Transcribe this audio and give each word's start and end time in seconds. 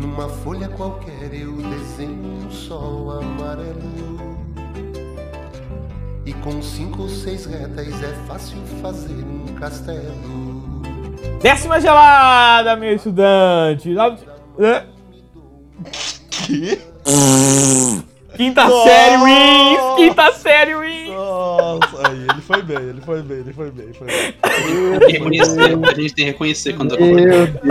Numa 0.00 0.28
folha 0.28 0.66
qualquer 0.66 1.34
eu 1.34 1.52
desenho 1.52 2.46
um 2.46 2.50
sol 2.50 3.10
amarelo. 3.10 4.40
E 6.24 6.32
com 6.32 6.62
cinco 6.62 7.02
ou 7.02 7.08
seis 7.08 7.44
retas 7.44 8.02
é 8.02 8.14
fácil 8.26 8.56
fazer 8.80 9.12
um 9.12 9.54
castelo. 9.56 10.80
Décima 11.42 11.78
gelada, 11.78 12.76
meu 12.76 12.94
estudante. 12.94 13.94
Que? 16.30 16.80
Quinta 18.36 18.64
Nossa! 18.64 18.88
série 18.88 19.16
wins! 19.22 19.96
Quinta 19.96 20.32
série 20.32 20.74
wins! 20.76 20.99
Foi 22.50 22.62
bem, 22.62 22.76
ele 22.78 23.00
foi 23.00 23.22
bem, 23.22 23.36
ele 23.38 23.52
foi 23.52 23.70
bem, 23.70 23.84
ele 23.84 23.94
foi 23.94 24.06
bem. 24.08 25.08
Reconhecer, 25.08 25.60
a 25.60 25.94
gente 25.94 26.14
tem 26.14 26.24
que 26.24 26.30
reconhecer 26.32 26.72
quando 26.72 26.98
Meu 26.98 27.08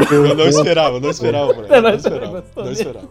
Eu 0.10 0.28
não 0.30 0.36
Deus. 0.38 0.56
esperava, 0.56 1.00
não 1.02 1.10
esperava, 1.10 1.52
Brian. 1.54 1.82
Não, 1.82 1.94
esperava, 1.96 2.46
não 2.56 2.72
esperava. 2.72 3.10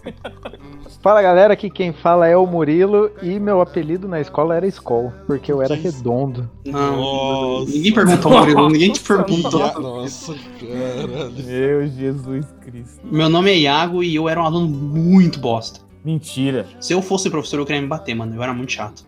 Fala 1.02 1.20
galera, 1.20 1.52
aqui 1.52 1.68
quem 1.68 1.92
fala 1.92 2.26
é 2.26 2.34
o 2.34 2.46
Murilo 2.46 3.10
e 3.22 3.38
meu 3.38 3.60
apelido 3.60 4.08
na 4.08 4.18
escola 4.18 4.56
era 4.56 4.66
Skol, 4.66 5.12
porque 5.26 5.52
eu 5.52 5.60
era 5.60 5.76
Que 5.76 5.82
redondo. 5.82 6.48
Não, 6.64 6.96
Nossa. 6.96 7.70
ninguém 7.70 7.92
perguntou, 7.92 8.32
Murilo, 8.32 8.70
ninguém 8.70 8.92
te 8.92 9.00
perguntou. 9.00 9.80
Nossa, 9.80 10.34
caralho. 10.58 11.32
Meu 11.46 11.86
Jesus 11.86 12.46
Cristo. 12.62 13.00
Meu 13.04 13.28
nome 13.28 13.50
é 13.50 13.58
Iago 13.58 14.02
e 14.02 14.14
eu 14.14 14.26
era 14.26 14.40
um 14.40 14.46
aluno 14.46 14.68
muito 14.68 15.38
bosta. 15.38 15.80
Mentira. 16.02 16.64
Se 16.80 16.94
eu 16.94 17.02
fosse 17.02 17.28
professor, 17.28 17.58
eu 17.60 17.66
queria 17.66 17.82
me 17.82 17.88
bater, 17.88 18.14
mano. 18.14 18.34
Eu 18.34 18.42
era 18.42 18.54
muito 18.54 18.72
chato. 18.72 19.04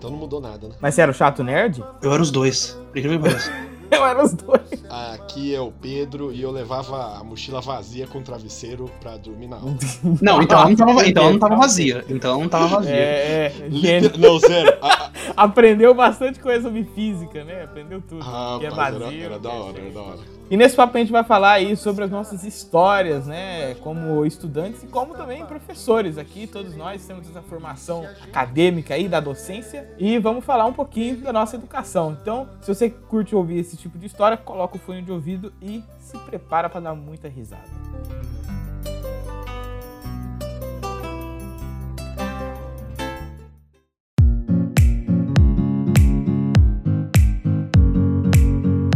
Então 0.00 0.10
não 0.10 0.16
mudou 0.18 0.40
nada, 0.40 0.66
né? 0.66 0.74
Mas 0.80 0.94
você 0.94 1.02
era 1.02 1.10
o 1.10 1.14
chato 1.14 1.44
nerd? 1.44 1.84
Eu 2.00 2.10
era 2.10 2.22
os 2.22 2.30
dois. 2.30 2.68
Por 2.90 2.96
incrível 2.98 3.18
que 3.20 3.28
pareça. 3.28 3.52
Eu 3.90 4.06
era 4.06 4.24
os 4.24 4.32
dois. 4.32 4.62
Aqui 4.88 5.52
é 5.52 5.60
o 5.60 5.72
Pedro 5.72 6.32
e 6.32 6.40
eu 6.40 6.52
levava 6.52 7.18
a 7.18 7.24
mochila 7.24 7.60
vazia 7.60 8.06
com 8.06 8.22
travesseiro 8.22 8.88
pra 9.00 9.16
dormir 9.16 9.48
na 9.48 9.56
aula. 9.56 9.74
Não, 10.22 10.40
então 10.40 10.60
ela 10.60 10.68
não 10.68 10.76
tava, 10.76 11.06
então 11.08 11.22
ela 11.24 11.32
não 11.32 11.38
tava 11.40 11.56
vazia. 11.56 12.04
Então 12.08 12.30
ela 12.30 12.40
não 12.40 12.48
tava 12.48 12.68
vazia. 12.68 12.94
É, 12.94 13.46
é. 13.58 14.16
Não, 14.16 14.38
sério. 14.38 14.78
a- 14.80 15.10
Aprendeu 15.36 15.92
bastante 15.92 16.38
coisa 16.38 16.62
sobre 16.62 16.84
física, 16.94 17.42
né? 17.42 17.64
Aprendeu 17.64 18.00
tudo. 18.00 18.24
Ah, 18.24 18.58
que 18.60 18.66
é 18.66 18.70
vazio. 18.70 19.02
era, 19.02 19.16
era 19.24 19.38
da 19.40 19.50
é 19.50 19.52
hora, 19.58 19.78
era 19.80 19.90
da 19.90 20.00
hora. 20.02 20.18
E 20.50 20.56
nesse 20.56 20.74
papo 20.74 20.96
a 20.96 21.00
gente 21.00 21.12
vai 21.12 21.22
falar 21.22 21.52
aí 21.52 21.76
sobre 21.76 22.02
as 22.02 22.10
nossas 22.10 22.42
histórias, 22.42 23.24
né? 23.24 23.76
Como 23.76 24.26
estudantes 24.26 24.82
e 24.82 24.88
como 24.88 25.14
também 25.14 25.46
professores 25.46 26.18
aqui. 26.18 26.44
Todos 26.48 26.74
nós 26.74 27.06
temos 27.06 27.30
essa 27.30 27.40
formação 27.40 28.04
acadêmica 28.20 28.94
aí 28.94 29.08
da 29.08 29.20
docência. 29.20 29.88
E 29.96 30.18
vamos 30.18 30.44
falar 30.44 30.66
um 30.66 30.72
pouquinho 30.72 31.18
da 31.18 31.32
nossa 31.32 31.54
educação. 31.54 32.18
Então, 32.20 32.48
se 32.62 32.74
você 32.74 32.90
curte 32.90 33.32
ouvir 33.32 33.60
esse 33.60 33.76
tipo 33.76 33.96
de 33.96 34.06
história, 34.06 34.36
coloca 34.36 34.74
o 34.74 34.80
fone 34.80 35.02
de 35.02 35.12
ouvido 35.12 35.52
e 35.62 35.84
se 36.00 36.18
prepara 36.18 36.68
para 36.68 36.80
dar 36.80 36.94
muita 36.96 37.28
risada. 37.28 37.62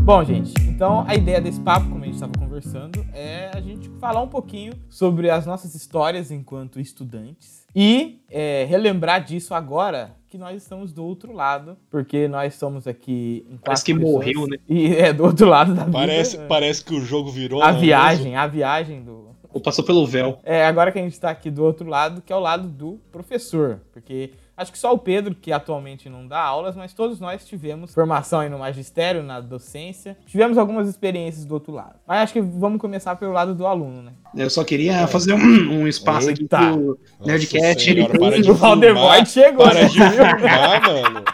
Bom, 0.02 0.22
gente, 0.22 0.52
então 0.74 1.04
a 1.06 1.14
ideia 1.14 1.40
desse 1.40 1.60
papo, 1.60 1.88
como 1.88 2.02
a 2.02 2.06
gente 2.06 2.14
estava 2.14 2.32
conversando, 2.36 3.06
é 3.12 3.50
a 3.54 3.60
gente 3.60 3.88
falar 4.00 4.20
um 4.22 4.28
pouquinho 4.28 4.72
sobre 4.88 5.30
as 5.30 5.46
nossas 5.46 5.74
histórias 5.74 6.32
enquanto 6.32 6.80
estudantes 6.80 7.64
e 7.74 8.20
é, 8.28 8.66
relembrar 8.68 9.22
disso 9.22 9.54
agora 9.54 10.16
que 10.28 10.36
nós 10.36 10.60
estamos 10.60 10.92
do 10.92 11.04
outro 11.04 11.32
lado, 11.32 11.76
porque 11.88 12.26
nós 12.26 12.54
estamos 12.54 12.88
aqui 12.88 13.46
em 13.48 13.56
Parece 13.58 13.84
que 13.84 13.94
pessoas, 13.94 14.12
morreu, 14.12 14.46
né? 14.48 14.56
E 14.68 14.86
é 14.98 15.12
do 15.12 15.22
outro 15.24 15.46
lado 15.48 15.74
da 15.74 15.84
Parece, 15.84 16.36
vida. 16.36 16.48
parece 16.48 16.84
que 16.84 16.92
o 16.94 17.00
jogo 17.00 17.30
virou. 17.30 17.62
A 17.62 17.70
viagem, 17.70 18.34
a 18.34 18.46
viagem 18.46 19.00
do, 19.00 19.28
Ou 19.52 19.60
passou 19.60 19.84
pelo 19.84 20.04
véu. 20.04 20.40
é, 20.42 20.66
agora 20.66 20.90
que 20.90 20.98
a 20.98 21.02
gente 21.02 21.18
tá 21.20 21.30
aqui 21.30 21.52
do 21.52 21.62
outro 21.62 21.88
lado, 21.88 22.20
que 22.20 22.32
é 22.32 22.36
o 22.36 22.40
lado 22.40 22.66
do 22.68 22.98
professor. 23.12 23.80
Porque 23.92 24.32
acho 24.56 24.72
que 24.72 24.78
só 24.78 24.92
o 24.92 24.98
Pedro, 24.98 25.34
que 25.34 25.52
atualmente 25.52 26.08
não 26.08 26.26
dá 26.26 26.40
aulas, 26.40 26.76
mas 26.76 26.92
todos 26.92 27.20
nós 27.20 27.44
tivemos 27.46 27.92
formação 27.94 28.40
aí 28.40 28.48
no 28.48 28.58
magistério, 28.58 29.22
na 29.22 29.40
docência. 29.40 30.16
Tivemos 30.26 30.56
algumas 30.58 30.88
experiências 30.88 31.44
do 31.44 31.54
outro 31.54 31.72
lado. 31.72 31.94
Mas 32.06 32.22
acho 32.22 32.32
que 32.32 32.40
vamos 32.40 32.80
começar 32.80 33.16
pelo 33.16 33.32
lado 33.32 33.54
do 33.54 33.66
aluno, 33.66 34.02
né? 34.02 34.12
Eu 34.36 34.50
só 34.50 34.64
queria 34.64 35.06
fazer 35.06 35.34
um, 35.34 35.38
um 35.82 35.88
espaço 35.88 36.30
aqui 36.30 36.42
Eita. 36.42 36.58
pro 36.58 36.76
Nossa 36.76 36.98
Nerdcast. 37.24 37.84
senhora, 37.84 38.00
Ele 38.00 38.18
para 38.18 38.40
de 38.42 38.50
o 38.50 38.54
Valdemort 38.54 39.26
chegou. 39.26 39.64
Para 39.64 39.84
de 39.88 39.98
fumar, 40.00 40.82
mano. 40.82 41.24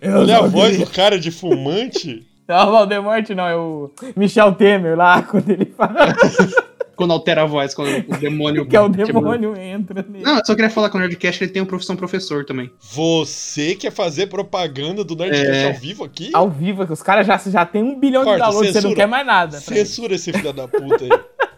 Eu 0.00 0.18
Olha 0.18 0.38
a 0.38 0.46
voz 0.46 0.78
do 0.78 0.86
cara 0.86 1.18
de 1.18 1.30
fumante. 1.30 2.26
Não, 2.48 2.68
o 2.68 2.72
Valdemort 2.72 3.30
não, 3.30 3.46
é 3.46 3.56
o 3.56 3.90
Michel 4.16 4.52
Temer 4.52 4.96
lá, 4.96 5.22
quando 5.22 5.48
ele 5.48 5.64
fala 5.64 6.12
Quando 6.96 7.12
altera 7.12 7.42
a 7.42 7.46
voz, 7.46 7.74
quando 7.74 7.88
o 8.08 8.16
demônio. 8.18 8.64
que 8.68 8.76
é 8.76 8.80
o 8.80 8.90
tipo, 8.90 9.06
demônio 9.06 9.56
entra 9.56 10.04
nele. 10.08 10.24
Não, 10.24 10.38
eu 10.38 10.44
só 10.44 10.54
queria 10.54 10.70
falar 10.70 10.90
que 10.90 10.96
o 10.96 11.00
Nerdcast 11.00 11.42
ele 11.42 11.52
tem 11.52 11.62
uma 11.62 11.68
profissão 11.68 11.96
professor 11.96 12.44
também. 12.44 12.70
Você 12.80 13.74
quer 13.74 13.90
fazer 13.90 14.26
propaganda 14.26 15.02
do 15.04 15.16
Nerdcast 15.16 15.50
É. 15.50 15.66
ao 15.68 15.74
vivo 15.74 16.04
aqui? 16.04 16.30
Ao 16.34 16.50
vivo, 16.50 16.86
que 16.86 16.92
os 16.92 17.02
caras 17.02 17.26
já, 17.26 17.36
já 17.38 17.64
tem 17.64 17.82
um 17.82 17.98
bilhão 17.98 18.24
Corta, 18.24 18.38
de 18.38 18.44
downloads, 18.50 18.72
você 18.72 18.80
não 18.80 18.94
quer 18.94 19.06
mais 19.06 19.26
nada. 19.26 19.56
eles. 19.56 19.64
Censura 19.64 20.14
esse 20.14 20.32
filho 20.32 20.52
da 20.52 20.68
puta 20.68 21.04
aí. 21.04 21.10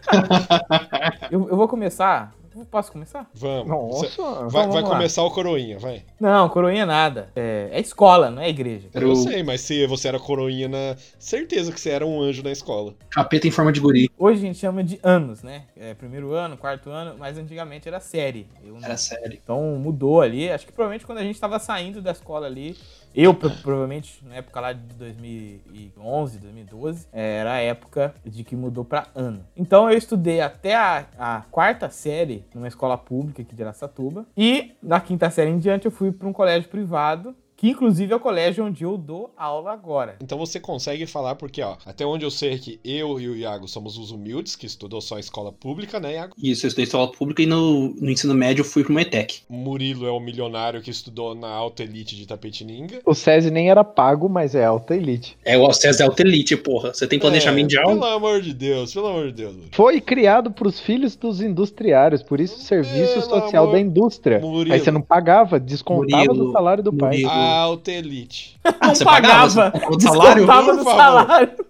Eu, 1.31 1.49
eu 1.49 1.57
vou 1.57 1.67
começar. 1.67 2.31
Posso 2.71 2.91
começar? 2.91 3.29
Vamos. 3.33 3.67
Nossa, 3.67 3.99
Vai, 3.99 4.09
Então, 4.09 4.49
vai 4.49 4.61
vamos 4.67 4.75
lá. 4.75 4.89
começar 4.89 5.23
o 5.23 5.31
coroinha, 5.31 5.77
vai. 5.77 6.03
Não, 6.19 6.47
coroinha 6.49 6.85
nada. 6.85 7.29
É, 7.35 7.69
é 7.71 7.79
escola, 7.79 8.29
não 8.31 8.41
é 8.41 8.49
igreja. 8.49 8.87
Eu 8.93 9.11
o 9.11 9.15
sei, 9.15 9.43
mas 9.43 9.61
se 9.61 9.85
você 9.87 10.07
era 10.07 10.19
coroinha, 10.19 10.67
na... 10.67 10.95
certeza 11.19 11.71
que 11.71 11.79
você 11.79 11.89
era 11.89 12.05
um 12.05 12.21
anjo 12.21 12.41
na 12.43 12.51
escola. 12.51 12.93
capeta 13.09 13.47
em 13.47 13.51
forma 13.51 13.71
de 13.71 13.79
guri. 13.79 14.09
Hoje 14.17 14.39
a 14.39 14.45
gente 14.45 14.59
chama 14.59 14.83
de 14.83 14.99
anos, 15.03 15.43
né? 15.43 15.63
É, 15.75 15.93
primeiro 15.93 16.31
ano, 16.33 16.55
quarto 16.57 16.89
ano, 16.89 17.15
mas 17.19 17.37
antigamente 17.37 17.87
era 17.87 17.99
série. 17.99 18.47
Eu 18.63 18.77
Era 18.81 18.95
sério. 18.97 19.37
Então 19.43 19.61
mudou 19.77 20.21
ali. 20.21 20.49
Acho 20.49 20.65
que 20.65 20.71
provavelmente 20.71 21.05
quando 21.05 21.17
a 21.19 21.23
gente 21.23 21.39
tava 21.39 21.59
saindo 21.59 22.01
da 22.01 22.11
escola 22.11 22.47
ali, 22.47 22.75
eu 23.15 23.33
pro- 23.33 23.49
provavelmente 23.49 24.23
na 24.25 24.35
época 24.35 24.59
lá 24.59 24.73
de 24.73 24.93
2011, 24.95 26.39
2012, 26.39 27.07
é, 27.11 27.37
era 27.37 27.53
a 27.53 27.57
época 27.61 28.13
de 28.25 28.43
que 28.43 28.55
mudou 28.55 28.83
pra 28.85 29.07
ano. 29.15 29.45
Então 29.55 29.89
eu 29.89 29.97
estudei 29.97 30.41
até 30.41 30.75
a, 30.75 31.05
a 31.17 31.41
quarta 31.51 31.89
série 31.89 32.45
numa 32.53 32.67
escola 32.67 32.97
pública 32.97 33.41
aqui 33.41 33.55
de 33.55 33.63
Aracatuba 33.63 34.25
e 34.37 34.73
na 34.81 34.99
quinta 34.99 35.29
série 35.29 35.49
em 35.51 35.59
diante 35.59 35.85
eu 35.85 35.91
fui 35.91 36.11
para 36.11 36.27
um 36.27 36.33
colégio 36.33 36.69
privado. 36.69 37.35
Que 37.57 37.69
inclusive 37.69 38.11
é 38.11 38.15
o 38.15 38.19
colégio 38.19 38.65
onde 38.65 38.83
eu 38.83 38.97
dou 38.97 39.31
aula 39.37 39.71
agora. 39.71 40.15
Então 40.21 40.37
você 40.37 40.59
consegue 40.59 41.05
falar, 41.05 41.35
porque, 41.35 41.61
ó, 41.61 41.77
até 41.85 42.05
onde 42.05 42.25
eu 42.25 42.31
sei 42.31 42.57
que 42.57 42.79
eu 42.83 43.19
e 43.19 43.29
o 43.29 43.35
Iago 43.35 43.67
somos 43.67 43.97
os 43.97 44.11
humildes, 44.11 44.55
que 44.55 44.65
estudou 44.65 44.99
só 44.99 45.17
escola 45.17 45.51
pública, 45.53 45.99
né, 45.99 46.15
Iago? 46.15 46.33
Isso, 46.41 46.65
eu 46.65 46.67
estudei 46.67 46.83
escola 46.83 47.11
pública 47.11 47.41
e 47.41 47.45
no, 47.45 47.89
no 47.95 48.09
ensino 48.11 48.33
médio 48.33 48.61
eu 48.61 48.65
fui 48.65 48.83
pro 48.83 48.99
ETEC. 48.99 49.41
O 49.49 49.53
Murilo 49.53 50.05
é 50.05 50.11
o 50.11 50.19
milionário 50.19 50.81
que 50.81 50.89
estudou 50.91 51.33
na 51.33 51.47
alta 51.49 51.83
elite 51.83 52.15
de 52.15 52.25
Tapetininga. 52.27 52.99
o 53.05 53.13
SESI 53.13 53.49
nem 53.51 53.69
era 53.69 53.83
pago, 53.83 54.27
mas 54.27 54.53
é 54.53 54.65
alta 54.65 54.95
elite. 54.95 55.37
É 55.45 55.57
o 55.57 55.71
César 55.71 56.05
Alta 56.05 56.21
Elite, 56.23 56.55
porra. 56.57 56.93
Você 56.93 57.07
tem 57.07 57.19
planejamento 57.19 57.69
de 57.69 57.77
É, 57.77 57.81
aula? 57.81 57.93
Pelo 57.93 58.05
amor 58.05 58.41
de 58.41 58.53
Deus, 58.53 58.93
pelo 58.93 59.07
amor 59.07 59.27
de 59.27 59.33
Deus. 59.33 59.53
Murilo. 59.53 59.71
Foi 59.73 60.01
criado 60.01 60.51
pros 60.51 60.79
filhos 60.79 61.15
dos 61.15 61.41
industriários, 61.41 62.21
por 62.21 62.39
isso 62.39 62.59
serviço 62.59 63.13
Pelo 63.13 63.41
social 63.41 63.63
amor- 63.63 63.73
da 63.75 63.79
indústria. 63.79 64.39
Murilo. 64.39 64.73
Aí 64.73 64.79
você 64.79 64.91
não 64.91 65.01
pagava, 65.01 65.59
descontava 65.59 66.25
Murilo, 66.25 66.45
do 66.47 66.51
salário 66.51 66.83
do 66.83 66.91
pai. 66.93 67.11
Murilo. 67.21 67.44
Alta 67.45 67.91
elite. 67.91 68.57
Ah, 68.63 68.87
Não 68.87 68.95
você 68.95 69.03
pagava? 69.05 69.71
pagava, 69.71 69.99
salário? 69.99 70.45
descontava 70.45 70.65
Por 70.65 70.77
do 70.77 70.83
favor. 70.83 70.97
salário. 70.97 71.65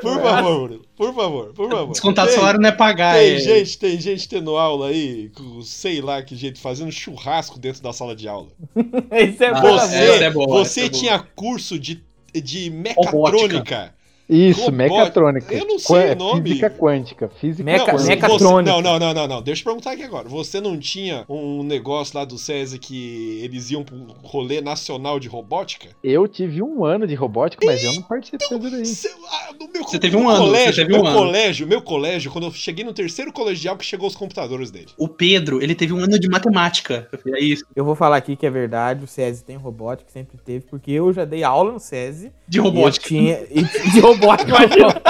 Por 0.00 0.20
favor. 0.22 0.80
Por 0.96 1.14
favor, 1.14 1.52
por 1.52 1.70
favor. 1.70 1.92
Descontar 1.92 2.26
Tem- 2.26 2.34
salário 2.34 2.60
não 2.60 2.68
é 2.68 2.72
pagar. 2.72 3.14
Tem 3.14 3.34
é... 3.34 3.38
gente, 3.38 3.78
tem 3.78 4.00
gente 4.00 4.28
tendo 4.28 4.56
aula 4.56 4.88
aí, 4.88 5.30
com 5.30 5.60
sei 5.62 6.00
lá 6.00 6.22
que 6.22 6.34
jeito, 6.34 6.58
fazendo 6.60 6.90
churrasco 6.90 7.58
dentro 7.58 7.82
da 7.82 7.92
sala 7.92 8.16
de 8.16 8.26
aula. 8.26 8.48
Isso 9.12 9.44
é 9.44 9.48
Ah, 9.48 9.60
bom. 9.60 9.72
Você, 9.78 9.96
essa 9.96 10.24
é 10.24 10.30
boa, 10.30 10.46
você 10.64 10.80
é 10.86 10.88
tinha 10.88 11.18
curso 11.36 11.78
de, 11.78 12.02
de 12.34 12.70
mecatrônica. 12.70 13.94
Isso, 14.28 14.70
mecatrônica. 14.72 15.54
Eu 15.54 15.66
não 15.66 15.78
sei 15.78 15.96
Qua- 15.96 16.12
o 16.12 16.16
nome. 16.16 16.48
Física 16.48 16.70
quântica. 16.70 17.28
Física 17.40 17.64
Meca- 17.64 17.84
quântica. 17.84 17.98
você- 17.98 18.08
mecatrônica. 18.10 18.72
Não, 18.72 18.80
não, 18.80 18.98
não, 18.98 19.14
não, 19.14 19.28
não. 19.28 19.42
Deixa 19.42 19.60
eu 19.60 19.64
perguntar 19.66 19.92
aqui 19.92 20.02
agora. 20.02 20.28
Você 20.28 20.60
não 20.60 20.78
tinha 20.78 21.24
um 21.28 21.62
negócio 21.62 22.16
lá 22.18 22.24
do 22.24 22.38
SESI 22.38 22.78
que 22.78 23.40
eles 23.42 23.70
iam 23.70 23.82
pro 23.84 23.96
rolê 24.22 24.60
nacional 24.60 25.18
de 25.20 25.28
robótica? 25.28 25.88
Eu 26.02 26.26
tive 26.26 26.62
um 26.62 26.84
ano 26.84 27.06
de 27.06 27.14
robótica, 27.14 27.64
mas 27.66 27.82
eu 27.84 27.92
não 27.94 28.02
participei 28.02 28.58
disso 28.58 28.76
aí. 28.76 28.86
Você, 28.86 29.08
ah, 29.30 29.48
meu, 29.72 29.82
Você 29.84 29.98
teve 29.98 30.16
um 30.16 30.28
ano, 30.28 30.44
colégio, 30.44 30.72
você 30.74 30.80
teve 30.82 30.92
meu 30.92 31.02
um 31.02 31.06
ano. 31.06 31.18
colégio, 31.18 31.66
meu 31.66 31.82
colégio, 31.82 32.30
quando 32.30 32.44
eu 32.46 32.52
cheguei 32.52 32.84
no 32.84 32.92
terceiro 32.92 33.32
colegial 33.32 33.76
que 33.76 33.84
chegou 33.84 34.06
os 34.08 34.16
computadores 34.16 34.70
dele. 34.70 34.88
O 34.96 35.08
Pedro, 35.08 35.62
ele 35.62 35.74
teve 35.74 35.92
um 35.92 35.98
ano 35.98 36.18
de 36.18 36.28
matemática. 36.28 37.08
Eu 37.12 37.18
falei, 37.18 37.40
É 37.40 37.44
isso. 37.44 37.64
Eu 37.74 37.84
vou 37.84 37.94
falar 37.94 38.16
aqui 38.16 38.36
que 38.36 38.46
é 38.46 38.50
verdade, 38.50 39.04
o 39.04 39.06
SESI 39.06 39.44
tem 39.44 39.56
robótica, 39.56 40.10
sempre 40.10 40.38
teve, 40.38 40.64
porque 40.66 40.90
eu 40.90 41.12
já 41.12 41.24
dei 41.24 41.42
aula 41.42 41.72
no 41.72 41.80
SESI. 41.80 42.30
De 42.48 42.58
e 42.58 42.60
robótica. 42.60 43.08
tinha, 43.08 43.40
e 43.50 43.62
de 43.62 44.00
robótica, 44.00 44.11
imagina. 44.14 45.02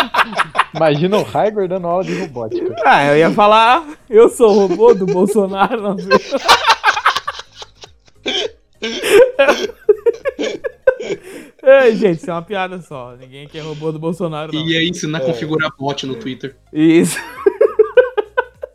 Imagina 0.74 1.18
o 1.18 1.22
Raigor 1.22 1.68
dando 1.68 1.86
aula 1.86 2.04
de 2.04 2.18
robótica. 2.18 2.74
Ah, 2.84 3.04
eu 3.06 3.16
ia 3.18 3.30
falar, 3.30 3.84
eu 4.08 4.28
sou 4.28 4.50
o 4.50 4.66
robô 4.66 4.94
do 4.94 5.04
Bolsonaro, 5.06 5.80
não 5.82 5.98
sei. 5.98 6.18
Ei, 11.62 11.96
gente, 11.96 12.18
isso 12.18 12.30
é 12.30 12.34
uma 12.34 12.42
piada 12.42 12.80
só. 12.80 13.14
Ninguém 13.18 13.46
quer 13.46 13.60
robô 13.60 13.92
do 13.92 13.98
Bolsonaro, 13.98 14.52
não. 14.52 14.60
E 14.60 14.72
ia 14.72 14.88
ensinar 14.88 15.18
a 15.18 15.22
É. 15.22 15.26
configurar 15.26 15.70
bot 15.78 16.06
no 16.06 16.14
Twitter. 16.16 16.56
Isso. 16.72 17.18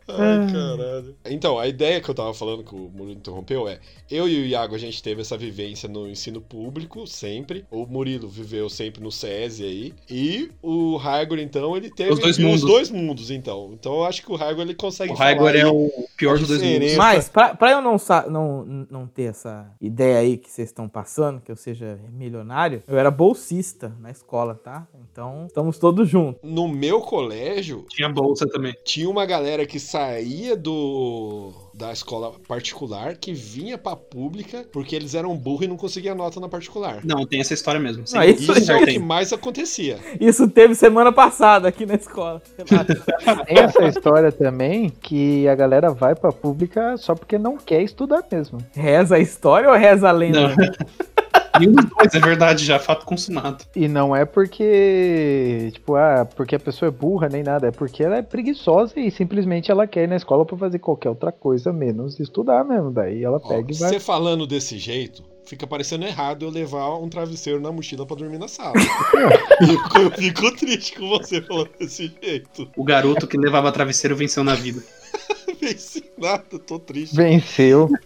Ai, 0.08 0.52
caralho. 0.52 1.16
Então, 1.26 1.58
a 1.58 1.66
ideia 1.66 2.00
que 2.00 2.08
eu 2.08 2.14
tava 2.14 2.32
falando 2.34 2.64
que 2.64 2.74
o 2.74 2.90
Murilo 2.90 3.18
interrompeu 3.18 3.68
é: 3.68 3.78
eu 4.10 4.28
e 4.28 4.42
o 4.42 4.46
Iago, 4.46 4.74
a 4.74 4.78
gente 4.78 5.02
teve 5.02 5.20
essa 5.20 5.36
vivência 5.36 5.88
no 5.88 6.08
ensino 6.08 6.40
público, 6.40 7.06
sempre. 7.06 7.64
O 7.70 7.86
Murilo 7.86 8.28
viveu 8.28 8.68
sempre 8.68 9.02
no 9.02 9.10
SESI 9.12 9.64
aí. 9.64 9.94
E 10.10 10.50
o 10.62 10.96
Raigor, 10.96 11.38
então, 11.38 11.76
ele 11.76 11.90
teve 11.90 12.12
Os 12.12 12.18
dois 12.18 12.38
os 12.38 12.44
mundos. 12.44 12.60
dois 12.62 12.90
mundos, 12.90 13.30
então. 13.30 13.70
Então 13.72 13.94
eu 13.96 14.04
acho 14.04 14.22
que 14.24 14.32
o 14.32 14.36
Raigor 14.36 14.62
ele 14.62 14.74
consegue 14.74 15.12
O 15.12 15.16
Raigor 15.16 15.46
falar 15.48 15.58
é 15.58 15.66
o 15.66 15.90
pior 16.16 16.38
dos 16.38 16.48
dois 16.48 16.62
mundos. 16.62 16.94
Mas, 16.96 17.28
pra, 17.28 17.54
pra 17.54 17.72
eu 17.72 17.82
não, 17.82 17.96
não, 18.30 18.86
não 18.90 19.06
ter 19.06 19.24
essa 19.24 19.70
ideia 19.80 20.18
aí 20.18 20.36
que 20.36 20.50
vocês 20.50 20.68
estão 20.68 20.88
passando, 20.88 21.40
que 21.40 21.50
eu 21.52 21.56
seja 21.56 21.98
milionário, 22.12 22.82
eu 22.88 22.98
era 22.98 23.10
bolsista 23.10 23.94
na 24.00 24.10
escola, 24.10 24.54
tá? 24.54 24.86
Então, 25.10 25.46
estamos 25.46 25.78
todos 25.78 26.08
juntos. 26.08 26.40
No 26.42 26.66
meu 26.68 27.00
colégio, 27.00 27.84
Tinha 27.90 28.08
bolsa 28.08 28.46
também. 28.48 28.74
tinha 28.84 29.08
uma 29.08 29.26
galera 29.26 29.66
que 29.66 29.78
saía 29.98 30.56
do 30.56 31.52
da 31.74 31.92
escola 31.92 32.32
particular 32.48 33.16
que 33.16 33.32
vinha 33.32 33.78
pra 33.78 33.94
pública 33.94 34.64
porque 34.72 34.96
eles 34.96 35.14
eram 35.14 35.36
burros 35.36 35.62
e 35.64 35.68
não 35.68 35.76
conseguiam 35.76 36.14
nota 36.16 36.40
na 36.40 36.48
particular. 36.48 37.00
Não, 37.04 37.24
tem 37.24 37.40
essa 37.40 37.54
história 37.54 37.80
mesmo. 37.80 38.00
Não, 38.12 38.22
Sim, 38.22 38.28
isso- 38.30 38.52
Isso 38.52 38.72
é 38.72 38.76
o 38.76 38.84
que 38.84 38.98
mais 38.98 39.32
acontecia. 39.32 39.98
Isso 40.20 40.48
teve 40.48 40.74
semana 40.74 41.12
passada 41.12 41.68
aqui 41.68 41.86
na 41.86 41.94
escola. 41.94 42.42
Tem 42.56 42.64
essa 43.58 43.84
história 43.86 44.32
também 44.32 44.90
que 44.90 45.46
a 45.48 45.54
galera 45.54 45.90
vai 45.90 46.14
pra 46.16 46.32
pública 46.32 46.96
só 46.96 47.14
porque 47.14 47.38
não 47.38 47.56
quer 47.56 47.82
estudar 47.82 48.24
mesmo. 48.30 48.58
reza 48.74 49.16
a 49.16 49.20
história 49.20 49.68
ou 49.70 49.76
reza 49.76 50.08
a 50.08 50.12
lenda? 50.12 50.48
Não. 50.48 50.56
Nenhum 51.58 51.72
dos 51.72 51.84
dois, 51.86 52.14
é 52.14 52.20
verdade, 52.20 52.64
já 52.64 52.78
fato 52.78 53.04
consumado. 53.04 53.64
E 53.74 53.88
não 53.88 54.14
é 54.14 54.24
porque, 54.24 55.70
tipo, 55.72 55.94
ah, 55.94 56.26
porque 56.36 56.56
a 56.56 56.60
pessoa 56.60 56.88
é 56.88 56.92
burra 56.92 57.28
nem 57.28 57.42
nada, 57.42 57.68
é 57.68 57.70
porque 57.70 58.02
ela 58.02 58.16
é 58.16 58.22
preguiçosa 58.22 58.98
e 58.98 59.10
simplesmente 59.10 59.70
ela 59.70 59.86
quer 59.86 60.04
ir 60.04 60.08
na 60.08 60.16
escola 60.16 60.44
pra 60.44 60.56
fazer 60.56 60.78
qualquer 60.78 61.08
outra 61.08 61.32
coisa 61.32 61.72
menos 61.72 62.18
estudar 62.20 62.64
mesmo. 62.64 62.90
Daí 62.90 63.22
ela 63.22 63.40
Ó, 63.42 63.48
pega 63.48 63.72
e 63.72 63.76
vai. 63.76 63.90
Você 63.90 64.00
falando 64.00 64.46
desse 64.46 64.78
jeito, 64.78 65.22
fica 65.44 65.66
parecendo 65.66 66.04
errado 66.04 66.44
eu 66.44 66.50
levar 66.50 66.96
um 66.96 67.08
travesseiro 67.08 67.60
na 67.60 67.72
mochila 67.72 68.06
pra 68.06 68.16
dormir 68.16 68.38
na 68.38 68.48
sala. 68.48 68.74
eu, 70.00 70.10
fico 70.12 70.54
triste 70.56 70.98
com 70.98 71.08
você 71.08 71.40
falando 71.42 71.70
desse 71.78 72.12
jeito. 72.22 72.68
O 72.76 72.84
garoto 72.84 73.26
que 73.26 73.36
levava 73.36 73.72
travesseiro 73.72 74.16
venceu 74.16 74.44
na 74.44 74.54
vida. 74.54 74.82
Pensei 75.58 76.07
nada, 76.26 76.58
tô 76.58 76.78
triste. 76.78 77.14
Venceu. 77.16 77.88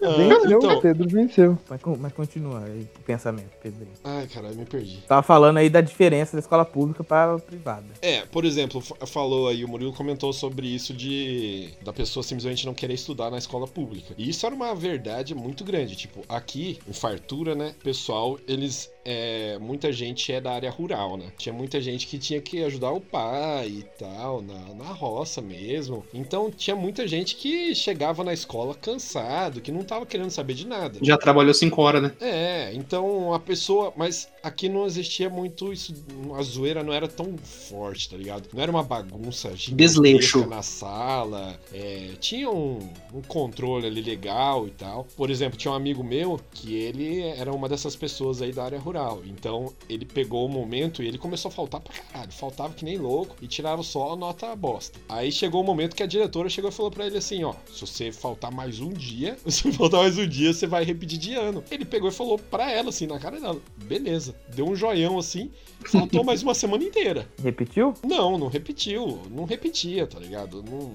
Ah, 0.00 0.16
Venceu, 0.16 0.58
então, 0.58 0.78
o 0.78 0.80
Pedro 0.80 1.08
venceu. 1.08 1.58
Mas, 1.68 1.80
mas 1.98 2.12
continua 2.12 2.64
aí 2.64 2.88
o 2.98 3.02
pensamento, 3.02 3.50
Pedrinho. 3.60 3.90
ai, 4.04 4.26
caralho, 4.28 4.54
me 4.56 4.64
perdi. 4.64 4.98
Tava 5.08 5.22
falando 5.22 5.56
aí 5.58 5.68
da 5.68 5.80
diferença 5.80 6.36
da 6.36 6.40
escola 6.40 6.64
pública 6.64 7.02
para 7.02 7.34
a 7.34 7.38
privada. 7.38 7.84
É, 8.00 8.20
por 8.26 8.44
exemplo, 8.44 8.80
fa- 8.80 9.04
falou 9.06 9.48
aí, 9.48 9.64
o 9.64 9.68
Murilo 9.68 9.92
comentou 9.92 10.32
sobre 10.32 10.66
isso 10.68 10.94
de 10.94 11.70
da 11.82 11.92
pessoa 11.92 12.22
simplesmente 12.22 12.64
não 12.64 12.72
querer 12.72 12.94
estudar 12.94 13.30
na 13.30 13.38
escola 13.38 13.66
pública. 13.66 14.14
E 14.16 14.30
isso 14.30 14.46
era 14.46 14.54
uma 14.54 14.74
verdade 14.74 15.34
muito 15.34 15.64
grande. 15.64 15.96
Tipo, 15.96 16.22
aqui, 16.28 16.78
em 16.88 16.92
Fartura, 16.92 17.54
né, 17.54 17.74
pessoal, 17.82 18.38
eles. 18.46 18.90
É, 19.10 19.58
muita 19.58 19.90
gente 19.90 20.30
é 20.30 20.38
da 20.38 20.52
área 20.52 20.70
rural, 20.70 21.16
né? 21.16 21.32
Tinha 21.38 21.52
muita 21.52 21.80
gente 21.80 22.06
que 22.06 22.18
tinha 22.18 22.42
que 22.42 22.62
ajudar 22.62 22.92
o 22.92 23.00
pai 23.00 23.68
e 23.68 23.82
tal, 23.98 24.42
na, 24.42 24.74
na 24.74 24.92
roça 24.92 25.40
mesmo. 25.40 26.04
Então 26.12 26.50
tinha 26.50 26.76
muita 26.76 27.08
gente 27.08 27.34
que 27.34 27.48
chegava 27.74 28.24
na 28.24 28.32
escola 28.32 28.74
cansado, 28.74 29.60
que 29.60 29.72
não 29.72 29.82
tava 29.82 30.06
querendo 30.06 30.30
saber 30.30 30.54
de 30.54 30.66
nada. 30.66 30.98
Já 31.02 31.16
trabalhou 31.16 31.54
cinco 31.54 31.82
horas, 31.82 32.02
né? 32.02 32.12
É, 32.20 32.72
então 32.74 33.32
a 33.32 33.38
pessoa. 33.38 33.92
Mas 33.96 34.28
aqui 34.42 34.68
não 34.68 34.86
existia 34.86 35.28
muito 35.30 35.72
isso. 35.72 35.94
A 36.36 36.42
zoeira 36.42 36.82
não 36.82 36.92
era 36.92 37.08
tão 37.08 37.36
forte, 37.38 38.10
tá 38.10 38.16
ligado? 38.16 38.48
Não 38.52 38.62
era 38.62 38.70
uma 38.70 38.82
bagunça 38.82 39.52
Desleixo. 39.72 40.46
na 40.46 40.62
sala. 40.62 41.58
é, 41.72 42.10
tinha 42.20 42.50
um, 42.50 42.78
um 43.12 43.22
controle 43.22 43.86
ali 43.86 44.02
legal 44.02 44.66
e 44.66 44.70
tal. 44.70 45.06
Por 45.16 45.30
exemplo, 45.30 45.58
tinha 45.58 45.72
um 45.72 45.74
amigo 45.76 46.02
meu 46.02 46.40
que 46.52 46.74
ele 46.74 47.22
era 47.22 47.52
uma 47.52 47.68
dessas 47.68 47.96
pessoas 47.96 48.42
aí 48.42 48.52
da 48.52 48.64
área 48.64 48.78
rural. 48.78 49.22
Então 49.26 49.72
ele 49.88 50.04
pegou 50.04 50.46
o 50.46 50.48
momento 50.48 51.02
e 51.02 51.08
ele 51.08 51.18
começou 51.18 51.48
a 51.48 51.52
faltar 51.52 51.80
pra 51.80 51.92
caralho. 51.92 52.32
Faltava 52.32 52.74
que 52.74 52.84
nem 52.84 52.96
louco 52.96 53.36
e 53.40 53.46
tirava 53.46 53.82
só 53.82 54.12
a 54.12 54.16
nota 54.16 54.54
bosta. 54.56 54.98
Aí 55.08 55.30
chegou 55.32 55.60
o 55.62 55.64
momento 55.64 55.96
que 55.96 56.02
a 56.02 56.06
diretora 56.06 56.48
chegou 56.48 56.70
e 56.70 56.72
falou 56.72 56.90
pra 56.90 57.06
ele 57.06 57.18
assim: 57.18 57.44
ó, 57.44 57.47
se 57.72 57.80
você 57.80 58.12
faltar 58.12 58.50
mais 58.50 58.80
um 58.80 58.90
dia, 58.90 59.36
se 59.46 59.70
faltar 59.72 60.00
mais 60.00 60.18
um 60.18 60.26
dia, 60.26 60.52
você 60.52 60.66
vai 60.66 60.84
repetir 60.84 61.18
de 61.18 61.34
ano. 61.34 61.62
Ele 61.70 61.84
pegou 61.84 62.08
e 62.08 62.12
falou 62.12 62.38
pra 62.38 62.70
ela 62.70 62.90
assim, 62.90 63.06
na 63.06 63.18
cara 63.18 63.40
dela: 63.40 63.60
beleza. 63.84 64.34
Deu 64.54 64.66
um 64.66 64.76
joião 64.76 65.18
assim, 65.18 65.50
faltou 65.86 66.24
mais 66.24 66.42
uma 66.42 66.54
semana 66.54 66.84
inteira. 66.84 67.28
Repetiu? 67.42 67.94
Não, 68.04 68.38
não 68.38 68.48
repetiu. 68.48 69.22
Não 69.30 69.44
repetia, 69.44 70.06
tá 70.06 70.18
ligado? 70.18 70.62
Não, 70.62 70.92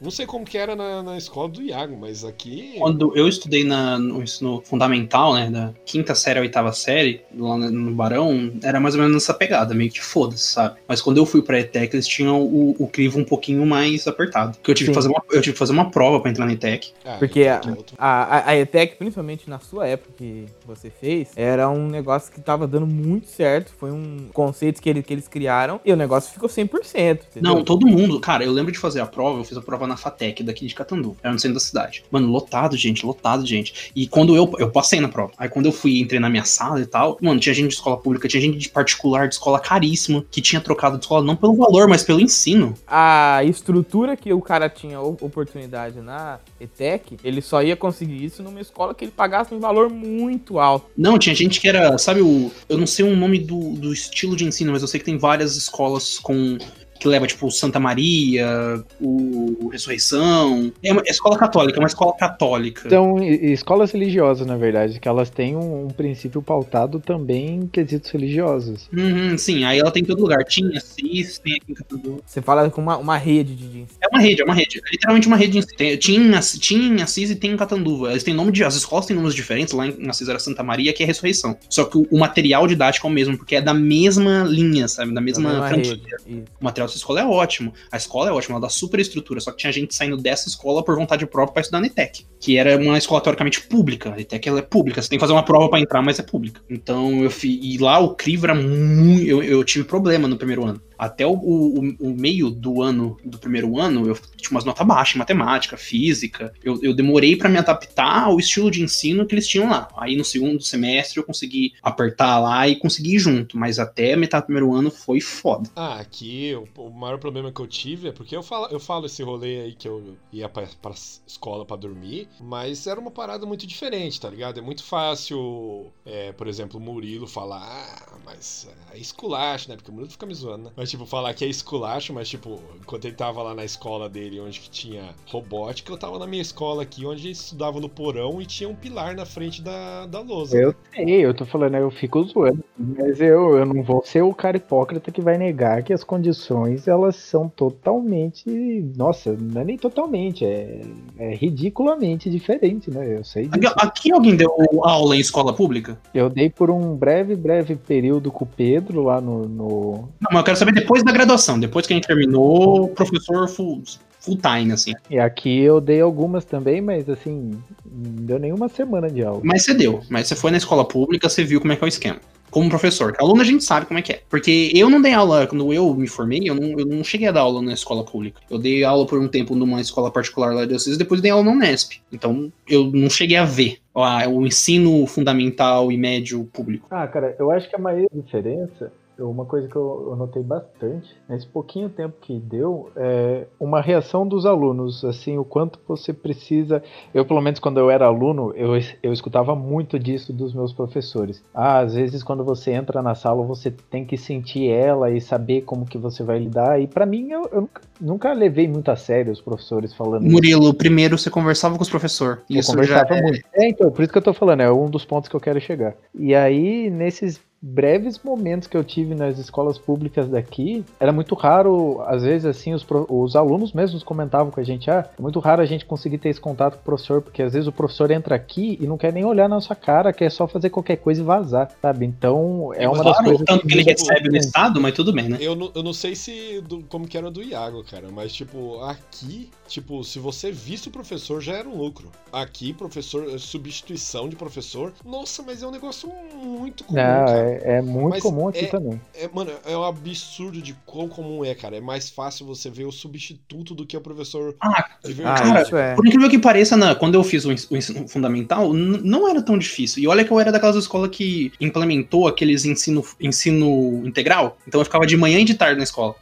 não 0.00 0.10
sei 0.10 0.26
como 0.26 0.44
que 0.44 0.56
era 0.56 0.74
na, 0.74 1.02
na 1.02 1.16
escola 1.18 1.48
do 1.48 1.62
Iago, 1.62 1.96
mas 2.00 2.24
aqui. 2.24 2.74
Quando 2.78 3.16
eu 3.16 3.28
estudei 3.28 3.64
na, 3.64 3.98
no 3.98 4.22
ensino 4.22 4.62
fundamental, 4.64 5.34
né, 5.34 5.50
da 5.50 5.72
quinta 5.84 6.14
série 6.14 6.38
à 6.38 6.42
oitava 6.42 6.72
série, 6.72 7.20
lá 7.36 7.56
no 7.56 7.90
Barão, 7.94 8.52
era 8.62 8.80
mais 8.80 8.94
ou 8.94 9.00
menos 9.00 9.14
nessa 9.14 9.34
pegada, 9.34 9.74
meio 9.74 9.90
que 9.90 10.00
foda-se, 10.02 10.44
sabe? 10.44 10.76
Mas 10.88 11.02
quando 11.02 11.18
eu 11.18 11.26
fui 11.26 11.42
pra 11.42 11.60
ETEC, 11.60 11.94
eles 11.94 12.06
tinham 12.08 12.40
o, 12.42 12.74
o 12.78 12.86
crivo 12.88 13.18
um 13.18 13.24
pouquinho 13.24 13.64
mais 13.66 14.06
apertado. 14.06 14.56
Porque 14.56 14.70
eu 14.70 14.74
tive, 14.74 14.86
Sim. 14.86 14.92
que 14.92 14.94
fazer 14.94 15.08
uma, 15.08 15.22
eu 15.30 15.40
tive 15.42 15.52
que 15.52 15.58
fazer 15.58 15.72
uma 15.72 15.90
prova 15.90 16.20
pra 16.20 16.30
entrar 16.30 16.46
na 16.46 16.52
ETEC. 16.52 16.92
Ah, 17.04 17.16
Porque 17.18 17.44
a, 17.44 17.60
a- 17.98 18.50
a 18.50 18.56
ETEC, 18.56 18.96
principalmente 18.96 19.48
na 19.50 19.58
sua 19.58 19.86
época 19.86 20.12
que 20.16 20.46
você 20.66 20.90
fez, 20.90 21.28
era 21.36 21.68
um 21.68 21.88
negócio 21.88 22.32
que 22.32 22.40
tava 22.40 22.66
dando 22.66 22.86
muito 22.86 23.28
certo. 23.28 23.72
Foi 23.78 23.90
um 23.90 24.28
conceito 24.32 24.80
que, 24.80 24.88
ele, 24.88 25.02
que 25.02 25.12
eles 25.12 25.28
criaram 25.28 25.80
e 25.84 25.92
o 25.92 25.96
negócio 25.96 26.32
ficou 26.32 26.48
100%. 26.48 27.20
Entendeu? 27.30 27.54
Não, 27.54 27.64
todo 27.64 27.86
mundo. 27.86 28.18
Cara, 28.20 28.44
eu 28.44 28.52
lembro 28.52 28.72
de 28.72 28.78
fazer 28.78 29.00
a 29.00 29.06
prova, 29.06 29.38
eu 29.40 29.44
fiz 29.44 29.56
a 29.56 29.60
prova 29.62 29.86
na 29.90 29.96
FATEC, 29.96 30.42
daqui 30.42 30.66
de 30.66 30.74
Catandu. 30.74 31.16
Era 31.22 31.32
no 31.32 31.38
centro 31.38 31.54
da 31.54 31.60
cidade. 31.60 32.04
Mano, 32.10 32.28
lotado, 32.28 32.76
gente, 32.76 33.04
lotado, 33.04 33.44
gente. 33.44 33.90
E 33.94 34.06
quando 34.06 34.34
eu. 34.34 34.50
Eu 34.58 34.70
passei 34.70 35.00
na 35.00 35.08
prova. 35.08 35.32
Aí 35.36 35.48
quando 35.48 35.66
eu 35.66 35.72
fui 35.72 36.00
entrei 36.00 36.20
na 36.20 36.28
minha 36.28 36.44
sala 36.44 36.80
e 36.80 36.86
tal, 36.86 37.18
mano, 37.20 37.40
tinha 37.40 37.54
gente 37.54 37.68
de 37.68 37.74
escola 37.74 37.96
pública, 37.96 38.28
tinha 38.28 38.40
gente 38.40 38.58
de 38.58 38.68
particular, 38.68 39.28
de 39.28 39.34
escola 39.34 39.60
caríssima, 39.60 40.24
que 40.30 40.40
tinha 40.40 40.60
trocado 40.60 40.96
de 40.96 41.04
escola 41.04 41.24
não 41.24 41.36
pelo 41.36 41.54
valor, 41.54 41.88
mas 41.88 42.02
pelo 42.02 42.20
ensino. 42.20 42.74
A 42.86 43.42
estrutura 43.44 44.16
que 44.16 44.32
o 44.32 44.40
cara 44.40 44.68
tinha 44.68 45.00
oportunidade 45.00 46.00
na 46.00 46.38
ETEC, 46.60 47.18
ele 47.24 47.40
só 47.40 47.62
ia 47.62 47.76
conseguir 47.76 48.24
isso 48.24 48.42
numa 48.42 48.60
escola 48.60 48.94
que 48.94 49.04
ele 49.04 49.12
pagasse 49.12 49.54
um 49.54 49.60
valor 49.60 49.90
muito 49.90 50.58
alto. 50.58 50.86
Não, 50.96 51.18
tinha 51.18 51.34
gente 51.34 51.60
que 51.60 51.68
era, 51.68 51.96
sabe, 51.98 52.20
o. 52.20 52.50
Eu 52.68 52.78
não 52.78 52.86
sei 52.86 53.04
o 53.04 53.16
nome 53.16 53.38
do, 53.38 53.72
do 53.74 53.92
estilo 53.92 54.36
de 54.36 54.44
ensino, 54.44 54.72
mas 54.72 54.82
eu 54.82 54.88
sei 54.88 55.00
que 55.00 55.06
tem 55.06 55.18
várias 55.18 55.56
escolas 55.56 56.18
com. 56.18 56.58
Que 57.00 57.08
leva, 57.08 57.26
tipo, 57.26 57.50
Santa 57.50 57.80
Maria, 57.80 58.84
o 59.00 59.68
Ressurreição. 59.72 60.70
É 60.82 60.92
uma 60.92 61.02
é 61.06 61.10
escola 61.10 61.38
católica, 61.38 61.78
é 61.78 61.80
uma 61.80 61.86
escola 61.86 62.14
católica. 62.14 62.88
São 62.90 63.22
e- 63.22 63.52
escolas 63.52 63.90
religiosas, 63.90 64.46
na 64.46 64.56
verdade, 64.56 65.00
que 65.00 65.08
elas 65.08 65.30
têm 65.30 65.56
um, 65.56 65.86
um 65.86 65.88
princípio 65.88 66.42
pautado 66.42 67.00
também 67.00 67.56
em 67.56 67.66
quesitos 67.66 68.10
religiosos. 68.10 68.88
Uhum, 68.92 69.36
sim, 69.38 69.64
aí 69.64 69.78
ela 69.78 69.90
tem 69.90 70.02
em 70.02 70.06
todo 70.06 70.20
lugar. 70.20 70.44
Tinha 70.44 70.78
CIS, 70.78 71.38
tem 71.38 71.54
aqui 71.54 71.72
em 71.72 71.74
Catandu. 71.74 72.22
Você 72.26 72.42
fala 72.42 72.68
com 72.70 72.82
uma, 72.82 72.98
uma 72.98 73.16
rede 73.16 73.54
de, 73.54 73.84
É 74.00 74.08
uma 74.08 74.20
rede, 74.20 74.42
é 74.42 74.44
uma 74.44 74.54
rede. 74.54 74.78
É 74.78 74.90
literalmente 74.92 75.26
uma 75.26 75.36
rede 75.36 75.52
de 75.52 75.58
ensino. 75.58 75.76
Tem- 75.76 75.96
Tinha, 75.96 76.40
tinha 76.40 76.86
em 76.86 77.02
Assis 77.02 77.30
e 77.30 77.34
tem 77.36 77.52
em 77.52 77.56
Catanduva. 77.56 78.10
Eles 78.10 78.22
têm 78.22 78.34
nome 78.34 78.52
de. 78.52 78.62
As 78.62 78.74
escolas 78.74 79.06
têm 79.06 79.16
nomes 79.16 79.34
diferentes. 79.34 79.72
Lá 79.72 79.86
em 79.86 80.08
Assis 80.10 80.28
era 80.28 80.38
Santa 80.38 80.62
Maria, 80.62 80.92
que 80.92 81.02
é 81.02 81.06
Ressurreição. 81.06 81.56
Só 81.70 81.84
que 81.84 81.96
o, 81.96 82.06
o 82.10 82.18
material 82.18 82.66
didático 82.66 83.06
é 83.06 83.10
o 83.10 83.12
mesmo, 83.12 83.38
porque 83.38 83.56
é 83.56 83.62
da 83.62 83.72
mesma 83.72 84.44
linha, 84.46 84.86
sabe? 84.86 85.14
Da 85.14 85.20
mesma, 85.20 85.52
da 85.52 85.60
mesma 85.60 85.68
franquia. 85.68 86.16
O 86.60 86.64
material 86.64 86.89
dessa 86.90 86.98
escola 86.98 87.20
é 87.20 87.24
ótimo. 87.24 87.72
A 87.90 87.96
escola 87.96 88.28
é 88.28 88.32
ótima, 88.32 88.54
ela 88.54 88.62
dá 88.62 88.68
super 88.68 89.00
estrutura. 89.00 89.40
Só 89.40 89.50
que 89.50 89.58
tinha 89.58 89.72
gente 89.72 89.94
saindo 89.94 90.16
dessa 90.16 90.48
escola 90.48 90.84
por 90.84 90.96
vontade 90.96 91.24
própria 91.26 91.54
pra 91.54 91.60
estudar 91.60 91.80
na 91.80 91.86
ETEC. 91.86 92.26
Que 92.38 92.58
era 92.58 92.76
uma 92.76 92.98
escola 92.98 93.20
teoricamente 93.20 93.62
pública. 93.62 94.14
A 94.14 94.20
ETEC 94.20 94.48
ela 94.48 94.58
é 94.58 94.62
pública. 94.62 95.00
Você 95.00 95.08
tem 95.08 95.18
que 95.18 95.20
fazer 95.20 95.32
uma 95.32 95.44
prova 95.44 95.68
pra 95.68 95.80
entrar, 95.80 96.02
mas 96.02 96.18
é 96.18 96.22
pública. 96.22 96.60
Então 96.68 97.22
eu 97.22 97.30
fi, 97.30 97.58
E 97.62 97.78
lá 97.78 97.98
o 97.98 98.14
crivo 98.14 98.46
era 98.46 98.54
muito. 98.54 99.26
Eu, 99.26 99.42
eu 99.42 99.64
tive 99.64 99.84
problema 99.84 100.28
no 100.28 100.36
primeiro 100.36 100.64
ano. 100.64 100.80
Até 101.00 101.26
o, 101.26 101.32
o, 101.32 101.96
o 101.98 102.10
meio 102.10 102.50
do 102.50 102.82
ano, 102.82 103.16
do 103.24 103.38
primeiro 103.38 103.78
ano, 103.80 104.06
eu 104.06 104.14
tinha 104.36 104.50
umas 104.50 104.66
notas 104.66 104.86
baixas 104.86 105.14
em 105.16 105.18
matemática, 105.18 105.78
física. 105.78 106.52
Eu, 106.62 106.78
eu 106.82 106.94
demorei 106.94 107.36
pra 107.36 107.48
me 107.48 107.56
adaptar 107.56 108.24
ao 108.24 108.38
estilo 108.38 108.70
de 108.70 108.82
ensino 108.82 109.24
que 109.24 109.34
eles 109.34 109.48
tinham 109.48 109.70
lá. 109.70 109.88
Aí 109.96 110.14
no 110.14 110.26
segundo 110.26 110.62
semestre 110.62 111.18
eu 111.18 111.24
consegui 111.24 111.72
apertar 111.82 112.38
lá 112.38 112.68
e 112.68 112.76
consegui 112.76 113.14
ir 113.14 113.18
junto. 113.18 113.56
Mas 113.56 113.78
até 113.78 114.14
metade 114.14 114.42
do 114.42 114.46
primeiro 114.48 114.74
ano 114.74 114.90
foi 114.90 115.22
foda. 115.22 115.70
Ah, 115.74 116.00
aqui 116.00 116.54
o, 116.54 116.82
o 116.82 116.90
maior 116.90 117.18
problema 117.18 117.50
que 117.50 117.60
eu 117.60 117.66
tive 117.66 118.08
é 118.08 118.12
porque 118.12 118.36
eu 118.36 118.42
falo, 118.42 118.66
eu 118.66 118.78
falo 118.78 119.06
esse 119.06 119.22
rolê 119.22 119.60
aí 119.62 119.74
que 119.74 119.88
eu 119.88 120.18
ia 120.30 120.50
pra, 120.50 120.68
pra 120.82 120.92
escola 121.26 121.64
pra 121.64 121.78
dormir, 121.78 122.28
mas 122.38 122.86
era 122.86 123.00
uma 123.00 123.10
parada 123.10 123.46
muito 123.46 123.66
diferente, 123.66 124.20
tá 124.20 124.28
ligado? 124.28 124.58
É 124.58 124.62
muito 124.62 124.84
fácil, 124.84 125.90
é, 126.04 126.32
por 126.32 126.46
exemplo, 126.46 126.78
o 126.78 126.82
Murilo 126.82 127.26
falar, 127.26 127.62
ah, 127.62 128.18
mas 128.22 128.68
é 128.92 128.98
esculacho, 128.98 129.70
né? 129.70 129.76
Porque 129.76 129.90
o 129.90 129.94
Murilo 129.94 130.12
fica 130.12 130.26
me 130.26 130.34
zoando, 130.34 130.64
né? 130.64 130.70
Mas 130.76 130.89
tipo, 130.90 131.06
falar 131.06 131.34
que 131.34 131.44
é 131.44 131.48
esculacho, 131.48 132.12
mas, 132.12 132.28
tipo, 132.28 132.60
enquanto 132.80 133.04
ele 133.04 133.14
tava 133.14 133.42
lá 133.42 133.54
na 133.54 133.64
escola 133.64 134.08
dele, 134.08 134.40
onde 134.40 134.60
que 134.60 134.70
tinha 134.70 135.10
robótica, 135.26 135.92
eu 135.92 135.96
tava 135.96 136.18
na 136.18 136.26
minha 136.26 136.42
escola 136.42 136.82
aqui, 136.82 137.06
onde 137.06 137.22
ele 137.22 137.32
estudava 137.32 137.80
no 137.80 137.88
porão 137.88 138.40
e 138.40 138.46
tinha 138.46 138.68
um 138.68 138.74
pilar 138.74 139.14
na 139.14 139.24
frente 139.24 139.62
da, 139.62 140.06
da 140.06 140.20
lousa. 140.20 140.56
Eu 140.56 140.74
sei, 140.94 141.24
eu 141.24 141.32
tô 141.32 141.44
falando, 141.44 141.76
eu 141.76 141.90
fico 141.90 142.22
zoando. 142.24 142.64
Mas 142.78 143.20
eu, 143.20 143.56
eu 143.56 143.66
não 143.66 143.82
vou 143.82 144.02
ser 144.04 144.22
o 144.22 144.34
cara 144.34 144.56
hipócrita 144.56 145.10
que 145.10 145.20
vai 145.20 145.38
negar 145.38 145.82
que 145.82 145.92
as 145.92 146.02
condições, 146.02 146.88
elas 146.88 147.16
são 147.16 147.48
totalmente. 147.48 148.48
Nossa, 148.96 149.36
não 149.38 149.60
é 149.60 149.64
nem 149.64 149.76
totalmente, 149.76 150.44
é, 150.44 150.80
é 151.18 151.34
ridiculamente 151.34 152.30
diferente, 152.30 152.90
né? 152.90 153.16
Eu 153.18 153.24
sei 153.24 153.46
disso. 153.46 153.72
Aqui, 153.76 153.86
aqui 153.86 154.12
alguém 154.12 154.36
deu 154.36 154.50
aula 154.82 155.16
em 155.16 155.20
escola 155.20 155.52
pública? 155.52 155.98
Eu 156.14 156.28
dei 156.28 156.50
por 156.50 156.70
um 156.70 156.94
breve, 156.96 157.36
breve 157.36 157.76
período 157.76 158.30
com 158.30 158.44
o 158.44 158.48
Pedro 158.48 159.02
lá 159.02 159.20
no. 159.20 159.46
no... 159.48 159.92
Não, 160.20 160.30
mas 160.30 160.38
eu 160.38 160.44
quero 160.44 160.56
saber 160.56 160.72
depois 160.80 161.02
da 161.02 161.12
graduação, 161.12 161.58
depois 161.58 161.86
que 161.86 161.92
a 161.92 161.96
gente 161.96 162.06
terminou, 162.06 162.88
professor 162.88 163.48
full, 163.48 163.82
full 164.20 164.36
time, 164.36 164.72
assim. 164.72 164.92
E 165.08 165.18
aqui 165.18 165.60
eu 165.60 165.80
dei 165.80 166.00
algumas 166.00 166.44
também, 166.44 166.80
mas 166.80 167.08
assim, 167.08 167.52
não 167.84 168.24
deu 168.24 168.38
nenhuma 168.38 168.68
semana 168.68 169.10
de 169.10 169.22
aula. 169.22 169.40
Mas 169.44 169.64
você 169.64 169.74
deu, 169.74 170.02
mas 170.08 170.28
você 170.28 170.36
foi 170.36 170.50
na 170.50 170.58
escola 170.58 170.84
pública, 170.84 171.28
você 171.28 171.44
viu 171.44 171.60
como 171.60 171.72
é 171.72 171.76
que 171.76 171.84
é 171.84 171.86
o 171.86 171.88
esquema. 171.88 172.20
Como 172.50 172.68
professor, 172.68 173.12
que 173.12 173.22
aluno 173.22 173.40
a 173.40 173.44
gente 173.44 173.62
sabe 173.62 173.86
como 173.86 174.00
é 174.00 174.02
que 174.02 174.12
é. 174.12 174.22
Porque 174.28 174.72
eu 174.74 174.90
não 174.90 175.00
dei 175.00 175.12
aula, 175.12 175.46
quando 175.46 175.72
eu 175.72 175.94
me 175.94 176.08
formei, 176.08 176.40
eu 176.44 176.54
não, 176.54 176.80
eu 176.80 176.84
não 176.84 177.04
cheguei 177.04 177.28
a 177.28 177.32
dar 177.32 177.42
aula 177.42 177.62
na 177.62 177.72
escola 177.72 178.04
pública. 178.04 178.40
Eu 178.50 178.58
dei 178.58 178.82
aula 178.82 179.06
por 179.06 179.20
um 179.20 179.28
tempo 179.28 179.54
numa 179.54 179.80
escola 179.80 180.10
particular 180.10 180.52
lá 180.52 180.66
de 180.66 180.74
Assis, 180.74 180.98
depois 180.98 181.20
dei 181.20 181.30
aula 181.30 181.44
na 181.44 181.52
Unesp. 181.52 182.00
Então 182.12 182.52
eu 182.68 182.90
não 182.92 183.08
cheguei 183.08 183.36
a 183.36 183.44
ver 183.44 183.78
ó, 183.94 184.26
o 184.28 184.44
ensino 184.44 185.06
fundamental 185.06 185.92
e 185.92 185.96
médio 185.96 186.44
público. 186.52 186.88
Ah, 186.90 187.06
cara, 187.06 187.36
eu 187.38 187.52
acho 187.52 187.70
que 187.70 187.76
a 187.76 187.78
maior 187.78 188.08
diferença, 188.12 188.92
uma 189.24 189.44
coisa 189.44 189.68
que 189.68 189.76
eu, 189.76 190.08
eu 190.10 190.16
notei 190.16 190.42
bastante, 190.42 191.16
nesse 191.28 191.46
pouquinho 191.46 191.88
tempo 191.88 192.16
que 192.20 192.38
deu, 192.38 192.90
é 192.96 193.46
uma 193.58 193.80
reação 193.80 194.26
dos 194.26 194.46
alunos, 194.46 195.04
assim, 195.04 195.38
o 195.38 195.44
quanto 195.44 195.78
você 195.86 196.12
precisa. 196.12 196.82
Eu, 197.12 197.24
pelo 197.24 197.40
menos, 197.40 197.60
quando 197.60 197.78
eu 197.78 197.90
era 197.90 198.06
aluno, 198.06 198.52
eu, 198.54 198.72
eu 199.02 199.12
escutava 199.12 199.54
muito 199.54 199.98
disso 199.98 200.32
dos 200.32 200.54
meus 200.54 200.72
professores. 200.72 201.42
Ah, 201.54 201.78
às 201.80 201.94
vezes, 201.94 202.22
quando 202.22 202.44
você 202.44 202.72
entra 202.72 203.02
na 203.02 203.14
sala, 203.14 203.44
você 203.44 203.70
tem 203.70 204.04
que 204.04 204.16
sentir 204.16 204.68
ela 204.68 205.10
e 205.10 205.20
saber 205.20 205.62
como 205.62 205.86
que 205.86 205.98
você 205.98 206.22
vai 206.22 206.38
lidar. 206.38 206.80
E 206.80 206.86
para 206.86 207.06
mim, 207.06 207.30
eu, 207.30 207.48
eu 207.52 207.60
nunca, 207.62 207.82
nunca 208.00 208.32
levei 208.32 208.68
muito 208.68 208.90
a 208.90 208.96
sério 208.96 209.32
os 209.32 209.40
professores 209.40 209.94
falando 209.94 210.24
isso. 210.24 210.32
Murilo, 210.32 210.74
primeiro 210.74 211.18
você 211.18 211.30
conversava 211.30 211.76
com 211.76 211.82
os 211.82 211.90
professores. 211.90 212.42
Eu 212.48 212.60
Isso 212.60 212.70
já 212.84 213.04
conversava 213.04 213.14
é- 213.14 213.22
muito. 213.22 213.40
É, 213.54 213.68
então, 213.68 213.90
por 213.90 214.02
isso 214.02 214.12
que 214.12 214.18
eu 214.18 214.22
tô 214.22 214.32
falando, 214.32 214.60
é 214.60 214.72
um 214.72 214.88
dos 214.88 215.04
pontos 215.04 215.28
que 215.28 215.36
eu 215.36 215.40
quero 215.40 215.60
chegar. 215.60 215.94
E 216.14 216.34
aí, 216.34 216.90
nesses 216.90 217.40
breves 217.62 218.18
momentos 218.22 218.66
que 218.66 218.76
eu 218.76 218.82
tive 218.82 219.14
nas 219.14 219.38
escolas 219.38 219.78
públicas 219.78 220.28
daqui, 220.28 220.84
era 220.98 221.12
muito 221.12 221.34
raro, 221.34 222.00
às 222.06 222.22
vezes, 222.22 222.46
assim, 222.46 222.72
os, 222.72 222.86
os 223.08 223.36
alunos 223.36 223.72
mesmos 223.72 224.02
comentavam 224.02 224.50
com 224.50 224.60
a 224.60 224.64
gente, 224.64 224.90
ah, 224.90 225.08
é 225.18 225.22
muito 225.22 225.38
raro 225.40 225.60
a 225.60 225.66
gente 225.66 225.84
conseguir 225.84 226.18
ter 226.18 226.30
esse 226.30 226.40
contato 226.40 226.74
com 226.74 226.80
o 226.80 226.84
professor, 226.84 227.20
porque 227.20 227.42
às 227.42 227.52
vezes 227.52 227.68
o 227.68 227.72
professor 227.72 228.10
entra 228.10 228.34
aqui 228.34 228.78
e 228.80 228.86
não 228.86 228.96
quer 228.96 229.12
nem 229.12 229.24
olhar 229.24 229.48
na 229.48 229.60
sua 229.60 229.76
cara, 229.76 230.12
quer 230.12 230.30
só 230.30 230.46
fazer 230.48 230.70
qualquer 230.70 230.96
coisa 230.96 231.20
e 231.20 231.24
vazar, 231.24 231.70
sabe? 231.82 232.06
Então, 232.06 232.72
é 232.74 232.88
uma 232.88 233.04
das 233.04 233.16
Claro, 233.16 233.24
coisas 233.24 233.46
tanto 233.46 233.66
que 233.66 233.74
ele 233.74 233.84
me 233.84 233.90
recebe 233.90 234.28
no 234.28 234.30
muito. 234.32 234.44
estado, 234.44 234.80
mas 234.80 234.94
tudo 234.94 235.12
bem, 235.12 235.28
né? 235.28 235.36
Eu 235.40 235.54
não, 235.54 235.70
eu 235.74 235.82
não 235.82 235.92
sei 235.92 236.14
se 236.16 236.60
do- 236.62 236.82
como 236.88 237.06
que 237.06 237.18
era 237.18 237.30
do 237.30 237.42
Iago, 237.42 237.84
cara, 237.84 238.08
mas 238.10 238.32
tipo, 238.32 238.80
aqui, 238.84 239.50
tipo, 239.68 240.02
se 240.02 240.18
você 240.18 240.50
visse 240.50 240.88
o 240.88 240.90
professor 240.90 241.40
já 241.40 241.54
era 241.54 241.68
um 241.68 241.76
lucro. 241.76 242.10
Aqui, 242.32 242.72
professor, 242.72 243.38
substituição 243.38 244.28
de 244.28 244.36
professor, 244.36 244.92
nossa, 245.04 245.42
mas 245.42 245.62
é 245.62 245.66
um 245.66 245.70
negócio 245.70 246.10
muito 246.42 246.84
comum, 246.84 246.96
Não, 246.96 247.26
cara. 247.26 247.38
é, 247.38 247.49
é 247.64 247.82
muito 247.82 248.10
Mas 248.10 248.22
comum 248.22 248.48
aqui 248.48 248.64
é- 248.64 248.68
também. 248.68 249.00
É, 249.14 249.28
mano, 249.32 249.50
é 249.66 249.76
um 249.76 249.84
absurdo 249.84 250.60
de 250.62 250.74
quão 250.86 251.08
comum 251.08 251.44
é, 251.44 251.54
cara. 251.54 251.76
É 251.76 251.80
mais 251.80 252.08
fácil 252.10 252.46
você 252.46 252.70
ver 252.70 252.84
o 252.84 252.92
substituto 252.92 253.74
do 253.74 253.84
que 253.86 253.96
o 253.96 254.00
professor 254.00 254.54
Ah, 254.60 254.84
Ah, 255.24 255.62
isso 255.62 255.76
é. 255.76 255.94
Por 255.94 256.06
incrível 256.06 256.28
que 256.28 256.38
pareça, 256.38 256.76
na- 256.76 256.94
quando 256.94 257.14
eu 257.14 257.24
fiz 257.24 257.44
o 257.44 257.52
ens- 257.52 257.70
o 257.70 257.76
ensino 257.76 258.06
fundamental, 258.08 258.72
não 258.72 259.28
era 259.28 259.42
tão 259.42 259.58
difícil. 259.58 260.02
E 260.02 260.06
olha 260.06 260.24
que 260.24 260.30
eu 260.30 260.38
era 260.40 260.52
daquelas 260.52 260.76
escolas 260.76 261.10
que 261.10 261.52
implementou 261.60 262.26
aqueles 262.28 262.64
ensino, 262.64 263.04
ensino 263.20 264.02
integral. 264.06 264.58
Então 264.66 264.80
eu 264.80 264.84
ficava 264.84 265.06
de 265.06 265.16
manhã 265.16 265.38
e 265.40 265.44
de 265.44 265.54
tarde 265.54 265.76
na 265.78 265.84
escola. 265.84 266.14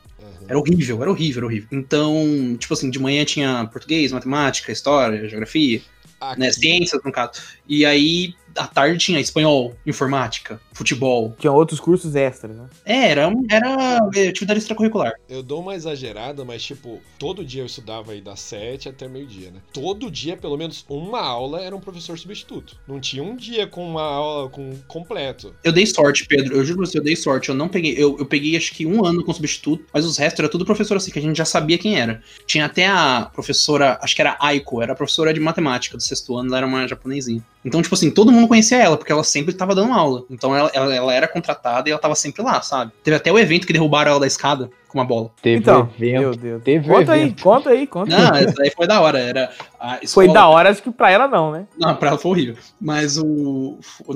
Era 0.46 0.58
horrível, 0.58 1.02
era 1.02 1.10
horrível, 1.10 1.40
era 1.40 1.46
horrível. 1.46 1.68
Então, 1.70 2.56
tipo 2.58 2.72
assim, 2.72 2.88
de 2.88 2.98
manhã 2.98 3.22
tinha 3.24 3.68
português, 3.70 4.12
matemática, 4.12 4.72
história, 4.72 5.28
geografia, 5.28 5.82
Aqui, 6.20 6.40
né, 6.40 6.50
ciências, 6.50 7.00
no 7.04 7.12
caso. 7.12 7.32
E 7.68 7.84
aí, 7.84 8.34
à 8.56 8.66
tarde 8.66 8.98
tinha 8.98 9.20
espanhol, 9.20 9.74
informática, 9.86 10.60
futebol. 10.72 11.34
Tinha 11.38 11.52
outros 11.52 11.80
cursos 11.80 12.14
extras, 12.14 12.56
né? 12.56 12.66
É, 12.84 13.10
era, 13.10 13.28
um- 13.28 13.44
era 13.50 13.98
atividade 14.28 14.58
extracurricular. 14.60 15.12
Eu 15.28 15.42
dou 15.42 15.60
uma 15.60 15.74
exagerada, 15.74 16.44
mas 16.44 16.62
tipo, 16.62 17.00
todo 17.18 17.44
dia 17.44 17.62
eu 17.62 17.66
estudava 17.66 18.12
aí 18.12 18.20
das 18.20 18.40
7 18.40 18.88
até 18.88 19.08
meio-dia, 19.08 19.50
né? 19.50 19.60
Todo 19.72 20.10
dia, 20.10 20.36
pelo 20.36 20.56
menos 20.56 20.84
uma 20.88 21.20
aula, 21.20 21.60
era 21.62 21.74
um 21.74 21.80
professor 21.80 22.18
substituto. 22.18 22.76
Não 22.86 23.00
tinha 23.00 23.22
um 23.22 23.36
dia 23.36 23.66
com 23.66 23.88
uma 23.88 24.02
aula 24.02 24.48
com 24.48 24.76
completo. 24.86 25.54
Eu 25.64 25.72
dei 25.72 25.86
sorte, 25.86 26.26
Pedro. 26.26 26.54
Eu 26.56 26.64
juro 26.64 26.78
pra 26.78 26.86
você, 26.86 26.98
eu 26.98 27.02
dei 27.02 27.16
sorte. 27.16 27.48
Eu 27.48 27.54
não 27.54 27.68
peguei. 27.68 27.94
Eu, 27.96 28.16
eu 28.18 28.26
peguei 28.26 28.56
acho 28.56 28.72
que 28.72 28.86
um 28.86 29.04
ano 29.04 29.24
com 29.24 29.32
substituto, 29.32 29.84
mas 29.92 30.04
os 30.04 30.16
restos 30.16 30.40
era 30.40 30.48
tudo 30.48 30.64
professor 30.64 30.96
assim, 30.96 31.10
que 31.10 31.18
a 31.18 31.22
gente 31.22 31.36
já 31.36 31.44
sabia 31.44 31.78
quem 31.78 31.98
era. 32.00 32.22
Tinha 32.46 32.64
até 32.66 32.86
a 32.86 33.30
professora, 33.32 33.98
acho 34.02 34.14
que 34.14 34.20
era 34.22 34.36
Aiko, 34.40 34.82
era 34.82 34.92
a 34.92 34.96
professora 34.96 35.32
de 35.32 35.40
matemática 35.40 35.96
do 35.96 36.02
sexto 36.02 36.36
ano, 36.36 36.48
ela 36.48 36.58
era 36.58 36.66
uma 36.66 36.86
japonesinha. 36.86 37.42
Então, 37.64 37.82
tipo 37.82 37.94
assim, 37.94 38.10
todo 38.10 38.32
mundo 38.32 38.47
conhecia 38.48 38.78
ela, 38.78 38.96
porque 38.96 39.12
ela 39.12 39.22
sempre 39.22 39.54
tava 39.54 39.74
dando 39.74 39.92
aula. 39.92 40.24
Então 40.30 40.56
ela, 40.56 40.70
ela, 40.74 40.94
ela 40.94 41.14
era 41.14 41.28
contratada 41.28 41.88
e 41.88 41.92
ela 41.92 42.00
tava 42.00 42.14
sempre 42.14 42.42
lá, 42.42 42.60
sabe? 42.62 42.92
Teve 43.04 43.16
até 43.16 43.30
o 43.30 43.38
evento 43.38 43.66
que 43.66 43.72
derrubaram 43.72 44.12
ela 44.12 44.20
da 44.20 44.26
escada 44.26 44.70
com 44.88 44.98
uma 44.98 45.04
bola. 45.04 45.30
Teve 45.42 45.58
Então, 45.58 45.88
evento. 45.98 46.20
meu 46.20 46.34
Deus. 46.36 46.62
teve 46.62 46.88
conta 46.88 47.12
aí, 47.12 47.20
evento. 47.22 47.42
conta 47.42 47.70
aí, 47.70 47.86
conta 47.86 48.18
Não, 48.18 48.34
aí. 48.34 48.44
essa 48.44 48.54
daí 48.54 48.70
foi 48.74 48.86
da 48.86 49.00
hora. 49.00 49.18
Era 49.18 49.50
a 49.78 49.96
Foi 49.96 50.24
escola- 50.26 50.32
da 50.32 50.48
hora, 50.48 50.70
acho 50.70 50.82
que 50.82 50.90
pra 50.90 51.10
ela 51.10 51.28
não, 51.28 51.52
né? 51.52 51.66
Não, 51.78 51.94
pra 51.94 52.08
ela 52.08 52.18
foi 52.18 52.30
horrível. 52.30 52.56
Mas 52.80 53.16
o, 53.18 53.78
o- 54.06 54.14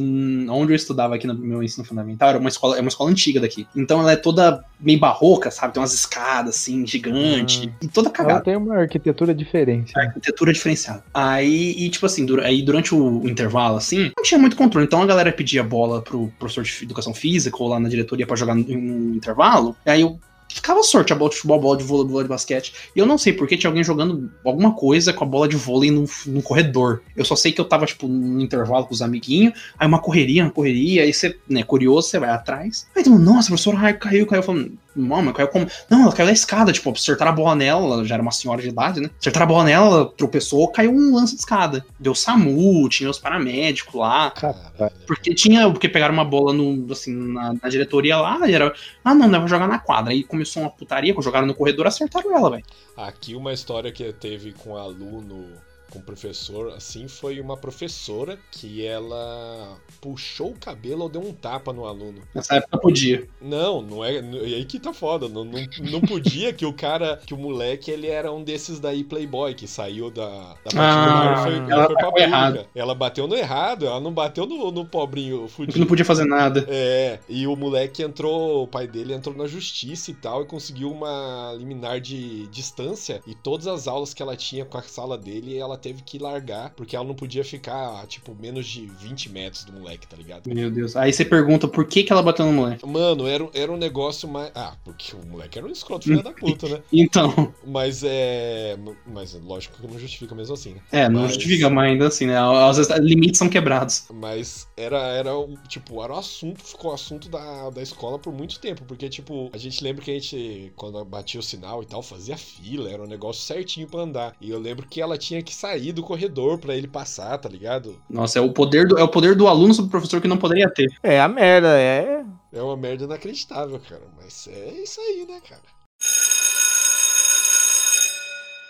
onde 0.50 0.73
eu 0.73 0.76
estudava 0.76 1.14
aqui 1.14 1.26
no 1.26 1.35
meu 1.35 1.62
ensino 1.62 1.85
fundamental 1.85 2.31
era 2.31 2.38
uma 2.38 2.49
escola, 2.49 2.76
é 2.76 2.81
uma 2.81 2.88
escola 2.88 3.11
antiga 3.11 3.41
daqui. 3.41 3.67
Então 3.76 4.00
ela 4.00 4.12
é 4.12 4.17
toda 4.17 4.64
meio 4.81 4.99
barroca, 4.99 5.50
sabe? 5.50 5.73
Tem 5.75 5.81
umas 5.81 5.93
escadas 5.95 6.57
assim, 6.57 6.87
gigante. 6.87 7.73
E 7.81 7.88
toda 7.88 8.09
Ela 8.09 8.17
cagada. 8.17 8.41
tem 8.43 8.57
uma 8.57 8.79
arquitetura 8.79 9.35
diferente. 9.35 9.93
né? 9.95 10.05
Arquitetura 10.07 10.52
diferenciada. 10.52 11.05
Aí, 11.12 11.75
e 11.79 11.88
tipo 11.91 12.07
assim, 12.07 12.25
dura- 12.26 12.47
aí 12.47 12.62
durante 12.62 12.95
o, 12.95 13.21
o 13.23 13.29
intervalo, 13.29 13.76
assim, 13.76 14.11
não 14.17 14.25
tinha 14.25 14.38
muito 14.41 14.57
controle. 14.57 14.87
Então 14.87 15.02
a 15.02 15.07
galera 15.07 15.31
pedia 15.33 15.62
bola 15.62 16.00
pro 16.02 16.33
professor 16.38 16.64
de 16.64 16.79
educação 16.83 17.12
física 17.14 17.57
ou 17.61 17.69
lá 17.69 17.79
na 17.79 17.88
diretoria 17.88 18.26
pra 18.26 18.37
jogar 18.37 18.55
no, 18.55 18.62
no 18.64 19.14
intervalo. 19.17 19.76
E 19.87 19.91
aí 19.91 20.00
eu 20.00 20.19
ficava 20.55 20.83
sorte 20.83 21.13
a 21.13 21.17
bola 21.17 21.31
de 21.31 21.37
futebol, 21.37 21.61
bola 21.61 21.77
de 21.77 21.85
vôlei, 21.85 22.11
bola 22.11 22.23
de 22.23 22.29
basquete. 22.29 22.73
E 22.95 22.99
eu 22.99 23.07
não 23.07 23.19
sei 23.19 23.33
porque 23.33 23.57
tinha 23.57 23.71
alguém 23.71 23.85
jogando 23.85 24.31
alguma 24.45 24.75
coisa 24.75 25.13
com 25.13 25.25
a 25.25 25.27
bola 25.27 25.49
de 25.49 25.57
vôlei 25.57 25.91
no, 25.91 26.05
no 26.27 26.43
corredor. 26.43 27.03
Eu 27.17 27.25
só 27.25 27.37
sei 27.37 27.53
que 27.53 27.61
eu 27.61 27.65
tava, 27.65 27.87
tipo, 27.87 28.07
no 28.07 28.41
intervalo 28.41 28.87
com 28.87 28.95
os 28.95 29.03
amiguinhos, 29.03 29.55
aí 29.79 29.87
uma 29.87 29.99
correria, 29.99 30.45
uma 30.45 30.51
correria, 30.51 31.03
aí 31.03 31.13
você, 31.13 31.37
né, 31.49 31.63
curioso, 31.63 32.09
você 32.09 32.19
vai 32.19 32.31
atrás. 32.31 32.87
Aí 32.97 33.03
tu, 33.03 33.19
nossa, 33.19 33.49
a 33.49 33.51
professora 33.51 33.79
ai, 33.79 33.95
caiu, 33.95 34.27
caiu. 34.27 34.43
Falando, 34.43 34.73
não, 34.95 35.23
mas 35.23 35.35
caiu 35.35 35.49
como? 35.49 35.67
Não, 35.89 36.03
ela 36.03 36.13
caiu 36.13 36.27
da 36.27 36.33
escada, 36.33 36.73
tipo, 36.73 36.91
acertaram 36.91 37.33
a 37.33 37.35
bola 37.35 37.55
nela, 37.55 37.95
ela 37.95 38.05
já 38.05 38.15
era 38.15 38.23
uma 38.23 38.31
senhora 38.31 38.61
de 38.61 38.69
idade, 38.69 39.01
né? 39.01 39.11
Acertaram 39.19 39.45
a 39.45 39.49
bola 39.49 39.65
nela, 39.65 39.87
ela 39.87 40.05
tropeçou, 40.07 40.69
caiu 40.69 40.93
um 40.93 41.15
lance 41.15 41.35
de 41.35 41.41
escada. 41.41 41.85
Deu 41.99 42.15
SAMU, 42.15 42.89
tinha 42.89 43.09
os 43.09 43.19
paramédicos 43.19 43.95
lá. 43.95 44.33
Rapaz. 44.37 44.93
Porque 45.07 45.35
tinha, 45.35 45.71
porque 45.71 45.89
pegaram 45.89 46.15
uma 46.15 46.25
bola 46.25 46.53
no, 46.53 46.93
assim, 46.93 47.15
na, 47.15 47.55
na 47.63 47.69
diretoria 47.69 48.19
lá, 48.19 48.39
e 48.49 48.55
era, 48.55 48.75
ah 49.05 49.15
não, 49.15 49.31
deve 49.31 49.49
jogar 49.49 49.67
na 49.67 49.79
quadra. 49.79 50.13
Aí 50.13 50.23
começou 50.23 50.63
uma 50.63 50.71
putaria, 50.71 51.15
jogaram 51.21 51.47
no 51.47 51.55
corredor, 51.55 51.87
acertaram 51.87 52.37
ela, 52.37 52.51
velho. 52.51 52.65
Aqui 52.97 53.35
uma 53.35 53.53
história 53.53 53.91
que 53.91 54.13
teve 54.13 54.53
com 54.53 54.77
aluno, 54.77 55.47
com 55.93 56.01
professor, 56.01 56.73
assim, 56.73 57.07
foi 57.07 57.39
uma 57.39 57.57
professora 57.57 58.39
que 58.51 58.85
ela 58.85 59.77
puxou 60.01 60.51
o 60.51 60.59
cabelo 60.59 61.03
ou 61.03 61.09
deu 61.09 61.21
um 61.21 61.33
tapa 61.35 61.73
no 61.73 61.87
aluno. 61.87 62.23
Nessa 62.35 62.57
época 62.57 62.79
podia. 62.79 63.29
Não, 63.41 63.83
não 63.83 64.03
é. 64.03 64.15
E 64.21 64.55
aí 64.55 64.65
que 64.65 64.81
tá 64.81 64.93
foda. 64.95 65.29
Não, 65.29 65.45
não, 65.45 65.61
não 65.91 66.01
podia 66.01 66.53
que 66.53 66.65
o 66.65 66.73
cara, 66.73 67.21
que 67.27 67.35
o 67.35 67.37
moleque, 67.37 67.91
ele 67.91 68.07
era 68.07 68.33
um 68.33 68.43
desses 68.43 68.81
daí 68.81 69.05
Playboy, 69.05 69.55
que 69.55 69.69
saiu 69.69 70.11
da, 70.11 70.29
da 70.65 70.73
particular 70.73 71.35
Ah, 71.37 71.41
e 71.41 71.43
foi, 71.43 71.73
ela 71.73 71.87
foi 71.87 71.97
pra 71.97 72.23
errado. 72.23 72.67
Ela 72.75 72.95
bateu 72.95 73.27
no 73.27 73.35
errado, 73.37 73.87
ela 73.87 74.01
não 74.01 74.13
bateu 74.13 74.47
no, 74.47 74.71
no 74.71 74.87
pobrinho 74.87 75.49
Porque 75.57 75.79
não 75.79 75.87
fudido. 75.87 75.87
podia 75.87 76.05
fazer 76.05 76.25
nada. 76.25 76.65
É, 76.69 77.19
e 77.29 77.47
o 77.47 77.55
moleque 77.55 78.03
entrou, 78.03 78.63
o 78.63 78.67
pai 78.67 78.87
dele 78.87 79.13
entrou 79.13 79.37
na 79.37 79.47
justiça 79.47 80.11
e 80.11 80.15
tal, 80.15 80.43
e 80.43 80.47
conseguiu 80.47 80.91
uma 80.91 81.55
liminar 81.59 82.01
de 82.01 82.47
distância. 82.49 83.23
E 83.27 83.35
todas 83.35 83.67
as 83.67 83.87
aulas 83.87 84.15
que 84.15 84.23
ela 84.23 84.37
tinha 84.37 84.65
com 84.65 84.79
a 84.79 84.83
sala 84.83 85.19
dele, 85.19 85.57
ela 85.59 85.77
teve 85.83 86.03
que 86.03 86.19
largar, 86.19 86.71
porque 86.71 86.97
ela 86.97 87.05
não 87.05 87.15
podia 87.15 87.45
ficar, 87.45 88.07
tipo, 88.07 88.35
menos 88.35 88.67
de 88.67 88.87
20 88.87 89.29
metros 89.31 89.65
do 89.65 89.73
moleque, 89.73 90.07
tá 90.07 90.17
ligado? 90.17 90.49
Meu 90.53 90.71
Deus. 90.71 90.97
Aí 90.97 91.12
você 91.12 91.25
pergunta 91.25 91.69
por 91.69 91.87
que, 91.87 92.03
que 92.05 92.12
ela 92.12 92.23
bateu 92.23 92.47
no 92.47 92.53
moleque. 92.53 92.87
Mano, 92.87 93.27
era, 93.27 93.49
era 93.53 93.73
um 93.73 93.77
negócio 93.77 94.29
mais. 94.29 94.51
Ah, 94.55 94.77
porque 94.85 95.15
o 95.15 95.27
moleque 95.27 95.59
era 95.59 95.67
um 95.67 95.71
escroto, 95.71 96.05
filho 96.05 96.23
da 96.23 96.33
puta, 96.33 96.69
né? 96.69 96.83
Então, 96.93 97.53
Mas 97.67 98.03
é. 98.05 98.77
Mas 99.07 99.35
lógico 99.35 99.77
que 99.81 99.87
não 99.87 99.99
justifica 99.99 100.35
mesmo 100.35 100.55
assim, 100.55 100.75
né? 100.75 100.81
é, 100.93 101.09
não 101.09 101.23
Mas- 101.23 101.33
justifica, 101.35 101.69
mas 101.71 101.91
ainda 101.91 102.07
assim, 102.07 102.27
né? 102.27 102.37
Às 102.39 102.77
vezes 102.77 102.97
limites 103.01 103.39
são 103.39 103.49
quebrados. 103.49 104.07
Mas 104.12 104.69
era, 104.77 104.99
era 104.99 105.37
um, 105.39 105.55
tipo, 105.69 106.03
era 106.03 106.12
o 106.12 106.19
assunto, 106.19 106.62
ficou 106.62 106.91
o 106.91 106.95
assunto 106.95 107.29
da, 107.29 107.71
da 107.71 107.83
escola 107.83 108.19
por 108.19 108.33
muito 108.33 108.59
tempo. 108.61 108.85
Porque, 108.85 109.09
tipo, 109.09 109.51
a 109.53 109.59
gente 109.59 109.83
lembra 109.83 110.05
que 110.05 110.11
a 110.11 110.15
gente, 110.15 110.73
quando 110.77 111.03
batia 111.05 111.41
o 111.41 111.43
sinal 111.43 111.83
e 111.83 111.87
tal, 111.87 112.03
fazia 112.03 112.37
fila, 112.37 112.91
era 112.91 113.03
um 113.03 113.07
negócio 113.07 113.43
certinho 113.43 113.87
pra 113.89 114.01
andar. 114.01 114.37
E 114.41 114.51
eu 114.51 114.59
lembro 114.59 114.87
que 114.87 115.01
ela 115.01 115.17
tinha 115.19 115.43
que 115.43 115.55
sair 115.55 115.72
do 115.93 116.02
corredor 116.02 116.59
pra 116.59 116.76
ele 116.76 116.88
passar, 116.88 117.38
tá 117.38 117.49
ligado? 117.49 117.97
Nossa, 118.09 118.38
é 118.38 118.43
o 118.43 118.52
poder 118.52 118.87
do, 118.87 118.99
é 118.99 119.02
o 119.02 119.09
poder 119.09 119.35
do 119.35 119.49
aluno 119.49 119.73
sobre 119.73 119.88
o 119.88 119.91
professor 119.91 120.21
que 120.21 120.29
não 120.29 120.37
poderia 120.37 120.69
ter. 120.69 120.88
É 121.02 121.21
a 121.21 121.29
merda, 121.29 121.79
é. 121.79 122.25
É 122.52 122.62
uma 122.62 122.76
merda 122.76 123.05
inacreditável, 123.05 123.81
cara. 123.88 124.02
Mas 124.21 124.49
é 124.49 124.83
isso 124.83 125.00
aí, 125.00 125.26
né, 125.26 125.41
cara? 125.49 125.62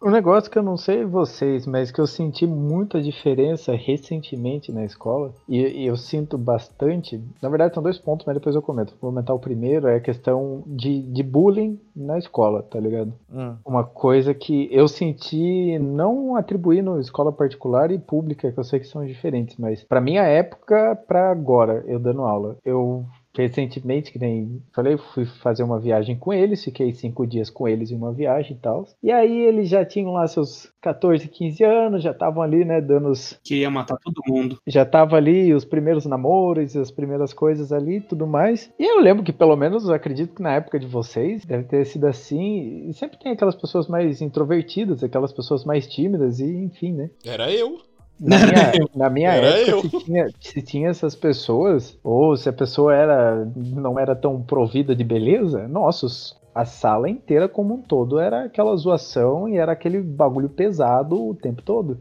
Um 0.02 0.11
negócio 0.11 0.50
que 0.50 0.59
eu 0.59 0.64
não 0.64 0.76
sei 0.76 1.04
vocês, 1.04 1.64
mas 1.64 1.92
que 1.92 2.00
eu 2.00 2.09
senti 2.09 2.44
muita 2.44 3.00
diferença 3.00 3.73
recentemente 3.73 4.73
na 4.73 4.85
escola, 4.85 5.32
e, 5.49 5.61
e 5.61 5.87
eu 5.87 5.97
sinto 5.97 6.37
bastante. 6.37 7.23
Na 7.40 7.49
verdade, 7.49 7.75
são 7.75 7.82
dois 7.82 7.99
pontos, 7.99 8.26
mas 8.26 8.35
depois 8.35 8.56
eu 8.56 8.62
comento. 8.62 8.94
Vou 9.00 9.12
comentar 9.12 9.35
o 9.35 9.38
primeiro, 9.38 9.87
é 9.87 9.97
a 9.97 10.00
questão 10.00 10.64
de, 10.66 11.02
de 11.02 11.23
bullying 11.23 11.78
na 11.94 12.18
escola, 12.18 12.64
tá 12.64 12.80
ligado? 12.80 13.12
Hum. 13.32 13.54
Uma 13.64 13.85
coisa 13.85 14.35
que 14.35 14.68
eu 14.73 14.88
senti, 14.88 15.78
não 15.78 16.35
atribuindo 16.35 16.99
escola 16.99 17.30
particular 17.30 17.92
e 17.92 17.99
pública, 17.99 18.50
que 18.50 18.59
eu 18.59 18.64
sei 18.64 18.80
que 18.80 18.87
são 18.87 19.06
diferentes, 19.06 19.56
mas 19.56 19.85
pra 19.85 20.00
minha 20.00 20.25
época, 20.25 20.97
pra 21.06 21.30
agora, 21.30 21.85
eu 21.87 22.00
dando 22.00 22.23
aula, 22.23 22.56
eu 22.64 23.06
recentemente, 23.35 24.12
que 24.12 24.19
nem 24.19 24.62
falei, 24.73 24.97
fui 24.97 25.25
fazer 25.25 25.62
uma 25.62 25.81
viagem 25.81 26.17
com 26.17 26.33
eles, 26.33 26.65
fiquei 26.65 26.93
cinco 26.93 27.27
dias 27.27 27.51
com 27.51 27.67
eles 27.67 27.91
em 27.91 27.97
uma 27.97 28.12
viagem 28.12 28.57
e 28.57 28.61
tal. 28.61 28.87
E 29.03 29.11
aí 29.11 29.39
eles 29.47 29.69
já 29.69 29.85
tinham 29.85 30.12
lá 30.12 30.27
seus 30.27 30.71
14, 30.81 31.29
15 31.29 31.65
anos, 31.65 32.03
já 32.03 32.11
estavam 32.11 32.43
ali, 32.43 32.65
né, 32.65 32.81
dando 32.81 33.09
os, 33.09 33.39
Queria 33.45 33.71
matar 33.71 33.97
todo 33.97 34.23
mundo. 34.27 34.59
já 34.67 34.85
tava 34.85 35.17
ali 35.17 35.55
os 35.55 35.65
primeiros 35.65 36.05
namoros, 36.05 36.77
as 36.77 36.91
primeiras 36.91 37.33
coisas 37.33 37.73
ali 37.73 37.97
e 37.97 38.01
tudo 38.01 38.27
mais. 38.27 38.71
E 38.79 38.85
eu 38.85 39.01
lembro 39.01 39.23
que, 39.23 39.33
pelo 39.33 39.57
menos, 39.57 39.89
eu 39.89 39.95
acredito 39.95 40.35
que 40.35 40.43
na 40.43 40.55
época 40.55 40.79
de 40.79 40.87
vocês 40.87 41.45
deve 41.45 41.65
ter 41.65 41.85
sido 41.87 42.07
assim. 42.07 42.89
E 42.89 42.93
sempre 42.95 43.19
tem 43.19 43.33
aquelas 43.33 43.57
pessoas 43.57 43.89
mais 43.89 44.21
introvertidas, 44.21 45.03
aquelas 45.03 45.33
pessoas 45.33 45.65
mais 45.65 45.87
tímidas, 45.87 46.41
e 46.41 46.47
enfim, 46.47 46.93
né? 46.93 47.11
Era 47.25 47.51
eu. 47.53 47.79
Na 48.21 48.38
minha, 48.38 48.73
na 48.95 49.11
minha 49.11 49.33
Era 49.33 49.59
época, 49.61 49.83
se 49.83 49.90
tinha, 49.90 50.26
se 50.40 50.62
tinha 50.62 50.88
essas 50.90 51.14
pessoas, 51.16 51.99
ou 52.04 52.37
se 52.37 52.49
a 52.49 52.52
pessoa 52.52 52.95
era 52.95 53.45
não 53.57 53.99
era 53.99 54.14
tão 54.14 54.40
provida 54.42 54.95
de 54.95 55.02
beleza, 55.02 55.66
nossa, 55.69 56.07
os- 56.07 56.40
a 56.54 56.64
sala 56.64 57.09
inteira 57.09 57.49
como 57.49 57.75
um 57.75 57.83
todo 57.83 58.19
era 58.21 58.45
aquela 58.45 58.76
zoação 58.76 59.49
e 59.49 59.57
era 59.57 59.73
aquele 59.73 60.00
bagulho 60.02 60.50
pesado 60.50 61.28
o 61.31 61.35
tempo 61.35 61.62
todo 61.62 61.99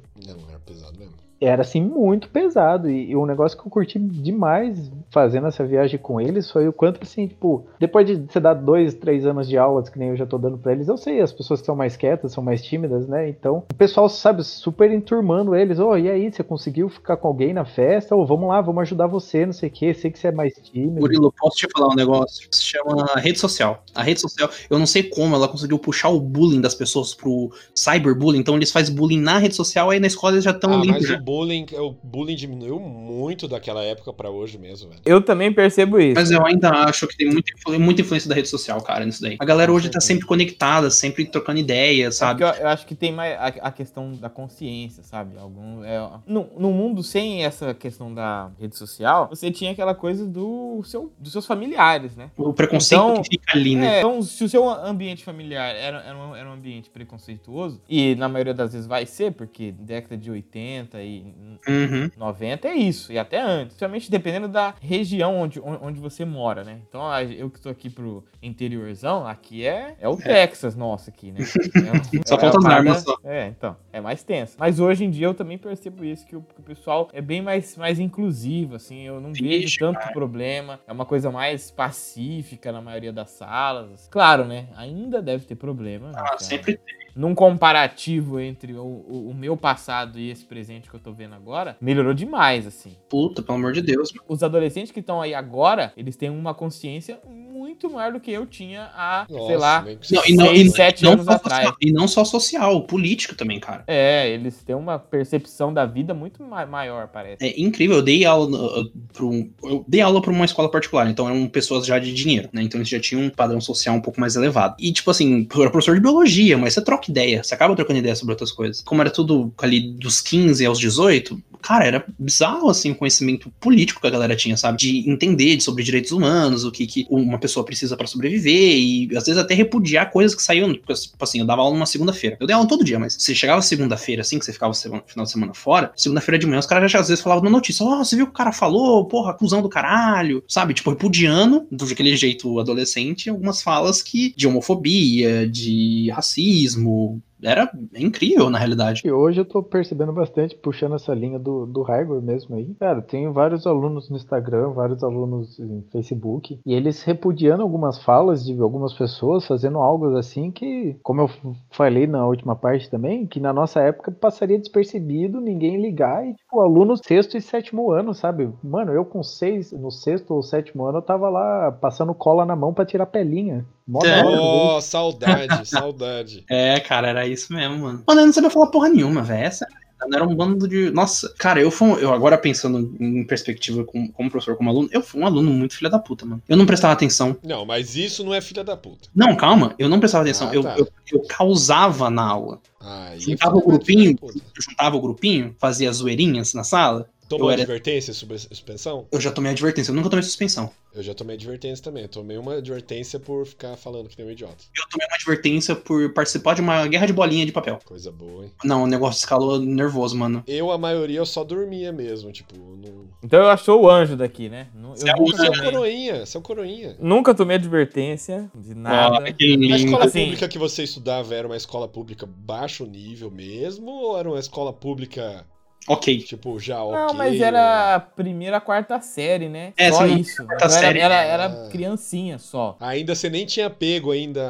era 1.42 1.64
assim 1.64 1.82
muito 1.82 2.30
pesado 2.30 2.90
e, 2.90 3.12
e 3.12 3.16
um 3.16 3.26
negócio 3.26 3.58
que 3.58 3.68
eu 3.68 3.72
curti 3.72 3.98
demais 4.00 4.92
fazendo 5.10 5.48
essa 5.48 5.66
viagem 5.66 6.00
com 6.00 6.22
eles 6.22 6.50
foi 6.50 6.68
o 6.68 6.74
quanto 6.74 7.02
assim, 7.02 7.28
tipo, 7.28 7.66
depois 7.80 8.06
de 8.06 8.16
você 8.16 8.40
dar 8.40 8.54
dois, 8.54 8.94
três 8.94 9.26
anos 9.26 9.48
de 9.48 9.58
aulas 9.58 9.90
que 9.90 9.98
nem 9.98 10.10
eu 10.10 10.16
já 10.16 10.26
tô 10.26 10.38
dando 10.38 10.58
pra 10.58 10.72
eles, 10.72 10.88
eu 10.88 10.98
sei, 10.98 11.20
as 11.20 11.34
pessoas 11.34 11.60
que 11.60 11.66
são 11.66 11.76
mais 11.76 11.98
quietas, 11.98 12.32
são 12.32 12.44
mais 12.44 12.62
tímidas, 12.62 13.08
né? 13.08 13.28
Então, 13.28 13.64
o 13.72 13.76
pessoal, 13.76 14.08
sabe, 14.08 14.44
super 14.44 14.92
enturmando 14.92 15.56
eles, 15.56 15.80
ô, 15.80 15.98
e 15.98 16.10
aí, 16.10 16.32
você 16.32 16.44
conseguiu 16.44 16.90
ficar 16.90 17.18
com 17.18 17.28
alguém 17.28 17.54
na 17.54 17.66
festa? 17.66 18.16
Ou 18.16 18.26
vamos 18.26 18.48
lá, 18.48 18.62
vamos 18.62 18.82
ajudar 18.84 19.08
você, 19.08 19.46
não 19.46 19.54
sei 19.54 19.70
o 19.70 19.72
que, 19.72 19.94
sei 19.94 20.12
que 20.12 20.20
você 20.20 20.28
é 20.28 20.32
mais 20.32 20.54
tímido. 20.54 21.02
Murilo, 21.02 21.34
posso 21.40 21.58
te 21.58 21.68
falar 21.72 21.92
um 21.92 21.96
negócio? 21.96 22.48
Se 22.52 22.64
chama 22.64 23.06
rede 23.16 23.40
social. 23.40 23.84
A 23.96 24.04
rede 24.04 24.22
social, 24.22 24.50
eu 24.70 24.78
não 24.78 24.86
sei 24.86 25.04
como 25.04 25.36
ela 25.36 25.48
conseguiu 25.48 25.80
puxar 25.80 26.10
o 26.10 26.20
bullying 26.20 26.62
das 26.62 26.76
pessoas 26.76 27.14
pro 27.14 27.52
cyberbullying. 27.76 28.40
Então 28.40 28.56
eles 28.56 28.72
fazem 28.72 28.96
bullying 28.96 29.20
na 29.20 29.38
rede 29.38 29.56
social, 29.56 29.90
aí 29.90 30.00
na 30.00 30.08
escola 30.08 30.34
eles 30.34 30.44
já 30.44 30.52
estão 30.52 30.74
Ah, 30.74 30.78
limpos. 30.78 31.08
Bullying, 31.32 31.66
o 31.80 31.92
bullying 32.04 32.36
diminuiu 32.36 32.78
muito 32.78 33.48
daquela 33.48 33.82
época 33.84 34.12
pra 34.12 34.30
hoje 34.30 34.58
mesmo, 34.58 34.90
velho. 34.90 35.02
Eu 35.06 35.22
também 35.22 35.54
percebo 35.54 35.98
isso. 35.98 36.16
Mas 36.16 36.30
eu 36.30 36.46
ainda 36.46 36.70
acho 36.70 37.08
que 37.08 37.16
tem 37.16 37.30
muita, 37.30 37.54
muita 37.80 38.02
influência 38.02 38.28
da 38.28 38.36
rede 38.36 38.50
social, 38.50 38.82
cara, 38.82 39.06
nisso 39.06 39.22
daí. 39.22 39.38
A 39.40 39.46
galera 39.46 39.72
hoje 39.72 39.90
tá 39.90 40.02
sempre 40.02 40.26
conectada, 40.26 40.90
sempre 40.90 41.26
trocando 41.26 41.60
ideias, 41.60 42.16
É 42.16 42.18
sabe? 42.18 42.44
porque 42.44 42.60
eu, 42.60 42.64
eu 42.64 42.70
acho 42.70 42.86
que 42.86 42.94
tem 42.96 43.14
mais 43.14 43.34
a, 43.40 43.48
a 43.48 43.72
questão 43.72 44.12
da 44.14 44.30
consciência, 44.30 45.04
sabe? 45.04 45.38
Algum, 45.38 45.84
é, 45.86 46.10
no, 46.28 46.50
no 46.58 46.72
mundo 46.72 47.02
sem 47.02 47.46
essa 47.46 47.74
questão 47.74 48.14
da 48.14 48.52
rede 48.60 48.78
social, 48.78 49.30
você 49.30 49.50
tinha 49.50 49.72
aquela 49.72 49.96
coisa 49.96 50.26
do 50.28 50.82
seu, 50.84 51.14
dos 51.18 51.32
seus 51.32 51.46
familiares, 51.46 52.18
né? 52.18 52.30
O 52.36 52.52
preconceito 52.52 53.02
Então, 53.02 53.24
que 53.24 53.30
fica 53.30 53.58
ali, 53.58 53.76
né? 53.78 53.96
É, 53.96 54.00
então, 54.00 54.22
se 54.22 54.44
o 54.44 54.50
seu 54.50 54.70
ambiente 54.70 55.24
familiar 55.24 55.74
era, 55.76 56.00
era, 56.02 56.18
um, 56.18 56.36
era 56.36 56.50
um 56.50 56.54
ambiente 56.54 56.90
preconceituoso, 56.90 57.82
e 57.88 58.16
na 58.16 58.28
maioria 58.28 58.54
das 58.54 58.74
vezes 58.74 58.86
vai 58.88 59.06
ser, 59.06 59.32
porque 59.32 59.72
década 59.72 60.18
de 60.18 60.30
80 60.30 61.02
e 61.28 61.52
Uhum. 61.68 62.10
90 62.18 62.68
é 62.68 62.74
isso, 62.74 63.14
e 63.14 63.20
até 63.20 63.40
antes. 63.40 63.76
Principalmente 63.76 64.10
dependendo 64.10 64.48
da 64.48 64.74
região 64.82 65.38
onde, 65.40 65.60
on- 65.60 65.78
onde 65.84 66.00
você 66.00 66.26
mora, 66.26 66.64
né? 66.64 66.80
Então, 66.90 67.02
eu 67.22 67.50
que 67.52 67.62
tô 67.62 67.70
aqui 67.70 67.90
pro 67.90 68.26
interiorzão, 68.42 69.28
aqui 69.28 69.66
é, 69.66 69.96
é 70.00 70.08
o 70.10 70.18
Texas 70.18 70.76
nosso 70.76 71.10
aqui, 71.10 71.32
né? 71.32 71.40
É 71.88 71.94
um- 71.94 72.04
Só 72.26 72.36
é 72.36 72.40
falta 72.40 72.58
as 72.58 72.66
armas 72.66 73.04
só. 73.04 73.18
É, 73.24 73.48
então, 73.48 73.76
é 73.94 74.02
mais 74.02 74.24
tenso. 74.24 74.56
Mas 74.60 74.80
hoje 74.80 75.06
em 75.06 75.10
dia 75.10 75.28
eu 75.28 75.34
também 75.34 75.58
percebo 75.58 76.04
isso, 76.04 76.26
que 76.26 76.36
o, 76.36 76.42
que 76.42 76.60
o 76.60 76.64
pessoal 76.64 77.10
é 77.14 77.22
bem 77.22 77.42
mais, 77.42 77.76
mais 77.78 78.00
inclusivo, 78.00 78.76
assim, 78.76 79.02
eu 79.04 79.20
não 79.22 79.32
vejo 79.34 79.78
tanto 79.80 80.00
cara. 80.00 80.12
problema. 80.14 80.80
É 80.88 80.92
uma 80.92 81.06
coisa 81.06 81.30
mais 81.32 81.70
pacífica 81.72 82.72
na 82.72 82.82
maioria 82.82 83.14
das 83.14 83.30
salas. 83.32 84.08
Claro, 84.12 84.46
né? 84.46 84.68
Ainda 84.76 85.22
deve 85.22 85.46
ter 85.46 85.56
problema. 85.56 86.08
né, 86.12 86.14
Ah, 86.18 86.38
sempre 86.40 86.80
num 87.16 87.34
comparativo 87.36 88.40
entre 88.40 88.74
o, 88.74 88.84
o- 88.84 89.30
o 89.30 89.34
meu 89.34 89.56
passado 89.58 90.20
e 90.20 90.30
esse 90.30 90.46
presente 90.46 90.90
que 90.90 90.96
eu 90.96 91.00
tô 91.00 91.12
vendo 91.14 91.36
agora, 91.36 91.78
melhorou 91.82 92.14
demais, 92.14 92.66
assim. 92.68 92.96
puta, 93.10 93.42
pelo 93.42 93.58
amor 93.58 93.74
de 93.74 93.82
Deus. 93.82 94.12
Os 94.28 94.44
adolescentes 94.44 94.92
que 94.92 95.00
estão 95.00 95.22
aí 95.22 95.34
agora, 95.34 95.92
eles 95.98 96.16
têm 96.16 96.30
uma 96.30 96.54
consciência 96.54 97.20
muito 97.62 97.92
maior 97.92 98.12
do 98.12 98.20
que 98.20 98.32
eu 98.32 98.44
tinha 98.48 98.90
há, 98.96 99.28
sei 99.30 99.38
Nossa, 99.38 99.58
lá, 99.58 99.80
bem 99.82 99.98
que 99.98 100.16
Não, 100.16 100.24
e 100.26 100.34
não, 100.34 100.46
Seis, 100.48 100.68
e, 100.68 100.76
sete 100.76 101.04
não 101.04 101.12
anos 101.14 101.28
atrás. 101.28 101.68
social, 101.68 101.78
e 101.80 101.92
não 101.92 102.08
só 102.08 102.26
social, 102.26 102.82
político 102.88 103.36
também, 103.36 103.60
cara. 103.60 103.84
É, 103.86 104.28
eles 104.30 104.64
têm 104.64 104.76
uma 104.76 104.98
percepção 104.98 105.72
da 105.72 105.86
vida 105.86 106.12
muito 106.12 106.44
ma- 106.44 106.66
maior, 106.66 107.08
parece. 107.08 107.46
É 107.46 107.62
incrível, 107.62 107.98
eu 107.98 108.02
dei 108.02 108.26
aula 108.26 108.82
uh, 108.82 108.92
pra 109.14 109.26
um, 109.26 109.48
eu 109.64 109.86
dei 109.88 110.02
aula 110.02 110.20
para 110.22 110.32
uma 110.32 110.46
escola 110.46 110.72
particular, 110.72 111.08
então 111.08 111.30
eram 111.30 111.48
pessoas 111.48 111.86
já 111.86 112.00
de 112.00 112.12
dinheiro, 112.12 112.50
né? 112.52 112.64
Então 112.64 112.80
eles 112.80 112.90
já 112.90 113.00
tinham 113.00 113.24
um 113.26 113.30
padrão 113.30 113.62
social 113.62 113.96
um 113.96 114.02
pouco 114.02 114.20
mais 114.20 114.36
elevado. 114.36 114.76
E 114.80 114.92
tipo 114.92 115.12
assim, 115.12 115.48
eu 115.54 115.62
era 115.62 115.70
professor 115.70 115.94
de 115.94 116.02
biologia, 116.02 116.58
mas 116.58 116.74
você 116.74 116.84
troca 116.84 117.12
ideia, 117.12 117.44
você 117.44 117.54
acaba 117.54 117.76
trocando 117.76 118.00
ideia 118.00 118.16
sobre 118.16 118.34
outras 118.34 118.52
coisas. 118.52 118.82
Como 118.82 119.02
era 119.02 119.12
tudo 119.12 119.54
ali 119.60 119.80
dos 119.92 120.20
15 120.20 120.66
aos 120.66 120.80
18, 120.80 121.40
cara, 121.62 121.86
era 121.86 122.06
bizarro 122.18 122.70
assim 122.70 122.92
o 122.92 122.96
conhecimento 122.96 123.52
político 123.60 124.02
que 124.02 124.08
a 124.08 124.12
galera 124.12 124.36
tinha, 124.36 124.58
sabe? 124.58 124.78
De 124.78 125.10
entender 125.10 125.60
sobre 125.62 125.84
direitos 125.84 126.12
humanos, 126.12 126.64
o 126.64 126.72
que, 126.72 126.86
que 126.86 127.08
uma 127.10 127.38
pessoa 127.38 127.66
precisa 127.66 127.96
para 127.96 128.08
sobreviver 128.08 128.78
e 128.78 129.10
às 129.16 129.26
vezes 129.26 129.38
até 129.38 129.54
repudiar 129.54 130.12
coisas 130.12 130.36
que 130.36 130.44
saíam, 130.44 130.74
tipo 130.74 130.92
assim, 131.20 131.40
eu 131.40 131.46
dava 131.46 131.62
aula 131.62 131.74
numa 131.74 131.86
segunda-feira. 131.86 132.38
Eu 132.40 132.48
dei 132.48 132.56
aula 132.56 132.68
todo 132.68 132.84
dia, 132.84 133.00
mas 133.00 133.16
você 133.18 133.34
chegava 133.36 133.62
segunda-feira 133.62 134.22
assim, 134.22 134.40
que 134.40 134.46
você 134.46 134.54
ficava 134.54 134.74
semana- 134.74 135.04
final 135.06 135.26
de 135.26 135.32
semana 135.32 135.54
fora, 135.54 135.92
segunda-feira 135.96 136.38
de 136.40 136.46
manhã 136.48 136.60
os 136.60 136.66
caras 136.66 136.92
já 136.92 137.00
às 137.00 137.08
vezes 137.08 137.24
falavam 137.24 137.44
na 137.44 137.50
notícia, 137.50 137.86
ó, 137.86 137.98
você 138.04 138.16
viu 138.16 138.26
o 138.26 138.28
que 138.28 138.34
o 138.34 138.38
cara 138.38 138.52
falou? 138.52 139.06
Porra, 139.06 139.32
acusão 139.32 139.62
do 139.62 139.70
caralho, 139.70 140.44
sabe? 140.48 140.74
Tipo, 140.74 140.92
repudiando, 140.92 141.68
daquele 141.72 142.16
jeito 142.16 142.60
adolescente, 142.60 143.30
algumas 143.30 143.62
falas 143.62 144.02
que 144.02 144.34
de 144.36 144.48
homofobia, 144.48 145.48
de 145.48 146.10
racismo, 146.12 147.22
era 147.44 147.72
incrível 147.96 148.50
na 148.50 148.58
realidade. 148.58 149.02
E 149.06 149.12
hoje 149.12 149.42
eu 149.42 149.46
tô 149.46 149.64
percebendo 149.64 150.14
bastante, 150.14 150.56
puxando 150.56 150.96
essa 150.96 151.14
linha 151.14 151.40
do, 151.40 151.66
do 151.66 151.82
hardware 151.82 152.22
mesmo 152.22 152.56
aí. 152.56 152.74
Cara, 152.80 153.02
tenho 153.02 153.34
vários 153.34 153.66
alunos 153.66 154.10
no 154.10 154.16
Instagram, 154.16 154.72
vários 154.72 155.04
alunos 155.04 155.60
em 155.60 155.84
Facebook, 155.92 156.60
e 156.66 156.74
eles 156.74 157.04
repudiando 157.04 157.64
algumas 157.64 158.02
falas 158.04 158.46
de 158.46 158.60
algumas 158.60 158.94
pessoas, 158.94 159.46
fazendo 159.46 159.80
algo 159.80 160.16
assim 160.18 160.52
que, 160.52 160.96
como 161.02 161.22
eu 161.22 161.30
falei 161.72 162.08
na 162.08 162.26
última 162.26 162.56
parte 162.56 162.90
também, 162.90 163.26
que 163.26 163.40
na 163.40 163.54
nossa 163.54 163.82
época 163.82 164.12
passaria 164.12 164.60
despercebido, 164.60 165.42
ninguém 165.42 165.82
ligar, 165.82 166.26
e 166.26 166.34
tipo, 166.34 166.60
aluno 166.60 166.96
sexto 166.98 167.38
e 167.38 167.42
sétimo 167.42 167.92
ano, 167.92 168.14
sabe? 168.14 168.50
Mano, 168.64 168.92
eu 168.92 169.06
com 169.06 169.24
seis, 169.24 169.72
no 169.72 169.92
sexto 169.92 170.34
ou 170.34 170.44
sétimo 170.44 170.86
ano, 170.86 171.00
eu 171.00 171.04
tava 171.04 171.30
lá 171.30 171.72
passando 171.72 172.14
cola 172.14 172.46
na 172.46 172.56
mão 172.56 172.74
pra 172.74 172.86
tirar 172.86 173.06
pelinha. 173.06 173.66
É. 174.04 174.24
né? 174.24 174.24
Oh, 174.26 174.80
saudade, 174.82 175.68
saudade. 175.68 176.44
É, 176.50 176.80
cara, 176.80 177.08
era 177.10 177.28
isso 177.28 177.54
mesmo, 177.54 177.80
mano. 177.80 178.04
Mano, 178.08 178.22
eu 178.22 178.26
não 178.26 178.34
sabia 178.34 178.50
falar 178.50 178.68
porra 178.68 178.90
nenhuma, 178.90 179.22
velho. 179.22 179.44
Essa. 179.46 179.68
Era 180.12 180.28
um 180.28 180.34
bando 180.36 180.68
de. 180.68 180.90
Nossa, 180.90 181.32
cara, 181.38 181.62
eu 181.62 181.70
fui. 181.70 181.88
um- 181.88 181.96
Eu 182.00 182.12
agora 182.12 182.36
pensando 182.36 182.92
em 183.00 183.24
perspectiva 183.24 183.84
como, 183.84 184.12
como 184.12 184.32
professor, 184.32 184.58
como 184.58 184.68
aluno, 184.70 184.90
eu 184.92 185.04
fui 185.04 185.22
um 185.22 185.28
aluno 185.28 185.52
muito 185.52 185.76
filha 185.76 185.92
da 185.92 186.00
puta, 186.00 186.26
mano. 186.26 186.42
Eu 186.50 186.58
não 186.58 186.66
prestava 186.66 186.92
atenção. 186.94 187.38
Não, 187.44 187.66
mas 187.68 187.96
isso 187.96 188.24
não 188.24 188.34
é 188.34 188.42
filha 188.42 188.64
da 188.64 188.76
puta. 188.76 189.10
Não, 189.16 189.36
calma, 189.36 189.76
eu 189.78 189.88
não 189.88 190.00
prestava 190.00 190.24
atenção. 190.24 190.50
Ah, 190.50 190.56
eu, 190.56 190.64
tá. 190.64 190.76
eu, 190.76 190.88
eu 191.12 191.22
causava 191.28 192.10
na 192.10 192.24
aula. 192.24 192.60
Aí 192.80 193.20
Juntava 193.20 193.56
o 193.58 193.62
grupinho, 193.64 194.18
juntava 194.60 194.96
o 194.98 195.02
grupinho, 195.02 195.56
fazia 195.60 195.92
zoeirinhas 195.94 196.56
na 196.56 196.64
sala. 196.64 197.08
Tomou 197.38 197.50
Eu 197.50 197.54
era- 197.54 197.62
advertência 197.64 198.14
sobre 198.14 198.38
suspensão? 198.38 199.08
Eu 199.12 199.20
já 199.22 199.32
tomei 199.32 199.52
advertência, 199.52 199.92
eu 199.92 199.96
nunca 199.96 200.10
tomei 200.10 200.24
suspensão. 200.24 200.70
Eu 200.94 201.02
já 201.02 201.14
tomei 201.14 201.36
advertência 201.38 201.84
também. 201.84 202.04
Eu 202.04 202.10
tomei 202.10 202.38
uma 202.38 202.56
advertência 202.56 203.18
por 203.20 203.46
ficar 203.46 203.78
falando 203.78 204.10
que 204.10 204.18
nem 204.18 204.28
um 204.28 204.32
idiota. 204.32 204.58
Eu 204.78 204.84
tomei 204.92 205.08
uma 205.08 205.16
advertência 205.16 205.74
por 205.76 206.14
participar 206.14 206.54
de 206.56 206.62
uma 206.62 206.86
guerra 206.88 207.06
de 207.08 207.14
bolinha 207.14 207.46
de 207.46 207.52
papel. 207.54 207.80
Coisa 207.86 208.12
boa, 208.12 208.44
hein? 208.44 208.52
Não, 208.64 208.84
o 208.84 208.88
negócio 208.88 209.20
escalou 209.20 209.58
nervoso, 209.60 210.18
mano. 210.18 210.44
Eu, 210.46 210.70
a 210.70 210.78
maioria, 210.78 211.20
eu 211.20 211.26
só 211.26 211.44
dormia 211.46 211.92
mesmo, 211.94 212.30
tipo, 212.32 212.54
não. 212.58 213.06
Então 213.24 213.40
eu 213.40 213.50
achou 213.50 213.82
o 213.84 213.90
anjo 213.90 214.18
daqui, 214.18 214.50
né? 214.50 214.68
Você 214.90 215.08
é 215.10 215.14
Eu 215.14 215.16
o 215.16 215.20
nunca 215.22 215.38
Você 215.38 215.46
é 215.46 215.50
o 215.50 215.54
tomei, 215.54 215.72
coroinha, 215.72 216.26
você 216.26 216.38
é 216.38 216.40
o 216.40 216.44
coroinha. 216.44 216.98
nunca 217.00 217.34
tomei 217.34 217.56
advertência 217.56 218.52
de 218.54 218.76
nada. 218.76 219.16
Ó, 219.16 219.22
que 219.34 219.72
A 219.72 219.76
escola 219.78 220.06
Assim- 220.06 220.24
pública 220.26 220.48
que 220.50 220.58
você 220.60 220.84
estudava 220.84 221.34
era 221.34 221.48
uma 221.48 221.56
escola 221.58 221.88
pública 221.88 222.26
baixo 222.28 222.86
nível 222.86 223.32
mesmo? 223.32 223.90
Ou 223.90 224.20
era 224.20 224.28
uma 224.30 224.40
escola 224.40 224.74
pública, 224.74 225.46
Ok. 225.88 226.20
tipo, 226.20 226.60
já 226.60 226.82
ok? 226.84 226.96
Não, 226.96 227.14
mas 227.14 227.40
era 227.42 227.96
a 227.96 228.00
primeira, 228.00 228.58
a 228.58 228.62
quarta 228.62 229.00
série, 229.02 229.50
né? 229.50 229.74
É, 229.76 229.92
só 229.92 230.06
não- 230.06 230.18
isso. 230.18 230.46
quarta 230.46 230.66
Então 230.66 230.68
era, 230.78 230.80
série. 230.88 231.00
era, 231.00 231.16
era 231.16 231.46
Ah. 231.46 231.70
criancinha 231.70 232.38
só. 232.38 232.78
Ainda 232.80 233.16
você 233.16 233.30
nem 233.30 233.46
tinha 233.46 233.70
pego 233.70 234.12
ainda 234.12 234.42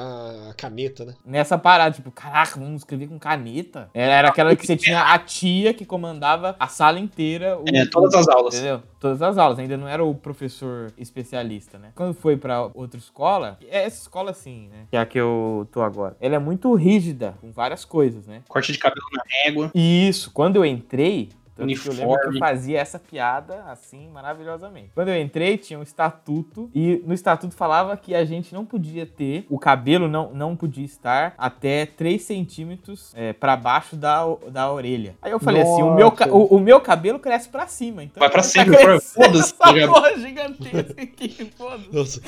a 0.50 0.54
caneta, 0.56 1.06
né? 1.06 1.14
Nessa 1.26 1.58
parada, 1.58 1.96
tipo, 1.96 2.12
caraca, 2.12 2.60
vamos 2.60 2.82
escrever 2.82 3.08
com 3.08 3.18
caneta. 3.18 3.90
Era, 3.94 4.14
era 4.14 4.28
aquela 4.30 4.56
que 4.56 4.66
você 4.66 4.76
tinha 4.76 5.02
a 5.02 5.18
tia 5.20 5.74
que 5.74 5.86
comandava 5.86 6.56
a 6.60 6.68
sala 6.68 7.00
inteira. 7.00 7.58
o- 7.58 7.64
É, 7.74 7.86
todas 7.86 8.14
as 8.14 8.28
aulas. 8.28 8.54
Entendeu? 8.56 8.82
Todas 9.00 9.22
as 9.22 9.38
aulas, 9.38 9.58
ainda 9.58 9.76
não 9.78 9.88
era 9.88 10.04
o 10.04 10.14
professor 10.14 10.92
especialista, 10.98 11.80
né? 11.80 11.90
Quando 11.96 12.14
foi 12.14 12.38
pra 12.38 12.70
outra 12.74 12.98
escola, 13.00 13.58
é 13.70 13.86
essa 13.86 14.02
escola 14.04 14.32
assim, 14.32 14.68
né? 14.70 14.86
Que 14.92 14.98
é 14.98 15.00
a 15.00 15.06
que 15.06 15.20
eu 15.20 15.68
tô 15.72 15.82
agora. 15.82 16.16
Ela 16.22 16.36
é 16.36 16.40
muito 16.40 16.74
rígida 16.76 17.36
com 17.42 17.52
várias 17.52 17.84
coisas, 17.86 18.28
né? 18.28 18.42
Corte 18.48 18.72
de 18.72 18.78
cabelo 18.78 19.06
na 19.14 19.24
régua. 19.44 19.72
E 19.74 20.08
isso, 20.08 20.30
quando 20.32 20.56
eu 20.58 20.66
entrei, 20.66 21.21
tanto 21.68 21.82
que 21.82 21.88
eu 21.88 21.94
lembro 21.94 22.08
que 22.08 22.26
eu 22.26 22.30
Uniforme. 22.30 22.40
fazia 22.40 22.80
essa 22.80 23.00
piada 23.00 23.64
assim 23.68 24.10
maravilhosamente. 24.10 24.92
Quando 24.94 25.10
eu 25.10 25.22
entrei, 25.22 25.58
tinha 25.58 25.78
um 25.80 25.84
estatuto 25.84 26.70
e 26.74 27.02
no 27.06 27.14
estatuto 27.14 27.54
falava 27.56 27.96
que 27.98 28.14
a 28.16 28.24
gente 28.26 28.54
não 28.54 28.66
podia 28.66 29.06
ter, 29.06 29.46
o 29.50 29.58
cabelo 29.60 30.08
não, 30.08 30.32
não 30.34 30.56
podia 30.56 30.86
estar 30.86 31.34
até 31.38 31.86
3 31.86 32.22
centímetros 32.22 33.12
é, 33.16 33.34
para 33.34 33.56
baixo 33.56 33.96
da, 33.96 34.24
da 34.52 34.72
orelha. 34.72 35.16
Aí 35.22 35.32
eu 35.32 35.40
falei 35.40 35.62
assim, 35.62 35.82
o 35.82 35.94
meu, 35.94 36.10
Nossa. 36.10 36.32
o, 36.32 36.56
o 36.56 36.60
meu 36.60 36.80
cabelo 36.82 37.20
cresce 37.20 37.50
pra 37.50 37.68
cima, 37.68 38.04
então 38.04 38.20
Vai 38.20 38.30
pra 38.30 38.42
tá 38.42 38.48
cima, 38.48 38.66
crescendo 38.66 39.02
foda-se, 39.02 39.54
tá 39.54 39.66
Essa 39.66 39.74
ligado? 39.74 39.94
porra 39.94 40.18
gigantesca 40.20 41.02
aqui, 41.02 41.52
foda-se. 41.58 41.90
Nossa, 41.92 42.22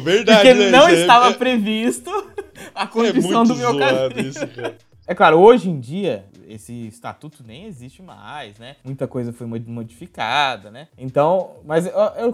verdade, 0.00 0.38
Porque 0.48 0.54
né? 0.54 0.70
não 0.70 0.88
é- 0.88 0.94
estava 0.94 1.28
é, 1.30 1.32
previsto 1.34 2.10
a 2.74 2.84
é 2.84 2.86
condição 2.86 3.44
muito 3.44 3.54
do 3.54 3.56
meu 3.56 3.78
cabelo. 3.78 4.20
isso, 4.20 4.46
cara. 4.48 4.76
É 5.08 5.14
claro, 5.14 5.38
hoje 5.38 5.70
em 5.70 5.78
dia, 5.78 6.24
esse 6.46 6.86
estatuto 6.88 7.42
nem 7.46 7.64
existe 7.64 8.02
mais, 8.02 8.58
né? 8.58 8.76
Muita 8.84 9.06
coisa 9.06 9.32
foi 9.32 9.46
mo- 9.46 9.60
modificada, 9.66 10.70
né? 10.70 10.88
Então, 10.98 11.56
mas 11.64 11.86
é 11.86 11.92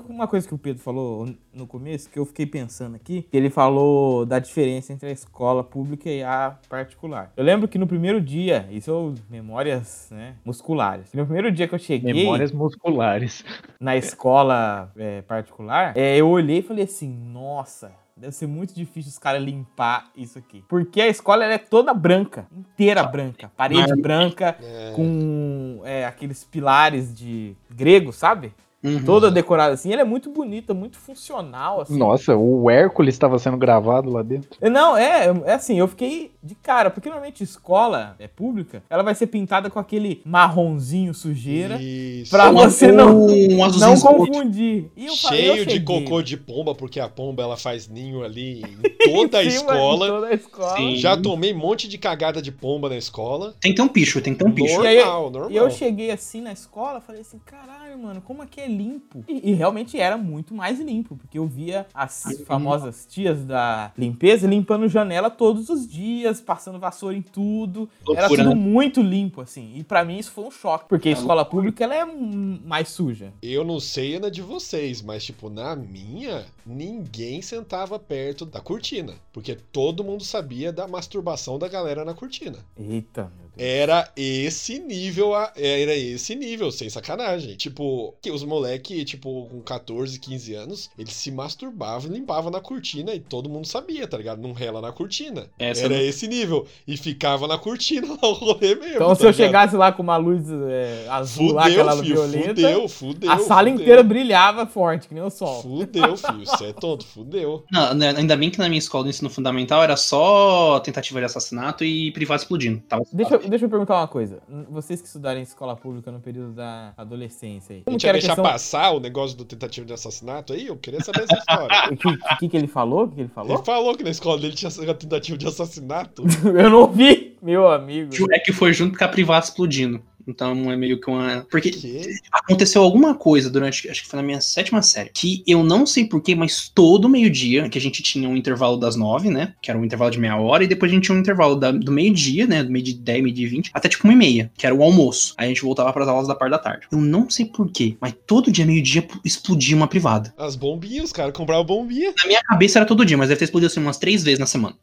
uma 0.09 0.27
coisa 0.29 0.47
que 0.47 0.55
o 0.55 0.59
Pedro 0.59 0.83
falou 0.83 1.29
no 1.53 1.67
começo, 1.67 2.09
que 2.11 2.19
eu 2.19 2.25
fiquei 2.25 2.47
pensando 2.47 2.97
aqui, 2.97 3.23
que 3.23 3.37
ele 3.37 3.51
falou 3.51 4.25
da 4.27 4.39
diferença 4.39 4.93
entre 4.93 5.09
a 5.09 5.13
escola 5.13 5.63
pública 5.65 6.09
e 6.11 6.23
a 6.23 6.57
particular. 6.69 7.33
Eu 7.37 7.45
lembro 7.45 7.69
que 7.69 7.79
no 7.79 7.87
primeiro 7.87 8.21
dia, 8.21 8.67
isso 8.71 8.87
são 8.87 9.15
memórias 9.31 10.09
né, 10.11 10.35
musculares, 10.45 11.13
no 11.13 11.25
primeiro 11.25 11.51
dia 11.53 11.67
que 11.69 11.75
eu 11.75 11.79
cheguei 11.79 12.13
Memórias 12.13 12.53
musculares. 12.53 13.45
na 13.81 13.97
escola 13.97 14.91
é, 14.97 15.23
particular, 15.23 15.97
é, 15.97 16.17
eu 16.17 16.29
olhei 16.29 16.59
e 16.59 16.63
falei 16.63 16.85
assim, 16.85 17.09
nossa, 17.09 17.93
deve 18.17 18.35
ser 18.35 18.47
muito 18.47 18.75
difícil 18.75 19.11
os 19.11 19.19
caras 19.19 19.43
limpar 19.43 20.11
isso 20.17 20.39
aqui. 20.39 20.65
Porque 20.69 21.01
a 21.01 21.09
escola 21.09 21.45
é 21.45 21.59
toda 21.59 21.93
branca, 21.95 22.47
inteira 22.51 23.03
branca, 23.05 23.51
parede 23.57 23.95
branca, 24.01 24.57
É, 24.63 24.93
com 24.95 25.81
é, 25.85 26.05
aqueles 26.05 26.45
pilares 26.45 27.15
de 27.15 27.57
grego, 27.71 28.13
sabe? 28.13 28.53
Uhum. 28.83 29.05
Toda 29.05 29.31
decorada 29.31 29.75
assim, 29.75 29.93
ela 29.93 30.03
é 30.03 30.05
muito 30.05 30.31
bonita, 30.31 30.75
muito 30.75 30.99
funcional, 30.99 31.81
assim. 31.83 31.97
Nossa, 31.97 32.37
o 32.37 32.69
Hércules 32.69 33.15
estava 33.15 33.39
sendo 33.39 33.57
gravado 33.57 34.11
lá 34.11 34.23
dentro. 34.23 34.51
Não, 34.61 34.97
é, 34.97 35.27
é 35.45 35.55
assim, 35.55 35.79
eu 35.79 35.87
fiquei 35.87 36.33
de 36.43 36.57
cara, 36.57 36.91
porque 36.91 37.09
normalmente 37.09 37.45
escola 37.45 38.17
é 38.19 38.27
pública, 38.27 38.83
ela 38.91 39.05
vai 39.05 39.15
ser 39.15 39.29
pintada 39.29 39.71
com 39.71 39.79
aquele 39.79 40.21
marronzinho 40.25 41.15
sujeira, 41.15 41.81
Isso. 41.81 42.31
pra 42.31 42.51
Um 42.51 42.55
você 42.55 42.91
não, 42.91 43.27
um 43.27 43.57
não 43.79 44.01
confundir. 44.01 44.91
E 44.97 45.07
eu 45.07 45.17
falei, 45.17 45.51
eu 45.51 45.55
Cheio 45.55 45.67
de 45.67 45.73
cheguei, 45.75 46.05
cocô 46.05 46.21
de 46.21 46.37
pomba, 46.37 46.75
porque 46.75 46.99
a 46.99 47.09
pomba 47.09 47.43
ela 47.43 47.57
faz 47.57 47.89
ninho 47.89 48.25
ali 48.25 48.63
em 48.63 48.77
toda 49.13 49.39
a 49.39 49.43
de 49.43 49.49
escola. 49.49 50.09
Toda 50.09 50.27
a 50.27 50.35
escola. 50.35 50.77
Sim. 50.77 50.97
Já 50.97 51.17
tomei 51.17 51.55
um 51.55 51.59
monte 51.59 51.87
de 51.87 51.99
cagada 51.99 52.43
de 52.43 52.51
pomba 52.51 52.89
na 52.89 52.97
escola. 52.97 53.55
Tem 53.61 53.71
que 53.73 53.77
ter 53.77 53.83
um 53.83 53.89
picho, 53.89 54.21
tem 54.21 54.33
que 54.33 54.41
ter 54.41 54.51
um 54.51 54.53
picho. 54.53 54.75
Normal, 54.75 54.93
E 54.93 54.99
aí, 54.99 55.05
normal. 55.05 55.51
E 55.51 55.57
eu 55.57 55.71
cheguei 55.71 56.11
assim 56.11 56.41
na 56.41 56.53
escola, 56.53 57.01
falei 57.01 57.21
assim, 57.21 57.39
caralho, 57.45 57.97
mano, 57.99 58.21
como 58.21 58.43
aqui 58.43 58.61
é 58.61 58.69
limpo? 58.77 59.25
E, 59.29 59.51
e 59.51 59.55
realmente 59.55 59.99
era 59.99 60.17
muito 60.17 60.55
mais 60.55 60.81
limpo, 60.81 61.17
porque 61.17 61.39
eu 61.39 61.47
via 61.47 61.87
as 61.95 62.25
famosas 62.47 63.07
tias 63.09 63.45
da 63.45 63.93
limpeza 63.97 64.47
limpando 64.47 64.89
janela 64.89 65.31
todos 65.31 65.69
os 65.69 65.87
dias, 65.89 66.41
passando 66.41 66.79
vassoura 66.79 67.17
em 67.17 67.23
tudo. 67.23 67.89
era 68.15 68.29
tudo 68.29 68.49
né? 68.51 68.55
muito 68.55 69.01
limpo, 69.03 69.41
assim. 69.41 69.73
E 69.77 69.85
pra 69.85 70.05
mim 70.05 70.19
isso 70.19 70.31
foi 70.33 70.45
um 70.45 70.51
choque, 70.51 70.89
porque 70.89 71.09
a 71.09 71.13
escola 71.13 71.45
pública 71.45 71.85
ela 71.85 71.95
é 71.95 72.05
mais 72.05 72.89
suja. 72.89 73.33
Eu 73.43 73.65
não 73.65 73.79
sei 73.81 74.19
na 74.19 74.29
de 74.29 74.43
vocês, 74.43 75.03
mas 75.03 75.25
tipo, 75.25 75.49
na 75.51 75.75
minha, 75.77 76.45
ninguém 76.65 77.41
sentava 77.43 77.99
perto 77.99 78.45
da 78.45 78.61
cortina. 78.61 79.15
Porque 79.33 79.55
todo 79.55 80.05
mundo 80.05 80.25
sabia 80.25 80.73
da 80.73 80.87
masturbação 80.87 81.59
da 81.59 81.69
galera 81.69 82.05
na 82.05 82.15
cortina. 82.15 82.59
Eita, 82.79 83.23
meu 83.23 83.49
Deus. 83.49 83.53
Era 83.59 84.11
esse 84.17 84.79
nível, 84.79 85.35
a- 85.35 85.53
era 85.57 85.95
esse 85.95 86.35
nível, 86.35 86.71
sem 86.71 86.89
sacanagem. 86.91 87.57
Tipo, 87.57 88.15
que 88.21 88.31
os 88.31 88.43
moleque, 88.63 89.05
tipo, 89.05 89.47
com 89.51 89.61
14, 89.61 90.19
15 90.19 90.55
anos, 90.55 90.91
eles 90.97 91.13
se 91.15 91.31
masturbavam 91.31 92.11
e 92.11 92.15
limpavam 92.15 92.51
na 92.51 92.61
cortina 92.61 93.13
e 93.15 93.19
todo 93.21 93.49
mundo 93.49 93.67
sabia, 93.67 94.07
tá 94.07 94.17
ligado? 94.17 94.41
Não 94.41 94.53
rela 94.53 94.81
na 94.81 94.93
cortina. 94.93 95.47
Essa 95.59 95.85
era 95.87 95.95
não- 95.97 96.01
esse 96.03 96.29
nível. 96.29 96.67
E 96.87 96.97
ficava 96.97 97.49
na 97.49 97.59
cortina 97.59 98.07
lá 98.23 98.29
o 98.29 98.33
rolê 98.33 98.75
mesmo. 98.77 98.95
Então 98.95 99.09
tá 99.09 99.15
se 99.17 99.23
eu 99.23 99.31
ligado? 99.31 99.35
chegasse 99.47 99.77
lá 99.77 99.91
com 99.93 100.03
uma 100.03 100.17
luz 100.17 100.45
é, 100.69 101.07
azul 101.09 101.53
lá, 101.53 101.65
Fudeu, 101.65 101.81
aquela 101.83 102.03
filho, 102.03 102.15
violeta, 102.15 102.49
fudeu, 102.49 102.89
fudeu. 102.89 103.31
a 103.33 103.39
sala 103.39 103.69
fudeu. 103.69 103.83
inteira 103.83 104.03
brilhava 104.03 104.67
forte, 104.67 105.09
que 105.09 105.15
nem 105.15 105.23
o 105.23 105.31
sol. 105.31 105.63
Fudeu, 105.63 106.17
filho. 106.17 106.47
Você 106.47 106.67
é 106.67 106.73
tonto, 106.73 107.05
fudeu. 107.07 107.65
Não, 107.71 107.95
né, 107.95 108.15
ainda 108.17 108.37
bem 108.37 108.51
que 108.51 108.59
na 108.59 108.69
minha 108.69 108.79
escola 108.79 109.05
do 109.05 109.11
ensino 109.11 109.29
fundamental 109.31 109.83
era 109.83 109.97
só 109.97 110.79
tentativa 110.81 111.19
de 111.19 111.27
assassinato 111.27 111.85
e 111.85 112.13
privado 112.13 112.41
explodindo. 112.43 112.81
Tava 112.89 113.03
Deixa, 113.13 113.35
eu- 113.35 113.49
deixa 113.49 113.65
eu 113.65 113.69
perguntar 113.71 113.97
uma 113.99 114.09
coisa. 114.09 114.39
Vocês 114.71 115.01
que 115.01 115.07
estudaram 115.09 115.41
em 115.41 115.43
escola 115.43 115.75
pública 115.77 116.11
no 116.13 116.21
período 116.21 116.53
da 116.53 116.93
adolescência 116.97 117.75
aí. 117.75 117.81
A 117.81 117.85
Como 117.85 117.99
que 117.99 118.07
era 118.07 118.19
a 118.19 118.21
questão... 118.21 118.45
passar 118.53 118.93
o 118.93 119.01
negócio 119.01 119.37
do 119.37 119.45
tentativa 119.47 119.87
de 119.87 119.95
assassinato 119.95 120.53
aí? 120.53 120.67
Eu 120.67 120.77
queria 120.77 121.01
saber 121.01 121.23
essa 121.23 121.39
história. 121.39 121.73
O 121.93 121.97
que, 121.97 122.09
o 122.09 122.39
que, 122.39 122.49
que 122.49 122.57
ele 122.57 122.67
falou? 122.67 123.05
O 123.05 123.09
que 123.09 123.21
ele 123.21 123.29
falou? 123.29 123.57
Ele 123.57 123.65
falou 123.65 123.97
que 123.97 124.05
na 124.05 124.11
escola 124.11 124.39
dele 124.41 124.55
tinha 124.55 124.71
tentativa 124.71 125.39
de 125.39 125.47
assassinato. 125.47 126.23
eu 126.45 126.71
não 126.71 126.91
vi, 126.91 127.37
meu 127.43 127.69
amigo. 127.69 128.13
É 128.31 128.39
que 128.39 128.53
foi 128.53 128.73
junto 128.73 128.99
com 128.99 129.05
a 129.05 129.09
privada 129.09 129.45
explodindo. 129.45 130.03
Então 130.27 130.71
é 130.71 130.77
meio 130.77 131.01
que 131.01 131.11
uma. 131.11 131.47
Porque 131.51 131.71
Que? 131.71 132.15
aconteceu 132.33 132.83
alguma 132.83 133.15
coisa 133.15 133.51
durante, 133.51 133.89
acho 133.89 134.03
que 134.03 134.09
foi 134.09 134.17
na 134.19 134.23
minha 134.23 134.41
sétima 134.41 134.83
série, 134.83 135.11
que 135.13 135.43
eu 135.47 135.63
não 135.65 135.85
sei 135.87 136.05
porquê, 136.05 136.35
mas 136.35 136.69
todo 136.73 137.09
meio-dia, 137.09 137.69
que 137.69 137.79
a 137.79 137.81
gente 137.81 138.03
tinha 138.03 138.29
um 138.29 138.37
intervalo 138.37 138.77
das 138.77 138.97
nove, 138.97 139.29
né? 139.31 139.55
Que 139.63 139.71
era 139.71 139.79
um 139.79 139.85
intervalo 139.85 140.11
de 140.11 140.19
meia 140.21 140.37
hora, 140.37 140.65
e 140.65 140.67
depois 140.67 140.91
a 140.91 140.95
gente 140.95 141.05
tinha 141.05 141.17
um 141.17 141.21
intervalo 141.21 141.57
da- 141.57 141.71
do 141.73 141.91
meio-dia, 141.93 142.47
né? 142.47 142.63
Do 142.63 142.71
meio 142.71 142.85
de 142.85 142.95
10, 142.95 143.23
meio 143.23 143.35
de 143.35 143.47
20, 143.47 143.71
até 143.75 143.89
tipo 143.89 144.05
uma 144.05 144.13
e 144.13 144.17
meia, 144.17 144.51
que 144.57 144.67
era 144.67 144.75
o 144.75 144.83
almoço. 144.83 145.35
Aí 145.37 145.47
a 145.47 145.49
gente 145.49 145.63
voltava 145.63 145.93
para 145.93 146.03
as 146.03 146.09
aulas 146.09 146.29
da 146.29 146.35
parte 146.35 146.51
da 146.53 146.59
tarde. 146.59 146.87
Eu 146.91 146.99
não 146.99 147.29
sei 147.29 147.47
porquê, 147.47 147.97
mas 148.01 148.15
todo 148.27 148.51
dia, 148.51 148.65
meio-dia, 148.67 149.07
explodia 149.25 149.77
uma 149.77 149.87
privada. 149.89 150.33
As 150.37 150.57
bombinhas, 150.57 151.05
os 151.07 151.13
caras 151.13 151.33
compravam 151.35 151.65
bombinha. 151.65 152.13
Na 152.23 152.27
minha 152.27 152.43
cabeça 152.43 152.79
era 152.79 152.87
todo 152.87 153.05
dia, 153.05 153.17
mas 153.17 153.29
deve 153.29 153.39
ter 153.39 153.45
explodido 153.47 153.71
assim 153.71 153.81
umas 153.81 153.99
três 153.99 154.23
vezes 154.23 154.39
na 154.39 154.47
semana. 154.47 154.75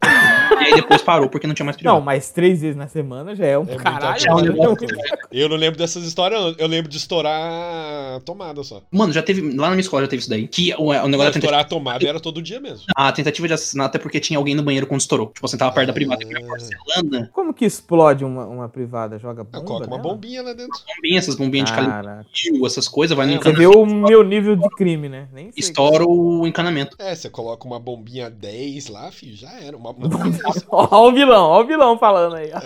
E 0.69 0.73
aí 0.73 0.81
depois 0.81 1.01
parou 1.01 1.29
porque 1.29 1.47
não 1.47 1.53
tinha 1.53 1.65
mais 1.65 1.75
privada. 1.77 1.97
Não, 1.97 2.03
mas 2.05 2.29
três 2.31 2.61
vezes 2.61 2.75
na 2.75 2.87
semana 2.87 3.35
já 3.35 3.45
é 3.45 3.57
um 3.57 3.63
É 3.63 3.75
caralho. 3.75 4.13
coisa, 4.13 4.33
mano. 4.33 4.47
é 4.47 4.67
muita 4.67 4.75
coisa. 4.87 4.95
Eu 5.31 5.49
não 5.49 5.55
lembro 5.57 5.77
dessas 5.77 6.03
histórias, 6.05 6.39
não. 6.41 6.55
Eu 6.57 6.67
lembro 6.67 6.89
de 6.89 6.97
estourar 6.97 8.15
a 8.15 8.19
tomada 8.25 8.63
só. 8.63 8.81
Mano, 8.91 9.13
já 9.13 9.21
teve. 9.21 9.41
Lá 9.55 9.63
na 9.65 9.69
minha 9.71 9.79
escola 9.81 10.03
já 10.03 10.07
teve 10.09 10.21
isso 10.21 10.29
daí. 10.29 10.47
Que 10.47 10.73
o, 10.77 10.85
o 10.85 10.91
negócio 10.91 11.03
Não, 11.03 11.11
da 11.11 11.17
tentativa. 11.17 11.37
estourar 11.39 11.59
a 11.61 11.63
tomada 11.63 12.07
era 12.07 12.19
todo 12.19 12.41
dia 12.41 12.59
mesmo. 12.59 12.85
A 12.95 13.11
tentativa 13.11 13.47
de 13.47 13.53
assassinato 13.53 13.97
é 13.97 13.99
porque 13.99 14.19
tinha 14.19 14.37
alguém 14.37 14.55
no 14.55 14.63
banheiro 14.63 14.87
quando 14.87 15.01
estourou. 15.01 15.27
Tipo, 15.27 15.47
você 15.47 15.57
tava 15.57 15.71
perto 15.73 15.87
da 15.87 15.93
privada. 15.93 16.23
Ah. 16.25 16.39
Porcelana, 16.47 17.29
Como 17.33 17.53
que 17.53 17.65
explode 17.65 18.23
uma, 18.25 18.45
uma 18.45 18.69
privada? 18.69 19.19
Joga 19.19 19.43
bomba? 19.43 19.57
Ah, 19.59 19.61
coloca 19.61 19.87
uma 19.87 19.97
nela? 19.97 20.09
bombinha 20.09 20.41
lá 20.41 20.53
dentro. 20.53 20.79
bombinha, 20.95 21.19
essas 21.19 21.35
bombinhas 21.35 21.69
de 21.69 21.75
calibre, 21.75 22.25
essas 22.65 22.87
coisas, 22.87 23.15
vai 23.15 23.25
no 23.27 23.33
É, 23.33 23.35
Você 23.35 23.49
encanamento, 23.49 23.71
vê 23.71 23.77
o 23.77 23.85
meu 23.85 24.23
nível 24.23 24.55
de 24.55 24.69
crime, 24.71 25.07
né? 25.09 25.27
Nem 25.33 25.51
sei. 25.51 25.63
estoura 25.63 26.05
o 26.05 26.45
encanamento. 26.47 26.95
É, 26.99 27.13
você 27.15 27.29
coloca 27.29 27.65
uma 27.67 27.79
bombinha 27.79 28.29
10 28.29 28.87
lá, 28.89 29.11
filho, 29.11 29.35
já 29.35 29.51
era. 29.59 29.75
Uma, 29.77 29.91
uma 29.91 30.07
bombinha 30.09 30.31
10 30.43 30.58
Ó 30.69 31.07
o 31.09 31.13
vilão, 31.13 31.43
ó 31.43 31.61
o 31.61 31.65
vilão 31.65 31.97
falando 31.97 32.35
aí. 32.35 32.49
ó. 32.53 32.59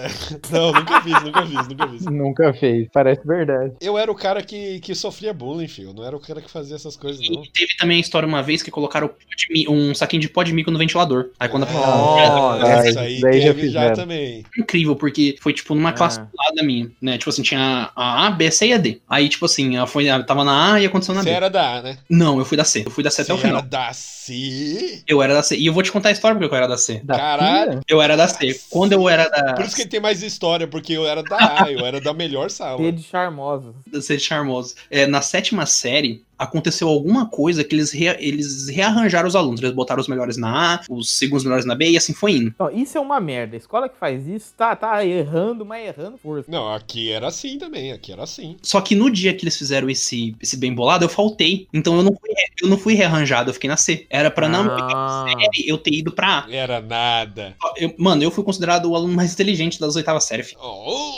Não, 0.51 0.71
nunca 0.73 1.01
fiz, 1.01 1.23
nunca 1.23 1.45
fiz, 1.45 1.67
nunca 1.67 1.87
fiz. 1.87 2.05
Nunca 2.05 2.53
fez, 2.53 2.87
parece 2.91 3.25
verdade. 3.27 3.73
Eu 3.81 3.97
era 3.97 4.11
o 4.11 4.15
cara 4.15 4.41
que, 4.41 4.79
que 4.79 4.93
sofria 4.95 5.33
bullying, 5.33 5.67
filho. 5.67 5.89
Eu 5.89 5.93
não 5.93 6.03
era 6.05 6.15
o 6.15 6.19
cara 6.19 6.41
que 6.41 6.49
fazia 6.49 6.75
essas 6.75 6.95
coisas, 6.95 7.27
não. 7.29 7.43
E 7.43 7.49
teve 7.51 7.75
também 7.77 7.97
a 7.97 8.01
história 8.01 8.27
uma 8.27 8.41
vez 8.41 8.61
que 8.63 8.71
colocaram 8.71 9.09
mi- 9.49 9.67
um 9.67 9.93
saquinho 9.93 10.21
de 10.21 10.29
pó 10.29 10.43
de 10.43 10.53
mico 10.53 10.71
no 10.71 10.79
ventilador. 10.79 11.29
Aí 11.39 11.47
quando 11.49 11.63
a 11.63 11.67
Ah, 11.67 12.87
isso 12.89 12.99
aí 12.99 13.21
daí 13.21 13.41
já 13.41 13.53
teve 13.53 13.69
já, 13.69 13.91
também. 13.93 14.43
incrível, 14.57 14.95
porque 14.95 15.35
foi, 15.41 15.53
tipo, 15.53 15.73
numa 15.75 15.89
Ah. 15.89 15.93
classe 15.93 16.19
da 16.55 16.63
minha, 16.63 16.89
né? 17.01 17.17
Tipo 17.17 17.29
assim, 17.29 17.41
tinha 17.41 17.91
a 17.95 18.27
A, 18.27 18.31
B, 18.31 18.49
C 18.51 18.67
e 18.67 18.73
a 18.73 18.77
D. 18.77 18.99
Aí, 19.09 19.27
tipo 19.29 19.45
assim, 19.45 19.75
ela 19.75 19.87
foi, 19.87 20.07
ela 20.07 20.23
tava 20.23 20.43
na 20.43 20.73
A 20.73 20.81
e 20.81 20.85
aconteceu 20.85 21.13
na 21.15 21.21
Você 21.23 21.29
B. 21.29 21.35
era 21.35 21.49
da 21.49 21.77
A, 21.77 21.81
né? 21.81 21.97
Não, 22.09 22.37
eu 22.39 22.45
fui 22.45 22.57
da 22.57 22.63
C. 22.63 22.83
Eu 22.85 22.91
fui 22.91 23.03
da 23.03 23.09
C 23.09 23.21
até 23.21 23.33
o 23.33 23.37
Você 23.37 23.47
era 23.47 23.57
final. 23.57 23.69
da 23.69 23.91
C? 23.93 25.03
Eu 25.07 25.21
era 25.21 25.33
da 25.33 25.43
C. 25.43 25.57
E 25.57 25.65
eu 25.65 25.73
vou 25.73 25.83
te 25.83 25.91
contar 25.91 26.09
a 26.09 26.11
história 26.11 26.37
porque 26.37 26.53
eu 26.53 26.57
era 26.57 26.67
da 26.67 26.77
C. 26.77 27.01
Da 27.03 27.15
Caralho. 27.17 27.72
Pia? 27.75 27.83
Eu 27.87 28.01
era 28.01 28.15
da 28.15 28.27
C. 28.27 28.59
Quando 28.69 28.93
eu 28.93 29.07
era 29.09 29.29
da, 29.29 29.53
Por 29.53 29.65
isso 29.65 29.75
que 29.75 29.81
ele 29.83 29.89
tem 29.89 29.99
mais 29.99 30.21
história, 30.21 30.67
porque 30.67 30.93
eu 30.93 31.05
era 31.07 31.23
da 31.23 31.63
A, 31.63 31.71
eu 31.71 31.85
era 31.85 31.99
da 31.99 32.13
melhor 32.13 32.49
sala. 32.49 32.77
T 32.77 32.91
de 32.91 33.03
charmoso. 33.03 33.75
da 33.87 34.01
C 34.01 34.17
charmoso, 34.19 34.75
é, 34.89 35.05
na 35.07 35.21
sétima 35.21 35.65
série, 35.65 36.23
aconteceu 36.37 36.87
alguma 36.87 37.25
coisa 37.27 37.63
que 37.63 37.75
eles, 37.75 37.91
rea- 37.91 38.17
eles 38.19 38.67
rearranjaram 38.67 39.27
os 39.27 39.35
alunos. 39.35 39.61
Eles 39.61 39.73
botaram 39.73 40.01
os 40.01 40.07
melhores 40.07 40.37
na 40.37 40.75
A, 40.75 40.79
os 40.89 41.09
segundos 41.17 41.43
melhores 41.43 41.65
na 41.65 41.75
B 41.75 41.91
e 41.91 41.97
assim 41.97 42.13
foi 42.13 42.33
indo. 42.33 42.47
Então, 42.47 42.69
isso 42.71 42.97
é 42.97 43.01
uma 43.01 43.19
merda. 43.19 43.55
A 43.55 43.57
escola 43.57 43.87
que 43.89 43.97
faz 43.97 44.27
isso 44.27 44.53
tá, 44.57 44.75
tá 44.75 45.05
errando, 45.05 45.65
mas 45.65 45.87
errando 45.87 46.17
força. 46.17 46.49
Não, 46.51 46.73
aqui 46.73 47.11
era 47.11 47.27
assim 47.27 47.57
também, 47.57 47.91
aqui 47.91 48.11
era 48.11 48.23
assim. 48.23 48.57
Só 48.61 48.81
que 48.81 48.95
no 48.95 49.09
dia 49.09 49.33
que 49.33 49.43
eles 49.43 49.57
fizeram 49.57 49.89
esse, 49.89 50.35
esse 50.41 50.57
bem 50.57 50.73
bolado, 50.73 51.05
eu 51.05 51.09
faltei. 51.09 51.67
Então 51.73 51.95
eu 51.97 52.03
não 52.03 52.11
fui, 52.13 52.29
eu 52.61 52.69
não 52.69 52.77
fui 52.77 52.93
rearranjado, 52.93 53.49
eu 53.49 53.53
fiquei 53.53 53.69
na 53.69 53.77
C. 53.77 54.05
Era 54.09 54.29
pra 54.31 54.47
não 54.49 54.67
Ah. 54.69 55.25
série 55.27 55.67
eu 55.69 55.77
ter 55.77 55.93
ido 55.93 56.11
pra 56.11 56.39
A. 56.39 56.51
Era 56.51 56.81
nada. 56.81 57.55
Eu- 57.77 57.93
mano, 57.97 58.23
eu 58.23 58.31
fui 58.31 58.43
considerado 58.43 58.85
o 58.89 58.95
aluno 58.95 59.13
mais 59.13 59.33
inteligente 59.33 59.79
das 59.79 59.95
oitavas 59.95 60.23
séries. 60.25 60.47
filho. 60.49 60.59
Oh, 60.63 61.13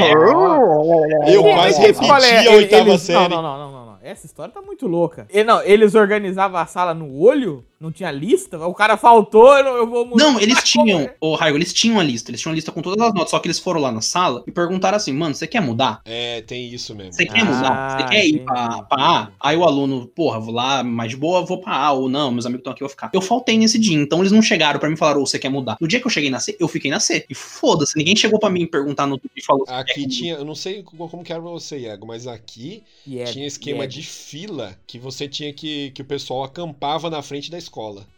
É, 0.00 1.34
Eu 1.34 1.42
quase 1.42 1.82
escola 1.90 2.18
repeti 2.20 2.46
é- 2.46 2.48
a 2.48 2.56
oitava 2.56 2.88
eles- 2.90 3.02
série. 3.02 3.28
Não, 3.28 3.28
não, 3.28 3.42
não, 3.42 3.58
não, 3.58 3.72
não, 3.72 3.72
não. 3.72 3.79
Essa 4.02 4.26
história 4.26 4.52
tá 4.52 4.62
muito 4.62 4.86
louca. 4.86 5.26
E, 5.30 5.44
não, 5.44 5.62
eles 5.62 5.94
organizavam 5.94 6.58
a 6.58 6.66
sala 6.66 6.94
no 6.94 7.18
olho? 7.18 7.64
Não 7.80 7.90
tinha 7.90 8.10
lista? 8.10 8.58
O 8.66 8.74
cara 8.74 8.94
faltou, 8.98 9.56
eu, 9.56 9.64
não- 9.64 9.74
eu 9.76 9.86
vou 9.88 10.04
mudar. 10.04 10.22
Não, 10.22 10.38
eles 10.38 10.62
tinham, 10.62 11.08
ô 11.18 11.34
Raigo, 11.34 11.56
eles 11.56 11.72
tinham 11.72 11.98
a 11.98 12.02
lista. 12.02 12.30
Eles 12.30 12.38
tinham 12.38 12.52
a 12.52 12.54
lista 12.54 12.70
com 12.70 12.82
todas 12.82 13.00
as 13.02 13.14
notas. 13.14 13.30
Só 13.30 13.38
que 13.38 13.46
eles 13.48 13.58
foram 13.58 13.80
lá 13.80 13.90
na 13.90 14.02
sala 14.02 14.44
e 14.46 14.52
perguntaram 14.52 14.98
assim, 14.98 15.14
mano, 15.14 15.34
você 15.34 15.46
quer 15.46 15.62
mudar? 15.62 16.02
É, 16.04 16.42
tem 16.42 16.68
isso 16.68 16.94
mesmo. 16.94 17.14
Você 17.14 17.24
quer 17.24 17.40
Ah, 17.40 17.44
mudar? 17.46 17.98
Você 18.02 18.06
quer 18.08 18.26
ir 18.26 18.44
pra, 18.44 18.82
pra 18.82 19.02
A? 19.02 19.28
Aí 19.40 19.56
o 19.56 19.64
aluno, 19.64 20.06
porra, 20.08 20.38
vou 20.38 20.52
lá, 20.52 20.84
mais 20.84 21.10
de 21.12 21.16
boa, 21.16 21.42
vou 21.42 21.58
pra 21.58 21.72
A. 21.74 21.92
Ou 21.92 22.06
não, 22.10 22.30
meus 22.30 22.44
amigos 22.44 22.60
estão 22.60 22.72
aqui, 22.74 22.82
eu 22.82 22.86
vou 22.86 22.90
ficar. 22.90 23.10
Eu 23.14 23.22
faltei 23.22 23.56
nesse 23.56 23.78
dia, 23.78 23.96
então 23.96 24.18
eles 24.18 24.30
não 24.30 24.42
chegaram 24.42 24.78
pra 24.78 24.86
mim 24.90 24.94
e 24.94 24.98
falaram, 24.98 25.22
ô, 25.22 25.26
você 25.26 25.38
quer 25.38 25.48
mudar? 25.48 25.78
No 25.80 25.88
dia 25.88 26.00
que 26.00 26.06
eu 26.06 26.10
cheguei 26.10 26.28
na 26.28 26.38
C, 26.38 26.58
eu 26.60 26.68
fiquei 26.68 26.90
na 26.90 27.00
C. 27.00 27.24
E 27.30 27.34
foda-se, 27.34 27.96
ninguém 27.96 28.14
chegou 28.14 28.38
pra 28.38 28.50
mim 28.50 28.66
perguntar 28.66 29.06
no 29.06 29.16
Twitter 29.16 29.42
e 29.42 29.46
falou 29.46 29.64
"Você 29.64 29.72
quer 29.72 29.80
Aqui 29.80 29.94
que 29.94 30.00
mude?" 30.02 30.16
tinha, 30.18 30.34
eu 30.34 30.44
não 30.44 30.54
sei 30.54 30.82
como 30.82 31.24
que 31.24 31.32
era 31.32 31.40
pra 31.40 31.50
você, 31.50 31.78
Iago, 31.78 32.06
mas 32.06 32.26
aqui 32.26 32.82
E 33.06 33.20
é- 33.20 33.24
tinha 33.24 33.46
esquema 33.46 33.84
e 33.84 33.86
é- 33.86 33.86
de 33.86 34.02
fila 34.02 34.76
que 34.86 34.98
você 34.98 35.26
tinha 35.26 35.50
que, 35.54 35.92
que 35.92 36.02
o 36.02 36.04
pessoal 36.04 36.44
acampava 36.44 37.08
na 37.08 37.22
frente 37.22 37.50
da 37.50 37.56
escola. 37.56 37.69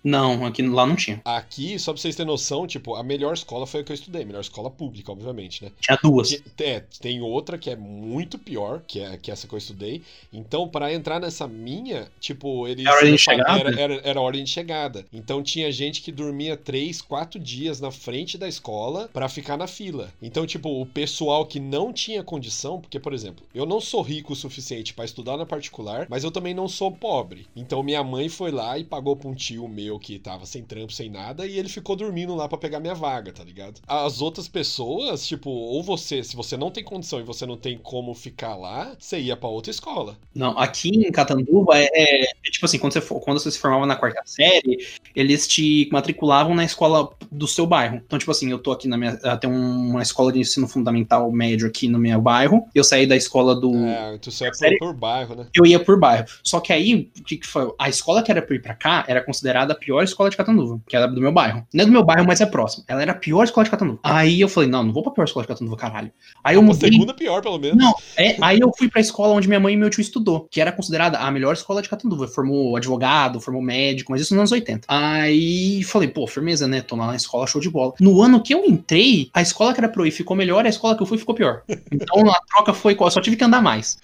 Não, 0.03 0.45
aqui 0.47 0.63
lá 0.63 0.87
não 0.87 0.97
tinha. 0.97 1.21
Aqui, 1.25 1.79
só 1.79 1.93
pra 1.93 2.01
vocês 2.01 2.17
terem 2.17 2.27
noção, 2.31 2.67
tipo, 2.67 2.95
a 2.95 3.03
melhor 3.03 3.35
escola 3.35 3.67
foi 3.67 3.81
a 3.81 3.85
que 3.85 3.93
eu 3.93 3.95
estudei, 3.95 4.23
a 4.23 4.27
melhor 4.27 4.41
escola 4.41 4.71
pública, 4.71 5.13
obviamente, 5.13 5.65
né? 5.65 5.71
Tinha 5.81 5.99
duas. 6.03 6.31
Que- 6.31 6.65
É, 6.65 6.81
tem 7.01 7.21
outra 7.21 7.59
que 7.59 7.71
é 7.71 7.77
muito 7.77 8.39
pior, 8.39 8.83
que 8.87 9.01
é 9.01 9.17
que 9.17 9.31
é 9.31 9.35
essa 9.35 9.47
que 9.47 9.55
eu 9.55 9.59
estudei. 9.59 10.03
Então, 10.33 10.67
pra 10.69 10.93
entrar 10.93 11.21
nessa 11.21 11.47
minha, 11.47 12.09
tipo, 12.21 12.67
eles. 12.67 12.87
Era 12.87 12.97
ordem 12.97 13.15
de 13.15 13.19
chegada? 13.21 13.61
Era, 13.61 13.81
era, 13.81 14.01
era 14.05 14.21
ordem 14.21 14.45
de 14.45 14.51
chegada. 14.51 15.05
Então 15.13 15.43
tinha 15.43 15.71
gente 15.71 16.01
que 16.03 16.11
dormia 16.13 16.57
três, 16.57 17.01
quatro 17.03 17.39
dias 17.39 17.81
na 17.81 17.91
frente 17.91 18.39
da 18.39 18.49
escola 18.49 19.09
pra 19.13 19.29
ficar 19.29 19.57
na 19.57 19.67
fila. 19.67 20.13
Então, 20.23 20.47
tipo, 20.47 20.81
o 20.81 20.87
pessoal 20.87 21.45
que 21.47 21.61
não 21.61 21.93
tinha 21.93 22.23
condição, 22.23 22.81
porque, 22.81 22.99
por 22.99 23.13
exemplo, 23.13 23.45
eu 23.55 23.67
não 23.67 23.81
sou 23.81 24.03
rico 24.03 24.33
o 24.33 24.37
suficiente 24.37 24.95
pra 24.95 25.05
estudar 25.05 25.37
na 25.37 25.45
particular, 25.47 26.07
mas 26.09 26.25
eu 26.25 26.31
também 26.31 26.55
não 26.55 26.69
sou 26.69 26.91
pobre. 26.91 27.47
Então 27.57 27.83
minha 27.83 28.03
mãe 28.03 28.29
foi 28.29 28.51
lá 28.51 28.79
e 28.79 28.85
pagou 28.85 29.17
pra 29.17 29.29
um 29.29 29.35
tio 29.43 29.69
meu 29.69 29.99
que 29.99 30.19
tava 30.19 30.47
sem 30.47 30.63
trampo, 30.63 30.93
sem 30.93 31.11
nada, 31.11 31.47
e 31.47 31.59
ele 31.59 31.69
ficou 31.69 31.97
dormindo 31.97 32.35
lá 32.35 32.49
pra 32.49 32.57
pegar 32.59 32.79
minha 32.81 32.95
vaga, 32.95 33.33
tá 33.33 33.43
ligado? 33.43 33.81
As 33.87 34.21
outras 34.21 34.47
pessoas, 34.49 35.27
tipo, 35.27 35.51
ou 35.51 35.83
você, 35.83 36.23
se 36.23 36.37
você 36.37 36.57
não 36.57 36.71
tem 36.71 36.85
condição 36.85 37.21
e 37.21 37.25
você 37.25 37.45
não 37.45 37.57
tem 37.57 37.77
como 37.79 38.15
ficar 38.15 38.55
lá, 38.57 38.95
você 38.99 39.19
ia 39.21 39.37
pra 39.37 39.49
outra 39.49 39.71
escola. 39.71 40.17
Não, 40.35 40.57
aqui 40.59 40.89
em 40.91 41.11
Catanduva 41.11 41.77
é, 41.79 41.89
é- 41.93 42.25
é 42.25 42.51
tipo 42.51 42.65
assim, 42.67 42.79
quando 42.79 42.93
você, 42.93 43.01
for- 43.01 43.21
quando 43.21 43.39
você 43.41 43.51
se 43.51 43.59
formava 43.59 43.87
na 43.87 43.97
quarta 43.97 44.23
série, 44.25 44.87
eles 45.15 45.47
te 45.49 45.89
matriculavam 45.93 46.55
na 46.55 46.65
escola 46.65 47.11
do 47.31 47.47
seu 47.49 47.67
bairro. 47.67 48.01
Então, 48.07 48.19
tipo 48.19 48.31
assim, 48.31 48.51
eu 48.51 48.59
tô 48.59 48.73
aqui 48.73 48.87
na 48.89 48.97
minha. 48.97 49.17
Tem 49.39 49.51
um- 49.51 49.91
uma 49.91 50.03
escola 50.03 50.33
de 50.33 50.39
ensino 50.39 50.69
fundamental 50.69 51.31
médio 51.33 51.67
aqui 51.67 51.89
no 51.89 51.99
meu 51.99 52.21
bairro. 52.21 52.67
Eu 52.75 52.85
saí 52.85 53.07
da 53.07 53.17
escola 53.17 53.55
do. 53.59 53.75
É, 53.75 54.15
então 54.15 54.31
você 54.33 54.47
é 54.47 54.53
Sério? 54.53 54.79
por, 54.79 54.93
por 54.93 54.97
bairro, 54.99 55.35
né? 55.35 55.47
Eu 55.55 55.67
ia 55.67 55.79
por 55.83 55.99
bairro. 55.99 56.27
Só 56.45 56.61
que 56.61 56.73
aí, 56.73 57.11
o 57.19 57.25
que, 57.25 57.37
que 57.39 57.47
foi? 57.47 57.73
A 57.79 57.89
escola 57.89 58.23
que 58.23 58.31
era 58.31 58.43
pra 58.43 58.55
ir 58.57 58.63
pra 58.63 58.75
cá 58.75 59.05
era 59.09 59.23
considerada 59.33 59.73
a 59.73 59.77
pior 59.77 60.03
escola 60.03 60.31
de 60.31 60.37
Catanduva, 60.37 60.81
que 60.87 60.95
era 60.97 61.07
do 61.09 61.21
meu 61.21 61.33
bairro. 61.33 61.67
Não 61.73 61.83
é 61.83 61.87
do 61.87 61.93
meu 61.93 62.05
bairro, 62.05 62.27
mas 62.27 62.41
é 62.41 62.47
próximo. 62.47 62.85
Ela 62.87 63.03
era 63.03 63.13
a 63.13 63.15
pior 63.15 63.43
escola 63.45 63.65
de 63.65 63.71
Catanduva. 63.71 63.99
Aí 64.03 64.41
eu 64.41 64.49
falei, 64.49 64.69
não, 64.69 64.83
não 64.85 64.93
vou 64.93 65.03
pra 65.03 65.13
pior 65.13 65.25
escola 65.25 65.45
de 65.45 65.49
Catanduva, 65.49 65.77
caralho. 65.77 66.13
Aí 66.45 66.55
eu 66.57 66.61
A 66.61 66.65
mudei. 66.65 66.91
segunda 66.93 67.15
pior, 67.15 67.41
pelo 67.43 67.59
menos. 67.59 67.77
Não, 67.77 67.95
é, 68.17 68.37
aí 68.41 68.61
eu 68.61 68.71
fui 68.77 68.89
pra 68.89 69.01
escola 69.01 69.35
onde 69.35 69.49
minha 69.49 69.59
mãe 69.61 69.75
e 69.75 69.77
meu 69.77 69.89
tio 69.91 70.01
estudou, 70.01 70.47
que 70.51 70.61
era 70.61 70.71
considerada 70.73 71.19
a 71.19 71.31
melhor 71.31 71.55
escola 71.55 71.81
de 71.83 71.89
Catanduva. 71.89 72.29
Formou 72.29 72.77
advogado, 72.77 73.41
formou 73.41 73.63
médico, 73.63 74.13
mas 74.13 74.21
isso 74.21 74.35
nos 74.35 74.41
anos 74.41 74.53
80. 74.53 74.87
Aí 74.89 75.83
falei, 75.85 76.09
pô, 76.09 76.27
firmeza, 76.27 76.67
né? 76.69 76.81
Tô 76.81 76.97
na 76.97 77.15
escola, 77.17 77.47
show 77.47 77.61
de 77.61 77.71
bola. 77.71 77.95
No 77.99 78.21
ano 78.23 78.43
que 78.43 78.53
eu 78.55 78.65
entrei, 78.65 79.31
a 79.33 79.41
escola 79.43 79.73
que 79.73 79.81
era 79.81 79.89
pro 79.89 80.07
ir 80.07 80.11
ficou 80.11 80.37
melhor, 80.37 80.65
a 80.67 80.69
escola 80.69 80.97
que 80.97 81.03
eu 81.03 81.07
fui 81.07 81.19
ficou 81.19 81.35
pior. 81.35 81.63
Então 81.93 82.29
a 82.31 82.41
troca 82.55 82.73
foi? 82.75 82.97
Eu 82.99 83.11
só 83.11 83.21
tive 83.21 83.37
que 83.37 83.45
andar 83.45 83.61
mais. 83.63 83.99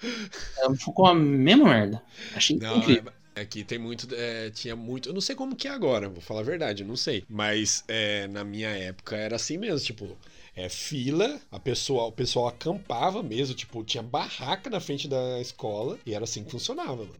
É, 0.57 0.73
Ficou 0.75 1.05
a 1.07 1.13
mesma 1.13 1.65
merda. 1.65 2.01
Achei 2.35 2.57
Não, 2.57 2.77
incrível. 2.77 3.11
é, 3.11 3.18
aqui 3.35 3.63
tem 3.63 3.77
muito. 3.77 4.07
é, 4.13 4.49
tinha 4.49 4.75
muito. 4.75 5.09
Eu 5.09 5.13
não 5.13 5.21
sei 5.21 5.35
como 5.35 5.55
que 5.55 5.67
é 5.67 5.71
agora, 5.71 6.09
vou 6.09 6.21
falar 6.21 6.41
a 6.41 6.43
verdade, 6.43 6.83
eu 6.83 6.87
não 6.87 6.95
sei. 6.95 7.23
Mas 7.29 7.83
é, 7.87 8.27
na 8.27 8.43
minha 8.43 8.69
época 8.69 9.15
era 9.15 9.35
assim 9.35 9.57
mesmo, 9.57 9.79
tipo. 9.79 10.17
É 10.55 10.67
fila, 10.67 11.39
a 11.49 11.57
pessoa, 11.57 12.03
o 12.05 12.11
pessoal 12.11 12.49
acampava 12.49 13.23
mesmo, 13.23 13.55
tipo, 13.55 13.81
tinha 13.81 14.03
barraca 14.03 14.69
na 14.69 14.81
frente 14.81 15.07
da 15.07 15.39
escola 15.39 15.97
e 16.05 16.13
era 16.13 16.25
assim 16.25 16.43
que 16.43 16.51
funcionava, 16.51 16.97
mano. 16.97 17.15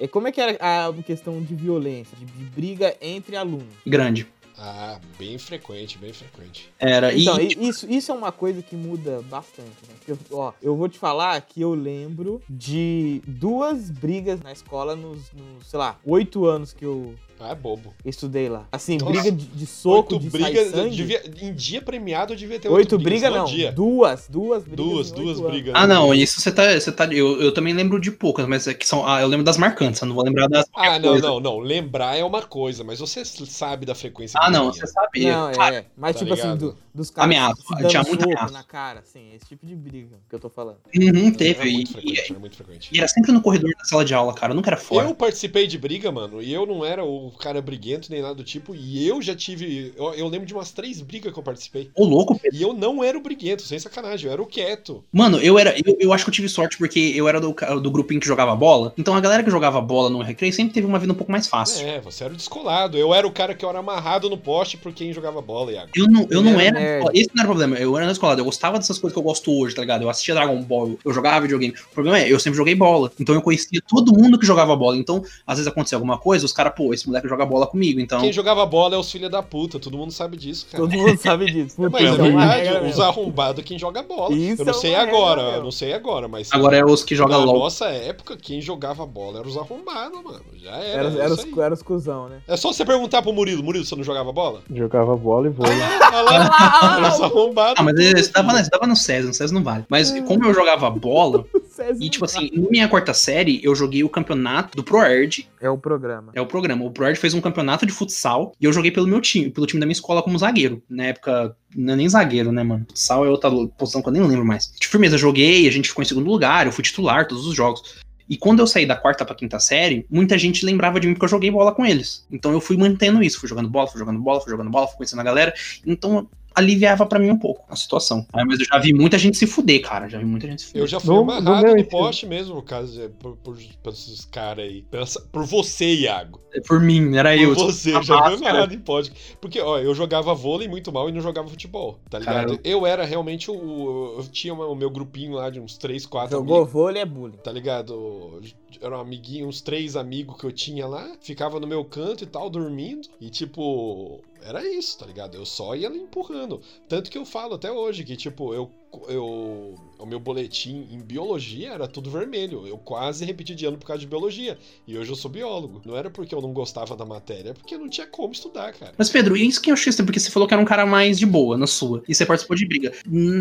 E 0.00 0.08
como 0.08 0.26
é 0.26 0.32
que 0.32 0.40
era 0.40 0.56
a 0.60 1.02
questão 1.02 1.42
de 1.42 1.54
violência, 1.54 2.16
de, 2.16 2.24
de 2.24 2.44
briga 2.44 2.96
entre 3.00 3.36
alunos? 3.36 3.74
Grande. 3.86 4.26
Ah, 4.56 5.00
bem 5.18 5.36
frequente, 5.36 5.98
bem 5.98 6.12
frequente. 6.12 6.72
Era. 6.78 7.12
E, 7.12 7.22
Então, 7.22 7.40
i- 7.40 7.56
isso, 7.68 7.90
isso 7.90 8.12
é 8.12 8.14
uma 8.14 8.30
coisa 8.30 8.62
que 8.62 8.76
muda 8.76 9.20
bastante, 9.22 9.68
né? 9.88 9.94
Porque, 10.04 10.14
ó, 10.32 10.52
eu 10.62 10.76
vou 10.76 10.88
te 10.88 10.98
falar 10.98 11.40
que 11.40 11.60
eu 11.60 11.74
lembro 11.74 12.40
de 12.48 13.20
duas 13.26 13.90
brigas 13.90 14.40
na 14.40 14.52
escola 14.52 14.94
nos, 14.94 15.32
nos, 15.32 15.66
sei 15.66 15.78
lá, 15.78 15.98
oito 16.06 16.46
anos 16.46 16.72
que 16.72 16.84
eu 16.84 17.14
Ah, 17.44 17.52
é 17.52 17.54
bobo. 17.54 17.92
estudei 18.04 18.48
lá. 18.48 18.66
Assim, 18.72 18.96
Nossa. 18.98 19.12
briga 19.12 19.32
de, 19.32 19.46
de 19.46 19.66
soco, 19.66 20.14
oito 20.14 20.18
de 20.24 20.30
brigas, 20.30 20.72
devia- 20.94 21.22
em 21.40 21.52
dia 21.54 21.82
premiado 21.82 22.32
eu 22.32 22.36
devia 22.36 22.58
ter 22.58 22.68
Oito 22.68 22.96
brigas 22.98 23.22
brigas 23.22 23.30
no 23.32 23.38
não, 23.38 23.44
dia. 23.44 23.72
duas, 23.72 24.26
duas 24.28 24.62
brigas 24.64 24.76
Duas, 24.86 25.10
duas 25.12 25.38
oito 25.38 25.50
brigas. 25.50 25.74
Ah, 25.76 25.86
não, 25.86 26.12
isso 26.14 26.40
você 26.40 26.50
tá. 26.50 26.72
Você 26.78 26.90
tá 26.92 27.06
eu, 27.06 27.40
eu 27.40 27.52
também 27.52 27.72
lembro 27.74 28.00
de 28.00 28.10
poucas, 28.10 28.46
mas 28.46 28.66
é 28.66 28.74
que 28.74 28.86
são. 28.86 29.06
Ah, 29.06 29.20
eu 29.20 29.28
lembro 29.28 29.44
das 29.44 29.56
marcantes, 29.58 30.00
eu 30.00 30.08
não 30.08 30.14
vou 30.14 30.24
lembrar 30.24 30.48
das. 30.48 30.66
Ah, 30.74 30.98
não, 30.98 31.10
coisa. 31.10 31.26
não, 31.28 31.40
não. 31.40 31.58
Lembrar 31.58 32.16
é 32.16 32.24
uma 32.24 32.42
coisa, 32.42 32.82
mas 32.84 32.98
você 33.00 33.24
sabe 33.24 33.84
da 33.86 33.94
frequência 33.94 34.38
Ah, 34.42 34.50
não, 34.50 34.72
você 34.72 34.86
sabe. 34.86 35.24
Não, 35.26 35.52
cara, 35.52 35.74
é. 35.76 35.84
Mas, 35.96 36.14
tá 36.16 36.18
tipo 36.20 36.32
assim, 36.34 36.42
ligado? 36.42 36.58
do- 36.72 36.84
dos 36.94 37.10
caras 37.10 37.24
Ameaça, 37.26 37.62
tinha 37.88 38.02
muita 38.04 38.22
soco 38.22 38.32
ameaça. 38.36 38.52
na 38.52 38.62
cara, 38.62 39.00
assim, 39.00 39.34
esse 39.34 39.46
tipo 39.46 39.66
de 39.66 39.74
briga 39.74 40.16
que 40.28 40.34
eu 40.34 40.38
tô 40.38 40.48
falando. 40.48 40.76
Uhum, 40.96 41.26
Era 41.26 41.32
teve. 41.36 41.72
muito 41.72 41.90
E, 41.90 41.92
frequente, 41.92 42.30
era 42.30 42.38
muito 42.40 42.56
frequente. 42.56 42.88
e 42.92 42.98
era 42.98 43.08
sempre 43.08 43.32
no 43.32 43.42
corredor 43.42 43.70
da 43.76 43.84
sala 43.84 44.04
de 44.04 44.14
aula, 44.14 44.32
cara. 44.32 44.52
Eu 44.52 44.56
nunca 44.56 44.70
era 44.70 44.76
fora. 44.76 45.08
Eu 45.08 45.14
participei 45.14 45.66
de 45.66 45.76
briga, 45.76 46.12
mano, 46.12 46.40
e 46.40 46.52
eu 46.52 46.64
não 46.64 46.84
era 46.84 47.04
o 47.04 47.32
cara 47.34 47.60
briguento 47.62 48.10
nem 48.10 48.22
nada 48.22 48.34
do 48.34 48.44
tipo, 48.44 48.74
e 48.74 49.06
eu 49.06 49.22
já 49.22 49.34
tive. 49.34 49.92
Eu, 49.96 50.14
eu 50.14 50.28
lembro 50.28 50.46
de 50.46 50.54
umas 50.54 50.70
três 50.70 51.00
brigas 51.00 51.32
que 51.32 51.38
eu 51.38 51.42
participei. 51.42 51.90
Ô, 51.94 52.04
louco, 52.04 52.38
Pedro. 52.38 52.58
E 52.58 52.62
eu 52.62 52.72
não 52.72 53.02
era 53.02 53.16
o 53.16 53.22
briguento, 53.22 53.62
sem 53.62 53.78
sacanagem, 53.78 54.26
eu 54.26 54.32
era 54.32 54.42
o 54.42 54.46
quieto. 54.46 55.02
Mano, 55.12 55.38
eu 55.38 55.58
era. 55.58 55.74
Eu, 55.84 55.96
eu 55.98 56.12
acho 56.12 56.24
que 56.24 56.30
eu 56.30 56.34
tive 56.34 56.48
sorte 56.48 56.76
porque 56.76 57.12
eu 57.14 57.28
era 57.28 57.40
do, 57.40 57.54
do 57.80 57.90
grupinho 57.90 58.20
que 58.20 58.26
jogava 58.26 58.54
bola. 58.54 58.92
Então 58.98 59.14
a 59.14 59.20
galera 59.20 59.42
que 59.42 59.50
jogava 59.50 59.80
bola 59.80 60.10
no 60.10 60.22
recreio 60.22 60.52
sempre 60.52 60.74
teve 60.74 60.86
uma 60.86 60.98
vida 60.98 61.12
um 61.12 61.16
pouco 61.16 61.32
mais 61.32 61.46
fácil. 61.46 61.86
É, 61.86 62.00
você 62.00 62.24
era 62.24 62.32
o 62.32 62.36
descolado. 62.36 62.98
Eu 62.98 63.14
era 63.14 63.26
o 63.26 63.32
cara 63.32 63.54
que 63.54 63.64
era 63.64 63.78
amarrado 63.78 64.28
no 64.28 64.36
poste 64.36 64.76
por 64.76 64.92
quem 64.92 65.12
jogava 65.12 65.40
bola, 65.40 65.72
Iago. 65.72 65.90
Eu 65.94 66.06
não, 66.06 66.26
eu 66.30 66.42
não 66.42 66.60
era 66.60 66.74
era. 66.78 67.10
Esse 67.12 67.30
não 67.34 67.42
era 67.42 67.50
o 67.50 67.52
problema. 67.52 67.76
Eu 67.76 67.96
era 67.96 68.06
na 68.06 68.12
escola. 68.12 68.38
Eu 68.38 68.44
gostava 68.44 68.78
dessas 68.78 68.98
coisas 68.98 69.12
que 69.12 69.18
eu 69.18 69.22
gosto 69.22 69.52
hoje, 69.52 69.74
tá 69.74 69.82
ligado? 69.82 70.02
Eu 70.02 70.08
assistia 70.08 70.34
Dragon 70.34 70.60
Ball, 70.62 70.98
eu 71.04 71.12
jogava 71.12 71.40
videogame. 71.40 71.74
O 71.90 71.94
problema 71.94 72.18
é, 72.18 72.32
eu 72.32 72.38
sempre 72.40 72.56
joguei 72.56 72.74
bola. 72.74 73.10
Então 73.18 73.34
eu 73.34 73.42
conhecia 73.42 73.80
todo 73.86 74.12
mundo 74.12 74.38
que 74.38 74.46
jogava 74.46 74.74
bola. 74.76 74.96
Então, 74.96 75.22
às 75.46 75.58
vezes 75.58 75.70
acontecia 75.70 75.96
alguma 75.96 76.18
coisa, 76.18 76.44
os 76.44 76.52
caras, 76.52 76.74
pô, 76.74 76.92
esse 76.92 77.06
moleque 77.06 77.23
moleques 77.24 77.30
jogam 77.30 77.46
bola 77.46 77.66
comigo, 77.66 78.00
então. 78.00 78.20
Quem 78.20 78.32
jogava 78.32 78.64
bola 78.66 78.94
é 78.94 78.98
os 78.98 79.10
filha 79.10 79.28
da 79.28 79.42
puta, 79.42 79.78
todo 79.78 79.96
mundo 79.96 80.12
sabe 80.12 80.36
disso, 80.36 80.66
cara. 80.70 80.84
Todo 80.84 80.92
mundo 80.92 81.18
sabe 81.18 81.46
disso. 81.46 81.76
Puta, 81.84 81.90
Mas 81.90 82.04
é 82.04 82.12
verdade, 82.12 82.88
os 82.88 83.00
arrombados 83.00 83.60
é 83.60 83.62
quem 83.62 83.78
joga 83.78 84.02
bola. 84.02 84.34
Isso 84.34 84.62
eu 84.62 84.66
não 84.66 84.72
é 84.72 84.76
sei 84.76 84.94
agora, 84.94 85.42
eu 85.42 85.62
não 85.62 85.70
sei 85.70 85.92
agora, 85.92 86.28
mas 86.28 86.52
Agora 86.52 86.76
é 86.76 86.84
os 86.84 87.02
que 87.02 87.14
jogam 87.14 87.40
na 87.40 87.44
LOL. 87.44 87.58
nossa 87.58 87.86
época, 87.86 88.36
quem 88.36 88.60
jogava 88.60 89.06
bola 89.06 89.40
era 89.40 89.48
os 89.48 89.56
arrombados, 89.56 90.22
mano. 90.22 90.44
Já 90.54 90.76
era. 90.76 91.04
Era, 91.04 91.08
é 91.08 91.24
era, 91.24 91.34
os, 91.34 91.58
era 91.58 91.74
os 91.74 91.82
cuzão, 91.82 92.28
né? 92.28 92.40
É 92.46 92.56
só 92.56 92.72
você 92.72 92.84
perguntar 92.84 93.22
pro 93.22 93.32
Murilo, 93.32 93.62
Murilo, 93.62 93.84
você 93.84 93.96
não 93.96 94.04
jogava 94.04 94.32
bola? 94.32 94.62
Jogava 94.72 95.16
bola 95.16 95.46
e 95.46 95.50
vôlei. 95.50 95.74
Olha 95.74 96.22
lá, 96.22 96.96
era 96.98 97.08
os 97.08 97.20
arrombados. 97.20 97.74
Ah, 97.78 97.82
mas 97.82 97.94
você 97.94 98.30
tava, 98.30 98.50
filho. 98.50 98.64
você 98.64 98.70
tava 98.70 98.86
no 98.86 98.96
SES, 98.96 99.26
no 99.26 99.34
SES 99.34 99.50
não 99.50 99.62
vale. 99.62 99.84
Mas 99.88 100.10
como 100.22 100.44
eu 100.44 100.54
jogava 100.54 100.90
bola, 100.90 101.44
e 102.00 102.08
tipo 102.08 102.24
assim, 102.24 102.50
na 102.52 102.68
minha 102.70 102.88
quarta 102.88 103.12
série, 103.14 103.60
eu 103.62 103.74
joguei 103.74 104.02
o 104.04 104.08
campeonato 104.08 104.76
do 104.76 104.82
ProErd, 104.82 105.48
É 105.60 105.68
o 105.70 105.76
programa. 105.78 106.32
é 106.34 106.40
o 106.40 106.46
programa. 106.46 106.84
O 106.84 106.90
ProErd 106.90 107.18
fez 107.18 107.34
um 107.34 107.40
campeonato 107.40 107.84
de 107.86 107.92
futsal 107.92 108.52
e 108.60 108.64
eu 108.64 108.72
joguei 108.72 108.90
pelo 108.90 109.06
meu 109.06 109.20
time, 109.20 109.50
pelo 109.50 109.66
time 109.66 109.80
da 109.80 109.86
minha 109.86 109.92
escola 109.94 110.22
como 110.22 110.38
zagueiro. 110.38 110.82
Na 110.88 111.04
época, 111.06 111.56
não 111.74 111.94
é 111.94 111.96
nem 111.96 112.08
zagueiro, 112.08 112.52
né, 112.52 112.62
mano? 112.62 112.86
Futsal 112.88 113.24
é 113.24 113.28
outra 113.28 113.50
posição 113.78 114.02
que 114.02 114.08
eu 114.08 114.12
nem 114.12 114.22
lembro 114.22 114.44
mais. 114.44 114.72
De 114.80 114.86
firmeza, 114.86 115.14
eu 115.14 115.18
joguei, 115.20 115.66
a 115.68 115.72
gente 115.72 115.88
ficou 115.88 116.02
em 116.02 116.06
segundo 116.06 116.30
lugar, 116.30 116.66
eu 116.66 116.72
fui 116.72 116.84
titular 116.84 117.26
todos 117.26 117.46
os 117.46 117.54
jogos. 117.54 118.02
E 118.28 118.38
quando 118.38 118.60
eu 118.60 118.66
saí 118.66 118.86
da 118.86 118.96
quarta 118.96 119.22
pra 119.22 119.34
quinta 119.34 119.60
série, 119.60 120.06
muita 120.10 120.38
gente 120.38 120.64
lembrava 120.64 120.98
de 120.98 121.06
mim 121.06 121.12
porque 121.12 121.26
eu 121.26 121.28
joguei 121.28 121.50
bola 121.50 121.72
com 121.74 121.84
eles. 121.84 122.26
Então 122.30 122.52
eu 122.52 122.60
fui 122.60 122.74
mantendo 122.76 123.22
isso, 123.22 123.38
fui 123.38 123.48
jogando 123.48 123.68
bola, 123.68 123.86
fui 123.86 123.98
jogando 123.98 124.18
bola, 124.18 124.40
fui 124.40 124.50
jogando 124.50 124.70
bola, 124.70 124.86
fui 124.86 124.96
conhecendo 124.96 125.20
a 125.20 125.24
galera. 125.24 125.52
Então 125.86 126.26
aliviava 126.54 127.04
pra 127.06 127.18
mim 127.18 127.30
um 127.30 127.38
pouco 127.38 127.64
a 127.68 127.76
situação. 127.76 128.26
Ah, 128.32 128.44
mas 128.44 128.60
eu 128.60 128.66
já 128.66 128.78
vi 128.78 128.92
muita 128.92 129.18
gente 129.18 129.36
se 129.36 129.46
fuder, 129.46 129.82
cara. 129.82 130.08
Já 130.08 130.18
vi 130.18 130.24
muita 130.24 130.46
gente 130.46 130.62
se 130.62 130.68
fuder. 130.68 130.82
Eu 130.82 130.86
já 130.86 131.00
fui 131.00 131.14
No- 131.14 131.22
amarrado 131.22 131.66
no 131.68 131.74
no, 131.76 131.84
poste 131.84 132.26
mesmo, 132.26 132.54
por 132.56 132.64
causa 132.64 132.92
de, 132.92 133.08
por, 133.14 133.36
por, 133.36 133.56
por 133.82 133.92
esses 133.92 134.24
caras 134.24 134.64
aí. 134.64 134.82
Pensa- 134.90 135.20
por 135.32 135.44
você, 135.44 135.86
Iago. 135.94 136.40
Por 136.68 136.80
mim, 136.80 137.16
era 137.16 137.30
Por 137.30 137.40
eu. 137.42 137.54
você, 137.54 137.94
eu 137.96 138.02
já 138.02 138.22
fui 138.30 138.46
amarrado 138.46 138.72
em 138.74 138.78
poste. 138.78 139.12
Porque, 139.40 139.60
ó, 139.60 139.78
eu 139.78 139.94
jogava 139.94 140.32
vôlei 140.34 140.68
muito 140.68 140.92
mal 140.92 141.08
e 141.08 141.12
não 141.12 141.20
jogava 141.20 141.48
futebol, 141.48 141.98
tá 142.08 142.18
ligado? 142.18 142.46
Cara, 142.56 142.60
Eu 142.62 142.86
era 142.86 143.04
realmente 143.04 143.50
o. 143.50 144.14
Eu 144.18 144.24
tinha 144.30 144.54
o 144.54 144.74
meu 144.76 144.88
grupinho 144.90 145.32
lá 145.32 145.50
de 145.50 145.58
uns 145.58 145.76
3, 145.76 146.06
4 146.06 146.36
Jogou 146.36 146.56
amigos. 146.58 146.72
vôlei 146.72 147.02
é 147.02 147.06
bullying. 147.06 147.36
Tá 147.42 147.50
ligado? 147.50 148.40
Era 148.80 148.96
um 148.96 149.00
amiguinho, 149.00 149.48
uns 149.48 149.60
três 149.60 149.96
amigos 149.96 150.36
que 150.38 150.44
eu 150.44 150.52
tinha 150.52 150.86
lá, 150.86 151.16
ficava 151.20 151.58
no 151.60 151.66
meu 151.66 151.84
canto 151.84 152.24
e 152.24 152.26
tal, 152.26 152.50
dormindo. 152.50 153.08
E 153.20 153.30
tipo, 153.30 154.20
era 154.42 154.66
isso, 154.66 154.98
tá 154.98 155.06
ligado? 155.06 155.34
Eu 155.36 155.46
só 155.46 155.74
ia 155.74 155.88
empurrando. 155.88 156.60
Tanto 156.88 157.10
que 157.10 157.16
eu 157.16 157.24
falo 157.24 157.54
até 157.54 157.72
hoje 157.72 158.04
que, 158.04 158.16
tipo, 158.16 158.52
eu. 158.52 158.70
Eu 159.08 159.74
o 160.04 160.06
meu 160.06 160.20
boletim 160.20 160.86
em 160.90 161.00
biologia 161.00 161.72
era 161.72 161.88
tudo 161.88 162.10
vermelho. 162.10 162.66
Eu 162.66 162.76
quase 162.76 163.24
repeti 163.24 163.54
de 163.54 163.64
ano 163.64 163.78
por 163.78 163.86
causa 163.86 164.00
de 164.00 164.06
biologia. 164.06 164.58
E 164.86 164.98
hoje 164.98 165.10
eu 165.10 165.16
sou 165.16 165.30
biólogo. 165.30 165.80
Não 165.84 165.96
era 165.96 166.10
porque 166.10 166.34
eu 166.34 166.42
não 166.42 166.52
gostava 166.52 166.94
da 166.94 167.04
matéria, 167.04 167.50
é 167.50 167.52
porque 167.54 167.76
não 167.76 167.88
tinha 167.88 168.06
como 168.06 168.32
estudar, 168.32 168.72
cara. 168.74 168.92
Mas, 168.98 169.08
Pedro, 169.08 169.36
isso 169.36 169.60
que 169.60 169.70
eu 169.70 169.74
achei 169.74 169.90
estranho, 169.90 170.06
porque 170.06 170.20
você 170.20 170.30
falou 170.30 170.46
que 170.46 170.54
era 170.54 170.62
um 170.62 170.66
cara 170.66 170.84
mais 170.84 171.18
de 171.18 171.26
boa 171.26 171.56
na 171.56 171.66
sua. 171.66 172.02
E 172.06 172.14
você 172.14 172.26
participou 172.26 172.56
de 172.56 172.66
briga. 172.66 172.92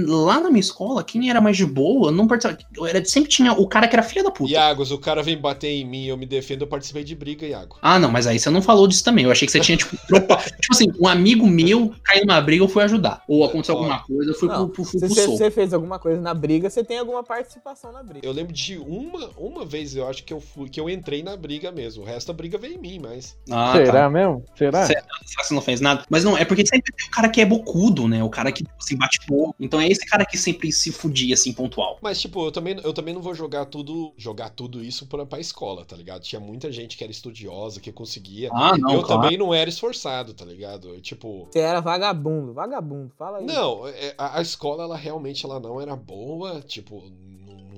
Lá 0.08 0.40
na 0.40 0.50
minha 0.50 0.62
escola, 0.62 1.04
quem 1.04 1.30
era 1.30 1.42
mais 1.42 1.58
de 1.58 1.66
boa 1.66 2.12
não 2.12 2.28
participava. 2.28 2.90
Era, 2.90 3.04
sempre 3.04 3.30
tinha 3.30 3.52
o 3.52 3.68
cara 3.68 3.88
que 3.88 3.96
era 3.96 4.04
filha 4.04 4.24
da 4.24 4.32
puta. 4.32 4.52
Iagos, 4.52 4.92
o 4.92 4.98
cara 4.98 5.22
vem 5.22 5.38
bater 5.38 5.70
em 5.70 5.86
mim, 5.86 6.06
eu 6.06 6.18
me 6.18 6.26
defendo, 6.26 6.62
eu 6.62 6.68
participei 6.68 7.04
de 7.04 7.16
briga, 7.16 7.46
Iago. 7.46 7.78
Ah, 7.82 8.00
não, 8.00 8.12
mas 8.12 8.26
aí 8.26 8.40
você 8.40 8.50
não 8.50 8.62
falou 8.62 8.88
disso 8.88 9.04
também. 9.04 9.26
Eu 9.26 9.32
achei 9.32 9.46
que 9.46 9.52
você 9.52 9.60
tinha, 9.60 9.78
tipo, 9.78 9.98
tropa... 10.08 10.38
tipo 10.62 10.72
assim, 10.72 10.86
um 11.00 11.08
amigo 11.08 11.46
meu 11.46 11.94
caiu 12.04 12.26
numa 12.26 12.40
briga, 12.40 12.64
eu 12.64 12.70
fui 12.70 12.84
ajudar. 12.84 13.22
Ou 13.28 13.44
aconteceu 13.44 13.76
Ó, 13.76 13.80
alguma 13.80 14.00
coisa, 14.00 14.32
eu 14.32 14.36
fui 14.36 14.48
Não, 14.48 14.70
pro, 14.70 14.84
pro, 14.84 14.92
pro, 14.92 15.00
pro 15.00 15.10
você, 15.10 15.26
soco. 15.26 15.38
Você 15.44 15.52
fez 15.52 15.74
alguma 15.74 16.00
coisa 16.00 16.22
na 16.22 16.34
briga, 16.34 16.70
você 16.70 16.84
tem 16.84 16.98
alguma 16.98 17.24
participação 17.24 17.92
na 17.92 18.02
briga. 18.02 18.26
Eu 18.26 18.32
lembro 18.32 18.54
de 18.54 18.78
uma, 18.78 19.30
uma 19.38 19.66
vez, 19.66 19.96
eu 19.96 20.08
acho 20.08 20.24
que 20.24 20.34
eu 20.34 20.40
fui, 20.40 20.70
que 20.70 20.80
eu 20.80 20.90
entrei 20.90 21.22
na 21.22 21.36
briga 21.36 21.72
mesmo. 21.72 22.04
O 22.04 22.06
resto 22.06 22.28
da 22.28 22.34
briga 22.34 22.58
veio 22.58 22.76
em 22.76 22.78
mim, 22.78 23.00
mas. 23.02 23.38
Ah, 23.52 23.74
Será 23.74 24.04
tá. 24.04 24.10
mesmo? 24.10 24.44
Será? 24.56 24.86
Será 24.86 25.02
que 25.02 25.44
você 25.44 25.54
não 25.54 25.62
fez 25.62 25.82
nada? 25.82 26.06
Mas 26.10 26.24
não, 26.24 26.38
é 26.38 26.46
porque 26.46 26.66
sempre 26.66 26.94
tem 26.94 27.08
o 27.08 27.12
cara 27.12 27.28
que 27.28 27.42
é 27.42 27.46
bocudo, 27.46 28.08
né? 28.08 28.24
O 28.24 28.30
cara 28.30 28.52
que, 28.52 28.64
tipo 28.64 28.76
assim, 28.80 28.96
bate 28.96 29.20
pouco. 29.26 29.56
Então 29.60 29.82
é 29.82 29.88
esse 29.88 30.06
cara 30.06 30.26
que 30.26 30.38
sempre 30.38 30.72
se 30.72 30.92
fudia, 30.92 31.34
assim, 31.34 31.52
pontual. 31.52 31.98
Mas, 32.02 32.22
tipo, 32.22 32.46
eu 32.46 32.52
também, 32.52 32.80
eu 32.84 32.94
também 32.94 33.14
não 33.14 33.22
vou 33.22 33.36
jogar 33.36 33.66
tudo, 33.66 34.14
jogar 34.18 34.50
tudo 34.50 34.84
isso 34.84 35.06
pra, 35.08 35.26
pra 35.26 35.40
escola, 35.40 35.84
tá 35.84 35.96
ligado? 35.96 36.22
Tinha 36.22 36.40
muita 36.40 36.72
gente 36.72 36.98
que 36.98 37.04
era 37.04 37.12
estudiosa, 37.12 37.82
que 37.82 37.92
conseguia. 37.92 38.50
Ah, 38.54 38.78
não, 38.78 38.94
eu 38.94 39.04
claro. 39.04 39.22
também 39.22 39.38
não 39.38 39.54
era 39.54 39.70
esforçado, 39.70 40.34
tá 40.34 40.46
ligado? 40.46 40.90
Eu, 40.90 41.02
tipo. 41.02 41.48
Você 41.52 41.60
era 41.60 41.82
vagabundo, 41.82 42.54
vagabundo, 42.54 43.12
fala 43.18 43.40
aí. 43.40 43.46
Não, 43.46 43.88
é, 43.88 44.14
a, 44.18 44.40
a 44.40 44.42
escola, 44.42 44.84
ela 44.84 44.96
realmente 44.96 45.33
ela 45.44 45.60
não 45.60 45.80
era 45.82 45.96
boa, 45.96 46.62
tipo, 46.62 47.02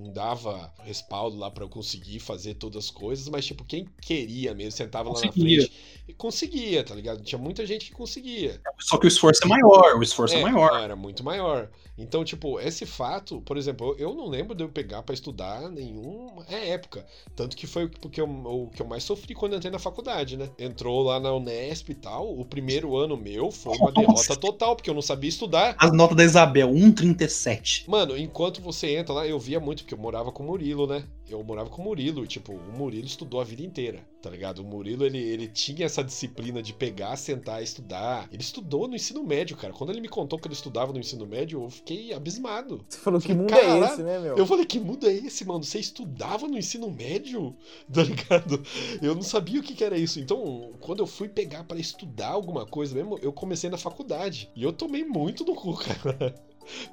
não, 0.06 0.14
dava 0.14 0.74
respaldo 0.84 1.38
lá 1.38 1.50
pra 1.52 1.64
eu 1.64 1.70
conseguir 1.70 2.20
fazer 2.20 2.56
todas 2.56 2.86
as 2.86 2.92
coisas, 2.92 3.28
mas, 3.30 3.46
tipo, 3.46 3.64
quem 3.66 3.86
queria 4.02 4.54
mesmo, 4.54 4.72
sentava 4.72 5.10
lá 5.10 5.22
na 5.22 5.28
Conseguia. 5.28 5.62
frente 5.62 5.72
e 6.08 6.14
conseguia, 6.14 6.84
tá 6.84 6.94
ligado? 6.94 7.24
Tinha 7.24 7.40
muita 7.40 7.66
gente 7.66 7.88
que 7.88 7.92
conseguia. 7.92 8.62
Só 8.80 8.98
que 8.98 9.08
o 9.08 9.10
esforço 9.10 9.42
é 9.44 9.48
maior, 9.48 9.98
o 9.98 10.04
esforço 10.04 10.36
é, 10.36 10.42
É, 10.42 10.42
maior. 10.42 10.80
era 10.80 10.96
muito 10.96 11.24
maior. 11.24 11.70
Então, 11.98 12.24
tipo, 12.24 12.60
esse 12.60 12.86
fato, 12.86 13.42
por 13.42 13.58
exemplo, 13.58 13.96
eu 13.98 14.14
não 14.14 14.28
lembro 14.28 14.54
de 14.54 14.64
eu 14.64 14.70
pegar 14.70 15.02
pra 15.02 15.14
estudar 15.16 15.70
nenhuma 15.72 16.46
é, 16.48 16.70
época. 16.72 17.06
Tanto 17.36 17.56
que 17.58 17.66
foi 17.66 17.88
porque 17.88 18.20
eu, 18.22 18.28
o 18.30 18.70
que 18.70 18.82
eu 18.82 18.86
mais 18.86 19.04
sofri 19.04 19.34
quando 19.34 19.54
eu 19.54 19.58
entrei 19.58 19.72
na 19.72 19.80
faculdade, 19.80 20.38
né? 20.38 20.50
Entrou 20.60 21.02
lá 21.04 21.20
na 21.20 21.34
Unesp 21.34 21.90
e 21.90 21.96
tal. 21.96 22.38
O 22.38 22.46
primeiro 22.46 22.96
ano 22.98 23.16
meu 23.18 23.50
foi 23.50 23.76
uma 23.78 23.92
derrota 23.92 24.36
total, 24.36 24.76
porque 24.76 24.90
eu 24.90 24.94
não 24.94 25.02
sabia 25.02 25.30
estudar. 25.30 25.76
As 25.80 25.92
notas 25.92 26.18
da 26.18 26.24
Isabel, 26.24 26.70
1,37. 26.70 27.86
Mano, 27.88 28.18
enquanto 28.18 28.62
você 28.62 28.96
entra 28.98 29.14
lá, 29.14 29.28
eu 29.28 29.40
via 29.40 29.60
muito, 29.60 29.84
porque 29.84 29.95
eu 29.96 30.02
morava 30.02 30.32
com 30.32 30.44
o 30.44 30.46
Murilo, 30.46 30.86
né? 30.86 31.06
Eu 31.28 31.42
morava 31.44 31.70
com 31.70 31.82
o 31.82 31.86
Murilo, 31.86 32.24
e, 32.24 32.28
tipo, 32.28 32.52
o 32.54 32.78
Murilo 32.78 33.06
estudou 33.06 33.40
a 33.40 33.44
vida 33.44 33.64
inteira, 33.64 34.06
tá 34.22 34.30
ligado? 34.30 34.60
O 34.60 34.64
Murilo, 34.64 35.06
ele, 35.06 35.18
ele 35.18 35.48
tinha 35.48 35.86
essa 35.86 36.04
disciplina 36.04 36.62
de 36.62 36.74
pegar, 36.74 37.16
sentar 37.16 37.64
estudar. 37.64 38.28
Ele 38.32 38.42
estudou 38.42 38.88
no 38.88 38.96
ensino 38.96 39.24
médio, 39.24 39.56
cara. 39.56 39.74
Quando 39.74 39.92
ele 39.92 40.02
me 40.02 40.10
contou 40.10 40.38
que 40.38 40.48
ele 40.48 40.54
estudava 40.54 40.92
no 40.92 41.00
ensino 41.00 41.26
médio, 41.26 41.64
eu 41.64 41.70
fiquei 41.70 42.14
abismado. 42.14 42.86
Você 42.88 43.00
falou 43.00 43.22
que 43.22 43.34
mundo 43.34 43.54
é 43.54 43.62
"Caralho, 43.62 43.86
esse, 43.86 44.04
né, 44.04 44.20
meu? 44.20 44.38
Eu 44.38 44.46
falei, 44.46 44.66
que 44.66 44.80
mundo 44.80 45.08
é 45.08 45.14
esse, 45.14 45.46
mano? 45.46 45.64
Você 45.64 45.80
estudava 45.80 46.48
no 46.48 46.58
ensino 46.58 46.92
médio? 46.92 47.56
Tá 47.92 48.04
ligado? 48.04 48.62
Eu 49.02 49.16
não 49.16 49.22
sabia 49.22 49.60
o 49.60 49.64
que, 49.64 49.74
que 49.74 49.84
era 49.84 49.98
isso. 49.98 50.20
Então, 50.20 50.74
quando 50.82 51.00
eu 51.00 51.08
fui 51.08 51.30
pegar 51.30 51.64
pra 51.64 51.80
estudar 51.80 52.30
alguma 52.30 52.66
coisa 52.66 52.94
mesmo, 52.94 53.18
eu 53.22 53.32
comecei 53.32 53.70
na 53.70 53.78
faculdade. 53.78 54.50
E 54.56 54.64
eu 54.64 54.74
tomei 54.74 55.06
muito 55.06 55.46
no 55.46 55.56
cu, 55.56 55.74
cara. 55.80 56.36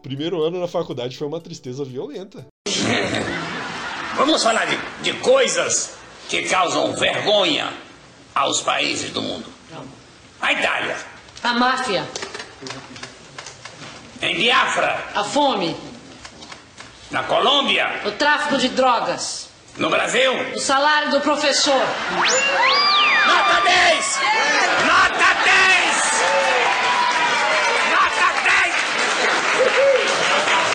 Primeiro 0.03 0.43
ano 0.43 0.61
na 0.61 0.69
faculdade 0.69 1.17
foi 1.17 1.27
uma 1.27 1.41
tristeza 1.41 1.83
violenta. 1.85 2.47
Vamos 4.17 4.43
falar 4.43 4.67
de, 4.67 4.77
de 5.03 5.13
coisas 5.21 5.95
que 6.29 6.43
causam 6.43 6.93
vergonha 6.95 7.73
aos 8.35 8.61
países 8.61 9.11
do 9.11 9.23
mundo. 9.23 9.47
A 10.41 10.53
Itália, 10.53 10.97
A 11.43 11.55
máfia, 11.55 12.07
em 14.21 14.37
Biafra, 14.37 15.03
a 15.15 15.25
fome, 15.25 15.75
na 17.11 17.23
Colômbia, 17.25 18.01
o 18.05 18.13
tráfico 18.13 18.57
de 18.59 18.69
drogas, 18.71 19.49
no 19.77 19.89
Brasil. 19.91 20.33
o 20.55 20.59
salário 20.59 21.11
do 21.11 21.21
professor. 21.21 21.81
Nota 23.27 23.61
10! 23.65 24.19
Nota 24.87 25.35
10! 25.45 26.13
Nota 27.91 28.33
10! 28.45 28.75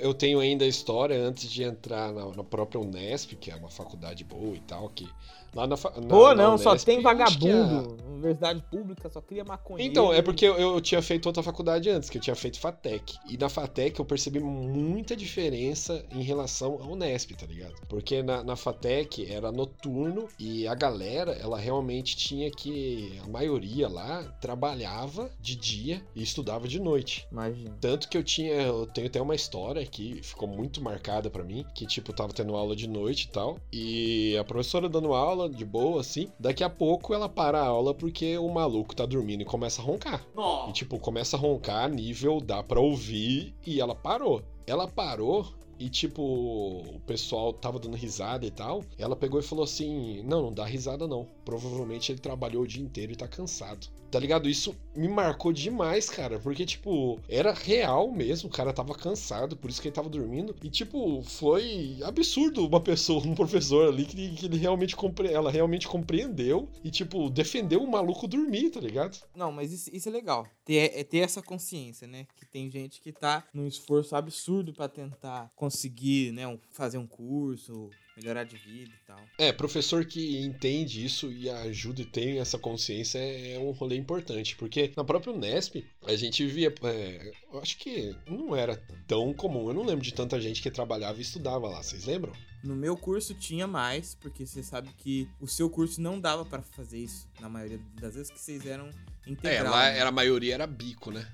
Eu 0.07 0.13
tenho 0.13 0.39
ainda 0.39 0.63
a 0.63 0.67
história 0.67 1.17
antes 1.19 1.49
de 1.51 1.63
entrar 1.63 2.13
na, 2.13 2.25
na 2.27 2.43
própria 2.43 2.79
Unesp, 2.79 3.33
que 3.35 3.51
é 3.51 3.55
uma 3.55 3.69
faculdade 3.69 4.23
boa 4.23 4.55
e 4.55 4.59
tal, 4.61 4.87
que 4.89 5.07
lá 5.53 5.67
na, 5.67 5.75
na 5.75 6.07
Pô, 6.07 6.33
na 6.33 6.35
não, 6.35 6.57
só 6.57 6.71
Unesp, 6.71 6.85
tem 6.85 6.97
acho 6.97 7.37
que 7.39 7.51
a- 7.51 7.53
vagabundo. 7.53 7.97
Universidade 8.17 8.63
pública 8.69 9.09
só 9.09 9.21
cria 9.21 9.43
maconheiro. 9.43 9.89
Então, 9.89 10.13
é 10.13 10.21
porque 10.21 10.45
eu, 10.45 10.55
eu 10.55 10.81
tinha 10.81 11.01
feito 11.01 11.25
outra 11.27 11.43
faculdade 11.43 11.89
antes, 11.89 12.09
que 12.09 12.17
eu 12.17 12.21
tinha 12.21 12.35
feito 12.35 12.59
FATEC. 12.59 13.15
E 13.29 13.37
na 13.37 13.49
FATEC 13.49 13.99
eu 13.99 14.05
percebi 14.05 14.39
muita 14.39 15.15
diferença 15.15 16.05
em 16.11 16.21
relação 16.21 16.79
à 16.81 16.87
Unesp, 16.87 17.31
tá 17.31 17.45
ligado? 17.45 17.75
Porque 17.87 18.21
na, 18.21 18.43
na 18.43 18.55
FATEC 18.55 19.31
era 19.31 19.51
noturno 19.51 20.27
e 20.39 20.67
a 20.67 20.75
galera, 20.75 21.31
ela 21.33 21.57
realmente 21.57 22.15
tinha 22.15 22.49
que. 22.51 23.19
A 23.23 23.27
maioria 23.27 23.87
lá 23.87 24.23
trabalhava 24.41 25.29
de 25.39 25.55
dia 25.55 26.01
e 26.15 26.23
estudava 26.23 26.67
de 26.67 26.79
noite. 26.79 27.27
Imagina. 27.31 27.77
Tanto 27.79 28.09
que 28.09 28.17
eu 28.17 28.23
tinha. 28.23 28.53
Eu 28.53 28.85
tenho 28.87 29.07
até 29.07 29.21
uma 29.21 29.35
história 29.35 29.85
que 29.85 30.21
ficou 30.23 30.47
muito 30.47 30.81
marcada 30.81 31.29
pra 31.29 31.43
mim. 31.43 31.65
Que, 31.73 31.85
tipo, 31.85 32.13
tava 32.13 32.33
tendo 32.33 32.55
aula 32.55 32.75
de 32.75 32.87
noite 32.87 33.23
e 33.23 33.27
tal. 33.29 33.57
E 33.71 34.37
a 34.37 34.43
professora 34.43 34.89
dando 34.89 35.13
aula 35.13 35.49
de 35.49 35.65
boa, 35.65 36.01
assim. 36.01 36.31
Daqui 36.39 36.63
a 36.63 36.69
pouco 36.69 37.13
ela 37.13 37.29
para 37.29 37.59
a 37.59 37.65
aula 37.65 37.93
porque 38.07 38.37
o 38.37 38.47
maluco 38.49 38.95
tá 38.95 39.05
dormindo 39.05 39.41
e 39.41 39.45
começa 39.45 39.81
a 39.81 39.85
roncar. 39.85 40.25
E, 40.69 40.71
tipo, 40.71 40.97
começa 40.97 41.35
a 41.35 41.39
roncar, 41.39 41.89
nível 41.89 42.39
dá 42.39 42.63
pra 42.63 42.79
ouvir. 42.79 43.53
E 43.65 43.81
ela 43.81 43.93
parou. 43.93 44.41
Ela 44.65 44.87
parou. 44.87 45.45
E 45.79 45.89
tipo, 45.89 46.21
o 46.21 46.99
pessoal 47.05 47.53
tava 47.53 47.79
dando 47.79 47.95
risada 47.95 48.45
e 48.45 48.51
tal. 48.51 48.83
Ela 48.97 49.15
pegou 49.15 49.39
e 49.39 49.43
falou 49.43 49.63
assim: 49.63 50.23
Não, 50.23 50.41
não 50.41 50.53
dá 50.53 50.65
risada 50.65 51.07
não. 51.07 51.27
Provavelmente 51.45 52.11
ele 52.11 52.19
trabalhou 52.19 52.63
o 52.63 52.67
dia 52.67 52.83
inteiro 52.83 53.11
e 53.11 53.15
tá 53.15 53.27
cansado. 53.27 53.87
Tá 54.09 54.19
ligado? 54.19 54.47
Isso 54.47 54.75
me 54.95 55.07
marcou 55.07 55.51
demais, 55.51 56.09
cara. 56.09 56.39
Porque, 56.39 56.65
tipo, 56.65 57.19
era 57.27 57.53
real 57.53 58.09
mesmo. 58.11 58.49
O 58.49 58.51
cara 58.51 58.71
tava 58.71 58.95
cansado, 58.95 59.57
por 59.57 59.69
isso 59.69 59.81
que 59.81 59.89
ele 59.89 59.95
tava 59.95 60.09
dormindo. 60.09 60.55
E, 60.63 60.69
tipo, 60.69 61.21
foi 61.23 61.97
absurdo 62.03 62.65
uma 62.65 62.79
pessoa, 62.79 63.21
um 63.25 63.35
professor 63.35 63.89
ali, 63.89 64.05
que, 64.05 64.35
que 64.35 64.45
ele 64.45 64.57
realmente 64.57 64.95
compre... 64.95 65.31
ela 65.31 65.51
realmente 65.51 65.87
compreendeu 65.87 66.69
e, 66.83 66.89
tipo, 66.89 67.29
defendeu 67.29 67.83
o 67.83 67.91
maluco 67.91 68.27
dormir, 68.27 68.69
tá 68.69 68.79
ligado? 68.79 69.17
Não, 69.35 69.51
mas 69.51 69.73
isso, 69.73 69.89
isso 69.93 70.07
é 70.07 70.11
legal. 70.11 70.47
Ter, 70.63 70.91
é 70.95 71.03
ter 71.03 71.19
essa 71.19 71.41
consciência, 71.41 72.07
né? 72.07 72.25
Que 72.35 72.45
tem 72.45 72.69
gente 72.71 73.01
que 73.01 73.11
tá 73.11 73.43
num 73.53 73.67
esforço 73.67 74.15
absurdo 74.15 74.73
pra 74.73 74.87
tentar 74.87 75.51
conseguir, 75.71 76.31
né? 76.31 76.47
um- 76.47 76.59
fazer 76.71 76.97
um 76.97 77.07
curso, 77.07 77.89
melhorar 78.15 78.43
de 78.43 78.55
vida 78.57 78.91
e 78.91 79.05
tal. 79.05 79.19
É, 79.37 79.51
professor 79.51 80.05
que 80.05 80.39
entende 80.39 81.05
isso 81.05 81.31
e 81.31 81.49
ajuda 81.49 82.01
e 82.01 82.05
tem 82.05 82.39
essa 82.39 82.57
consciência 82.57 83.19
é 83.19 83.53
é 83.53 83.59
um 83.59 83.71
rolê 83.71 83.95
importante, 83.95 84.55
porque 84.55 84.91
na 84.97 85.03
própria 85.03 85.31
Unesp 85.33 85.75
a 86.05 86.15
gente 86.15 86.45
via, 86.45 86.73
é, 86.83 87.31
eu 87.51 87.59
acho 87.59 87.77
que 87.77 88.15
não 88.27 88.55
era 88.55 88.75
tão 89.07 89.33
comum, 89.33 89.67
eu 89.67 89.73
não 89.73 89.83
lembro 89.85 90.03
de 90.03 90.13
tanta 90.13 90.39
gente 90.41 90.61
que 90.61 90.71
trabalhava 90.71 91.19
e 91.19 91.21
estudava 91.21 91.67
lá, 91.67 91.81
vocês 91.83 92.05
lembram? 92.05 92.33
No 92.63 92.75
meu 92.75 92.97
curso 92.97 93.33
tinha 93.35 93.67
mais, 93.67 94.15
porque 94.15 94.45
você 94.45 94.63
sabe 94.63 94.89
que 94.97 95.29
o 95.39 95.47
seu 95.47 95.69
curso 95.69 96.01
não 96.01 96.19
dava 96.19 96.43
pra 96.43 96.61
fazer 96.61 96.97
isso. 96.97 97.27
Na 97.39 97.47
maioria 97.47 97.79
das 98.01 98.15
vezes 98.15 98.31
que 98.31 98.39
vocês 98.39 98.65
eram 98.65 98.87
É, 99.25 99.29
integral. 99.31 99.71
lá 99.71 99.83
né? 99.91 99.99
era 99.99 100.09
a 100.09 100.11
maioria 100.11 100.55
era 100.55 100.65
bico, 100.67 101.11
né? 101.11 101.25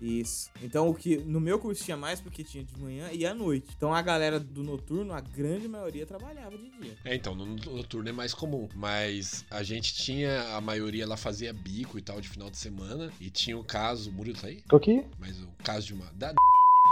Isso. 0.00 0.50
Então 0.62 0.88
o 0.88 0.94
que 0.94 1.16
no 1.18 1.40
meu 1.40 1.58
curso 1.58 1.84
tinha 1.84 1.96
mais 1.96 2.20
porque 2.20 2.44
tinha 2.44 2.64
de 2.64 2.78
manhã 2.78 3.08
e 3.12 3.26
à 3.26 3.34
noite. 3.34 3.66
Então 3.76 3.94
a 3.94 4.02
galera 4.02 4.38
do 4.38 4.62
noturno, 4.62 5.12
a 5.12 5.20
grande 5.20 5.68
maioria 5.68 6.06
trabalhava 6.06 6.56
de 6.56 6.70
dia. 6.70 6.96
É, 7.04 7.14
então, 7.14 7.34
no 7.34 7.46
noturno 7.46 8.08
é 8.08 8.12
mais 8.12 8.34
comum, 8.34 8.68
mas 8.74 9.44
a 9.50 9.62
gente 9.62 9.94
tinha, 9.94 10.56
a 10.56 10.60
maioria 10.60 11.04
ela 11.04 11.16
fazia 11.16 11.52
bico 11.52 11.98
e 11.98 12.02
tal 12.02 12.20
de 12.20 12.28
final 12.28 12.50
de 12.50 12.56
semana, 12.56 13.12
e 13.20 13.30
tinha 13.30 13.56
o 13.56 13.64
caso, 13.64 14.12
Murilo 14.12 14.38
tá 14.38 14.48
aí? 14.48 14.62
Tô 14.68 14.76
aqui, 14.76 15.04
Mas 15.18 15.40
o 15.40 15.48
caso 15.62 15.86
de 15.86 15.94
uma, 15.94 16.06
da 16.12 16.34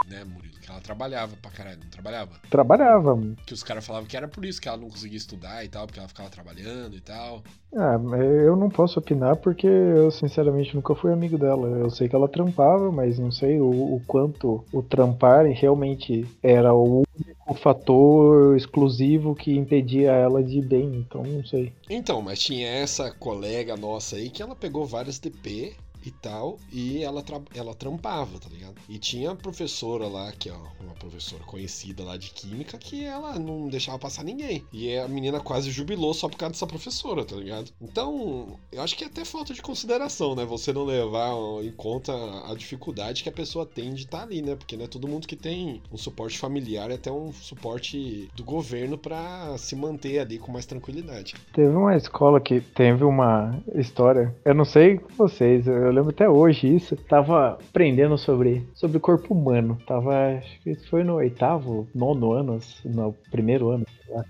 né, 0.09 0.24
Murilo, 0.24 0.59
que 0.61 0.70
ela 0.70 0.80
trabalhava 0.80 1.36
pra 1.40 1.51
caralho, 1.51 1.78
não 1.82 1.90
trabalhava? 1.90 2.32
trabalhava. 2.51 3.18
Que 3.47 3.55
os 3.55 3.62
caras 3.62 3.84
falavam 3.86 4.07
que 4.07 4.16
era 4.16 4.28
por 4.28 4.45
isso 4.45 4.61
que 4.61 4.68
ela 4.68 4.76
não 4.76 4.88
conseguia 4.88 5.16
estudar 5.16 5.64
e 5.64 5.68
tal, 5.68 5.86
porque 5.86 5.99
ela 5.99 6.09
ficava 6.09 6.28
trabalhando 6.30 6.97
e 6.97 7.01
tal. 7.01 7.42
Ah, 7.76 7.99
eu 8.45 8.55
não 8.55 8.68
posso 8.68 8.99
opinar 8.99 9.36
porque 9.36 9.66
eu 9.66 10.11
sinceramente 10.11 10.74
nunca 10.74 10.95
fui 10.95 11.12
amigo 11.12 11.36
dela. 11.36 11.66
Eu 11.68 11.90
sei 11.90 12.09
que 12.09 12.14
ela 12.14 12.28
trampava, 12.28 12.92
mas 12.92 13.18
não 13.18 13.32
sei 13.32 13.61
o, 13.61 13.66
o 13.66 14.03
quanto 14.07 14.64
o 14.72 14.82
trampar 14.82 15.45
realmente 15.47 16.24
era 16.42 16.72
o 16.72 17.03
único 17.18 17.55
fator 17.55 18.57
exclusivo 18.57 19.34
que 19.34 19.57
impedia 19.57 20.12
ela 20.12 20.42
de 20.42 20.59
ir 20.59 20.66
bem. 20.66 20.95
Então 20.97 21.22
não 21.24 21.45
sei. 21.45 21.72
Então, 21.90 22.22
mas 22.22 22.38
tinha 22.38 22.68
essa 22.68 23.11
colega 23.11 23.76
nossa 23.76 24.16
aí 24.16 24.30
que 24.30 24.42
ela 24.42 24.55
pegou 24.55 24.86
vários 24.86 25.18
DP 25.18 25.74
e 26.05 26.11
tal, 26.11 26.59
e 26.72 27.02
ela, 27.02 27.24
ela 27.55 27.74
trampava, 27.74 28.38
tá 28.38 28.48
ligado? 28.48 28.74
E 28.88 28.98
tinha 28.98 29.30
a 29.30 29.36
professora 29.36 30.07
lá, 30.07 30.30
que 30.32 30.48
é 30.48 30.55
uma 30.80 30.94
professora 30.94 31.42
conhecida 31.44 32.05
lá 32.05 32.16
de 32.16 32.30
química, 32.30 32.78
que 32.78 33.05
ela 33.05 33.38
não 33.38 33.68
deixava 33.68 33.98
passar 33.98 34.24
ninguém. 34.24 34.64
E 34.72 34.96
a 34.96 35.09
menina 35.09 35.40
quase 35.40 35.70
jubilou 35.70 36.12
só 36.12 36.28
por 36.28 36.36
causa 36.36 36.52
dessa 36.52 36.66
professora, 36.66 37.24
tá 37.24 37.36
ligado? 37.36 37.70
Então, 37.80 38.59
eu 38.70 38.82
acho 38.82 38.96
que 38.96 39.05
é 39.05 39.07
até 39.07 39.24
falta 39.24 39.55
de 39.55 39.62
consideração, 39.62 40.34
né? 40.34 40.44
Você 40.44 40.72
não 40.72 40.84
levar 40.84 41.32
em 41.62 41.72
conta 41.72 42.12
a 42.50 42.55
dificuldade 42.55 43.22
que 43.22 43.28
a 43.28 43.32
pessoa 43.32 43.64
tem 43.66 43.94
de 43.94 44.05
estar 44.05 44.22
ali, 44.22 44.42
né? 44.42 44.57
Porque 44.57 44.76
não 44.76 44.84
é 44.84 44.88
todo 44.88 45.09
mundo 45.09 45.26
que 45.26 45.36
tem 45.36 45.82
um 45.92 45.96
suporte 45.96 46.38
familiar 46.38 46.90
e 46.90 46.94
até 46.94 47.11
um 47.11 47.32
suporte 47.32 48.28
do 48.34 48.44
governo 48.44 48.98
pra 48.98 49.57
se 49.59 49.74
manter 49.74 50.18
ali 50.18 50.38
com 50.38 50.52
mais 50.52 50.66
tranquilidade. 50.66 51.34
Teve 51.52 51.74
uma 51.74 51.96
escola 51.96 52.40
que 52.40 52.61
teve 52.61 53.05
uma 53.05 53.62
história, 53.74 54.34
eu 54.44 54.55
não 54.55 54.64
sei 54.64 55.00
vocês, 55.16 55.66
eu 55.66 55.90
lembro 55.95 56.11
até 56.11 56.28
hoje 56.28 56.74
isso. 56.74 56.97
Tava 56.97 57.59
aprendendo 57.68 58.18
sobre, 58.18 58.66
sobre 58.74 58.99
corpo 58.99 59.34
humano. 59.34 59.78
Tava, 59.86 60.38
acho 60.38 60.61
que 60.61 60.74
foi 60.88 61.05
no 61.05 61.14
oitavo, 61.14 61.88
nono 61.95 62.32
ano, 62.32 62.59
no 62.84 63.14
primeiro 63.30 63.70
ano. 63.70 63.86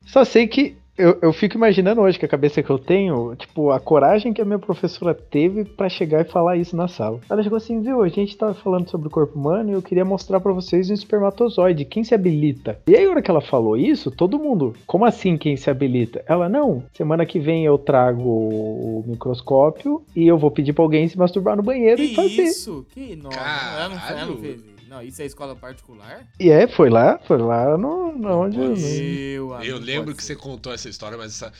Só 0.06 0.24
sei 0.24 0.46
que 0.46 0.76
eu, 0.96 1.18
eu 1.22 1.32
fico 1.32 1.56
imaginando 1.56 2.00
hoje 2.00 2.18
que 2.18 2.24
a 2.24 2.28
cabeça 2.28 2.62
que 2.62 2.70
eu 2.70 2.78
tenho, 2.78 3.34
tipo, 3.36 3.70
a 3.70 3.80
coragem 3.80 4.32
que 4.32 4.40
a 4.40 4.44
minha 4.44 4.58
professora 4.58 5.14
teve 5.14 5.64
pra 5.64 5.88
chegar 5.88 6.20
e 6.20 6.24
falar 6.30 6.56
isso 6.56 6.76
na 6.76 6.86
sala. 6.88 7.20
Ela 7.28 7.42
chegou 7.42 7.56
assim, 7.56 7.80
viu, 7.80 8.02
a 8.02 8.08
gente 8.08 8.36
tava 8.36 8.54
falando 8.54 8.88
sobre 8.88 9.08
o 9.08 9.10
corpo 9.10 9.38
humano 9.38 9.70
e 9.70 9.72
eu 9.72 9.82
queria 9.82 10.04
mostrar 10.04 10.40
pra 10.40 10.52
vocês 10.52 10.90
um 10.90 10.94
espermatozoide, 10.94 11.84
quem 11.84 12.04
se 12.04 12.14
habilita? 12.14 12.78
E 12.86 12.96
aí, 12.96 13.04
a 13.06 13.10
hora 13.10 13.22
que 13.22 13.30
ela 13.30 13.40
falou 13.40 13.76
isso, 13.76 14.10
todo 14.10 14.38
mundo, 14.38 14.74
como 14.86 15.04
assim 15.04 15.36
quem 15.36 15.56
se 15.56 15.68
habilita? 15.70 16.24
Ela, 16.28 16.48
não, 16.48 16.82
semana 16.92 17.26
que 17.26 17.38
vem 17.40 17.64
eu 17.64 17.76
trago 17.78 18.22
o 18.28 19.04
microscópio 19.06 20.02
e 20.14 20.26
eu 20.26 20.38
vou 20.38 20.50
pedir 20.50 20.72
pra 20.72 20.84
alguém 20.84 21.08
se 21.08 21.18
masturbar 21.18 21.56
no 21.56 21.62
banheiro 21.62 21.96
Que 21.96 22.12
e 22.12 22.14
fazer. 22.14 22.42
isso? 22.42 22.86
Que 22.94 23.16
não, 23.16 23.30
ela 23.30 23.40
não, 23.40 23.80
ela 23.80 23.88
não 23.88 23.98
Caralho. 23.98 24.36
fez 24.38 24.56
isso. 24.60 24.73
Não, 24.94 25.02
isso 25.02 25.20
é 25.20 25.24
escola 25.24 25.56
particular? 25.56 26.24
E 26.38 26.50
é, 26.50 26.68
foi 26.68 26.88
lá, 26.88 27.18
foi 27.18 27.38
lá 27.38 27.76
no, 27.76 28.16
no 28.16 28.28
onde... 28.42 28.56
Meu 28.56 29.52
amigo, 29.52 29.68
Eu 29.68 29.78
lembro 29.80 30.14
que 30.14 30.22
ser. 30.22 30.34
você 30.34 30.40
contou 30.40 30.72
essa 30.72 30.88
história, 30.88 31.18
mas 31.18 31.32
essa. 31.32 31.52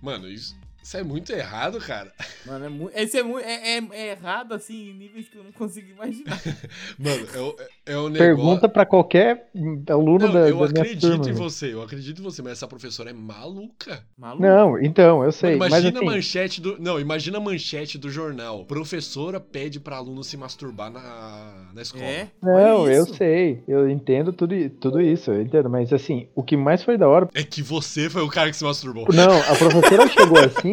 Mano, 0.00 0.26
isso, 0.26 0.56
isso 0.82 0.96
é 0.96 1.02
muito 1.02 1.32
errado, 1.32 1.78
cara. 1.78 2.12
Mano, 2.46 2.64
é, 2.64 2.68
mu- 2.68 2.90
esse 2.94 3.18
é, 3.18 3.22
mu- 3.22 3.38
é, 3.38 3.76
é- 3.78 3.88
é 3.92 4.10
errado, 4.12 4.52
assim, 4.54 4.90
em 4.90 4.94
níveis 4.94 5.28
que 5.28 5.36
eu 5.36 5.44
não 5.44 5.52
consigo 5.52 5.90
imaginar. 5.90 6.40
Mano, 6.98 7.26
é, 7.34 7.38
o- 7.38 7.56
é 7.86 7.98
um 7.98 8.08
negócio. 8.08 8.18
Pergunta 8.18 8.68
pra 8.68 8.86
qualquer 8.86 9.50
aluno 9.88 10.26
Não, 10.26 10.32
da, 10.32 10.48
eu 10.48 10.58
da 10.58 10.68
minha 10.68 10.82
acredito 10.82 11.00
turma. 11.16 11.28
em 11.30 11.32
você, 11.32 11.72
eu 11.74 11.82
acredito 11.82 12.20
em 12.20 12.24
você, 12.24 12.42
mas 12.42 12.52
essa 12.52 12.66
professora 12.66 13.10
é 13.10 13.12
maluca. 13.12 14.02
Maluco. 14.16 14.42
Não, 14.42 14.78
então, 14.80 15.22
eu 15.24 15.32
sei. 15.32 15.50
Mano, 15.56 15.70
mas 15.70 15.70
imagina 15.84 15.98
assim, 15.98 16.08
a 16.08 16.10
manchete 16.10 16.60
do. 16.60 16.76
Não, 16.80 16.98
imagina 17.00 17.38
a 17.38 17.40
manchete 17.40 17.98
do 17.98 18.10
jornal. 18.10 18.64
Professora 18.64 19.38
pede 19.40 19.78
pra 19.80 19.96
aluno 19.96 20.24
se 20.24 20.36
masturbar 20.36 20.90
na, 20.90 21.68
na 21.74 21.82
escola. 21.82 22.04
É? 22.04 22.28
Não, 22.42 22.90
eu 22.90 23.06
sei. 23.06 23.62
Eu 23.68 23.88
entendo 23.88 24.32
tudo, 24.32 24.54
tudo 24.80 25.00
isso, 25.00 25.30
eu 25.30 25.42
entendo. 25.42 25.68
Mas 25.68 25.92
assim, 25.92 26.28
o 26.34 26.42
que 26.42 26.56
mais 26.56 26.82
foi 26.82 26.96
da 26.96 27.08
hora. 27.08 27.28
É 27.34 27.42
que 27.42 27.62
você 27.62 28.08
foi 28.08 28.22
o 28.22 28.28
cara 28.28 28.50
que 28.50 28.56
se 28.56 28.64
masturbou. 28.64 29.06
Não, 29.12 29.38
a 29.40 29.56
professora 29.56 30.08
chegou 30.08 30.38
assim 30.38 30.72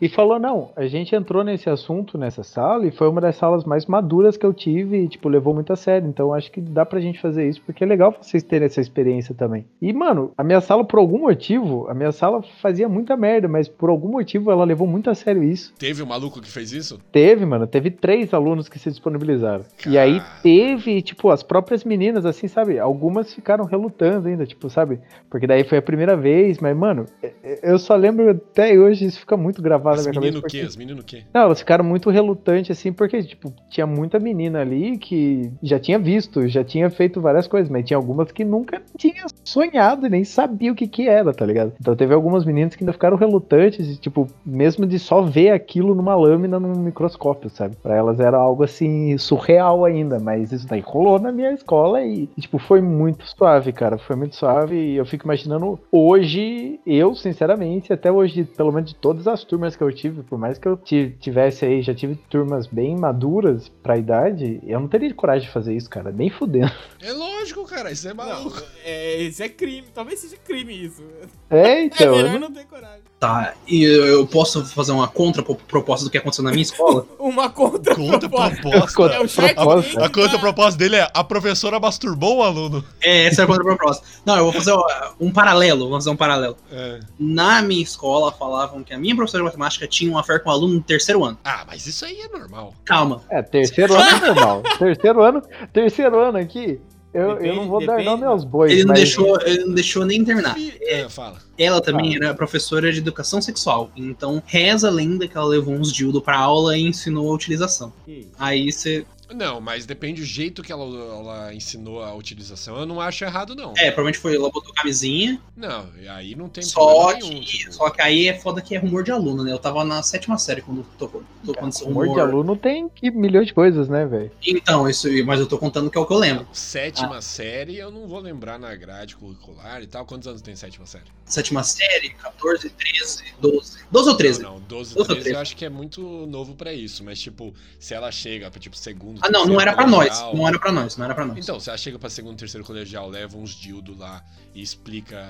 e 0.00 0.08
falou: 0.08 0.38
não, 0.38 0.70
a 0.76 0.86
gente 0.86 1.14
entrou 1.14 1.42
nesse 1.42 1.68
assunto 1.68 2.16
nessa 2.18 2.42
sala 2.42 2.86
e 2.86 2.90
foi 2.90 3.08
uma 3.08 3.20
das 3.20 3.36
salas 3.36 3.64
mais 3.64 3.86
maduras 3.86 4.36
que 4.36 4.44
eu 4.46 4.52
tive 4.54 4.98
e, 5.04 5.08
tipo, 5.08 5.28
levou 5.28 5.54
muito 5.54 5.72
a 5.72 5.76
sério. 5.76 6.08
Então 6.08 6.32
acho 6.32 6.50
que 6.52 6.60
dá 6.60 6.84
pra 6.86 7.00
gente 7.00 7.20
fazer 7.20 7.48
isso, 7.48 7.60
porque 7.64 7.82
é 7.84 7.86
legal 7.86 8.14
vocês 8.20 8.42
terem 8.42 8.66
essa 8.66 8.80
experiência 8.80 9.34
também. 9.34 9.64
E, 9.80 9.92
mano, 9.92 10.30
a 10.36 10.44
minha 10.44 10.60
sala, 10.60 10.84
por 10.84 10.98
algum 10.98 11.18
motivo, 11.20 11.86
a 11.88 11.94
minha 11.94 12.12
sala 12.12 12.42
fazia 12.62 12.88
muita 12.88 13.16
merda, 13.16 13.48
mas 13.48 13.68
por 13.68 13.90
algum 13.90 14.08
motivo 14.08 14.50
ela 14.50 14.64
levou 14.64 14.86
muito 14.86 15.10
a 15.10 15.14
sério 15.14 15.42
isso. 15.42 15.72
Teve 15.78 16.02
um 16.02 16.06
maluco 16.06 16.40
que 16.40 16.50
fez 16.50 16.72
isso? 16.72 17.00
Teve, 17.10 17.44
mano, 17.44 17.66
teve 17.66 17.90
três 17.90 18.32
alunos 18.32 18.68
que 18.68 18.78
se 18.78 18.90
disponibilizaram. 18.90 19.64
E 19.86 19.98
aí 19.98 20.22
teve, 20.42 21.02
tipo, 21.02 21.30
as 21.30 21.42
próprias 21.42 21.84
meninas, 21.84 22.24
assim, 22.24 22.46
sabe? 22.48 22.78
Algumas 22.78 23.32
ficaram 23.34 23.64
relutando 23.64 24.28
ainda, 24.28 24.46
tipo, 24.46 24.68
sabe? 24.70 25.00
Porque 25.30 25.46
daí 25.46 25.64
foi 25.64 25.78
a 25.78 25.82
primeira 25.82 26.16
vez, 26.16 26.58
mas, 26.58 26.76
mano, 26.76 27.06
é- 27.22 27.32
é- 27.42 27.72
eu 27.72 27.78
só 27.78 27.96
lembro 27.96 28.30
até 28.30 28.78
hoje, 28.78 29.04
isso 29.06 29.20
fica 29.20 29.36
muito 29.36 29.60
gravado 29.62 29.87
As 29.94 30.06
na 30.06 30.10
minha 30.12 30.20
menino 30.20 30.42
cabeça. 30.42 30.46
o 30.46 30.50
quê? 30.50 30.58
porque- 30.58 30.66
As 30.68 30.76
menino 30.76 31.00
o 31.00 31.04
quê? 31.04 31.22
Não, 31.32 31.42
elas 31.42 31.58
ficaram 31.60 31.84
muito 31.84 32.10
relutantes, 32.10 32.76
assim, 32.78 32.92
porque, 32.92 33.22
tipo, 33.22 33.52
tinha 33.70 33.86
muita 33.86 34.18
menina 34.18 34.60
ali 34.60 34.98
que 34.98 35.50
já 35.62 35.78
tinha 35.78 35.98
visto, 35.98 36.46
já 36.48 36.62
tinha 36.64 36.88
feito 36.90 37.20
várias 37.20 37.46
coisas, 37.46 37.68
mas 37.70 37.84
tinha 37.84 37.96
algumas 37.96 38.30
que 38.32 38.44
nunca 38.44 38.82
tinha 38.96 39.24
sonhado 39.44 40.06
e 40.06 40.10
nem 40.10 40.24
sabia 40.24 40.72
o 40.72 40.74
que 40.74 40.86
que 40.86 41.08
era, 41.08 41.32
tá 41.32 41.44
ligado? 41.46 41.72
Então 41.80 41.94
teve 41.96 42.14
algumas 42.14 42.44
meninas 42.44 42.74
que 42.74 42.82
ainda 42.84 42.92
ficaram 42.92 43.16
relutantes, 43.16 43.98
tipo, 43.98 44.26
mesmo 44.44 44.86
de 44.86 44.98
só 44.98 45.22
ver 45.22 45.50
aquilo 45.50 45.94
numa 45.94 46.14
lâmina 46.14 46.58
num 46.60 46.78
microscópio, 46.78 47.50
sabe? 47.50 47.76
Pra 47.82 47.94
elas 47.96 48.20
era 48.20 48.36
algo, 48.36 48.62
assim, 48.64 49.16
surreal 49.18 49.84
ainda, 49.84 50.18
mas 50.18 50.52
isso 50.52 50.66
daí 50.66 50.80
rolou 50.80 51.18
na 51.18 51.30
minha 51.32 51.52
escola 51.52 52.02
e, 52.02 52.28
e, 52.36 52.40
tipo, 52.40 52.58
foi 52.58 52.80
muito 52.80 53.24
suave, 53.26 53.72
cara, 53.72 53.98
foi 53.98 54.16
muito 54.16 54.36
suave 54.36 54.76
e 54.76 54.96
eu 54.96 55.06
fico 55.06 55.24
imaginando 55.26 55.78
hoje, 55.90 56.80
eu, 56.86 57.14
sinceramente, 57.14 57.92
até 57.92 58.10
hoje, 58.10 58.44
pelo 58.44 58.72
menos 58.72 58.90
de 58.90 58.96
todas 58.96 59.26
as 59.26 59.44
turmas 59.44 59.76
que 59.78 59.84
eu 59.84 59.92
tive, 59.92 60.22
por 60.22 60.38
mais 60.38 60.58
que 60.58 60.66
eu 60.68 60.76
ti- 60.76 61.16
tivesse 61.20 61.64
aí, 61.64 61.80
já 61.80 61.94
tive 61.94 62.16
turmas 62.28 62.66
bem 62.66 62.96
maduras 62.96 63.68
pra 63.82 63.96
idade, 63.96 64.60
eu 64.66 64.78
não 64.80 64.88
teria 64.88 65.14
coragem 65.14 65.46
de 65.46 65.52
fazer 65.54 65.74
isso, 65.74 65.88
cara, 65.88 66.10
nem 66.12 66.28
fudendo. 66.28 66.72
É 67.00 67.12
lógico, 67.12 67.64
cara, 67.64 67.90
isso 67.92 68.06
é 68.08 68.12
Não, 68.12 68.26
maluco. 68.26 68.60
é, 68.84 69.22
isso 69.22 69.42
é 69.42 69.48
crime. 69.48 69.86
Talvez 69.94 70.18
seja 70.20 70.36
crime 70.44 70.74
isso. 70.86 71.02
É, 71.48 71.58
É 71.60 71.84
então, 71.84 72.06
eu 72.08 72.16
melhor 72.16 72.32
não- 72.32 72.48
não 72.48 72.52
ter 72.52 72.64
coragem. 72.66 73.02
Tá, 73.18 73.54
e 73.66 73.82
eu 73.82 74.24
posso 74.28 74.64
fazer 74.64 74.92
uma 74.92 75.08
contra-proposta 75.08 76.04
do 76.04 76.10
que 76.10 76.18
aconteceu 76.18 76.44
na 76.44 76.50
minha 76.52 76.62
escola? 76.62 77.04
Uma 77.18 77.50
contra 77.50 77.92
Conta 77.96 78.28
proposta. 78.28 78.68
É 78.68 79.18
o 79.18 80.04
A 80.04 80.08
conta 80.08 80.28
da- 80.28 80.38
proposta 80.38 80.78
dele 80.78 80.96
é 80.96 81.10
a 81.12 81.24
professora 81.24 81.80
masturbou 81.80 82.36
o 82.38 82.42
aluno. 82.44 82.84
É, 83.00 83.26
essa 83.26 83.42
é 83.42 83.44
a 83.44 83.46
contra-proposta. 83.48 84.06
Não, 84.24 84.36
eu 84.36 84.44
vou 84.44 84.52
fazer 84.52 84.72
um 85.18 85.32
paralelo, 85.32 85.88
vamos 85.88 86.04
fazer 86.04 86.14
um 86.14 86.16
paralelo. 86.16 86.56
É. 86.70 87.00
Na 87.18 87.60
minha 87.60 87.82
escola 87.82 88.30
falavam 88.30 88.84
que 88.84 88.94
a 88.94 88.98
minha 88.98 89.16
professora 89.16 89.42
de 89.42 89.46
matemática 89.48 89.88
tinha 89.88 90.10
uma 90.12 90.22
fé 90.22 90.38
com 90.38 90.48
um 90.48 90.52
aluno 90.52 90.74
no 90.74 90.80
terceiro 90.82 91.24
ano. 91.24 91.36
Ah, 91.44 91.64
mas 91.66 91.86
isso 91.88 92.04
aí 92.04 92.20
é 92.20 92.28
normal. 92.28 92.72
Calma. 92.84 93.20
É, 93.30 93.42
terceiro 93.42 93.94
ano 93.94 94.10
é 94.10 94.20
normal. 94.32 94.62
terceiro 94.78 95.22
ano, 95.22 95.42
terceiro 95.72 96.18
ano 96.20 96.38
aqui, 96.38 96.80
Eu, 97.12 97.22
eu 97.22 97.34
Depende- 97.36 97.56
não 97.56 97.68
vou 97.68 97.80
dar 97.80 97.86
depende, 97.92 98.04
nome 98.04 98.24
aos 98.24 98.44
bois, 98.44 98.70
Ele 98.70 98.82
não, 98.82 98.88
mas 98.88 98.98
deixou, 99.00 99.40
ele 99.40 99.64
não 99.64 99.74
deixou 99.74 100.04
nem 100.04 100.22
terminar. 100.24 100.56
É, 100.82 101.08
fala. 101.08 101.38
Ela 101.56 101.80
também 101.80 102.14
era 102.16 102.34
professora 102.34 102.92
de 102.92 102.98
educação 102.98 103.40
sexual. 103.40 103.90
Então, 103.96 104.42
reza 104.46 104.88
a 104.88 104.90
lenda 104.90 105.26
que 105.26 105.36
ela 105.36 105.46
levou 105.46 105.74
uns 105.74 105.90
dildo 105.92 106.20
pra 106.20 106.38
aula 106.38 106.76
e 106.76 106.82
ensinou 106.82 107.30
a 107.30 107.34
utilização. 107.34 107.92
Aí 108.38 108.70
você. 108.70 109.06
Não, 109.34 109.60
mas 109.60 109.84
depende 109.86 110.20
do 110.20 110.26
jeito 110.26 110.62
que 110.62 110.72
ela, 110.72 110.84
ela 110.84 111.54
ensinou 111.54 112.02
a 112.02 112.14
utilização. 112.14 112.78
Eu 112.78 112.86
não 112.86 113.00
acho 113.00 113.24
errado, 113.24 113.54
não. 113.54 113.70
É, 113.76 113.86
provavelmente 113.90 114.18
foi. 114.18 114.34
Ela 114.36 114.50
botou 114.50 114.72
camisinha. 114.72 115.40
Não, 115.56 115.86
e 116.00 116.08
aí 116.08 116.34
não 116.34 116.48
tem 116.48 116.62
Só 116.64 116.80
problema 116.84 117.20
que, 117.20 117.28
nenhum. 117.28 117.40
tipo. 117.44 117.72
só 117.72 117.90
que 117.90 118.00
aí 118.02 118.28
é 118.28 118.34
foda 118.38 118.60
que 118.62 118.74
é 118.74 118.78
rumor 118.78 119.02
de 119.04 119.10
aluno, 119.10 119.44
né? 119.44 119.52
Eu 119.52 119.58
tava 119.58 119.84
na 119.84 120.02
sétima 120.02 120.38
série 120.38 120.62
quando 120.62 120.82
tocou, 120.98 121.22
tocou 121.44 121.68
esse 121.68 121.84
rumor. 121.84 122.04
amor 122.04 122.14
de 122.14 122.20
aluno 122.20 122.56
tem 122.56 122.88
que 122.88 123.10
milhões 123.10 123.46
de 123.48 123.54
coisas, 123.54 123.88
né, 123.88 124.06
velho? 124.06 124.30
Então, 124.46 124.88
isso, 124.88 125.08
mas 125.24 125.40
eu 125.40 125.46
tô 125.46 125.58
contando 125.58 125.90
que 125.90 125.98
é 125.98 126.00
o 126.00 126.06
que 126.06 126.12
eu 126.12 126.18
lembro. 126.18 126.46
Sétima 126.52 127.18
Ah. 127.18 127.22
série, 127.22 127.76
eu 127.76 127.90
não 127.90 128.06
vou 128.08 128.20
lembrar 128.20 128.58
na 128.58 128.74
grade 128.74 129.16
curricular 129.16 129.82
e 129.82 129.86
tal. 129.86 130.04
Quantos 130.06 130.26
anos 130.28 130.40
tem 130.42 130.56
sétima 130.56 130.86
série? 130.86 131.04
Sétima 131.24 131.62
série, 131.62 132.10
14, 132.10 132.70
13, 132.70 133.24
12. 133.40 133.78
12 133.90 134.08
ou 134.08 134.16
13? 134.16 134.42
Não, 134.42 134.54
não 134.54 134.60
12, 134.60 134.94
12 134.94 134.98
ou 134.98 135.04
13 135.04 135.18
eu 135.18 135.22
13. 135.24 135.36
acho 135.42 135.56
que 135.56 135.64
é 135.64 135.68
muito 135.68 136.00
novo 136.26 136.54
pra 136.54 136.72
isso. 136.72 137.04
Mas, 137.04 137.20
tipo, 137.20 137.52
se 137.78 137.92
ela 137.94 138.10
chega 138.10 138.50
pra, 138.50 138.58
tipo, 138.60 138.76
segundo. 138.76 139.17
Ah, 139.20 139.30
não, 139.30 139.46
não 139.46 139.60
era 139.60 139.72
pra 139.72 139.86
nós. 139.86 140.20
Não 140.32 140.46
era 140.46 140.58
pra 140.58 140.72
nós, 140.72 140.96
não 140.96 141.04
era 141.04 141.14
pra 141.14 141.26
nós. 141.26 141.38
Então, 141.38 141.58
ela 141.66 141.76
chega 141.76 141.98
pra 141.98 142.10
segundo, 142.10 142.36
terceiro 142.36 142.64
colegial, 142.66 143.08
leva 143.08 143.36
uns 143.36 143.50
dildo 143.50 143.96
lá 143.96 144.22
e 144.54 144.62
explica 144.62 145.26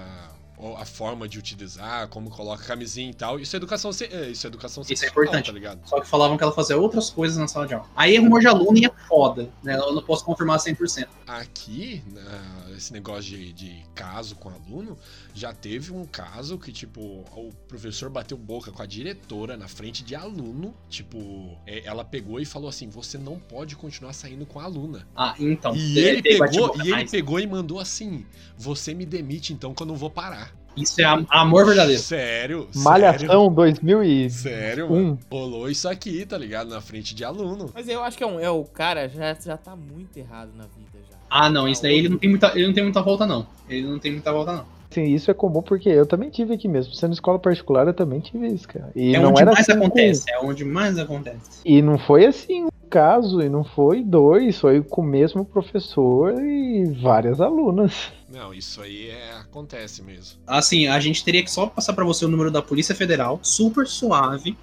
a 0.78 0.84
forma 0.84 1.28
de 1.28 1.38
utilizar, 1.38 2.08
como 2.08 2.30
coloca 2.30 2.64
camisinha 2.64 3.10
e 3.10 3.14
tal. 3.14 3.38
Isso 3.38 3.54
é 3.54 3.58
educação, 3.58 3.90
é, 3.90 4.30
isso 4.30 4.46
é 4.46 4.48
educação 4.48 4.82
Isso 4.88 5.04
é 5.04 5.08
importante. 5.08 5.46
tá 5.46 5.52
ligado? 5.52 5.80
Só 5.88 6.00
que 6.00 6.08
falavam 6.08 6.36
que 6.36 6.42
ela 6.42 6.52
fazia 6.52 6.76
outras 6.76 7.10
coisas 7.10 7.38
na 7.38 7.46
sala 7.46 7.66
de 7.66 7.74
aula. 7.74 7.86
Aí 7.94 8.16
é 8.16 8.18
rumor 8.18 8.40
de 8.40 8.46
aluno 8.48 8.76
e 8.76 8.84
é 8.84 8.90
foda, 9.06 9.48
né? 9.62 9.76
Eu 9.76 9.92
não 9.94 10.02
posso 10.02 10.24
confirmar 10.24 10.58
100%. 10.58 11.06
Aqui, 11.26 12.02
na- 12.12 12.76
esse 12.76 12.92
negócio 12.92 13.22
de, 13.22 13.52
de 13.52 13.82
caso 13.94 14.34
com 14.36 14.48
aluno, 14.50 14.96
já 15.34 15.52
teve 15.52 15.92
um 15.92 16.04
caso 16.04 16.58
que, 16.58 16.72
tipo, 16.72 17.00
o 17.00 17.52
professor 17.66 18.08
bateu 18.08 18.36
boca 18.36 18.70
com 18.72 18.82
a 18.82 18.86
diretora 18.86 19.56
na 19.56 19.68
frente 19.68 20.02
de 20.02 20.14
aluno. 20.14 20.74
Tipo, 20.88 21.56
é, 21.66 21.84
ela 21.84 22.04
pegou 22.04 22.40
e 22.40 22.44
falou 22.44 22.68
assim: 22.68 22.88
você 22.88 23.18
não 23.18 23.38
pode 23.38 23.76
continuar 23.76 24.12
saindo 24.12 24.46
com 24.46 24.58
a 24.60 24.64
aluna. 24.64 25.06
Ah, 25.14 25.34
então. 25.38 25.74
E 25.76 25.98
ele 25.98 26.22
pegou, 26.22 26.74
e 26.84 26.90
ele 26.92 27.08
pegou 27.08 27.38
e 27.40 27.46
mandou 27.46 27.78
assim: 27.78 28.24
você 28.56 28.94
me 28.94 29.04
demite 29.04 29.52
então 29.52 29.74
que 29.74 29.82
eu 29.82 29.86
não 29.86 29.96
vou 29.96 30.10
parar. 30.10 30.47
Isso 30.82 31.00
é 31.00 31.04
am- 31.04 31.26
amor 31.30 31.66
verdadeiro. 31.66 32.00
Sério? 32.00 32.68
Sério? 32.70 32.82
Malhação 32.84 33.52
2001. 33.52 34.30
Sério, 34.30 34.90
mano. 34.90 35.18
Rolou 35.30 35.68
isso 35.70 35.88
aqui, 35.88 36.24
tá 36.26 36.36
ligado? 36.38 36.70
Na 36.70 36.80
frente 36.80 37.14
de 37.14 37.24
aluno. 37.24 37.70
Mas 37.74 37.88
eu 37.88 38.02
acho 38.02 38.16
que 38.16 38.24
é, 38.24 38.26
um, 38.26 38.38
é 38.40 38.50
o 38.50 38.64
cara 38.64 39.08
já, 39.08 39.34
já 39.34 39.56
tá 39.56 39.74
muito 39.76 40.16
errado 40.16 40.50
na 40.56 40.64
vida 40.64 40.98
já. 41.10 41.16
Ah, 41.30 41.50
não, 41.50 41.68
isso 41.68 41.82
daí 41.82 41.98
ele 41.98 42.08
não 42.08 42.18
tem 42.18 42.30
muita, 42.30 42.52
ele 42.54 42.66
não 42.66 42.72
tem 42.74 42.82
muita 42.84 43.02
volta, 43.02 43.26
não. 43.26 43.46
Ele 43.68 43.86
não 43.86 43.98
tem 43.98 44.12
muita 44.12 44.32
volta, 44.32 44.52
não. 44.52 44.78
Sim, 44.90 45.04
isso 45.04 45.30
é 45.30 45.34
comum 45.34 45.60
porque 45.60 45.90
eu 45.90 46.06
também 46.06 46.30
tive 46.30 46.54
aqui 46.54 46.66
mesmo. 46.66 46.94
Sendo 46.94 47.12
escola 47.12 47.38
particular, 47.38 47.86
eu 47.86 47.92
também 47.92 48.20
tive 48.20 48.46
isso, 48.46 48.66
cara. 48.66 48.90
E 48.96 49.14
é 49.14 49.20
não 49.20 49.30
onde 49.30 49.42
era 49.42 49.52
mais 49.52 49.68
assim 49.68 49.78
com- 49.78 49.84
acontece, 49.86 50.24
é 50.30 50.38
onde 50.40 50.64
mais 50.64 50.98
acontece. 50.98 51.60
E 51.62 51.82
não 51.82 51.98
foi 51.98 52.24
assim 52.24 52.64
um 52.64 52.68
caso, 52.88 53.42
e 53.42 53.50
não 53.50 53.62
foi 53.64 54.02
dois, 54.02 54.58
foi 54.58 54.82
com 54.82 55.02
o 55.02 55.04
mesmo 55.04 55.44
professor 55.44 56.40
e 56.42 56.86
várias 57.02 57.38
alunas. 57.38 58.10
Não, 58.28 58.52
isso 58.52 58.82
aí 58.82 59.08
é, 59.08 59.32
acontece 59.32 60.02
mesmo. 60.02 60.40
Assim, 60.46 60.86
a 60.86 61.00
gente 61.00 61.24
teria 61.24 61.42
que 61.42 61.50
só 61.50 61.66
passar 61.66 61.94
pra 61.94 62.04
você 62.04 62.24
o 62.24 62.28
número 62.28 62.50
da 62.50 62.60
Polícia 62.60 62.94
Federal, 62.94 63.40
super 63.42 63.86
suave. 63.86 64.56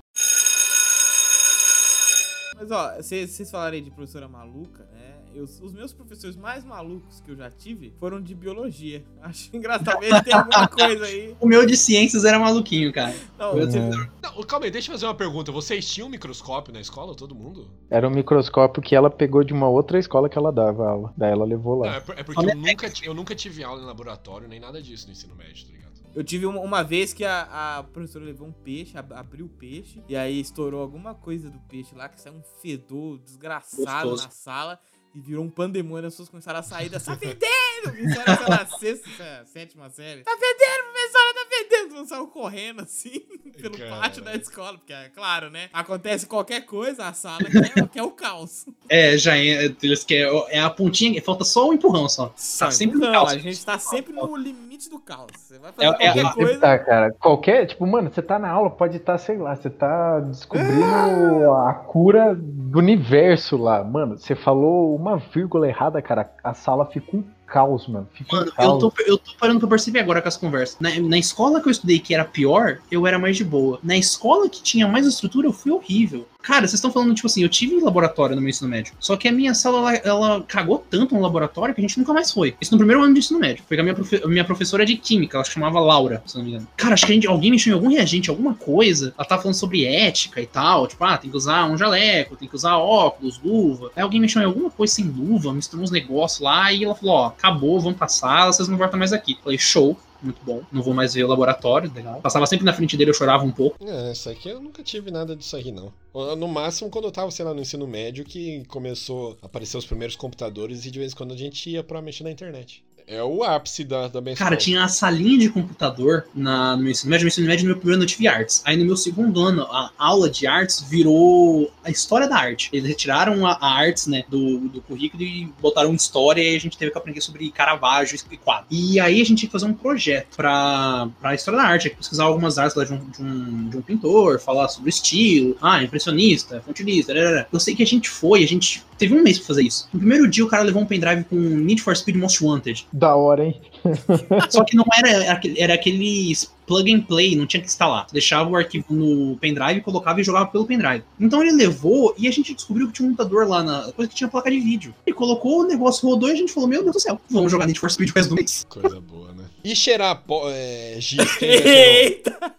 Mas 2.56 2.72
ó, 2.72 2.96
vocês 2.96 3.52
falaram 3.52 3.76
aí 3.76 3.82
de 3.82 3.92
professora 3.92 4.28
maluca? 4.28 4.88
Eu- 5.36 5.44
os 5.44 5.74
meus 5.74 5.92
professores 5.92 6.36
mais 6.38 6.64
malucos 6.64 7.20
que 7.20 7.30
eu 7.32 7.36
já 7.36 7.52
tive 7.52 7.94
foram 8.00 8.22
de 8.22 8.34
biologia. 8.34 9.04
Acho 9.22 9.56
engraçado, 9.56 10.00
tenha 10.24 10.38
alguma 10.38 10.68
coisa 10.70 11.06
aí. 11.06 11.36
O 11.40 11.46
meu 11.46 11.66
de 11.66 11.76
ciências 11.76 12.24
era 12.24 12.40
maluquinho, 12.40 12.92
cara. 12.94 13.14
Não, 13.38 13.58
Eu 13.58 13.68
tive- 13.70 14.10
Não, 14.22 14.44
calma 14.44 14.66
aí, 14.66 14.72
deixa 14.72 14.90
eu 14.90 14.94
fazer 14.94 15.06
uma 15.06 15.16
pergunta. 15.16 15.52
Vocês 15.52 15.86
tinham 15.88 16.08
um 16.08 16.12
microscópio 16.12 16.74
na 16.74 16.80
escola, 16.80 17.14
todo 17.16 17.36
mundo? 17.36 17.70
Era 17.90 18.08
um 18.08 18.12
microscópio 18.12 18.82
que 18.82 18.96
ela 18.96 19.10
pegou 19.10 19.44
de 19.44 19.54
uma 19.54 19.68
outra 19.68 20.00
escola 20.00 20.30
que 20.30 20.38
ela 20.38 20.52
dava 20.52 20.88
aula. 20.90 21.14
Daí 21.18 21.32
ela 21.32 21.44
levou 21.46 21.76
Não, 21.76 21.86
lá. 21.86 21.96
é, 21.96 22.00
por- 22.00 22.18
é 22.18 22.24
porque 22.24 22.40
eu 22.50 22.56
nunca, 22.56 22.92
eu 23.04 23.14
nunca 23.14 23.36
tive 23.36 23.64
aula 23.64 23.82
em 23.82 23.86
laboratório, 23.86 24.48
nem 24.48 24.60
nada 24.60 24.82
disso 24.82 25.08
no 25.08 25.12
ensino 25.12 25.36
médio, 25.36 25.66
tá 25.66 25.72
ligado? 25.74 25.86
Eu 26.16 26.24
tive 26.24 26.46
uma, 26.46 26.62
uma 26.62 26.82
vez 26.82 27.12
que 27.12 27.26
a, 27.26 27.42
a 27.80 27.84
professora 27.84 28.24
levou 28.24 28.48
um 28.48 28.52
peixe, 28.54 28.98
ab- 28.98 29.12
abriu 29.14 29.48
o 29.48 29.50
peixe, 29.50 30.02
e 30.08 30.16
aí 30.16 30.40
estourou 30.40 30.80
alguma 30.82 31.14
coisa 31.14 31.50
do 31.50 31.60
peixe 31.68 31.94
lá, 31.94 32.08
que 32.08 32.22
saiu 32.22 32.36
um 32.36 32.42
fedor 32.62 33.20
desgraçado 33.20 34.10
Gostoso. 34.12 34.24
na 34.24 34.30
sala, 34.30 34.80
e 35.16 35.20
virou 35.20 35.44
um 35.46 35.50
pandemônio, 35.50 36.08
as 36.08 36.14
pessoas 36.14 36.30
começaram 36.30 36.60
a 36.60 36.64
sair 36.64 36.90
da 36.90 37.00
tá 37.00 37.16
fedendo! 37.16 37.98
Isso 37.98 38.20
era, 38.20 38.36
sei 38.38 38.46
lá, 38.50 38.66
sexta, 38.80 39.10
sé- 39.16 39.46
sétima 39.46 39.90
série. 39.90 40.22
Tá 40.24 40.32
fedendo, 40.38 40.84
professora, 40.92 41.34
tá 41.34 41.46
fedendo! 41.50 41.96
Mundo 41.96 42.10
saiu 42.10 42.28
correndo, 42.28 42.82
assim, 42.82 43.22
pelo 43.62 43.78
pátio 43.78 44.22
da 44.22 44.36
escola, 44.36 44.78
porque, 44.78 44.92
é 44.92 45.08
claro, 45.10 45.50
né, 45.50 45.70
acontece 45.72 46.26
qualquer 46.26 46.66
coisa, 46.66 47.06
a 47.06 47.14
sala 47.14 47.40
quer, 47.46 47.88
quer 47.88 48.04
o 48.04 48.12
caos. 48.12 48.66
É, 48.90 49.18
já 49.18 49.38
é, 49.38 49.74
eles 49.82 50.04
querem- 50.04 50.44
é 50.50 50.60
a 50.60 50.70
pontinha, 50.70 51.22
falta 51.22 51.46
só 51.46 51.70
o 51.70 51.74
empurrão 51.74 52.10
só. 52.10 52.34
Tá 52.60 52.70
sempre 52.70 52.98
no 53.00 53.06
Não, 53.06 53.12
caos. 53.14 53.32
a 53.32 53.38
gente 53.38 53.64
tá 53.64 53.80
sempre 53.80 54.12
no 54.12 54.36
limite 54.36 54.65
do 54.90 55.00
caos. 55.00 55.32
Você 55.36 55.58
vai 55.60 55.70
É- 55.70 55.74
fazer 55.74 55.88
é- 55.88 55.94
qualquer 56.14 56.26
é- 56.26 56.34
coisa... 56.34 56.60
Tá, 56.60 56.80
cara. 56.80 57.12
Qualquer, 57.20 57.66
tipo, 57.66 57.86
mano, 57.88 58.12
você 58.14 58.22
tá 58.22 58.38
na 58.38 58.50
aula, 58.50 58.70
pode 58.70 58.98
estar, 58.98 59.18
sei 59.18 59.38
lá, 59.38 59.56
você 59.56 59.70
tá 59.70 60.20
descobrindo 60.20 61.52
a 61.54 61.74
cura 61.74 62.36
do 62.36 62.80
universo 62.80 63.58
lá. 63.58 63.84
Mano, 63.84 64.18
você 64.18 64.36
falou 64.36 64.96
uma 64.96 65.18
vírgula 65.18 65.68
errada, 65.68 66.02
cara, 66.02 66.30
a 66.44 66.54
sala 66.54 66.86
fica 66.86 67.16
um 67.18 67.24
caos, 67.46 67.88
mano. 67.88 68.08
Fica 68.14 68.36
Mano, 68.36 68.52
um 68.52 68.56
caos. 68.56 68.84
eu 68.84 68.90
tô, 68.92 68.94
eu 69.06 69.18
tô 69.18 69.32
parando 69.40 69.60
pra 69.60 69.70
perceber 69.70 70.00
agora 70.00 70.22
com 70.22 70.28
as 70.28 70.38
conversas. 70.38 70.78
Na, 70.80 70.90
na 71.00 71.18
escola 71.18 71.62
que 71.62 71.68
eu 71.68 71.72
estudei 71.72 72.00
que 72.00 72.14
era 72.14 72.26
pior, 72.26 72.80
eu 72.92 73.06
era 73.08 73.18
mais 73.20 73.38
de 73.38 73.44
boa. 73.44 73.80
Na 73.84 73.96
escola 73.98 74.50
que 74.50 74.62
tinha 74.62 74.88
mais 74.88 75.06
estrutura, 75.06 75.48
eu 75.48 75.54
fui 75.54 75.72
horrível. 75.72 76.28
Cara, 76.42 76.62
vocês 76.68 76.74
estão 76.76 76.92
falando, 76.92 77.16
tipo 77.16 77.26
assim, 77.26 77.42
eu 77.42 77.50
tive 77.50 77.80
laboratório 77.80 78.36
no 78.36 78.42
meu 78.42 78.50
ensino 78.52 78.70
médio. 78.70 78.94
Só 79.00 79.18
que 79.18 79.28
a 79.28 79.32
minha 79.32 79.56
sala, 79.56 79.96
ela, 79.96 79.98
ela 80.06 80.44
cagou 80.44 80.78
tanto 80.92 81.16
no 81.16 81.22
laboratório 81.22 81.74
que 81.74 81.82
a 81.82 81.84
gente 81.84 81.98
nunca 81.98 82.14
mais 82.14 82.32
foi. 82.32 82.56
Isso 82.62 82.72
no 82.72 82.78
primeiro 82.78 83.02
ano 83.02 83.14
de 83.14 83.20
ensino 83.20 83.40
médio. 83.40 83.64
Foi 83.68 83.76
com 83.76 83.82
a 83.82 83.84
minha, 83.84 83.96
profe- 83.96 84.28
minha 84.28 84.46
professora 84.46 84.86
de 84.86 84.96
química, 84.96 85.38
ela 85.38 85.44
se 85.44 85.50
chamava 85.52 85.80
Laura, 85.80 86.22
se 86.26 86.38
não 86.38 86.44
me 86.44 86.52
engano. 86.52 86.68
Cara, 86.78 86.94
acho 86.94 87.04
que 87.08 87.12
a 87.12 87.16
gente, 87.16 87.26
alguém 87.28 87.50
mexeu 87.50 87.72
em 87.72 87.74
algum 87.74 87.90
reagente, 87.90 88.30
alguma 88.30 88.54
coisa. 88.54 89.12
Ela 89.18 89.28
tava 89.28 89.42
falando 89.42 89.56
sobre 89.56 89.86
ética 89.86 90.40
e 90.40 90.46
tal. 90.46 90.86
Tipo, 90.88 91.04
ah, 91.04 91.18
tem 91.18 91.32
que 91.32 91.38
usar 91.38 91.66
um 91.66 91.78
jaleco, 91.80 92.36
tem 92.36 92.48
que 92.48 92.56
usar 92.56 92.78
óculos, 92.78 93.42
luva. 93.44 93.90
Aí 93.96 94.04
alguém 94.04 94.20
mexeu 94.22 94.40
em 94.40 94.46
alguma 94.46 94.70
coisa 94.70 94.94
sem 94.94 95.06
luva, 95.06 95.52
misturou 95.52 95.84
uns 95.84 95.90
negócios 95.92 96.42
lá 96.42 96.72
e 96.72 96.84
ela 96.84 96.94
falou: 96.94 97.16
ó, 97.16 97.30
acabou, 97.38 97.94
pra 97.94 98.08
sala, 98.08 98.52
vocês 98.52 98.68
não 98.68 98.78
voltam 98.78 98.98
mais 98.98 99.14
aqui. 99.14 99.38
Falei, 99.44 99.58
show. 99.58 99.98
Muito 100.24 100.44
bom, 100.44 100.64
não 100.72 100.82
vou 100.82 100.94
mais 100.94 101.14
ver 101.14 101.24
o 101.24 101.28
laboratório, 101.28 101.92
legal. 101.94 102.20
Passava 102.20 102.48
sempre 102.48 102.66
na 102.66 102.74
frente 102.74 102.98
dele, 102.98 103.12
eu 103.12 103.14
chorava 103.14 103.44
um 103.44 103.52
pouco. 103.52 103.78
É, 103.86 104.12
isso 104.12 104.28
aqui 104.30 104.50
eu 104.50 104.60
nunca 104.60 104.82
tive 104.82 105.12
nada 105.12 105.36
disso 105.36 105.56
aí, 105.56 105.72
não. 105.72 105.94
No 106.36 106.48
máximo, 106.48 106.90
quando 106.90 107.06
eu 107.06 107.12
tava, 107.12 107.30
sei 107.30 107.46
lá, 107.46 107.54
no 107.54 107.62
ensino 107.62 107.86
médio, 107.86 108.26
que 108.26 108.64
começou 108.66 109.38
a 109.42 109.46
aparecer 109.46 109.78
os 109.78 109.86
primeiros 109.86 110.16
computadores 110.16 110.86
e 110.86 110.90
de 110.90 110.98
vez 110.98 111.12
em 111.12 111.16
quando 111.16 111.34
a 111.34 111.38
gente 111.38 111.70
ia 111.70 111.84
pra 111.84 112.02
mexer 112.02 112.24
na 112.24 112.32
internet. 112.32 112.84
É 113.08 113.22
o 113.24 113.44
ápice 113.44 113.84
da, 113.84 114.08
da 114.08 114.20
minha 114.20 114.36
Cara, 114.36 114.56
tinha 114.56 114.84
a 114.84 114.88
salinha 114.88 115.38
de 115.38 115.50
computador 115.50 116.26
na, 116.34 116.76
no 116.76 116.84
meu 116.84 116.92
ensino 116.92 117.10
médio. 117.10 117.24
No 117.24 117.26
meu 117.26 117.28
ensino 117.28 117.48
médio, 117.48 117.64
no 117.64 117.70
meu 117.70 117.78
primeiro 117.78 117.98
ano 117.98 118.04
eu 118.04 118.08
tive 118.08 118.28
artes. 118.28 118.62
Aí 118.66 118.76
no 118.76 118.86
meu 118.86 118.98
segundo 118.98 119.42
ano, 119.42 119.64
a 119.64 119.92
aula 119.98 120.30
de 120.30 120.48
artes 120.48 120.82
virou 120.82 121.72
a 121.84 121.92
história 121.92 122.28
da 122.28 122.38
arte. 122.38 122.70
Eles 122.74 122.88
retiraram 122.88 123.46
a, 123.46 123.54
a 123.54 123.74
artes, 123.74 124.08
né, 124.08 124.24
do, 124.28 124.60
do 124.70 124.82
currículo 124.82 125.24
e 125.24 125.46
botaram 125.62 125.94
história 125.94 126.42
e 126.42 126.56
a 126.56 126.60
gente 126.60 126.78
teve 126.78 126.92
que 126.92 126.98
aprender 126.98 127.22
sobre 127.22 127.52
Caravaggio 127.52 128.18
e 128.32 128.38
quadro. 128.38 128.66
E 128.72 129.00
aí 129.00 129.22
a 129.22 129.26
gente 129.26 129.40
tinha 129.40 129.48
que 129.48 129.54
fazer 129.54 129.66
um 129.66 129.74
projeto 129.74 130.36
pra, 130.36 131.08
pra 131.22 131.36
história 131.36 131.60
da 131.60 131.68
arte. 131.68 131.84
Tinha 131.84 131.92
que 131.92 131.98
pesquisar 131.98 132.24
algumas 132.24 132.58
artes 132.58 132.76
lá 132.76 132.86
de 132.86 132.94
um, 132.94 133.10
de, 133.10 133.22
um, 133.22 133.70
de 133.70 133.78
um 133.78 133.82
pintor, 133.82 134.40
falar 134.40 134.68
sobre 134.70 134.90
o 134.90 134.92
estilo, 134.92 135.56
ah, 135.62 135.84
impressionista, 135.84 136.62
fontilista, 136.62 137.14
rarara. 137.14 137.48
Eu 137.52 137.60
sei 137.60 137.76
que 137.76 137.84
a 137.84 137.88
gente 137.88 138.10
foi, 138.10 138.44
a 138.44 138.48
gente 138.48 138.84
teve 138.98 139.14
um 139.14 139.22
mês 139.22 139.38
pra 139.38 139.48
fazer 139.48 139.64
isso. 139.64 139.88
No 139.94 140.00
primeiro 140.00 140.28
dia, 140.28 140.44
o 140.44 140.48
cara 140.48 140.64
levou 140.64 140.82
um 140.82 140.86
pendrive 140.86 141.24
com 141.26 141.36
Need 141.36 141.82
for 141.82 141.96
Speed 141.96 142.16
Most 142.16 142.44
Wanted. 142.44 142.88
Da 142.96 143.14
hora, 143.14 143.44
hein? 143.44 143.60
Só 144.50 144.64
que 144.64 144.78
não 144.78 144.86
era 144.98 145.34
aquele, 145.34 145.60
era 145.60 145.74
aqueles 145.74 146.50
plug 146.66 146.90
and 146.94 147.02
play, 147.02 147.36
não 147.36 147.46
tinha 147.46 147.60
que 147.60 147.68
instalar. 147.68 148.08
Você 148.08 148.14
deixava 148.14 148.50
o 148.50 148.56
arquivo 148.56 148.86
no 148.90 149.36
pendrive, 149.36 149.82
colocava 149.82 150.22
e 150.22 150.24
jogava 150.24 150.46
pelo 150.46 150.66
pendrive. 150.66 151.04
Então 151.20 151.42
ele 151.42 151.52
levou 151.52 152.16
e 152.18 152.26
a 152.26 152.32
gente 152.32 152.54
descobriu 152.54 152.88
que 152.88 152.94
tinha 152.94 153.06
um 153.06 153.12
computador 153.12 153.50
lá 153.50 153.62
na 153.62 153.92
coisa 153.92 154.10
que 154.10 154.16
tinha 154.16 154.30
placa 154.30 154.50
de 154.50 154.62
vídeo. 154.62 154.96
Ele 155.06 155.14
colocou, 155.14 155.64
o 155.64 155.68
negócio 155.68 156.08
rodou 156.08 156.30
e 156.30 156.32
a 156.32 156.36
gente 156.36 156.54
falou: 156.54 156.70
Meu 156.70 156.84
Deus 156.84 156.96
do 156.96 157.00
céu, 157.02 157.20
vamos 157.30 157.52
jogar 157.52 157.68
Need 157.68 157.78
for 157.78 157.92
Speed 157.92 158.12
resto 158.16 158.30
do 158.30 158.36
mês. 158.36 158.66
Coisa 158.70 159.02
boa, 159.02 159.34
né? 159.34 159.44
E 159.62 159.76
cheirar 159.76 160.24
pó, 160.26 160.46
é, 160.48 160.96
giz? 160.98 161.20
Eita! 161.44 162.56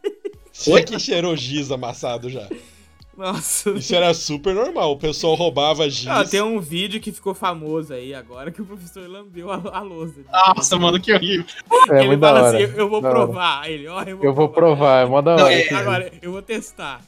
Quem 0.53 0.85
que 0.85 0.99
cheirou 0.99 1.35
giz 1.35 1.71
amassado 1.71 2.29
já? 2.29 2.47
Nossa. 3.17 3.71
Isso 3.71 3.95
era 3.95 4.13
super 4.13 4.55
normal. 4.55 4.93
O 4.93 4.99
pessoal 4.99 5.35
roubava 5.35 5.89
giz. 5.89 6.07
Ah, 6.09 6.25
tem 6.25 6.43
um 6.43 6.61
vídeo 6.61 7.01
que 7.01 7.11
ficou 7.11 7.35
famoso 7.35 7.95
aí 7.95 8.13
agora 8.15 8.51
que 8.51 8.61
o 8.61 8.67
professor 8.67 9.09
lambeu 9.09 9.51
a, 9.51 9.61
a 9.73 9.81
lousa. 9.81 10.21
Nossa, 10.31 10.79
mano, 10.79 11.01
que 11.01 11.13
horrível. 11.15 11.45
É 11.91 11.99
ele 12.01 12.09
muito 12.09 12.21
da 12.21 12.29
fala 12.29 12.43
hora. 12.49 12.59
assim, 12.65 12.75
eu 12.77 12.89
vou 12.89 13.01
da 13.01 13.09
hora. 13.09 13.19
provar. 13.19 13.61
Aí 13.63 13.73
ele, 13.75 13.89
ó, 13.89 14.03
eu 14.03 14.17
vou 14.19 14.27
Eu 14.27 14.35
vou 14.35 14.49
provar, 14.51 15.03
é 15.03 15.07
mó 15.07 15.23
da 15.23 15.37
Não, 15.37 15.45
hora. 15.45 15.53
é- 15.55 15.57
esse 15.61 15.69
vídeo. 15.71 15.79
Agora, 15.79 16.13
eu 16.21 16.33
vou 16.33 16.43
testar. 16.43 17.01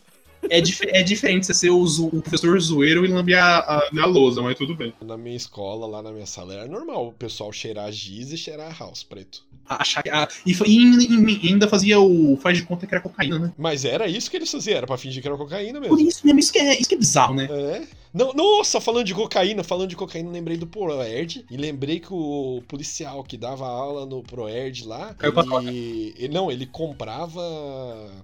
É, 0.51 0.61
dif 0.61 0.81
é 0.89 1.03
diferente 1.03 1.47
você 1.47 1.55
ser 1.55 1.71
o, 1.71 1.83
o 1.83 2.23
professor 2.23 2.59
zoeiro 2.61 3.05
e 3.05 3.09
lamber 3.09 3.39
a, 3.43 3.59
a, 3.59 3.89
a 4.03 4.07
lousa, 4.07 4.41
mas 4.43 4.57
tudo 4.57 4.75
bem. 4.75 4.93
Na 5.05 5.17
minha 5.17 5.37
escola, 5.37 5.87
lá 5.87 6.03
na 6.03 6.13
minha 6.13 6.27
sala, 6.27 6.55
era 6.55 6.67
normal 6.67 7.09
o 7.09 7.13
pessoal 7.13 7.53
cheirar 7.53 7.91
giz 7.93 8.33
e 8.33 8.37
cheirar 8.39 8.77
house 8.79 9.03
preto. 9.03 9.47
Achar 9.69 10.03
que, 10.03 10.09
ah, 10.09 10.27
e, 10.47 10.53
e 10.53 10.79
ainda- 10.79 11.03
e 11.43 11.49
ainda 11.49 11.69
fazia 11.69 12.01
o 12.01 12.39
faz 12.41 12.57
de 12.57 12.65
conta 12.65 12.87
que 12.87 12.95
era 12.95 13.03
cocaína, 13.03 13.39
né? 13.39 13.53
Mas 13.59 13.85
era 13.85 14.07
isso 14.09 14.31
que 14.31 14.37
eles 14.37 14.51
faziam, 14.51 14.79
era 14.79 14.87
pra 14.87 14.97
fingir 14.97 15.21
que 15.21 15.29
era 15.29 15.37
cocaína 15.37 15.79
Por 15.81 15.91
mesmo. 15.97 16.09
isso 16.09 16.21
mesmo, 16.25 16.41
isso 16.41 16.53
que 16.53 16.59
é, 16.59 16.79
isso 16.81 16.89
que 16.89 16.95
é 16.95 16.99
bizarro, 16.99 17.35
né? 17.35 17.47
É. 17.51 17.83
Não, 18.13 18.33
nossa, 18.33 18.81
falando 18.81 19.05
de 19.07 19.15
cocaína, 19.15 19.63
falando 19.63 19.89
de 19.91 19.97
cocaína, 19.97 20.31
lembrei 20.31 20.57
do 20.57 20.67
Proerd 20.67 21.45
e 21.51 21.57
lembrei 21.57 22.01
que 22.01 22.13
o 22.13 22.63
policial 22.67 23.23
que 23.23 23.37
dava 23.37 23.67
aula 23.67 24.07
no 24.07 24.23
Proerd 24.23 24.87
lá, 24.87 25.15
Caiu 25.15 25.33
pra 25.33 25.45
ele, 25.63 26.15
ele- 26.19 26.33
não, 26.35 26.51
ele 26.51 26.67
comprava 26.67 27.41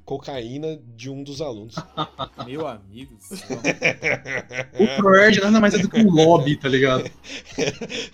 cocaína 0.05 0.79
de 0.97 1.11
um 1.11 1.23
dos 1.23 1.41
alunos. 1.41 1.75
Meu 2.47 2.67
amigo. 2.67 3.15
O 4.79 4.97
ProErd 5.03 5.41
nada 5.41 5.61
mais 5.61 5.75
é 5.75 5.79
do 5.79 5.89
que 5.89 6.01
um 6.01 6.11
lobby, 6.11 6.57
tá 6.57 6.69
ligado? 6.69 7.09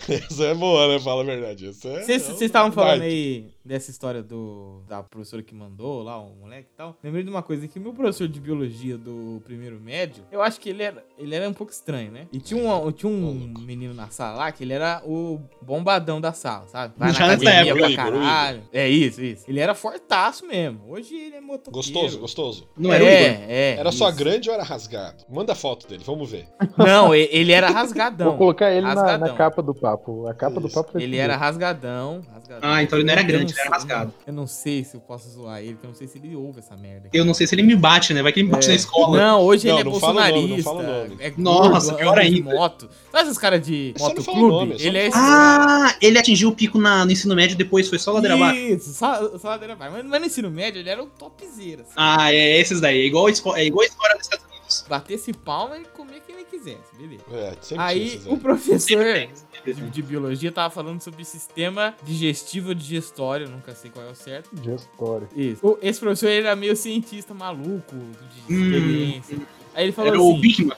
Essa 0.09 0.45
é 0.45 0.55
boa, 0.55 0.89
né? 0.89 0.99
Fala 1.01 1.23
a 1.23 1.25
verdade. 1.27 1.67
É- 1.69 1.73
Vocês 1.73 2.09
é 2.09 2.19
vocês 2.19 2.43
estavam 2.43 2.73
falando 2.73 3.03
aí 3.03 3.47
dessa 3.65 3.91
história 3.91 4.23
do 4.23 4.83
da 4.89 5.03
professora 5.03 5.43
que 5.43 5.55
mandou 5.55 6.03
lá, 6.03 6.19
o 6.19 6.35
moleque 6.35 6.69
e 6.73 6.77
tal. 6.77 6.97
Lembrei 7.03 7.23
de 7.23 7.31
uma 7.31 7.43
coisa 7.43 7.67
que 7.69 7.79
o 7.79 7.83
meu 7.83 7.93
professor 7.93 8.27
de 8.27 8.41
biologia 8.41 8.97
do 8.97 9.41
primeiro 9.45 9.81
médio, 9.81 10.25
eu 10.31 10.43
acho 10.43 10.61
que 10.61 10.69
ele 10.71 10.83
era, 10.83 11.05
ele 11.19 11.35
era 11.35 11.49
um 11.49 11.53
pouco 11.53 11.73
estranho, 11.73 12.11
né? 12.11 12.27
E 12.33 12.39
tinha 12.39 12.63
um, 12.63 12.93
tinha 12.93 13.11
um 13.11 13.55
menino 13.61 13.95
na 13.95 14.09
sala 14.09 14.39
lá 14.39 14.53
que 14.53 14.65
ele 14.65 14.73
era 14.73 15.03
o 15.05 15.41
bombadão 15.63 16.21
da 16.21 16.33
sala, 16.33 16.67
sabe? 16.69 16.95
Vai 16.97 17.09
na 17.09 17.15
Já 17.15 17.25
academia 17.27 17.75
pra 17.75 17.95
caralho. 17.95 18.63
É 18.73 18.89
isso, 18.89 19.23
isso. 19.23 19.45
Ele 19.49 19.61
era 19.61 19.75
fortaço 19.75 20.47
mesmo. 20.47 20.81
Hoje 20.89 21.15
ele 21.15 21.37
é 21.37 21.41
motoqueiro. 21.41 21.73
Gostoso, 21.73 22.19
gostoso. 22.19 22.69
Não 22.77 22.93
era 22.93 23.05
Igor. 23.05 23.15
é, 23.15 23.47
é. 23.49 23.77
Era 23.79 23.93
só 23.93 24.09
isso. 24.09 24.19
grande 24.19 24.49
ou 24.49 24.55
era 24.55 24.65
rasgado? 24.65 25.25
Manda 25.29 25.55
foto 25.55 25.87
dele, 25.87 26.03
vamos 26.05 26.31
ver. 26.31 26.47
Não, 26.77 27.15
ele 27.15 27.53
era 27.53 27.71
rasgadão. 27.71 28.29
Vou 28.31 28.39
colocar 28.39 28.71
ele 28.71 28.87
na, 28.87 29.19
na 29.19 29.35
capa 29.35 29.63
do 29.63 29.75
papo. 29.75 30.27
A 30.27 30.35
capa 30.35 30.61
do 30.61 30.67
Isso. 30.67 30.75
papo 30.75 30.93
vai 30.95 31.03
Ele 31.03 31.17
era 31.17 31.37
rasgadão, 31.37 32.23
rasgadão. 32.33 32.61
Ah, 32.63 32.83
então 32.83 32.99
ele 32.99 33.07
não 33.07 33.13
era 33.13 33.23
grande, 33.23 33.50
sei- 33.55 33.69
rasgado. 33.71 34.15
Eu 34.27 34.33
não 34.33 34.47
sei 34.47 34.85
se 34.85 34.95
eu 34.97 35.01
posso 35.01 35.29
zoar 35.31 35.61
ele, 35.61 35.73
porque 35.75 35.87
eu 35.87 35.91
não 35.91 35.95
sei 35.97 36.07
se 36.09 36.19
ele 36.19 36.35
ouve 36.37 36.59
essa 36.61 36.77
merda. 36.77 37.09
Eu 37.13 37.25
não 37.25 37.35
sei 37.35 37.47
se 37.47 37.55
ele 37.55 37.63
me 37.63 37.75
bate, 37.77 38.13
né? 38.15 38.23
Vai 38.23 38.33
que 38.33 38.41
ele 38.41 38.47
me 38.47 38.53
bate 38.53 38.67
É. 38.67 38.71
na 38.71 38.75
escola. 38.77 39.19
Não, 39.19 39.41
hoje 39.43 39.67
Não, 39.67 39.75
ele 39.75 39.81
é 39.81 39.85
não 39.85 39.91
nome, 39.93 40.03
não 40.03 40.13
bolsonarista. 40.15 40.63
fala 40.71 40.81
o 40.81 41.09
nome. 41.09 41.17
É 41.21 41.33
Nossa, 41.37 41.87
gordo, 41.93 41.99
pior 42.01 42.19
ainda. 42.19 42.55
moto. 42.55 42.91
Sabe 43.11 43.25
esses 43.25 43.39
caras 43.39 43.61
de 43.67 43.95
É 43.97 43.99
motoclube? 43.99 44.41
nome, 44.41 44.73
é 44.75 44.83
ele 44.87 44.99
é 44.99 45.07
esse. 45.09 45.19
Ah, 45.19 45.95
ele 46.01 46.19
atingiu 46.19 46.49
o 46.49 46.53
pico 46.55 46.79
na, 46.79 47.05
no 47.05 47.13
ensino 47.13 47.35
médio 47.35 47.57
depois 47.57 47.89
foi 47.89 47.99
só 47.99 48.13
ladeira 48.13 48.35
abaixo. 48.35 48.59
Isso, 48.61 48.93
só, 48.95 49.39
só 49.39 49.49
ladeira 49.49 49.75
abaixo. 49.75 49.93
Mas, 49.97 50.05
mas 50.07 50.21
no 50.21 50.27
ensino 50.27 50.51
médio 50.51 50.81
ele 50.81 50.89
era 50.91 51.03
o 51.03 51.07
topzera. 51.07 51.83
Assim. 51.83 51.93
Ah, 51.97 52.33
é 52.33 52.59
esses 52.61 52.81
daí. 52.81 53.01
É 53.03 53.07
igual, 53.07 53.29
é 53.29 53.65
igual 53.65 53.83
a 53.83 53.87
história 53.87 54.17
dos 54.17 54.25
Estados 54.27 54.47
Unidos. 54.47 54.85
Batesse 54.89 55.33
palma 55.33 55.77
e 55.79 55.85
comia 55.97 56.21
quem 56.25 56.37
ele 56.37 56.45
quisesse, 56.45 56.79
beleza. 56.99 57.25
É, 57.33 57.55
Aí 57.79 58.21
o 58.27 58.37
professor 58.37 58.79
Sempre 58.81 59.31
de, 59.65 59.73
de 59.91 60.03
biologia 60.03 60.51
tava 60.53 60.71
falando 60.73 61.01
sobre 61.01 61.25
sistema 61.25 61.95
digestivo 62.03 62.75
digestório, 62.75 63.49
nunca 63.49 63.75
sei 63.75 63.91
qual 63.91 64.07
é 64.07 64.11
o 64.11 64.15
certo. 64.15 64.51
Gestório. 64.63 65.29
Isso. 65.37 65.67
O- 65.67 65.79
esse 65.83 65.99
professor 66.01 66.29
ele 66.29 66.47
era 66.47 66.57
meio 66.57 66.75
cientista 66.77 67.33
maluco, 67.35 67.95
de 67.95 68.55
Hum, 68.55 68.65
experiência. 68.65 69.39
Aí 69.75 69.85
ele 69.85 69.93
falou 69.93 70.11
Era 70.11 70.19
assim. 70.21 70.33
o 70.33 70.41
Bigman. 70.41 70.77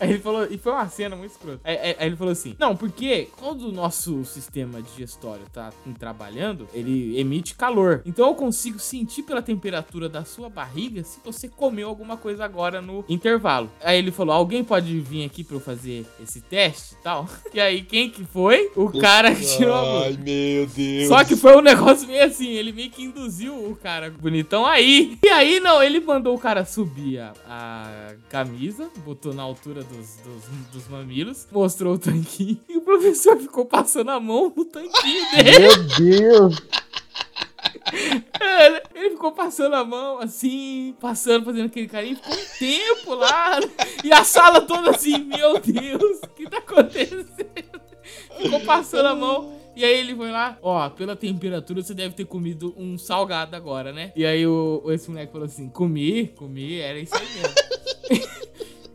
Aí 0.00 0.10
ele 0.10 0.18
falou, 0.20 0.46
e 0.50 0.56
foi 0.58 0.72
uma 0.72 0.88
cena 0.88 1.16
muito 1.16 1.32
escrota. 1.32 1.60
Aí, 1.64 1.76
aí- 1.76 1.96
aí 1.98 2.06
ele 2.06 2.16
falou 2.16 2.32
assim: 2.32 2.54
Não, 2.58 2.76
porque 2.76 3.28
quando 3.36 3.62
o 3.68 3.72
nosso 3.72 4.24
sistema 4.24 4.80
digestório 4.82 5.44
tá 5.52 5.72
trabalhando, 5.98 6.68
ele 6.72 7.18
emite 7.18 7.54
calor. 7.54 8.02
Então 8.06 8.26
eu 8.28 8.34
consigo 8.34 8.78
sentir 8.78 9.22
pela 9.22 9.42
temperatura 9.42 10.08
da 10.08 10.24
sua 10.24 10.48
barriga 10.48 11.02
se 11.02 11.18
você 11.24 11.48
comeu 11.48 11.88
alguma 11.88 12.16
coisa 12.16 12.44
agora 12.44 12.80
no 12.80 13.04
intervalo. 13.08 13.70
Aí 13.82 13.98
ele 13.98 14.10
falou: 14.10 14.34
Alguém 14.34 14.62
pode 14.64 14.98
vir 15.00 15.24
aqui 15.24 15.42
pra 15.42 15.56
eu 15.56 15.60
fazer 15.60 16.06
esse 16.22 16.40
teste 16.40 16.94
e 16.94 17.02
tal? 17.02 17.28
E 17.52 17.60
aí 17.60 17.82
quem 17.82 18.08
que 18.10 18.24
foi? 18.24 18.70
O 18.76 18.90
cara 19.00 19.34
que 19.34 19.44
tirou. 19.44 19.74
Ai, 20.04 20.12
meu 20.16 20.66
Deus. 20.66 21.08
Só 21.08 21.24
que 21.24 21.34
foi 21.34 21.56
um 21.56 21.60
negócio 21.60 22.06
meio 22.06 22.24
assim, 22.24 22.48
ele 22.50 22.70
meio 22.72 22.90
que 22.90 23.02
induziu 23.02 23.52
o 23.70 23.74
cara 23.74 24.10
bonitão 24.10 24.64
aí. 24.66 25.18
E 25.24 25.28
aí, 25.28 25.58
não, 25.58 25.82
ele 25.82 25.98
mandou 25.98 26.34
o 26.36 26.38
cara 26.38 26.64
subir 26.64 27.18
a, 27.18 27.32
a 27.48 28.14
camisa, 28.28 28.88
botou 29.04 29.32
na 29.34 29.42
altura 29.42 29.82
dos, 29.88 30.16
dos, 30.16 30.44
dos 30.72 30.88
mamilos, 30.88 31.48
mostrou 31.50 31.94
o 31.94 31.98
tanquinho, 31.98 32.60
e 32.68 32.76
o 32.76 32.82
professor 32.82 33.36
ficou 33.36 33.64
passando 33.64 34.10
a 34.10 34.20
mão 34.20 34.52
no 34.54 34.64
tanquinho 34.64 35.30
dele. 35.30 35.58
Meu 35.58 35.84
Deus! 35.98 36.62
Cara, 38.32 38.82
Ele 38.94 39.10
ficou 39.10 39.32
passando 39.32 39.74
a 39.74 39.84
mão 39.84 40.18
assim, 40.18 40.94
passando, 41.00 41.44
fazendo 41.44 41.66
aquele 41.66 41.88
carinho, 41.88 42.16
ficou 42.16 42.34
um 42.34 42.58
tempo 42.58 43.14
lá. 43.14 43.60
E 44.04 44.12
a 44.12 44.24
sala 44.24 44.60
toda 44.60 44.90
assim, 44.90 45.18
meu 45.18 45.58
Deus, 45.58 46.20
o 46.22 46.28
que 46.28 46.48
tá 46.48 46.58
acontecendo? 46.58 47.26
Ficou 48.40 48.60
passando 48.60 49.06
a 49.06 49.14
mão. 49.14 49.58
E 49.74 49.84
aí 49.84 49.96
ele 50.00 50.14
foi 50.14 50.30
lá, 50.30 50.58
ó, 50.60 50.90
pela 50.90 51.14
temperatura 51.14 51.82
você 51.82 51.94
deve 51.94 52.12
ter 52.12 52.24
comido 52.24 52.74
um 52.76 52.98
salgado 52.98 53.54
agora, 53.54 53.92
né? 53.92 54.12
E 54.16 54.26
aí 54.26 54.44
o, 54.44 54.82
esse 54.88 55.08
moleque 55.08 55.30
falou 55.30 55.46
assim, 55.46 55.68
comi, 55.68 56.28
comi, 56.36 56.80
era 56.80 56.98
isso 56.98 57.14
aí 57.14 57.26
mesmo. 57.34 58.28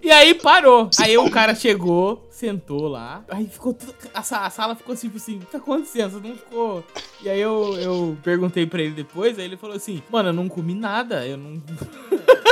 E 0.03 0.11
aí 0.11 0.33
parou. 0.33 0.89
Aí 0.99 1.17
o 1.17 1.31
cara 1.31 1.55
chegou, 1.55 2.27
sentou 2.29 2.89
lá. 2.89 3.23
Aí 3.29 3.47
ficou 3.47 3.73
tudo. 3.73 3.95
A, 4.13 4.19
a 4.19 4.49
sala 4.49 4.75
ficou 4.75 4.93
assim, 4.93 5.07
tipo 5.07 5.17
assim, 5.17 5.37
o 5.37 5.39
que 5.39 5.45
tá 5.45 5.57
acontecendo? 5.59 6.11
Você 6.11 6.27
não 6.27 6.35
ficou. 6.35 6.83
E 7.21 7.29
aí 7.29 7.39
eu, 7.39 7.77
eu 7.77 8.17
perguntei 8.21 8.65
pra 8.65 8.81
ele 8.81 8.93
depois, 8.93 9.39
aí 9.39 9.45
ele 9.45 9.55
falou 9.55 9.77
assim, 9.77 10.03
mano, 10.11 10.29
eu 10.29 10.33
não 10.33 10.49
comi 10.49 10.75
nada, 10.75 11.25
eu 11.25 11.37
não. 11.37 11.61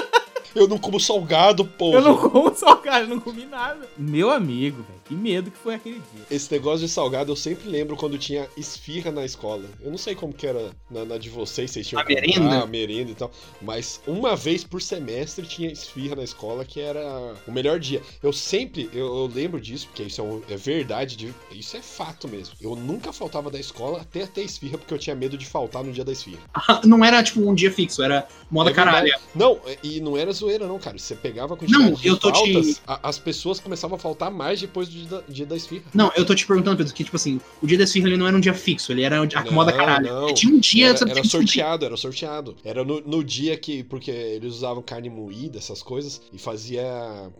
Eu 0.53 0.67
não 0.67 0.77
como 0.77 0.99
salgado, 0.99 1.63
porra. 1.63 1.99
Eu 1.99 2.01
não 2.01 2.17
como 2.17 2.53
salgado, 2.53 3.05
eu 3.05 3.07
não 3.07 3.21
comi 3.21 3.45
nada. 3.45 3.87
Meu 3.97 4.29
amigo, 4.29 4.83
velho, 4.83 5.00
que 5.11 5.15
medo 5.15 5.51
que 5.51 5.57
foi 5.57 5.75
aquele 5.75 5.95
dia. 5.95 6.25
Esse 6.31 6.49
negócio 6.53 6.85
de 6.85 6.91
salgado 6.91 7.31
eu 7.31 7.35
sempre 7.35 7.67
lembro 7.69 7.97
quando 7.97 8.17
tinha 8.17 8.47
esfirra 8.55 9.11
na 9.11 9.25
escola. 9.25 9.65
Eu 9.81 9.91
não 9.91 9.97
sei 9.97 10.15
como 10.15 10.31
que 10.33 10.47
era 10.47 10.71
na, 10.89 11.03
na 11.03 11.17
de 11.17 11.29
vocês, 11.29 11.69
vocês 11.71 11.85
tinham 11.85 11.99
A 12.01 12.05
comprar, 12.05 12.21
merenda? 12.21 12.63
a 12.63 12.65
merenda 12.65 13.11
e 13.11 13.15
tal. 13.15 13.29
Mas 13.61 13.99
uma 14.07 14.35
vez 14.37 14.63
por 14.63 14.81
semestre 14.81 15.45
tinha 15.45 15.69
esfirra 15.69 16.15
na 16.15 16.23
escola 16.23 16.63
que 16.63 16.79
era 16.79 17.35
o 17.45 17.51
melhor 17.51 17.77
dia. 17.77 18.01
Eu 18.23 18.31
sempre, 18.31 18.89
eu, 18.93 19.05
eu 19.05 19.31
lembro 19.33 19.59
disso, 19.59 19.87
porque 19.87 20.03
isso 20.03 20.21
é, 20.21 20.23
um- 20.23 20.41
é 20.49 20.55
verdade, 20.55 21.17
de- 21.17 21.33
isso 21.51 21.75
é 21.75 21.81
fato 21.81 22.27
mesmo. 22.29 22.55
Eu 22.61 22.73
nunca 22.75 23.11
faltava 23.11 23.51
da 23.51 23.59
escola 23.59 23.99
até 24.01 24.25
ter 24.25 24.43
esfirra, 24.43 24.77
porque 24.77 24.93
eu 24.93 24.97
tinha 24.99 25.15
medo 25.15 25.37
de 25.37 25.45
faltar 25.45 25.83
no 25.83 25.91
dia 25.91 26.05
da 26.05 26.13
esfirra. 26.13 26.39
Não 26.85 27.03
era 27.03 27.21
tipo 27.21 27.41
um 27.41 27.53
dia 27.53 27.71
fixo, 27.71 28.01
era 28.01 28.25
moda 28.49 28.69
É 28.69 28.73
caralho. 28.73 29.13
Não, 29.35 29.59
e 29.83 29.99
não 29.99 30.15
era 30.15 30.31
zoeira, 30.31 30.65
não, 30.67 30.79
cara. 30.79 30.97
Você 30.97 31.15
pegava 31.15 31.55
a 31.55 31.57
quantidade 31.57 31.83
Não, 31.91 31.99
eu 32.01 32.15
tô 32.17 32.31
te- 32.31 32.53
faltas, 32.53 32.81
a- 32.87 33.09
as 33.09 33.19
pessoas 33.19 33.59
começavam 33.59 33.97
a 33.97 33.99
faltar 33.99 34.31
mais 34.31 34.61
depois 34.61 34.87
do 34.87 35.00
dia 35.01 35.17
da, 35.17 35.23
dia 35.27 35.45
da 35.45 35.55
esfirra. 35.55 35.85
Não, 35.93 36.11
eu 36.15 36.25
tô 36.25 36.33
te 36.35 36.45
perguntando, 36.45 36.77
Pedro, 36.77 36.93
que 36.93 37.03
tipo 37.03 37.15
assim, 37.15 37.39
o 37.61 37.67
dia 37.67 37.77
da 37.77 37.83
esfirra 37.83 38.07
ele 38.07 38.17
não 38.17 38.27
era 38.27 38.35
um 38.35 38.39
dia 38.39 38.53
fixo, 38.53 38.91
ele 38.91 39.03
era 39.03 39.17
a 39.17 39.51
moda 39.51 39.71
Não, 39.71 39.77
caralho. 39.77 40.07
não. 40.07 40.33
Tinha 40.33 40.53
um 40.53 40.59
dia. 40.59 40.89
Era, 40.89 40.97
sabe, 40.97 41.11
era 41.11 41.23
sorteado, 41.23 41.85
era 41.85 41.97
sorteado. 41.97 42.55
Era 42.63 42.83
no, 42.83 43.01
no 43.01 43.23
dia 43.23 43.57
que. 43.57 43.83
Porque 43.83 44.11
eles 44.11 44.55
usavam 44.55 44.81
carne 44.81 45.09
moída, 45.09 45.57
essas 45.57 45.81
coisas, 45.81 46.21
e 46.31 46.37
fazia 46.37 46.83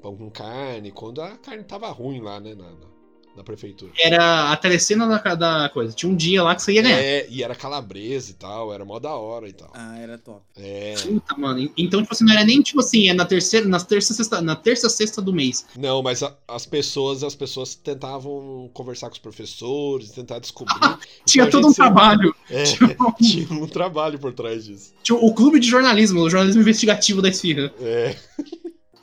pão 0.02 0.16
com 0.16 0.30
carne, 0.30 0.92
quando 0.92 1.22
a 1.22 1.38
carne 1.38 1.64
tava 1.64 1.90
ruim 1.90 2.22
lá, 2.22 2.40
né, 2.40 2.56
na, 2.56 2.66
na, 2.66 2.92
na 3.36 3.44
prefeitura. 3.44 3.92
Era 3.98 4.52
a 4.52 4.58
telecena 4.58 5.08
da, 5.08 5.36
da 5.36 5.70
coisa. 5.70 5.94
Tinha 5.94 6.12
um 6.12 6.16
dia 6.16 6.44
lá 6.44 6.54
que 6.56 6.62
você 6.62 6.74
ia 6.74 6.82
ganhar. 6.82 6.98
É, 7.00 7.26
e 7.30 7.44
era 7.44 7.56
calabresa 7.56 8.32
e 8.32 8.34
tal, 8.34 8.74
era 8.74 8.84
mó 8.84 9.00
da 9.00 9.14
hora 9.16 9.48
e 9.48 9.54
tal. 9.54 9.72
Ah, 9.74 9.98
era 9.98 10.18
top. 10.18 10.42
É. 10.58 10.96
Puta, 11.02 11.36
mano. 11.38 11.72
Então, 11.78 12.02
tipo 12.02 12.14
assim, 12.14 12.26
não 12.26 12.34
era 12.34 12.44
nem 12.44 12.62
tipo 12.62 12.80
assim, 12.80 13.10
é 13.10 13.14
na 13.14 13.26
terceira, 13.26 13.68
na 13.68 13.80
terça, 13.80 14.14
sexta, 14.14 14.42
na 14.42 14.56
terça, 14.56 14.90
sexta 14.90 15.22
do 15.22 15.32
mês. 15.34 15.66
Não, 15.78 16.02
mas 16.04 16.22
a- 16.24 16.36
as 16.48 16.66
pessoas, 16.66 17.24
as 17.24 17.34
pessoas 17.36 17.74
tentavam 17.76 18.70
conversar 18.74 19.08
com 19.08 19.14
os 19.14 19.20
professores, 19.20 20.12
tentar 20.12 20.40
descobrir. 20.40 20.76
Tinha 21.26 21.46
Então 21.46 21.62
todo 21.62 21.70
um 21.70 21.74
sempre- 21.74 21.94
trabalho. 21.94 22.36
É, 22.50 22.64
Tipo, 22.82 23.14
tinha 23.22 23.48
um 23.54 23.68
trabalho 23.68 24.20
por 24.20 24.34
trás 24.34 24.66
disso. 24.66 24.94
tinha 25.04 25.18
o 25.18 25.34
clube 25.34 25.60
de 25.60 25.68
jornalismo, 25.68 26.20
o 26.22 26.30
jornalismo 26.30 26.62
investigativo 26.62 27.22
da 27.22 27.30
esfirra. 27.30 27.72
É. 27.82 28.16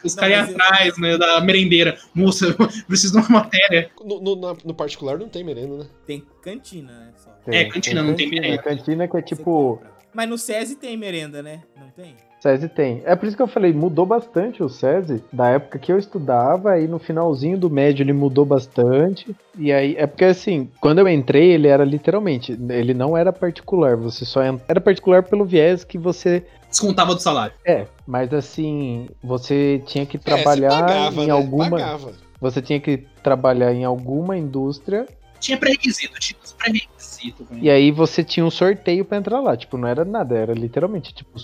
Os 0.05 0.15
Não, 0.15 0.23
caras 0.23 0.37
iam 0.37 0.43
mas 0.47 0.51
eu- 0.51 0.57
atrás, 0.65 0.99
né, 0.99 1.19
da 1.19 1.41
merendeira. 1.41 1.99
Moça, 2.15 2.47
eu 2.47 2.69
preciso 2.87 3.21
de 3.21 3.27
uma 3.27 3.41
matéria. 3.41 3.91
No, 4.05 4.21
no, 4.21 4.37
na- 4.37 4.57
no 4.65 4.75
particular 4.75 5.19
não 5.19 5.29
tem 5.29 5.43
merenda, 5.45 5.79
né? 5.79 5.85
Tem 6.07 6.23
cantina, 6.43 6.93
né? 6.93 7.09
Só. 7.17 7.31
É, 7.47 7.65
cantina, 7.65 8.03
não 8.03 8.15
tem 8.15 8.29
merenda. 8.31 8.63
Cantina 8.63 9.09
que 9.09 9.17
é 9.17 9.23
tipo. 9.23 9.81
Mas 10.15 10.29
no 10.29 10.39
SESI 10.39 10.77
tem 10.77 10.97
merenda, 10.97 11.43
né? 11.43 11.63
Não 11.79 11.91
tem? 11.91 12.15
SESI 12.41 12.69
tem. 12.69 13.03
É 13.05 13.17
por 13.17 13.27
isso 13.27 13.37
que 13.37 13.43
eu 13.43 13.49
falei, 13.49 13.73
mudou 13.73 14.07
bastante 14.07 14.63
o 14.63 14.69
SESI 14.69 15.23
da 15.33 15.49
época 15.51 15.79
que 15.79 15.91
eu 15.93 15.99
estudava, 15.99 16.71
aí 16.73 16.87
no 16.87 16.99
finalzinho 17.01 17.59
do 17.59 17.69
médio 17.69 18.03
ele 18.05 18.13
mudou 18.13 18.45
bastante. 18.45 19.35
E 19.59 19.73
aí, 19.73 19.97
é 19.99 20.07
porque 20.07 20.25
assim, 20.25 20.71
quando 20.81 21.01
eu 21.01 21.09
entrei, 21.09 21.51
ele 21.53 21.67
era 21.67 21.85
literalmente, 21.85 22.57
ele 22.71 22.95
não 22.95 23.17
era 23.17 23.33
particular, 23.33 23.97
você 23.97 24.25
só 24.25 24.41
era 24.69 24.81
particular 24.81 25.25
pelo 25.25 25.45
viés 25.45 25.83
que 25.83 25.99
você 25.99 26.45
Descontava 26.71 27.15
do 27.15 27.21
salário. 27.21 27.55
é, 27.65 27.87
mas 28.07 28.33
assim, 28.33 29.09
você 29.23 29.83
tinha 29.87 30.05
que 30.05 30.17
É, 30.17 30.21
trabalhar 30.21 30.71
pagava, 30.71 31.23
em 31.23 31.27
né? 31.27 31.33
alguma, 31.33 31.71
Pagava. 31.71 32.13
você 32.41 32.61
tinha 32.61 32.79
que 32.79 32.99
trabalhar 33.23 33.73
em 33.73 33.85
alguma 33.85 34.37
indústria 34.37 35.07
Tinha 35.41 35.57
pré-requisito, 35.57 36.19
tinha 36.21 36.39
os 36.45 36.53
pré-requisitos. 36.53 37.47
e 37.53 37.71
aí 37.71 37.91
você 37.91 38.23
tinha 38.23 38.45
um 38.45 38.51
sorteio 38.51 39.05
pra 39.05 39.17
entrar 39.19 39.41
lá, 39.41 39.57
tipo, 39.57 39.77
não 39.79 39.89
era 39.89 40.05
nada, 40.05 40.37
era 40.37 40.53
literalmente 40.53 41.15
tipo 41.15 41.39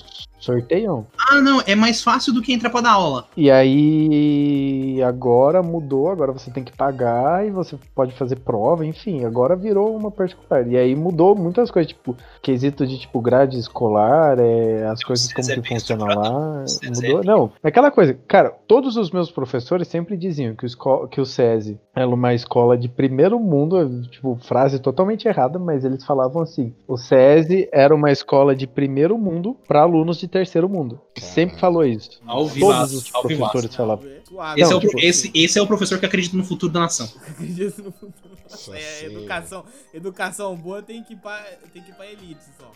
sorteiam. 0.45 1.07
Ah, 1.19 1.41
não, 1.41 1.63
é 1.67 1.75
mais 1.75 2.03
fácil 2.03 2.33
do 2.33 2.43
que 2.43 2.53
entrar 2.53 2.71
pra 2.71 2.81
dar 2.81 2.93
aula. 2.93 3.27
E 3.37 3.51
aí 3.51 5.03
agora 5.03 5.63
mudou, 5.63 6.11
agora 6.11 6.33
você 6.33 6.51
tem 6.51 6.63
que 6.63 6.77
pagar 6.77 7.47
e 7.47 7.51
você 7.51 7.77
pode 7.95 8.13
fazer 8.15 8.37
prova, 8.37 8.85
enfim, 8.87 9.25
agora 9.25 9.57
virou 9.57 9.97
uma 9.97 10.11
particular. 10.11 10.67
E 10.67 10.77
aí 10.77 10.95
mudou 10.95 11.35
muitas 11.35 11.71
coisas, 11.71 11.93
tipo, 11.93 12.17
quesito 12.43 12.87
de 12.87 12.99
tipo 12.99 13.21
grade 13.21 13.59
escolar, 13.59 14.39
é, 14.39 14.87
as 14.87 15.03
coisas 15.03 15.33
como 15.33 15.51
é 15.51 15.61
que 15.61 15.75
estruturado. 15.75 16.21
lá. 16.21 16.67
César 16.67 17.07
Mudou. 17.07 17.23
é 17.23 17.27
Não, 17.27 17.53
é 17.63 17.69
aquela 17.69 17.91
coisa, 17.91 18.15
cara, 18.29 18.51
todos 18.67 18.97
os 18.97 19.11
meus 19.11 19.31
professores 19.31 19.89
sempre 19.89 20.17
diziam 20.17 20.55
que 20.55 20.67
o, 20.67 21.09
que 21.09 21.21
o 21.21 21.27
SESI 21.27 21.79
era 21.95 22.09
uma 22.09 22.35
escola 22.35 22.77
de 22.77 22.89
primeiro 22.89 23.39
mundo, 23.39 24.03
tipo, 24.09 24.37
frase 24.43 24.79
totalmente 24.79 25.27
errada, 25.27 25.59
mas 25.59 25.85
eles 25.85 26.05
falavam 26.05 26.43
assim: 26.43 26.75
o 26.87 26.97
SESI 26.97 27.69
era 27.73 27.95
uma 27.95 28.11
escola 28.11 28.55
de 28.55 28.67
primeiro 28.67 29.17
mundo 29.17 29.57
para 29.67 29.83
alunos 29.83 30.19
de 30.19 30.29
terceiro 30.35 30.69
mundo. 30.69 31.01
Sempre 31.19 31.59
falou 31.61 31.85
isso. 31.85 32.21
Ao 32.27 32.39
Todos 32.39 32.53
vivaço, 32.55 32.97
os 32.99 33.15
ao 33.15 33.23
professores 33.23 33.55
vivaço. 33.71 33.77
falavam. 33.77 34.09
Suave. 34.29 34.61
Esse, 34.61 34.71
Não, 34.71 34.73
é 34.73 34.77
o, 34.77 34.81
tipo- 34.89 34.99
esse, 35.01 35.31
esse 35.35 35.59
é 35.59 35.63
o 35.63 35.67
professor 35.67 35.99
que 36.01 36.07
acredita 36.07 36.37
no 36.37 36.45
futuro 36.45 36.73
da 36.73 36.81
nação. 36.81 37.09
Acredito 37.29 37.83
no 37.83 37.93
futuro. 37.93 38.35
É, 38.73 39.05
educação, 39.07 39.65
educação 39.93 40.55
boa 40.57 40.83
tem 40.83 41.03
que 41.03 41.15
ir 41.15 41.17
pra, 41.17 41.39
tem 41.73 41.83
que 41.83 41.91
ir 41.91 41.95
pra 41.95 42.07
elite 42.07 42.41
só. 42.59 42.71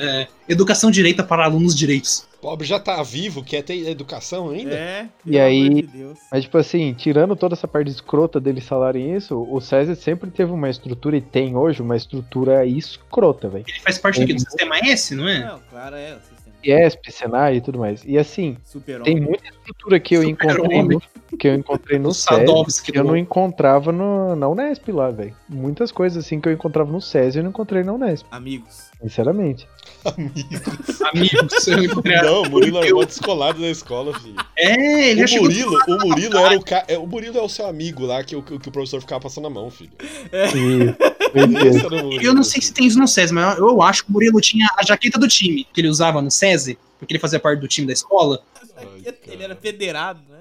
É, 0.00 0.28
educação 0.48 0.90
direita 0.92 1.24
para 1.24 1.44
alunos 1.44 1.74
direitos. 1.74 2.24
Pobre 2.40 2.64
já 2.64 2.78
tá 2.78 3.02
vivo, 3.02 3.42
quer 3.42 3.62
ter 3.62 3.88
educação 3.88 4.50
ainda? 4.50 4.72
É, 4.74 5.08
E 5.26 5.36
aí- 5.38 5.82
de 5.82 5.82
Deus. 5.88 6.18
Mas, 6.30 6.44
tipo 6.44 6.56
assim, 6.56 6.94
tirando 6.94 7.34
toda 7.34 7.54
essa 7.54 7.66
parte 7.66 7.90
escrota 7.90 8.38
deles 8.38 8.64
falarem 8.64 9.16
isso, 9.16 9.36
o 9.50 9.60
César 9.60 9.96
sempre 9.96 10.30
teve 10.30 10.52
uma 10.52 10.70
estrutura, 10.70 11.16
e 11.16 11.20
tem 11.20 11.56
hoje, 11.56 11.82
uma 11.82 11.96
estrutura 11.96 12.64
escrota, 12.64 13.48
velho. 13.48 13.64
Ele 13.66 13.80
faz 13.80 13.98
parte 13.98 14.22
aqui 14.22 14.34
do 14.34 14.40
sistema 14.40 14.78
S, 14.78 15.16
não 15.16 15.28
é? 15.28 15.44
Não, 15.44 15.58
claro, 15.68 15.96
é, 15.96 16.14
o 16.14 16.20
IESP, 16.64 17.12
Senai 17.12 17.56
e 17.56 17.60
tudo 17.60 17.78
mais. 17.78 18.02
E 18.04 18.18
assim, 18.18 18.56
super 18.64 19.00
tem 19.02 19.20
muita 19.20 19.44
estrutura 19.48 20.00
que 20.00 20.14
eu 20.16 20.22
encontrei 20.24 20.56
Super-homem. 20.56 21.00
no, 21.30 21.38
que 21.38 21.48
eu 21.48 21.54
encontrei 21.54 21.98
no 21.98 22.08
O 22.08 22.14
César 22.14 22.40
Sadovski 22.46 22.92
que 22.92 22.98
eu 22.98 23.02
do- 23.04 23.08
não 23.10 23.16
encontrava 23.16 23.92
no, 23.92 24.34
na 24.34 24.48
Unesp 24.48 24.88
lá, 24.90 25.10
velho. 25.10 25.34
Muitas 25.48 25.92
coisas 25.92 26.24
assim 26.24 26.40
que 26.40 26.48
eu 26.48 26.52
encontrava 26.52 26.90
no 26.90 27.00
César 27.00 27.38
eu 27.40 27.42
não 27.44 27.50
encontrei 27.50 27.82
na 27.84 27.92
Unesp, 27.92 28.26
Amigos. 28.30 28.90
sinceramente. 29.00 29.68
Amigos, 31.12 31.66
eu 31.68 31.84
encontrei. 31.84 32.16
Não, 32.22 32.42
o 32.42 32.50
Murilo 32.50 32.78
era 32.78 32.94
mó 32.94 33.04
descolado 33.04 33.60
na 33.60 33.68
escola, 33.68 34.18
filho. 34.18 34.36
É, 34.56 35.10
ele 35.10 35.24
O. 35.24 35.42
Murilo, 35.42 35.78
o 35.88 36.06
Murilo 36.08 36.38
era 36.38 36.56
o 36.58 36.64
ca... 36.64 36.84
é, 36.88 36.98
O 36.98 37.06
Murilo 37.06 37.38
é 37.38 37.42
o 37.42 37.48
seu 37.48 37.66
amigo 37.66 38.04
lá 38.04 38.22
que 38.24 38.34
o, 38.36 38.42
que 38.42 38.54
o 38.68 38.72
professor 38.72 39.00
ficava 39.00 39.20
passando 39.20 39.46
a 39.46 39.50
mão, 39.50 39.70
filho. 39.70 39.90
E, 40.32 40.94
Eu 42.22 42.34
não 42.34 42.42
sei 42.42 42.60
se 42.60 42.72
tem 42.72 42.86
isso 42.86 42.98
no 42.98 43.08
SESI, 43.08 43.32
mas 43.32 43.58
eu 43.58 43.82
acho 43.82 44.04
que 44.04 44.10
o 44.10 44.12
Murilo 44.12 44.40
tinha 44.40 44.68
a 44.76 44.84
jaqueta 44.84 45.18
do 45.18 45.28
time 45.28 45.64
que 45.64 45.80
ele 45.80 45.88
usava 45.88 46.20
no 46.22 46.30
SESI, 46.30 46.78
porque 46.98 47.12
ele 47.12 47.20
fazia 47.20 47.40
parte 47.40 47.60
do 47.60 47.68
time 47.68 47.86
da 47.86 47.92
escola. 47.92 48.42
Ele 49.26 49.42
era 49.42 49.56
federado, 49.56 50.20
né? 50.28 50.38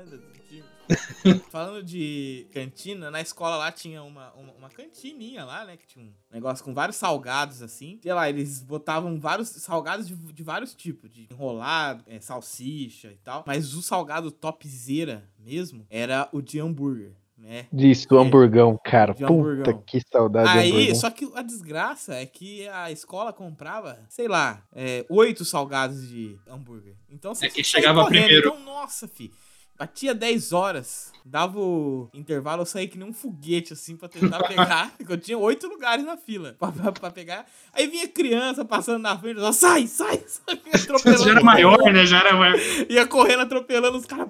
Falando 1.51 1.83
de 1.83 2.47
cantina, 2.51 3.11
na 3.11 3.21
escola 3.21 3.57
lá 3.57 3.71
tinha 3.71 4.01
uma, 4.03 4.31
uma, 4.33 4.53
uma 4.53 4.69
cantininha 4.69 5.43
lá, 5.43 5.65
né? 5.65 5.77
Que 5.77 5.87
tinha 5.87 6.05
um 6.05 6.13
negócio 6.31 6.63
com 6.63 6.73
vários 6.73 6.97
salgados, 6.97 7.61
assim. 7.61 7.99
Sei 8.01 8.13
lá, 8.13 8.29
eles 8.29 8.61
botavam 8.61 9.19
vários 9.19 9.49
salgados 9.49 10.07
de, 10.07 10.15
de 10.15 10.43
vários 10.43 10.73
tipos, 10.73 11.11
de 11.11 11.27
enrolado, 11.31 12.03
é, 12.07 12.19
salsicha 12.19 13.11
e 13.11 13.17
tal. 13.17 13.43
Mas 13.45 13.73
o 13.73 13.81
salgado 13.81 14.31
topzera 14.31 15.29
mesmo 15.37 15.85
era 15.89 16.29
o 16.31 16.41
de 16.41 16.59
hambúrguer, 16.59 17.13
né? 17.37 17.67
Isso, 17.71 18.07
do 18.07 18.17
hamburgão, 18.17 18.79
cara. 18.83 19.13
De 19.13 19.19
Puta 19.21 19.33
hamburgão. 19.33 19.83
que 19.85 20.01
saudade 20.11 20.51
de 20.51 20.57
Aí, 20.59 20.71
hamburgão. 20.71 20.95
só 20.95 21.09
que 21.11 21.31
a 21.35 21.41
desgraça 21.41 22.15
é 22.15 22.25
que 22.25 22.67
a 22.69 22.91
escola 22.91 23.31
comprava, 23.31 23.99
sei 24.09 24.27
lá, 24.27 24.63
é, 24.73 25.05
oito 25.09 25.45
salgados 25.45 26.07
de 26.07 26.37
hambúrguer. 26.47 26.95
Então 27.09 27.33
você 27.35 27.45
É 27.45 27.49
que 27.49 27.63
chegava 27.63 28.05
primeiro. 28.05 28.49
Então, 28.49 28.59
nossa, 28.65 29.07
fi. 29.07 29.31
Batia 29.79 30.15
10 30.15 30.53
horas, 30.53 31.11
dava 31.23 31.59
o 31.59 32.09
intervalo, 32.11 32.63
eu 32.63 32.65
saía 32.65 32.87
que 32.87 32.97
nem 32.97 33.07
um 33.07 33.13
foguete, 33.13 33.73
assim, 33.73 33.95
pra 33.95 34.09
tentar 34.09 34.39
pegar. 34.47 34.91
porque 34.97 35.13
eu 35.13 35.17
tinha 35.19 35.37
oito 35.37 35.67
lugares 35.67 36.03
na 36.03 36.17
fila 36.17 36.55
pra, 36.57 36.71
pra- 36.71 36.91
pra 36.91 37.11
pegar. 37.11 37.45
Aí 37.71 37.85
vinha 37.85 38.07
criança 38.07 38.65
passando 38.65 39.03
na 39.03 39.15
frente, 39.17 39.39
eu, 39.39 39.53
sai, 39.53 39.85
sai, 39.85 40.23
sai, 40.25 40.59
atropelando. 40.73 41.21
Já 41.25 41.29
era 41.31 41.43
maior, 41.43 41.77
né? 41.93 42.05
Já 42.07 42.19
era 42.21 42.35
maior. 42.35 42.57
Ia 42.89 43.05
correndo, 43.05 43.41
atropelando 43.41 43.97
os 43.99 44.05
caras. 44.05 44.27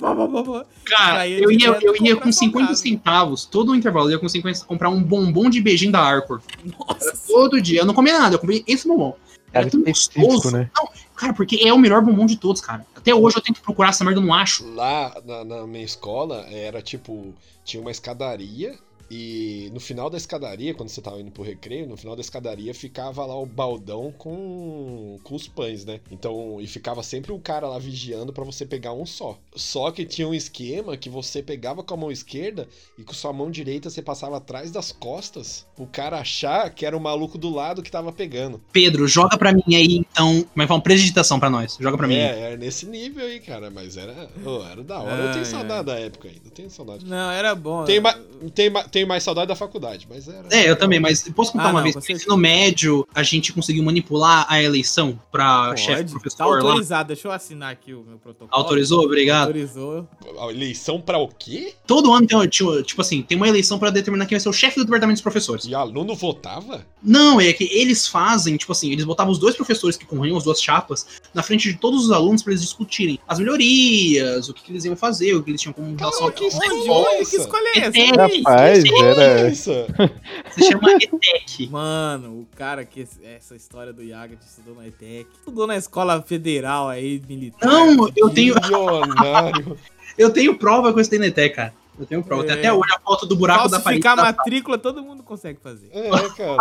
Cara, 0.85 1.21
Aí 1.21 1.41
eu 1.41 1.49
ia, 1.49 1.67
eu 1.81 1.95
ia 2.03 2.15
com 2.17 2.29
50 2.31 2.57
salgado. 2.65 2.75
centavos, 2.77 3.45
todo 3.45 3.71
o 3.71 3.75
intervalo, 3.75 4.07
eu 4.07 4.13
ia 4.13 4.19
com 4.19 4.27
50 4.27 4.65
comprar 4.65 4.89
um 4.89 5.01
bombom 5.01 5.49
de 5.49 5.61
beijinho 5.61 5.93
da 5.93 6.01
Arcor. 6.01 6.41
Nossa 6.77 7.13
Todo 7.25 7.61
dia. 7.61 7.79
Eu 7.81 7.85
não 7.85 7.93
comia 7.93 8.19
nada, 8.19 8.35
eu 8.35 8.39
comia 8.39 8.61
esse 8.67 8.85
bombom. 8.85 9.15
Cara, 9.53 9.63
Era 9.65 9.69
tão 9.71 9.79
específico, 9.79 10.25
gostoso. 10.27 10.57
né? 10.57 10.69
Não, 10.75 10.89
cara, 11.15 11.31
porque 11.33 11.55
é 11.65 11.71
o 11.71 11.77
melhor 11.77 12.01
bombom 12.03 12.25
de 12.25 12.35
todos, 12.35 12.59
cara. 12.59 12.85
Até 13.07 13.15
hoje 13.15 13.37
eu 13.37 13.41
tento 13.41 13.61
procurar 13.61 13.91
essa 13.91 14.03
merda, 14.03 14.19
eu 14.19 14.25
não 14.25 14.33
acho. 14.33 14.67
Lá 14.73 15.15
na, 15.23 15.45
na 15.45 15.65
minha 15.65 15.85
escola 15.85 16.45
era 16.51 16.81
tipo, 16.81 17.33
tinha 17.63 17.79
uma 17.79 17.89
escadaria 17.89 18.77
e 19.09 19.69
no 19.73 19.79
final 19.79 20.09
da 20.09 20.17
escadaria, 20.17 20.73
quando 20.73 20.89
você 20.89 21.01
tava 21.01 21.19
indo 21.19 21.31
pro 21.31 21.43
recreio, 21.43 21.87
no 21.87 21.95
final 21.95 22.15
da 22.15 22.21
escadaria 22.21 22.73
ficava 22.73 23.25
lá 23.25 23.39
o 23.39 23.45
baldão 23.45 24.13
com, 24.17 25.17
com 25.23 25.35
os 25.35 25.47
pães, 25.47 25.85
né? 25.85 25.99
Então, 26.11 26.59
e 26.59 26.67
ficava 26.67 27.01
sempre 27.03 27.31
um 27.31 27.39
cara 27.39 27.67
lá 27.67 27.79
vigiando 27.79 28.33
pra 28.33 28.43
você 28.43 28.65
pegar 28.65 28.93
um 28.93 29.05
só. 29.05 29.37
Só 29.55 29.91
que 29.91 30.05
tinha 30.05 30.27
um 30.27 30.33
esquema 30.33 30.97
que 30.97 31.09
você 31.09 31.41
pegava 31.41 31.83
com 31.83 31.93
a 31.93 31.97
mão 31.97 32.11
esquerda 32.11 32.67
e 32.97 33.03
com 33.03 33.13
sua 33.13 33.31
mão 33.31 33.49
direita 33.49 33.89
você 33.89 34.01
passava 34.01 34.37
atrás 34.37 34.71
das 34.71 34.91
costas, 34.91 35.65
o 35.77 35.87
cara 35.87 36.19
achar 36.19 36.69
que 36.69 36.85
era 36.85 36.97
o 36.97 37.01
maluco 37.01 37.37
do 37.37 37.49
lado 37.49 37.81
que 37.81 37.91
tava 37.91 38.11
pegando. 38.11 38.61
Pedro, 38.71 39.07
joga 39.07 39.37
pra 39.37 39.53
mim 39.53 39.75
aí, 39.75 39.97
então. 39.97 40.43
Como 40.43 40.61
é 40.61 40.61
que 40.61 40.67
fala? 40.67 40.79
Um 40.79 40.81
presdigitação 40.81 41.39
pra 41.39 41.49
nós. 41.49 41.77
Joga 41.79 41.97
pra 41.97 42.07
mim. 42.07 42.15
É, 42.15 42.39
era 42.39 42.57
nesse 42.57 42.85
nível 42.85 43.25
aí, 43.25 43.39
cara, 43.39 43.69
mas 43.69 43.95
era, 43.97 44.29
ô, 44.45 44.63
era 44.63 44.83
da 44.83 44.99
hora. 44.99 45.23
eu 45.23 45.33
tenho 45.33 45.45
saudade 45.45 45.85
da 45.85 45.99
época 45.99 46.27
ainda, 46.27 46.41
eu 46.45 46.51
tenho 46.51 46.69
saudade. 46.69 47.05
Não, 47.05 47.31
era 47.31 47.55
bom. 47.55 47.85
Tem, 47.85 47.99
ma 47.99 48.13
tem, 48.53 48.69
ma 48.69 48.83
tenho 48.97 49.07
mais 49.07 49.21
saudade 49.23 49.47
da 49.47 49.55
faculdade, 49.55 50.07
mas 50.09 50.27
era. 50.27 50.47
É, 50.51 50.69
eu 50.69 50.75
também, 50.75 50.99
mas 50.99 51.21
posso 51.29 51.51
contar 51.51 51.65
Ah, 51.65 51.69
uma 51.69 51.73
não, 51.79 51.83
vez 51.83 51.95
no 51.95 52.01
ensino 52.15 52.35
médio 52.37 53.07
a 53.13 53.21
gente 53.21 53.53
conseguiu 53.53 53.83
manipular 53.83 54.45
a 54.49 54.61
eleição 54.61 55.19
pra 55.31 55.75
chefe 55.77 55.97
Pode, 56.03 56.11
professor 56.11 56.37
tá 56.37 56.45
lá? 56.45 56.55
autorizado. 56.57 57.07
Deixa 57.07 57.27
eu 57.27 57.31
assinar 57.31 57.71
aqui 57.71 57.93
o 57.93 58.03
meu 58.03 58.17
protocolo. 58.17 58.49
Autorizou? 58.51 59.03
Obrigado. 59.03 59.47
Autorizou. 59.47 60.07
A 60.39 60.51
eleição 60.51 60.99
pra 60.99 61.17
o 61.19 61.27
quê? 61.27 61.73
Todo 61.85 62.11
ano 62.11 62.25
tem, 62.25 62.47
tipo, 62.47 62.81
tipo 62.83 63.01
assim, 63.01 63.21
tem 63.21 63.37
uma 63.37 63.47
eleição 63.47 63.77
pra 63.77 63.89
determinar 63.91 64.25
quem 64.25 64.35
vai 64.35 64.41
ser 64.41 64.49
o 64.49 64.53
chefe 64.53 64.77
do 64.77 64.85
departamento 64.85 65.15
dos 65.17 65.21
professores. 65.21 65.65
E 65.65 65.75
aluno 65.75 66.15
votava? 66.15 66.85
Não, 67.03 67.39
é 67.39 67.53
que 67.53 67.65
eles 67.65 68.07
fazem, 68.07 68.57
tipo 68.57 68.71
assim, 68.71 68.91
eles 68.91 69.05
botavam 69.05 69.31
os 69.31 69.37
dois 69.37 69.55
professores 69.55 69.95
que 69.95 70.05
concorriam, 70.05 70.35
as 70.37 70.43
duas 70.43 70.61
chapas, 70.61 71.05
na 71.33 71.43
frente 71.43 71.71
de 71.71 71.77
todos 71.77 72.05
os 72.05 72.11
alunos 72.11 72.41
pra 72.41 72.51
eles 72.51 72.63
discutirem 72.63 73.19
as 73.27 73.37
melhorias, 73.39 74.49
o 74.49 74.53
que, 74.53 74.63
que 74.63 74.71
eles 74.71 74.85
iam 74.85 74.95
fazer, 74.95 75.35
o 75.35 75.43
que 75.43 75.51
eles 75.51 75.61
tinham 75.61 75.73
como 75.73 75.95
relação 75.95 76.31
que 76.31 76.45
Onde? 76.45 76.55
é? 77.21 77.25
Que 77.25 77.35
escolha 77.37 77.67
é 77.75 77.79
essa? 77.79 77.89
ETEC, 77.97 78.37
Rapaz, 78.41 78.83
era. 79.03 79.49
Isso! 79.49 79.71
se 80.51 80.63
chama 80.71 80.91
ETEC. 80.93 81.67
Mano, 81.69 82.41
o 82.41 82.47
cara 82.55 82.83
que 82.85 83.01
esse- 83.01 83.23
essa 83.25 83.55
história 83.55 83.91
do 83.93 84.03
Yaga 84.03 84.37
estudou 84.45 84.75
na 84.75 84.87
ETEC, 84.87 85.27
estudou 85.33 85.67
na 85.67 85.75
escola 85.77 86.21
federal 86.21 86.87
aí, 86.89 87.21
militar. 87.27 87.65
Não, 87.67 88.07
eu 88.15 88.29
tenho, 88.29 88.53
eu 90.17 90.29
tenho 90.31 90.57
prova 90.57 90.91
que 90.91 90.99
eu 90.99 91.01
estudei 91.01 91.19
na 91.19 91.27
ETEC, 91.27 91.55
cara. 91.55 91.73
Eu 91.99 92.05
tenho 92.05 92.23
prova. 92.23 92.43
Tem 92.43 92.55
É. 92.55 92.59
até 92.59 92.71
hoje 92.73 92.93
a 92.95 92.99
foto 92.99 93.25
do 93.25 93.35
buraco 93.35 93.67
da 93.69 93.79
parede. 93.79 94.03
Falsificar 94.03 94.15
da- 94.15 94.23
matrícula, 94.37 94.77
todo 94.77 95.01
mundo 95.01 95.23
consegue 95.23 95.59
fazer. 95.61 95.89
É, 95.91 96.09
cara. 96.29 96.57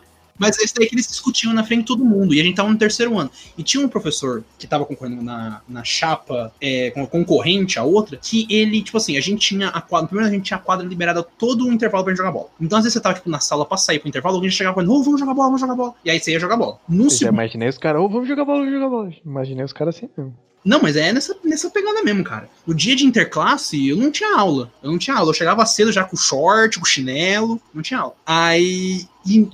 Mas 0.40 0.58
esse 0.58 0.74
daí 0.74 0.88
que 0.88 0.94
eles 0.94 1.06
discutiam 1.06 1.52
na 1.52 1.62
frente 1.62 1.80
de 1.80 1.86
todo 1.86 2.02
mundo. 2.02 2.32
E 2.34 2.40
a 2.40 2.42
gente 2.42 2.56
tava 2.56 2.70
no 2.70 2.78
terceiro 2.78 3.18
ano. 3.18 3.30
E 3.58 3.62
tinha 3.62 3.84
um 3.84 3.88
professor 3.88 4.42
que 4.58 4.66
tava 4.66 4.86
concorrendo 4.86 5.22
na, 5.22 5.60
na 5.68 5.84
chapa 5.84 6.50
é, 6.60 6.90
concorrente 7.10 7.78
a 7.78 7.84
outra, 7.84 8.16
que 8.16 8.46
ele, 8.48 8.82
tipo 8.82 8.96
assim, 8.96 9.18
a 9.18 9.20
gente 9.20 9.40
tinha 9.48 9.68
a 9.68 9.82
quadra. 9.82 10.08
Primeiro 10.08 10.30
a 10.30 10.34
gente 10.34 10.44
tinha 10.46 10.56
a 10.56 10.60
quadra 10.60 10.86
liberada 10.86 11.22
todo 11.22 11.66
o 11.66 11.72
intervalo 11.72 12.04
pra 12.04 12.12
gente 12.12 12.18
jogar 12.18 12.32
bola. 12.32 12.48
Então, 12.58 12.78
às 12.78 12.84
vezes 12.84 12.94
você 12.94 13.00
tava, 13.00 13.16
tipo, 13.16 13.28
na 13.28 13.38
sala 13.38 13.66
pra 13.66 13.76
sair 13.76 13.98
pro 13.98 14.08
intervalo, 14.08 14.36
alguém 14.36 14.50
chegava 14.50 14.74
falando, 14.74 14.94
ô, 14.94 15.02
vamos 15.02 15.20
jogar 15.20 15.34
bola, 15.34 15.48
vamos 15.48 15.60
jogar 15.60 15.74
bola. 15.74 15.94
E 16.04 16.10
aí 16.10 16.18
você 16.18 16.32
ia 16.32 16.40
jogar 16.40 16.56
bola. 16.56 16.78
No 16.88 17.04
Eu 17.04 17.10
já 17.10 17.16
segundo. 17.16 17.34
imaginei 17.34 17.68
os 17.68 17.76
caras, 17.76 18.00
ô, 18.00 18.08
vamos 18.08 18.26
jogar 18.26 18.44
bola, 18.46 18.60
vamos 18.60 18.72
jogar 18.72 18.88
bola. 18.88 19.12
Imaginei 19.24 19.64
os 19.64 19.72
caras 19.74 19.94
assim 19.94 20.08
mesmo. 20.16 20.34
Não, 20.64 20.80
mas 20.82 20.96
é 20.96 21.12
nessa, 21.12 21.36
nessa 21.42 21.70
pegada 21.70 22.02
mesmo, 22.02 22.22
cara. 22.22 22.48
No 22.66 22.74
dia 22.74 22.94
de 22.94 23.04
interclasse, 23.06 23.88
eu 23.88 23.96
não 23.96 24.10
tinha 24.10 24.36
aula. 24.36 24.70
Eu 24.82 24.90
não 24.90 24.98
tinha 24.98 25.16
aula. 25.16 25.30
Eu 25.30 25.34
chegava 25.34 25.64
cedo 25.64 25.90
já 25.90 26.04
com 26.04 26.16
short, 26.16 26.78
com 26.78 26.84
chinelo, 26.84 27.60
não 27.72 27.82
tinha 27.82 28.00
aula. 28.00 28.14
Aí, 28.26 29.06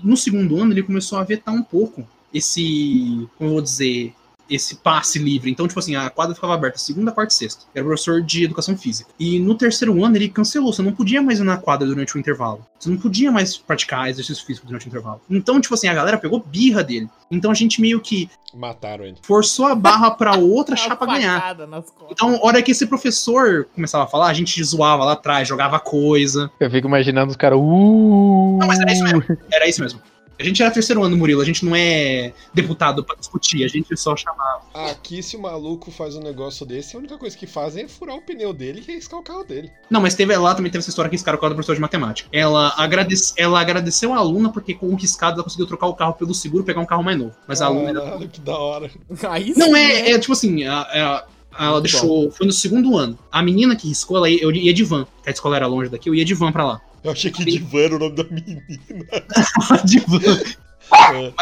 no 0.03 0.17
segundo 0.17 0.61
ano, 0.61 0.73
ele 0.73 0.83
começou 0.83 1.19
a 1.19 1.25
vetar 1.25 1.55
um 1.55 1.63
pouco 1.63 2.07
esse, 2.35 3.27
como 3.39 3.51
eu 3.51 3.55
vou 3.55 3.63
dizer, 3.63 4.13
esse 4.49 4.77
passe 4.77 5.19
livre. 5.19 5.51
Então, 5.51 5.67
tipo 5.67 5.79
assim, 5.79 5.97
a 5.97 6.09
quadra 6.11 6.35
ficava 6.35 6.55
aberta 6.55 6.79
segunda, 6.79 7.13
quarta 7.13 7.33
e 7.33 7.37
sexta. 7.37 7.65
Era 7.75 7.85
professor 7.85 8.23
de 8.23 8.45
educação 8.45 8.77
física. 8.77 9.11
E 9.19 9.39
no 9.39 9.55
terceiro 9.55 10.05
ano, 10.05 10.17
ele 10.17 10.29
cancelou. 10.29 10.73
Você 10.73 10.83
não 10.83 10.93
podia 10.93 11.23
mais 11.23 11.41
ir 11.41 11.45
na 11.45 11.57
quadra 11.57 11.87
durante 11.87 12.17
o 12.17 12.19
intervalo. 12.19 12.65
Você 12.79 12.91
não 12.91 12.97
podia 12.97 13.31
mais 13.33 13.57
praticar 13.57 14.09
exercício 14.09 14.45
físico 14.45 14.67
durante 14.67 14.87
o 14.87 14.89
intervalo. 14.89 15.21
Então, 15.31 15.61
tipo 15.61 15.75
assim, 15.75 15.89
a 15.89 15.95
galera 15.95 16.19
pegou 16.19 16.41
birra 16.41 16.85
dele. 16.85 17.09
Então 17.31 17.51
a 17.51 17.55
gente 17.55 17.81
meio 17.81 18.01
que 18.01 18.31
Mataram 18.55 19.05
ele. 19.05 19.17
forçou 19.23 19.67
a 19.67 19.75
barra 19.75 20.11
pra 20.13 20.37
outra 20.37 20.77
chapa 20.77 21.05
ganhar. 21.07 21.57
Então, 22.11 22.37
a 22.37 22.47
hora 22.47 22.63
que 22.63 22.71
esse 22.71 22.87
professor 22.87 23.67
começava 23.75 24.05
a 24.05 24.07
falar, 24.07 24.29
a 24.29 24.35
gente 24.35 24.63
zoava 24.63 25.05
lá 25.05 25.13
atrás, 25.13 25.49
jogava 25.49 25.79
coisa. 25.81 26.51
Eu 26.61 26.71
fico 26.71 26.87
imaginando 26.87 27.31
os 27.31 27.37
caras, 27.37 27.59
uh. 27.59 28.59
Não, 28.61 28.67
mas 28.67 28.79
era 28.79 28.93
isso 28.93 29.03
mesmo. 29.03 29.25
Era 29.51 29.69
isso 29.69 29.83
mesmo. 29.83 30.01
A 30.39 30.45
gente 30.45 30.63
era 30.63 30.71
terceiro 30.71 31.03
ano, 31.03 31.17
Murilo. 31.17 31.41
A 31.41 31.45
gente 31.45 31.65
não 31.65 31.75
é 31.75 32.33
deputado 32.53 33.03
pra 33.03 33.17
discutir, 33.17 33.65
a 33.65 33.69
gente 33.69 33.97
só 33.97 34.15
chamava. 34.17 34.61
Aqui, 34.91 35.23
se 35.23 35.37
o 35.37 35.41
maluco 35.41 35.91
faz 35.91 36.15
um 36.15 36.21
negócio 36.21 36.67
desse, 36.67 36.95
a 36.95 36.99
única 36.99 37.17
coisa 37.17 37.37
que 37.37 37.47
fazem 37.47 37.85
é 37.85 37.89
furar 37.89 38.17
o 38.17 38.21
pneu 38.23 38.53
dele 38.53 38.85
e 38.87 38.93
riscar 38.93 39.19
o 39.19 39.23
carro 39.23 39.45
dele. 39.45 39.71
Não, 39.91 40.01
mas 40.01 40.15
teve 40.15 40.37
lá 40.37 40.55
também 40.55 40.71
teve 40.71 40.83
essa 40.83 40.91
história 40.91 41.09
que 41.09 41.17
riscaram 41.17 41.39
o 41.39 41.41
carro 41.41 41.51
da 41.51 41.55
professora 41.55 41.77
de 41.77 41.81
matemática. 41.81 42.29
Ela, 42.33 42.75
agradece, 42.77 43.33
ela 43.37 43.61
agradeceu 43.61 44.13
a 44.13 44.19
aluna 44.19 44.51
porque 44.53 44.75
com 44.75 44.87
o 44.89 44.95
riscado 44.97 45.37
ela 45.37 45.45
conseguiu 45.45 45.67
trocar 45.67 45.87
o 45.87 45.95
carro 45.95 46.13
pelo 46.15 46.35
seguro 46.35 46.63
e 46.63 46.67
pegar 46.67 46.81
um 46.81 46.87
carro 46.87 47.03
mais 47.03 47.19
novo. 47.19 47.33
Mas 47.47 47.63
a 47.63 47.67
aluna. 47.67 48.01
Caralho, 48.01 48.29
que 48.29 48.41
da 48.41 48.59
hora. 48.59 48.91
Aí 49.31 49.55
Não, 49.57 49.73
né? 49.73 49.83
é, 50.01 50.11
é 50.13 50.19
tipo 50.19 50.33
assim, 50.35 50.65
a- 50.65 50.81
a- 50.83 51.25
ela 51.59 51.71
Muito 51.73 51.83
deixou. 51.85 52.31
Foi 52.31 52.47
no 52.47 52.53
segundo 52.53 52.99
ano. 52.99 53.19
A 53.33 53.43
menina 53.43 53.75
que 53.75 53.89
riscou, 53.89 54.19
ela 54.19 54.29
ia, 54.29 54.43
eu 54.43 54.53
ia 54.53 54.75
de 54.75 54.85
van. 54.85 55.07
A 55.27 55.31
escola 55.31 55.57
era 55.57 55.67
longe 55.67 55.89
daqui, 55.89 56.11
eu 56.11 56.15
ia 56.15 56.25
de 56.25 56.35
van 56.35 56.53
pra 56.53 56.67
lá. 56.67 56.81
Eu 57.07 57.13
achei 57.13 57.31
que 57.31 57.45
Divan 57.45 57.79
era 57.79 57.95
o 57.95 57.99
nome 58.01 58.17
da 58.17 58.25
menina. 58.25 58.63
de 59.85 60.01
van. 60.07 60.21
É. 61.13 61.33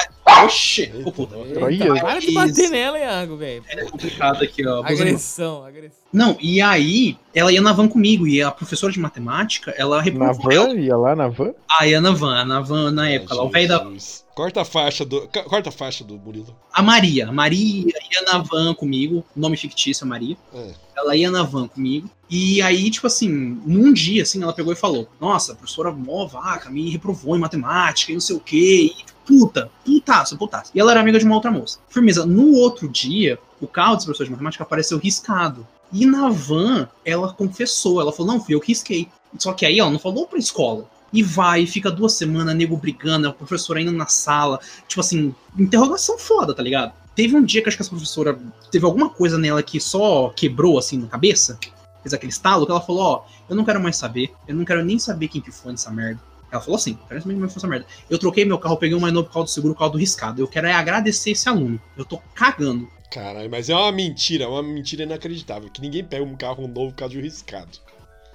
Oxê! 0.43 0.91
Ô, 1.05 1.12
puta. 1.12 1.37
Eita, 1.37 1.95
para 2.01 2.18
de 2.20 2.32
bater 2.32 2.70
nela, 2.70 2.99
Iago, 2.99 3.37
velho. 3.37 3.64
É 3.68 3.85
complicado 3.85 4.43
aqui, 4.43 4.66
ó. 4.66 4.85
Agressão, 4.85 5.64
agressão. 5.64 5.99
Não, 6.12 6.37
e 6.41 6.61
aí 6.62 7.16
ela 7.35 7.53
ia 7.53 7.61
na 7.61 7.72
van 7.72 7.89
comigo, 7.89 8.26
e 8.26 8.41
a 8.41 8.51
professora 8.51 8.93
de 8.93 9.01
matemática, 9.01 9.72
ela 9.76 9.97
Na 9.97 10.03
reprovou 10.03 10.53
ela. 10.53 10.66
van? 10.68 10.74
Ia 10.80 10.97
lá 10.97 11.16
na 11.16 11.28
van? 11.28 11.53
Ah, 11.68 11.87
ia 11.87 12.01
na 12.01 12.12
van, 12.12 12.45
na 12.45 12.61
van 12.61 12.91
na 12.93 13.09
época, 13.11 13.35
lá, 13.35 13.43
o 13.45 13.49
velho 13.51 13.68
da. 13.68 13.87
Corta 14.35 14.62
a 14.62 14.64
faixa 14.64 15.05
do. 15.05 15.28
Corta 15.28 15.68
a 15.68 15.72
faixa 15.72 16.03
do 16.05 16.18
Murilo. 16.18 16.55
A 16.72 16.82
Maria. 16.82 17.28
A 17.28 17.32
Maria 17.32 17.87
ia 17.87 18.22
na 18.32 18.39
van 18.39 18.74
comigo, 18.74 19.24
nome 19.35 19.57
fictício, 19.57 20.07
Maria. 20.07 20.37
É. 20.55 20.70
Ela 20.97 21.16
ia 21.16 21.30
na 21.30 21.43
van 21.43 21.66
comigo. 21.68 22.09
E 22.30 22.61
aí, 22.62 22.91
tipo 22.91 23.07
assim, 23.07 23.28
num 23.28 23.93
dia, 23.93 24.22
assim, 24.22 24.43
ela 24.43 24.53
pegou 24.53 24.72
e 24.72 24.76
falou: 24.76 25.09
Nossa, 25.20 25.53
a 25.53 25.57
professora 25.57 25.93
mó 25.93 26.26
vaca, 26.26 26.70
me 26.70 26.91
reprovou 26.91 27.37
em 27.37 27.41
matemática 27.41 28.11
e 28.11 28.14
não 28.14 28.20
sei 28.20 28.37
o 28.37 28.41
quê. 28.41 28.93
E, 28.97 29.14
puta, 29.27 29.70
putaço, 29.85 30.37
putaço. 30.37 30.70
E 30.75 30.81
ela 30.81 30.93
era 30.93 31.01
amiga 31.01 31.18
de 31.18 31.25
uma 31.25 31.35
outra 31.35 31.51
moça. 31.51 31.79
Firmeza, 31.89 32.25
no 32.25 32.53
outro 32.53 32.89
dia, 32.89 33.39
o 33.61 33.66
carro 33.66 33.95
desse 33.95 34.07
professor 34.07 34.25
de 34.25 34.31
matemática 34.31 34.64
apareceu 34.64 34.99
riscado. 34.99 35.66
E 35.93 36.07
na 36.07 36.29
van, 36.29 36.89
ela 37.05 37.33
confessou. 37.33 38.01
Ela 38.01 38.12
falou: 38.12 38.33
Não, 38.33 38.45
fui 38.45 38.55
eu 38.55 38.61
que 38.61 38.68
risquei. 38.68 39.09
Só 39.39 39.53
que 39.53 39.66
aí 39.66 39.79
ela 39.79 39.91
não 39.91 39.99
falou 39.99 40.27
pra 40.27 40.39
escola. 40.39 40.89
E 41.12 41.22
vai, 41.22 41.66
fica 41.66 41.91
duas 41.91 42.14
semanas, 42.14 42.57
nego 42.57 42.77
brigando, 42.77 43.29
a 43.29 43.33
professora 43.33 43.81
indo 43.81 43.93
na 43.93 44.07
sala. 44.07 44.59
Tipo 44.89 45.01
assim, 45.01 45.35
interrogação 45.57 46.18
foda, 46.18 46.53
tá 46.53 46.62
ligado? 46.62 46.93
Teve 47.14 47.37
um 47.37 47.45
dia 47.45 47.62
que 47.62 47.68
acho 47.68 47.77
que 47.77 47.83
essa 47.83 47.91
professora 47.91 48.37
teve 48.72 48.85
alguma 48.85 49.09
coisa 49.09 49.39
nela 49.39 49.62
que 49.62 49.79
só 49.81 50.31
quebrou 50.31 50.77
assim 50.77 50.99
na 50.99 51.07
cabeça, 51.07 51.57
fez 52.03 52.12
aquele 52.12 52.33
estalo, 52.33 52.66
que 52.66 52.72
ela 52.72 52.81
falou: 52.81 53.03
Ó, 53.03 53.25
eu 53.49 53.55
não 53.55 53.64
quero 53.64 53.81
mais 53.81 53.97
saber, 53.97 54.33
eu 54.49 54.55
não 54.57 54.64
quero 54.64 54.85
nem 54.85 54.99
saber 54.99 55.29
quem 55.29 55.41
que 55.41 55.53
foi 55.53 55.70
nessa 55.70 55.91
merda. 55.93 56.20
Ela 56.55 56.63
falou 56.63 56.77
assim: 56.77 56.97
não 57.11 57.21
quem 57.21 57.39
foi 57.39 57.49
essa 57.49 57.67
merda. 57.67 57.87
Eu 58.09 58.19
troquei 58.19 58.45
meu 58.45 58.59
carro, 58.59 58.77
peguei 58.77 58.97
um 58.97 59.01
mais 59.01 59.13
novo 59.13 59.27
por 59.27 59.35
causa 59.35 59.47
do 59.47 59.51
seguro, 59.51 59.75
por 59.75 59.81
causa 59.81 59.93
do 59.93 59.99
riscado. 59.99 60.41
Eu 60.41 60.47
quero 60.49 60.67
é 60.67 60.73
agradecer 60.73 61.33
esse 61.33 61.49
aluno. 61.49 61.81
Eu 61.97 62.05
tô 62.05 62.21
cagando. 62.35 62.89
Caralho, 63.11 63.51
mas 63.51 63.69
é 63.69 63.75
uma 63.75 63.93
mentira, 63.93 64.45
é 64.45 64.47
uma 64.49 64.63
mentira 64.63 65.03
inacreditável. 65.03 65.69
Que 65.71 65.81
ninguém 65.81 66.05
pega 66.05 66.25
um 66.25 66.37
carro 66.37 66.67
novo 66.67 66.91
por 66.91 66.97
causa 66.97 67.13
de 67.13 67.19
um 67.19 67.23
riscado. 67.23 67.79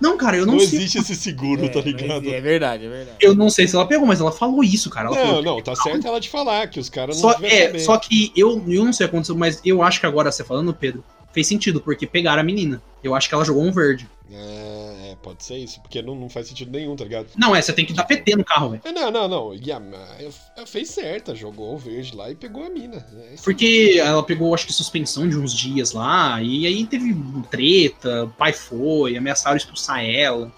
Não, 0.02 0.18
cara, 0.18 0.38
eu 0.38 0.46
Não, 0.46 0.54
não, 0.54 0.60
sei. 0.62 0.80
existe 0.80 0.98
esse 1.00 1.14
seguro, 1.16 1.66
É, 1.66 1.70
tá 1.70 1.82
ligado? 1.82 2.30
É 2.30 2.40
verdade, 2.40 2.86
é 2.86 2.90
verdade. 2.90 3.18
Eu 3.20 3.36
não 3.36 3.50
sei 3.50 3.68
se 3.68 3.76
ela 3.76 3.86
pegou, 3.86 4.08
mas 4.08 4.22
ela 4.22 4.32
falou 4.32 4.64
isso, 4.64 4.90
cara. 4.90 5.08
Ela 5.08 5.18
Não, 5.18 5.26
falou, 5.26 5.44
não, 5.44 5.62
tá 5.62 5.76
certo 5.76 6.08
ela 6.08 6.20
de 6.22 6.30
falar 6.30 6.68
que 6.68 6.80
os 6.80 6.90
caras 6.90 7.22
não 7.22 7.32
Só, 7.32 7.38
é, 7.44 7.66
saber. 7.66 7.80
só 7.80 7.98
que 7.98 8.32
eu, 8.36 8.64
eu 8.68 8.86
não 8.86 8.94
sei 8.94 9.06
o 9.06 9.10
que 9.10 9.16
aconteceu, 9.16 9.36
mas 9.36 9.60
eu 9.66 9.84
acho 9.84 10.00
que 10.00 10.06
agora 10.06 10.32
você 10.32 10.42
falando, 10.44 10.74
Pedro, 10.74 11.04
fez 11.34 11.48
sentido, 11.48 11.82
porque 11.82 12.08
pegaram 12.08 12.40
a 12.40 12.44
menina. 12.46 12.82
Eu 13.04 13.14
acho 13.14 13.28
que 13.28 13.36
ela 13.36 13.44
jogou 13.44 13.62
um 13.64 13.74
verde. 13.74 14.08
É, 14.32 14.89
pode 15.22 15.44
ser 15.44 15.58
isso, 15.58 15.82
porque 15.82 16.02
não, 16.02 16.16
não 16.16 16.30
faz 16.30 16.48
sentido 16.48 16.72
nenhum, 16.72 16.96
tá 16.96 17.04
ligado? 17.04 17.28
Não, 17.38 17.56
é, 17.56 17.62
você 17.62 17.74
tem 17.74 17.86
que 17.86 17.94
dar 17.94 18.04
PT 18.06 18.36
no 18.36 18.44
carro, 18.46 18.70
velho. 18.72 18.82
É, 18.86 18.92
não, 18.92 19.12
não, 19.12 19.28
não. 19.28 19.54
E 19.54 19.72
a, 19.72 19.78
a- 19.78 20.62
a- 20.62 20.66
fez 20.66 20.90
certa, 20.90 21.36
jogou 21.36 21.76
o 21.76 21.78
verde 21.78 22.16
lá 22.16 22.30
e 22.32 22.36
pegou 22.36 22.64
a 22.64 22.70
mina. 22.70 23.06
É 23.32 23.36
Porque 23.44 23.96
ela 24.00 24.24
pegou, 24.24 24.54
acho 24.54 24.66
que, 24.68 24.74
suspensão 24.74 25.28
de 25.28 25.38
uns 25.38 25.54
dias 25.54 25.92
lá, 25.92 26.42
e 26.42 26.66
aí 26.66 26.86
teve 26.86 27.14
treta, 27.52 28.26
o 28.26 28.30
pai 28.30 28.54
foi, 28.54 29.18
ameaçaram 29.18 29.58
expulsar 29.58 30.04
ela. 30.04 30.52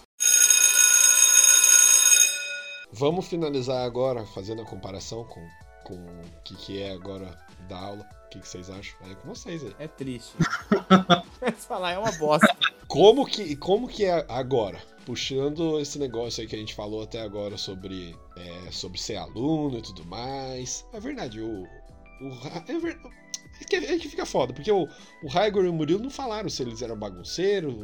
Vamos 2.94 3.28
finalizar 3.28 3.84
agora 3.86 4.26
fazendo 4.26 4.62
a 4.62 4.66
comparação 4.66 5.24
com, 5.24 5.42
com 5.84 5.96
o 5.96 6.22
que, 6.44 6.56
que 6.56 6.82
é 6.82 6.92
agora 6.92 7.38
da 7.68 7.78
aula. 7.78 8.08
O 8.26 8.30
que, 8.30 8.40
que 8.40 8.48
vocês 8.48 8.70
acham? 8.70 8.96
É 9.10 9.16
com 9.16 9.28
vocês 9.30 9.64
aí. 9.64 9.76
É 9.80 9.88
triste. 9.88 10.34
Falar 11.58 11.94
é 11.94 11.98
uma 11.98 12.12
bosta. 12.14 12.48
Como 12.88 13.26
que, 13.26 13.56
como 13.56 13.88
que 13.88 14.06
é 14.06 14.26
agora? 14.30 14.82
Puxando 15.06 15.80
esse 15.80 15.98
negócio 15.98 16.42
aí 16.42 16.48
que 16.48 16.56
a 16.56 16.60
gente 16.60 16.76
falou 16.76 17.04
até 17.04 17.22
agora 17.22 17.58
sobre, 17.58 18.16
é, 18.38 18.72
sobre 18.72 19.00
ser 19.00 19.18
aluno 19.18 19.78
e 19.78 19.82
tudo 19.82 20.06
mais. 20.06 20.86
É 20.94 21.00
verdade, 21.00 21.42
o. 21.42 21.64
o 21.64 21.68
é 22.68 22.80
ver- 22.80 23.00
é 23.62 23.64
que, 23.66 23.76
é 23.76 23.98
que 23.98 24.10
fica 24.10 24.26
foda, 24.26 24.54
porque 24.54 24.72
o, 24.72 24.88
o 25.24 25.28
Raigor 25.28 25.64
e 25.66 25.70
o 25.70 25.74
Murilo 25.74 26.02
não 26.02 26.10
falaram 26.10 26.50
se 26.50 26.62
eles 26.64 26.82
eram 26.82 26.98
bagunceiros. 26.98 27.76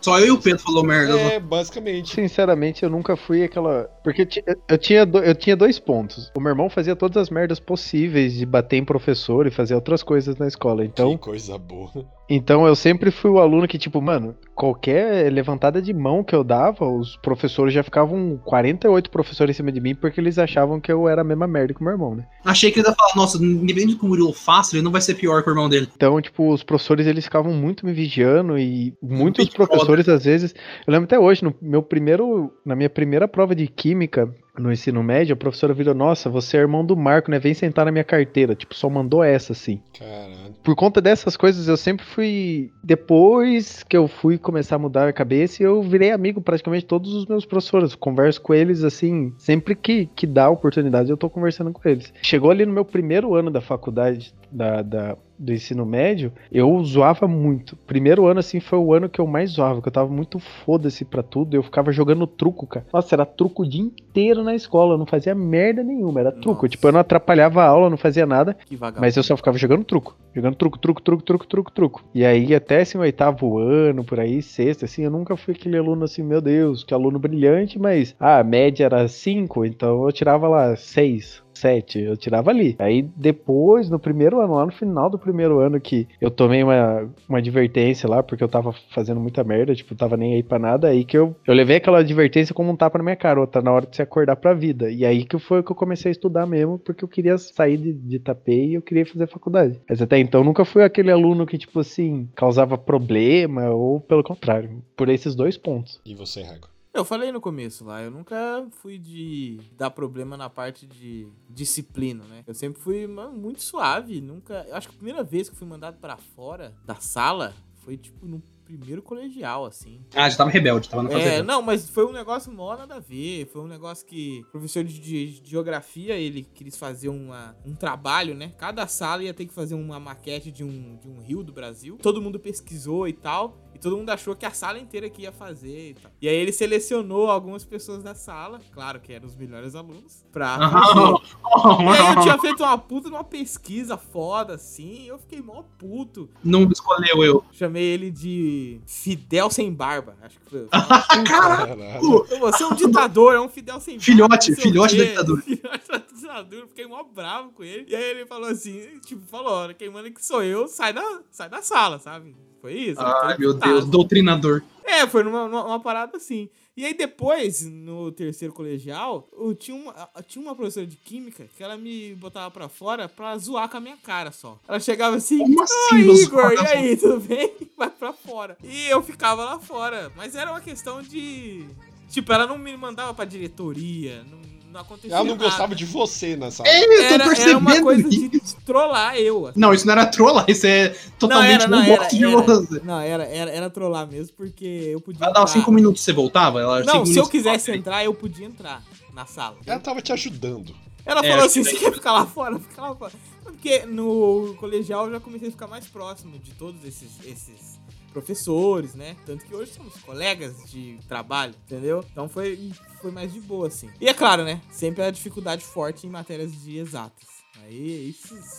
Só 0.00 0.18
eu 0.20 0.26
e 0.26 0.30
o 0.30 0.38
Pedro 0.40 0.62
falou 0.62 0.84
merda. 0.84 1.12
É, 1.18 1.40
basicamente. 1.40 2.14
Sinceramente, 2.14 2.82
eu 2.84 2.90
nunca 2.90 3.16
fui 3.16 3.42
aquela. 3.42 3.90
Porque 4.04 4.22
eu 4.22 4.26
ti- 4.26 4.44
eu 4.68 4.78
tinha, 4.78 5.04
do- 5.04 5.18
eu 5.18 5.34
tinha 5.34 5.56
dois 5.56 5.78
pontos. 5.78 6.30
O 6.36 6.40
meu 6.40 6.50
irmão 6.50 6.70
fazia 6.70 6.94
todas 6.94 7.16
as 7.16 7.30
merdas 7.30 7.58
possíveis 7.58 8.34
de 8.34 8.46
bater 8.46 8.76
em 8.76 8.84
professor 8.84 9.46
e 9.46 9.50
fazer 9.50 9.74
outras 9.74 10.02
coisas 10.02 10.36
na 10.36 10.46
escola. 10.46 10.84
Então, 10.84 11.12
Que 11.12 11.18
coisa 11.24 11.58
boa. 11.58 11.90
então 12.28 12.66
eu 12.66 12.76
sempre 12.76 13.10
fui 13.10 13.30
o 13.30 13.38
aluno 13.40 13.66
que, 13.66 13.78
tipo, 13.78 14.00
mano, 14.00 14.36
qualquer 14.56 15.30
levantada 15.30 15.82
de 15.82 15.92
mão 15.92 16.24
que 16.24 16.34
eu 16.34 16.42
dava, 16.42 16.88
os 16.88 17.16
professores 17.18 17.74
já 17.74 17.82
ficavam 17.82 18.40
48 18.42 19.10
professores 19.10 19.54
em 19.54 19.58
cima 19.58 19.70
de 19.70 19.80
mim 19.80 19.94
porque 19.94 20.18
eles 20.18 20.38
achavam 20.38 20.80
que 20.80 20.90
eu 20.90 21.06
era 21.06 21.20
a 21.20 21.24
mesma 21.24 21.46
merda 21.46 21.74
que 21.74 21.80
o 21.80 21.84
meu 21.84 21.92
irmão, 21.92 22.14
né? 22.14 22.26
Achei 22.42 22.70
que 22.70 22.80
ele 22.80 22.88
ia 22.88 22.94
falar, 22.94 23.14
nossa, 23.14 23.36
independente 23.36 23.92
do 23.92 23.98
que 23.98 24.04
o 24.06 24.08
Murilo 24.08 24.32
faça, 24.32 24.74
ele 24.74 24.82
não 24.82 24.90
vai 24.90 25.02
ser 25.02 25.14
pior 25.14 25.42
que 25.42 25.50
o 25.50 25.52
irmão 25.52 25.68
dele. 25.68 25.88
Então, 25.94 26.20
tipo, 26.22 26.50
os 26.50 26.62
professores 26.62 27.06
eles 27.06 27.24
ficavam 27.24 27.52
muito 27.52 27.84
me 27.84 27.92
vigiando 27.92 28.58
e 28.58 28.94
muitos 29.02 29.44
Big 29.44 29.56
Brother. 29.56 29.76
professores 29.76 30.08
às 30.08 30.24
vezes, 30.24 30.54
eu 30.86 30.92
lembro 30.92 31.04
até 31.04 31.18
hoje, 31.18 31.44
no 31.44 31.54
meu 31.60 31.82
primeiro, 31.82 32.50
na 32.64 32.74
minha 32.74 32.88
primeira 32.88 33.28
prova 33.28 33.54
de 33.54 33.66
química 33.66 34.32
no 34.58 34.72
ensino 34.72 35.02
médio, 35.02 35.34
a 35.34 35.36
professora 35.36 35.74
virou: 35.74 35.94
"Nossa, 35.94 36.30
você 36.30 36.56
é 36.56 36.60
irmão 36.60 36.84
do 36.84 36.96
Marco, 36.96 37.30
né? 37.30 37.38
Vem 37.38 37.52
sentar 37.52 37.84
na 37.84 37.92
minha 37.92 38.04
carteira". 38.04 38.54
Tipo, 38.54 38.74
só 38.74 38.88
mandou 38.88 39.22
essa 39.22 39.52
assim. 39.52 39.82
Caralho. 39.98 40.45
Por 40.66 40.74
conta 40.74 41.00
dessas 41.00 41.36
coisas, 41.36 41.68
eu 41.68 41.76
sempre 41.76 42.04
fui 42.04 42.72
depois 42.82 43.84
que 43.84 43.96
eu 43.96 44.08
fui 44.08 44.36
começar 44.36 44.74
a 44.74 44.78
mudar 44.80 45.06
a 45.06 45.12
cabeça, 45.12 45.62
eu 45.62 45.80
virei 45.80 46.10
amigo 46.10 46.40
praticamente 46.40 46.84
todos 46.84 47.14
os 47.14 47.24
meus 47.24 47.46
professores, 47.46 47.94
converso 47.94 48.40
com 48.40 48.52
eles 48.52 48.82
assim, 48.82 49.32
sempre 49.38 49.76
que 49.76 50.06
que 50.06 50.26
dá 50.26 50.50
oportunidade, 50.50 51.08
eu 51.08 51.16
tô 51.16 51.30
conversando 51.30 51.72
com 51.72 51.88
eles. 51.88 52.12
Chegou 52.20 52.50
ali 52.50 52.66
no 52.66 52.72
meu 52.72 52.84
primeiro 52.84 53.36
ano 53.36 53.48
da 53.48 53.60
faculdade 53.60 54.34
da, 54.50 54.82
da- 54.82 55.16
do 55.38 55.52
ensino 55.52 55.84
médio, 55.84 56.32
eu 56.50 56.82
zoava 56.84 57.26
muito. 57.26 57.76
Primeiro 57.86 58.26
ano, 58.26 58.40
assim, 58.40 58.60
foi 58.60 58.78
o 58.78 58.92
ano 58.92 59.08
que 59.08 59.20
eu 59.20 59.26
mais 59.26 59.50
zoava, 59.50 59.80
que 59.82 59.88
eu 59.88 59.92
tava 59.92 60.10
muito 60.10 60.38
foda-se 60.38 61.04
pra 61.04 61.22
tudo. 61.22 61.54
Eu 61.54 61.62
ficava 61.62 61.92
jogando 61.92 62.26
truco, 62.26 62.66
cara. 62.66 62.86
Nossa, 62.92 63.14
era 63.14 63.26
truco 63.26 63.62
o 63.62 63.68
dia 63.68 63.82
inteiro 63.82 64.42
na 64.42 64.54
escola. 64.54 64.94
Eu 64.94 64.98
não 64.98 65.06
fazia 65.06 65.34
merda 65.34 65.82
nenhuma, 65.82 66.20
era 66.20 66.32
truco. 66.32 66.62
Nossa. 66.62 66.68
Tipo, 66.68 66.88
eu 66.88 66.92
não 66.92 67.00
atrapalhava 67.00 67.62
a 67.62 67.66
aula, 67.66 67.90
não 67.90 67.96
fazia 67.96 68.26
nada. 68.26 68.56
Mas 69.00 69.16
eu 69.16 69.22
só 69.22 69.36
ficava 69.36 69.58
jogando 69.58 69.84
truco. 69.84 70.16
Jogando 70.34 70.56
truco, 70.56 70.78
truco, 70.78 71.02
truco, 71.02 71.22
truco, 71.22 71.46
truco, 71.46 71.72
truco. 71.72 72.04
E 72.14 72.24
aí, 72.24 72.54
até 72.54 72.80
assim, 72.80 72.98
o 72.98 73.00
oitavo 73.00 73.58
ano, 73.58 74.04
por 74.04 74.20
aí, 74.20 74.42
sexto, 74.42 74.84
assim, 74.84 75.02
eu 75.02 75.10
nunca 75.10 75.36
fui 75.36 75.54
aquele 75.54 75.78
aluno 75.78 76.04
assim, 76.04 76.22
meu 76.22 76.40
Deus, 76.40 76.84
que 76.84 76.92
aluno 76.92 77.18
brilhante, 77.18 77.78
mas 77.78 78.14
ah, 78.20 78.38
a 78.38 78.44
média 78.44 78.84
era 78.84 79.08
cinco, 79.08 79.64
então 79.64 80.04
eu 80.04 80.12
tirava 80.12 80.48
lá 80.48 80.76
seis. 80.76 81.42
Sete, 81.56 81.98
eu 81.98 82.16
tirava 82.16 82.50
ali. 82.50 82.76
Aí 82.78 83.02
depois, 83.16 83.88
no 83.88 83.98
primeiro 83.98 84.40
ano, 84.40 84.54
lá 84.54 84.66
no 84.66 84.72
final 84.72 85.08
do 85.08 85.18
primeiro 85.18 85.58
ano, 85.58 85.80
que 85.80 86.06
eu 86.20 86.30
tomei 86.30 86.62
uma, 86.62 87.08
uma 87.28 87.38
advertência 87.38 88.08
lá, 88.08 88.22
porque 88.22 88.44
eu 88.44 88.48
tava 88.48 88.72
fazendo 88.90 89.20
muita 89.20 89.42
merda, 89.42 89.74
tipo, 89.74 89.94
tava 89.94 90.16
nem 90.16 90.34
aí 90.34 90.42
pra 90.42 90.58
nada, 90.58 90.88
aí 90.88 91.04
que 91.04 91.16
eu, 91.16 91.34
eu 91.46 91.54
levei 91.54 91.76
aquela 91.76 92.00
advertência 92.00 92.54
como 92.54 92.70
um 92.70 92.76
tapa 92.76 92.98
na 92.98 93.04
minha 93.04 93.16
cara, 93.16 93.46
tá 93.46 93.62
na 93.62 93.72
hora 93.72 93.86
de 93.86 93.96
se 93.96 94.02
acordar 94.02 94.36
pra 94.36 94.54
vida. 94.54 94.90
E 94.90 95.04
aí 95.04 95.24
que 95.24 95.38
foi 95.38 95.62
que 95.62 95.72
eu 95.72 95.76
comecei 95.76 96.10
a 96.10 96.12
estudar 96.12 96.46
mesmo, 96.46 96.78
porque 96.78 97.04
eu 97.04 97.08
queria 97.08 97.38
sair 97.38 97.76
de, 97.76 97.92
de 97.92 98.16
Itapê 98.16 98.66
e 98.66 98.74
eu 98.74 98.82
queria 98.82 99.06
fazer 99.06 99.26
faculdade. 99.26 99.80
Mas 99.88 100.02
até 100.02 100.18
então 100.18 100.44
nunca 100.44 100.64
fui 100.64 100.82
aquele 100.82 101.10
aluno 101.10 101.46
que, 101.46 101.58
tipo 101.58 101.80
assim, 101.80 102.28
causava 102.34 102.76
problema, 102.76 103.70
ou 103.70 104.00
pelo 104.00 104.22
contrário, 104.22 104.82
por 104.96 105.08
esses 105.08 105.34
dois 105.34 105.56
pontos. 105.56 106.00
E 106.04 106.14
você, 106.14 106.42
Raigor? 106.42 106.75
Eu 106.96 107.04
falei 107.04 107.30
no 107.30 107.40
começo 107.40 107.84
lá, 107.84 108.02
eu 108.02 108.10
nunca 108.10 108.66
fui 108.82 108.98
de 108.98 109.60
dar 109.76 109.90
problema 109.90 110.36
na 110.36 110.48
parte 110.50 110.86
de 110.86 111.28
disciplina, 111.50 112.24
né? 112.24 112.44
Eu 112.46 112.54
sempre 112.54 112.80
fui 112.80 113.06
muito 113.06 113.62
suave, 113.62 114.20
nunca. 114.20 114.64
Eu 114.68 114.76
acho 114.76 114.88
que 114.88 114.94
a 114.94 114.98
primeira 114.98 115.22
vez 115.22 115.48
que 115.48 115.56
fui 115.56 115.66
mandado 115.66 115.98
pra 115.98 116.16
fora 116.16 116.74
da 116.84 116.94
sala 116.96 117.54
foi 117.84 117.96
tipo 117.96 118.26
no 118.26 118.42
primeiro 118.64 119.00
colegial, 119.00 119.64
assim. 119.64 120.00
Ah, 120.12 120.28
já 120.28 120.36
tava 120.38 120.50
rebelde, 120.50 120.88
tava 120.88 121.04
na 121.04 121.08
fase 121.10 121.20
É, 121.22 121.24
rebelde. 121.28 121.46
não, 121.46 121.62
mas 121.62 121.88
foi 121.88 122.04
um 122.04 122.10
negócio 122.10 122.50
mó 122.52 122.76
nada 122.76 122.96
a 122.96 122.98
ver. 122.98 123.46
Foi 123.52 123.62
um 123.62 123.68
negócio 123.68 124.04
que 124.04 124.40
o 124.48 124.50
professor 124.50 124.82
de, 124.82 124.98
de- 124.98 125.40
de 125.40 125.48
geografia, 125.50 126.14
ele 126.16 126.42
quis 126.52 126.76
fazer 126.76 127.08
uma, 127.08 127.56
um 127.64 127.76
trabalho, 127.76 128.34
né? 128.34 128.52
Cada 128.58 128.84
sala 128.88 129.22
ia 129.22 129.32
ter 129.32 129.46
que 129.46 129.54
fazer 129.54 129.76
uma 129.76 130.00
maquete 130.00 130.50
de 130.50 130.64
um, 130.64 130.96
de 130.96 131.08
um 131.08 131.20
rio 131.20 131.44
do 131.44 131.52
Brasil. 131.52 131.96
Todo 132.02 132.20
mundo 132.20 132.40
pesquisou 132.40 133.06
e 133.06 133.12
tal. 133.12 133.56
E 133.76 133.78
todo 133.78 133.94
mundo 133.94 134.08
achou 134.08 134.34
que 134.34 134.46
a 134.46 134.50
sala 134.50 134.78
inteira 134.78 135.10
que 135.10 135.22
ia 135.22 135.32
fazer 135.32 135.90
e 135.90 135.94
tal. 135.94 136.10
E 136.20 136.26
aí 136.26 136.34
ele 136.34 136.50
selecionou 136.50 137.30
algumas 137.30 137.62
pessoas 137.62 138.02
da 138.02 138.14
sala, 138.14 138.58
claro 138.72 138.98
que 139.00 139.12
eram 139.12 139.26
os 139.26 139.36
melhores 139.36 139.74
alunos, 139.74 140.24
pra 140.32 140.58
fazer. 140.58 141.36
E 141.56 141.88
aí 141.88 142.14
eu 142.14 142.22
tinha 142.22 142.38
feito 142.38 142.62
uma 142.62 142.76
puta 142.78 143.10
numa 143.10 143.24
pesquisa 143.24 143.96
foda, 143.96 144.54
assim, 144.54 145.06
eu 145.06 145.18
fiquei 145.18 145.40
mó 145.42 145.62
puto. 145.78 146.28
Não 146.42 146.62
escolheu 146.70 147.22
eu. 147.22 147.44
Chamei 147.52 147.82
ele 147.82 148.10
de 148.10 148.80
Fidel 148.86 149.50
sem 149.50 149.72
barba. 149.72 150.16
Acho 150.22 150.38
que 150.38 150.50
foi. 150.50 150.68
Caralho! 151.26 151.76
Caralho. 151.76 152.26
Você 152.40 152.62
é 152.62 152.66
um 152.66 152.74
ditador, 152.74 153.34
é 153.34 153.40
um 153.40 153.48
Fidel 153.48 153.80
sem 153.80 153.94
barba. 153.94 154.04
Filhote, 154.04 154.52
o 154.52 154.56
filhote 154.56 154.96
quê. 154.96 155.02
da 155.02 155.08
ditadura. 155.10 155.42
Filhote 155.46 155.88
da 155.88 155.98
ditadura. 155.98 156.62
Eu 156.62 156.68
Fiquei 156.68 156.86
mó 156.86 157.02
bravo 157.02 157.50
com 157.52 157.64
ele. 157.64 157.86
E 157.88 157.96
aí 157.96 158.04
ele 158.04 158.26
falou 158.26 158.48
assim, 158.48 158.98
tipo, 159.00 159.22
falou, 159.26 159.52
"Olha, 159.52 159.74
quem 159.74 159.90
manda 159.90 160.10
que 160.10 160.24
sou 160.24 160.42
eu, 160.42 160.68
sai 160.68 160.92
da, 160.92 161.20
sai 161.30 161.48
da 161.48 161.62
sala, 161.62 161.98
sabe? 161.98 162.34
Foi 162.66 162.74
isso. 162.74 163.00
Ai, 163.00 163.38
meu. 163.38 163.54
Deus, 163.54 163.84
doutrinador. 163.86 164.60
É, 164.84 165.06
foi 165.06 165.22
numa, 165.22 165.46
numa- 165.46 165.64
uma 165.66 165.78
parada 165.80 166.16
assim. 166.16 166.48
E 166.76 166.84
aí 166.84 166.92
depois, 166.94 167.64
no 167.64 168.10
terceiro 168.10 168.52
colegial, 168.52 169.28
eu 169.38 169.54
tinha 169.54 169.76
uma, 169.76 170.08
eu 170.16 170.22
tinha 170.24 170.42
uma 170.44 170.54
professora 170.54 170.84
de 170.86 170.96
química 170.96 171.46
que 171.56 171.62
ela 171.62 171.76
me 171.76 172.12
botava 172.16 172.50
pra 172.50 172.68
fora 172.68 173.08
pra 173.08 173.38
zoar 173.38 173.68
com 173.68 173.76
a 173.76 173.80
minha 173.80 173.96
cara 173.96 174.32
só. 174.32 174.58
Ela 174.66 174.80
chegava 174.80 175.14
assim, 175.16 175.38
Como 175.38 175.62
assim, 175.62 175.94
Oi, 176.08 176.22
Igor, 176.22 176.52
e 176.52 176.58
aí, 176.66 176.96
tudo 176.98 177.20
bem? 177.20 177.52
Vai 177.76 177.88
pra 177.88 178.12
fora. 178.12 178.58
E 178.64 178.86
eu 178.88 179.00
ficava 179.02 179.44
lá 179.44 179.58
fora. 179.60 180.10
Mas 180.16 180.34
era 180.34 180.50
uma 180.50 180.60
questão 180.60 181.00
de... 181.02 181.64
Tipo, 182.10 182.32
ela 182.32 182.46
não 182.46 182.58
me 182.58 182.76
mandava 182.76 183.14
pra 183.14 183.24
diretoria, 183.24 184.24
não, 184.24 184.38
não 184.76 184.82
acontecia 184.82 185.10
Ela 185.16 185.24
não 185.24 185.32
nada. 185.34 185.44
gostava 185.44 185.74
de 185.74 185.84
você 185.84 186.36
nessa 186.36 186.58
sala. 186.58 186.68
É, 186.68 186.84
eu 186.84 186.88
tô 187.08 187.14
Era, 187.14 187.24
percebendo. 187.24 187.48
era 187.50 187.58
uma 187.58 187.82
coisa 187.82 188.08
isso. 188.08 188.28
de 188.28 188.56
trollar 188.64 189.16
eu. 189.16 189.46
assim. 189.48 189.58
Não, 189.60 189.74
isso 189.74 189.86
não 189.86 189.92
era 189.92 190.06
trola, 190.06 190.44
isso 190.48 190.66
é 190.66 190.88
totalmente 191.18 191.66
não, 191.66 191.78
um 191.78 191.82
era, 191.82 191.96
box 191.96 192.16
de 192.16 192.24
era, 192.24 192.36
você. 192.42 192.80
não, 192.84 193.00
era, 193.00 193.24
era, 193.24 193.50
era 193.50 193.70
trollar 193.70 194.06
mesmo, 194.06 194.34
porque 194.36 194.64
eu 194.92 195.00
podia. 195.00 195.24
Ela 195.24 195.32
dava 195.32 195.48
entrar. 195.48 195.60
5 195.60 195.72
minutos 195.72 196.02
você 196.02 196.12
voltava? 196.12 196.60
Ela, 196.60 196.84
Não, 196.84 197.04
se 197.04 197.16
eu 197.18 197.26
quisesse 197.26 197.70
entrar, 197.72 198.04
eu 198.04 198.14
podia 198.14 198.46
entrar 198.46 198.82
na 199.14 199.26
sala. 199.26 199.56
Ela 199.66 199.80
tava 199.80 200.00
te 200.02 200.12
ajudando. 200.12 200.74
Ela 201.04 201.24
É, 201.24 201.30
falou 201.30 201.44
assim: 201.46 201.62
você 201.64 201.76
quer 201.76 201.92
ficar 201.92 202.12
lá 202.12 202.26
fora? 202.26 202.58
Fica 202.58 202.82
lá 202.82 202.94
fora. 202.94 203.12
Porque 203.42 203.86
no 203.86 204.54
colegial 204.58 205.06
eu 205.06 205.12
já 205.12 205.20
comecei 205.20 205.48
a 205.48 205.50
ficar 205.50 205.66
mais 205.68 205.86
próximo 205.86 206.38
de 206.38 206.50
todos 206.52 206.84
esses, 206.84 207.10
esses 207.24 207.80
professores, 208.16 208.94
né? 208.94 209.14
Tanto 209.26 209.44
que 209.44 209.54
hoje 209.54 209.72
somos 209.74 209.94
colegas 209.96 210.70
de 210.70 210.98
trabalho, 211.06 211.54
entendeu? 211.66 212.02
Então 212.10 212.26
foi, 212.30 212.72
foi 213.02 213.10
mais 213.10 213.30
de 213.30 213.40
boa, 213.40 213.66
assim. 213.66 213.90
E 214.00 214.08
é 214.08 214.14
claro, 214.14 214.42
né? 214.42 214.62
Sempre 214.70 215.02
a 215.02 215.10
dificuldade 215.10 215.62
forte 215.62 216.06
em 216.06 216.10
matérias 216.10 216.50
de 216.62 216.78
exatas. 216.78 217.26
Aí 217.64 218.14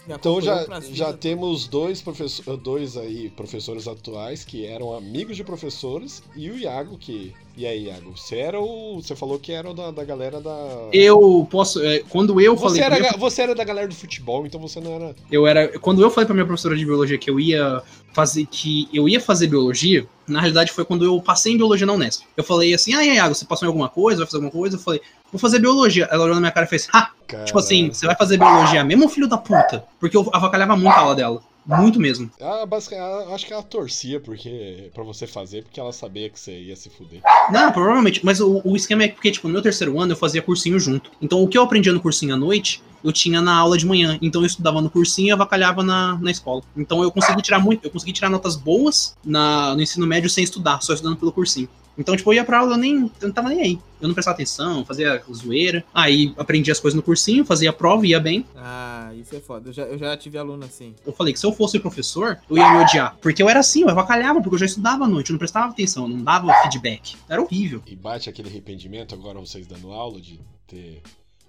Então 0.07 0.41
já, 0.41 0.65
já 0.81 1.13
temos 1.13 1.67
dois, 1.67 2.01
professor, 2.01 2.57
dois 2.57 2.97
aí 2.97 3.29
professores 3.29 3.87
atuais 3.87 4.43
que 4.43 4.65
eram 4.65 4.93
amigos 4.93 5.35
de 5.35 5.43
professores 5.43 6.21
e 6.35 6.49
o 6.51 6.57
Iago 6.57 6.97
que. 6.97 7.33
E 7.57 7.65
aí, 7.65 7.85
Iago? 7.85 8.15
Você 8.15 8.37
era 8.37 8.59
o. 8.61 9.01
Você 9.01 9.15
falou 9.15 9.39
que 9.39 9.51
era 9.51 9.67
o 9.67 9.73
da, 9.73 9.89
da 9.89 10.03
galera 10.03 10.39
da. 10.39 10.89
Eu 10.93 11.47
posso. 11.49 11.83
é, 11.83 11.99
quando 12.07 12.39
eu 12.39 12.55
falei. 12.55 12.75
Você 12.79 12.85
pra 12.85 12.95
era, 12.97 12.99
minha- 12.99 13.17
você 13.17 13.41
era 13.41 13.55
da 13.55 13.63
galera 13.63 13.87
do 13.87 13.95
futebol, 13.95 14.45
então 14.45 14.61
você 14.61 14.79
não 14.79 14.93
era. 14.93 15.15
Eu 15.31 15.47
era. 15.47 15.79
Quando 15.79 16.03
eu 16.03 16.11
falei 16.11 16.27
pra 16.27 16.35
minha 16.35 16.45
professora 16.45 16.77
de 16.77 16.85
biologia 16.85 17.17
que 17.17 17.27
eu 17.31 17.39
ia 17.39 17.81
fazer. 18.13 18.45
que 18.45 18.87
eu 18.93 19.09
ia 19.09 19.19
fazer 19.19 19.47
biologia, 19.47 20.05
na 20.27 20.39
realidade 20.39 20.71
foi 20.71 20.85
quando 20.85 21.03
eu 21.03 21.19
passei 21.19 21.53
em 21.53 21.57
biologia 21.57 21.87
na 21.87 21.93
Unesp. 21.93 22.25
Eu 22.37 22.43
falei 22.43 22.75
assim, 22.75 22.93
ah, 22.93 23.03
Iago, 23.03 23.33
você 23.33 23.43
passou 23.43 23.65
em 23.65 23.69
alguma 23.69 23.89
coisa? 23.89 24.19
Vai 24.19 24.27
fazer 24.27 24.37
alguma 24.37 24.51
coisa? 24.51 24.75
Eu 24.75 24.79
falei, 24.79 25.01
vou 25.31 25.39
fazer 25.39 25.57
biologia. 25.57 26.07
Ela 26.11 26.25
olhou 26.25 26.35
na 26.35 26.41
minha 26.41 26.51
cara 26.51 26.67
e 26.67 26.69
fez, 26.69 26.87
ha! 26.93 27.11
Tipo 27.43 27.57
assim, 27.57 27.87
você 27.91 28.05
vai 28.05 28.15
fazer 28.15 28.37
biologia 28.37 28.83
mesmo, 28.83 29.09
filho 29.09 29.27
da 29.27 29.37
puta? 29.37 29.83
Porque 29.99 30.15
eu 30.15 30.29
avacalhava 30.31 30.75
muito 30.77 30.93
a 30.93 30.99
aula 30.99 31.15
dela. 31.15 31.41
Muito 31.67 31.99
mesmo. 31.99 32.31
Ah, 32.39 32.65
basicamente, 32.65 33.33
acho 33.33 33.45
que 33.45 33.51
ela 33.51 33.63
torcia 33.63 34.19
porque, 34.19 34.89
pra 34.93 35.03
você 35.03 35.27
fazer, 35.27 35.63
porque 35.63 35.79
ela 35.79 35.91
sabia 35.91 36.29
que 36.29 36.39
você 36.39 36.57
ia 36.61 36.75
se 36.75 36.89
fuder. 36.89 37.21
Não, 37.51 37.71
provavelmente. 37.71 38.25
Mas 38.25 38.39
o, 38.39 38.61
o 38.63 38.75
esquema 38.75 39.03
é 39.03 39.09
porque, 39.09 39.31
tipo, 39.31 39.47
no 39.47 39.53
meu 39.53 39.61
terceiro 39.61 39.99
ano 39.99 40.13
eu 40.13 40.17
fazia 40.17 40.41
cursinho 40.41 40.79
junto. 40.79 41.11
Então 41.21 41.43
o 41.43 41.47
que 41.47 41.57
eu 41.57 41.63
aprendia 41.63 41.91
no 41.91 41.99
cursinho 41.99 42.33
à 42.33 42.37
noite, 42.37 42.81
eu 43.03 43.11
tinha 43.11 43.41
na 43.41 43.55
aula 43.55 43.77
de 43.77 43.85
manhã. 43.85 44.17
Então 44.21 44.41
eu 44.41 44.47
estudava 44.47 44.81
no 44.81 44.89
cursinho 44.89 45.27
e 45.27 45.31
avacalhava 45.31 45.83
na, 45.83 46.17
na 46.21 46.31
escola. 46.31 46.61
Então 46.75 47.03
eu 47.03 47.11
consegui 47.11 47.41
tirar 47.41 47.59
muito, 47.59 47.83
eu 47.83 47.91
consegui 47.91 48.13
tirar 48.13 48.29
notas 48.29 48.55
boas 48.55 49.15
na, 49.23 49.75
no 49.75 49.81
ensino 49.81 50.07
médio 50.07 50.29
sem 50.29 50.43
estudar, 50.43 50.81
só 50.81 50.93
estudando 50.93 51.17
pelo 51.17 51.33
cursinho. 51.33 51.67
Então, 51.97 52.15
tipo, 52.15 52.31
eu 52.31 52.35
ia 52.35 52.45
pra 52.45 52.59
aula, 52.59 52.73
eu 52.73 52.77
nem. 52.77 53.11
Eu 53.21 53.27
não 53.27 53.31
tava 53.31 53.49
nem 53.49 53.61
aí. 53.61 53.79
Eu 53.99 54.07
não 54.07 54.13
prestava 54.13 54.35
atenção, 54.35 54.85
fazia 54.85 55.21
zoeira. 55.33 55.83
Aí 55.93 56.33
aprendi 56.37 56.71
as 56.71 56.79
coisas 56.79 56.95
no 56.95 57.01
cursinho, 57.01 57.43
fazia 57.43 57.71
a 57.71 57.73
prova, 57.73 58.05
ia 58.05 58.19
bem. 58.19 58.45
Ah, 58.55 59.11
isso 59.15 59.35
é 59.35 59.39
foda. 59.39 59.69
Eu 59.69 59.73
já, 59.73 59.83
eu 59.83 59.97
já 59.97 60.15
tive 60.15 60.37
aluno 60.37 60.65
assim. 60.65 60.93
Eu 61.05 61.11
falei 61.11 61.33
que 61.33 61.39
se 61.39 61.45
eu 61.45 61.51
fosse 61.51 61.79
professor, 61.79 62.39
eu 62.49 62.57
ia 62.57 62.71
me 62.73 62.83
odiar. 62.83 63.17
Porque 63.21 63.41
eu 63.41 63.49
era 63.49 63.59
assim, 63.59 63.81
eu 63.81 63.89
avacalhava, 63.89 64.39
porque 64.41 64.55
eu 64.55 64.59
já 64.59 64.65
estudava 64.67 65.05
à 65.05 65.07
noite, 65.07 65.31
eu 65.31 65.33
não 65.33 65.39
prestava 65.39 65.71
atenção, 65.71 66.03
eu 66.03 66.09
não 66.09 66.23
dava 66.23 66.53
feedback. 66.61 67.15
Era 67.27 67.41
horrível. 67.41 67.81
E 67.87 67.95
bate 67.95 68.29
aquele 68.29 68.49
arrependimento 68.49 69.15
agora 69.15 69.39
vocês 69.39 69.65
dando 69.65 69.91
aula 69.91 70.21
de 70.21 70.39
ter 70.67 71.01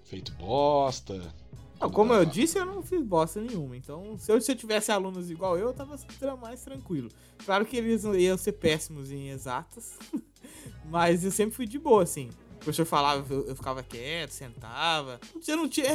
feito 0.05 0.31
bosta. 0.33 1.21
Não, 1.79 1.89
como 1.89 2.13
eu 2.13 2.25
disse, 2.25 2.57
eu 2.57 2.65
não 2.65 2.83
fiz 2.83 3.01
bosta 3.01 3.39
nenhuma. 3.39 3.77
Então, 3.77 4.17
se 4.17 4.31
eu, 4.31 4.41
se 4.41 4.51
eu 4.51 4.55
tivesse 4.55 4.91
alunos 4.91 5.31
igual 5.31 5.57
eu, 5.57 5.67
eu 5.67 5.73
tava 5.73 5.97
mais 6.35 6.61
tranquilo. 6.61 7.09
Claro 7.45 7.65
que 7.65 7.77
eles 7.77 8.03
iam 8.03 8.37
ser 8.37 8.53
péssimos 8.53 9.11
em 9.11 9.29
exatas, 9.29 9.97
mas 10.89 11.23
eu 11.23 11.31
sempre 11.31 11.55
fui 11.55 11.65
de 11.67 11.77
boa, 11.79 12.03
assim. 12.03 12.29
O 12.55 12.59
professor 12.59 12.83
falava, 12.85 13.25
eu, 13.33 13.47
eu 13.47 13.55
ficava 13.55 13.81
quieto, 13.81 14.31
sentava. 14.31 15.17
Eu 15.47 15.55
não 15.55 15.69
tinha. 15.69 15.87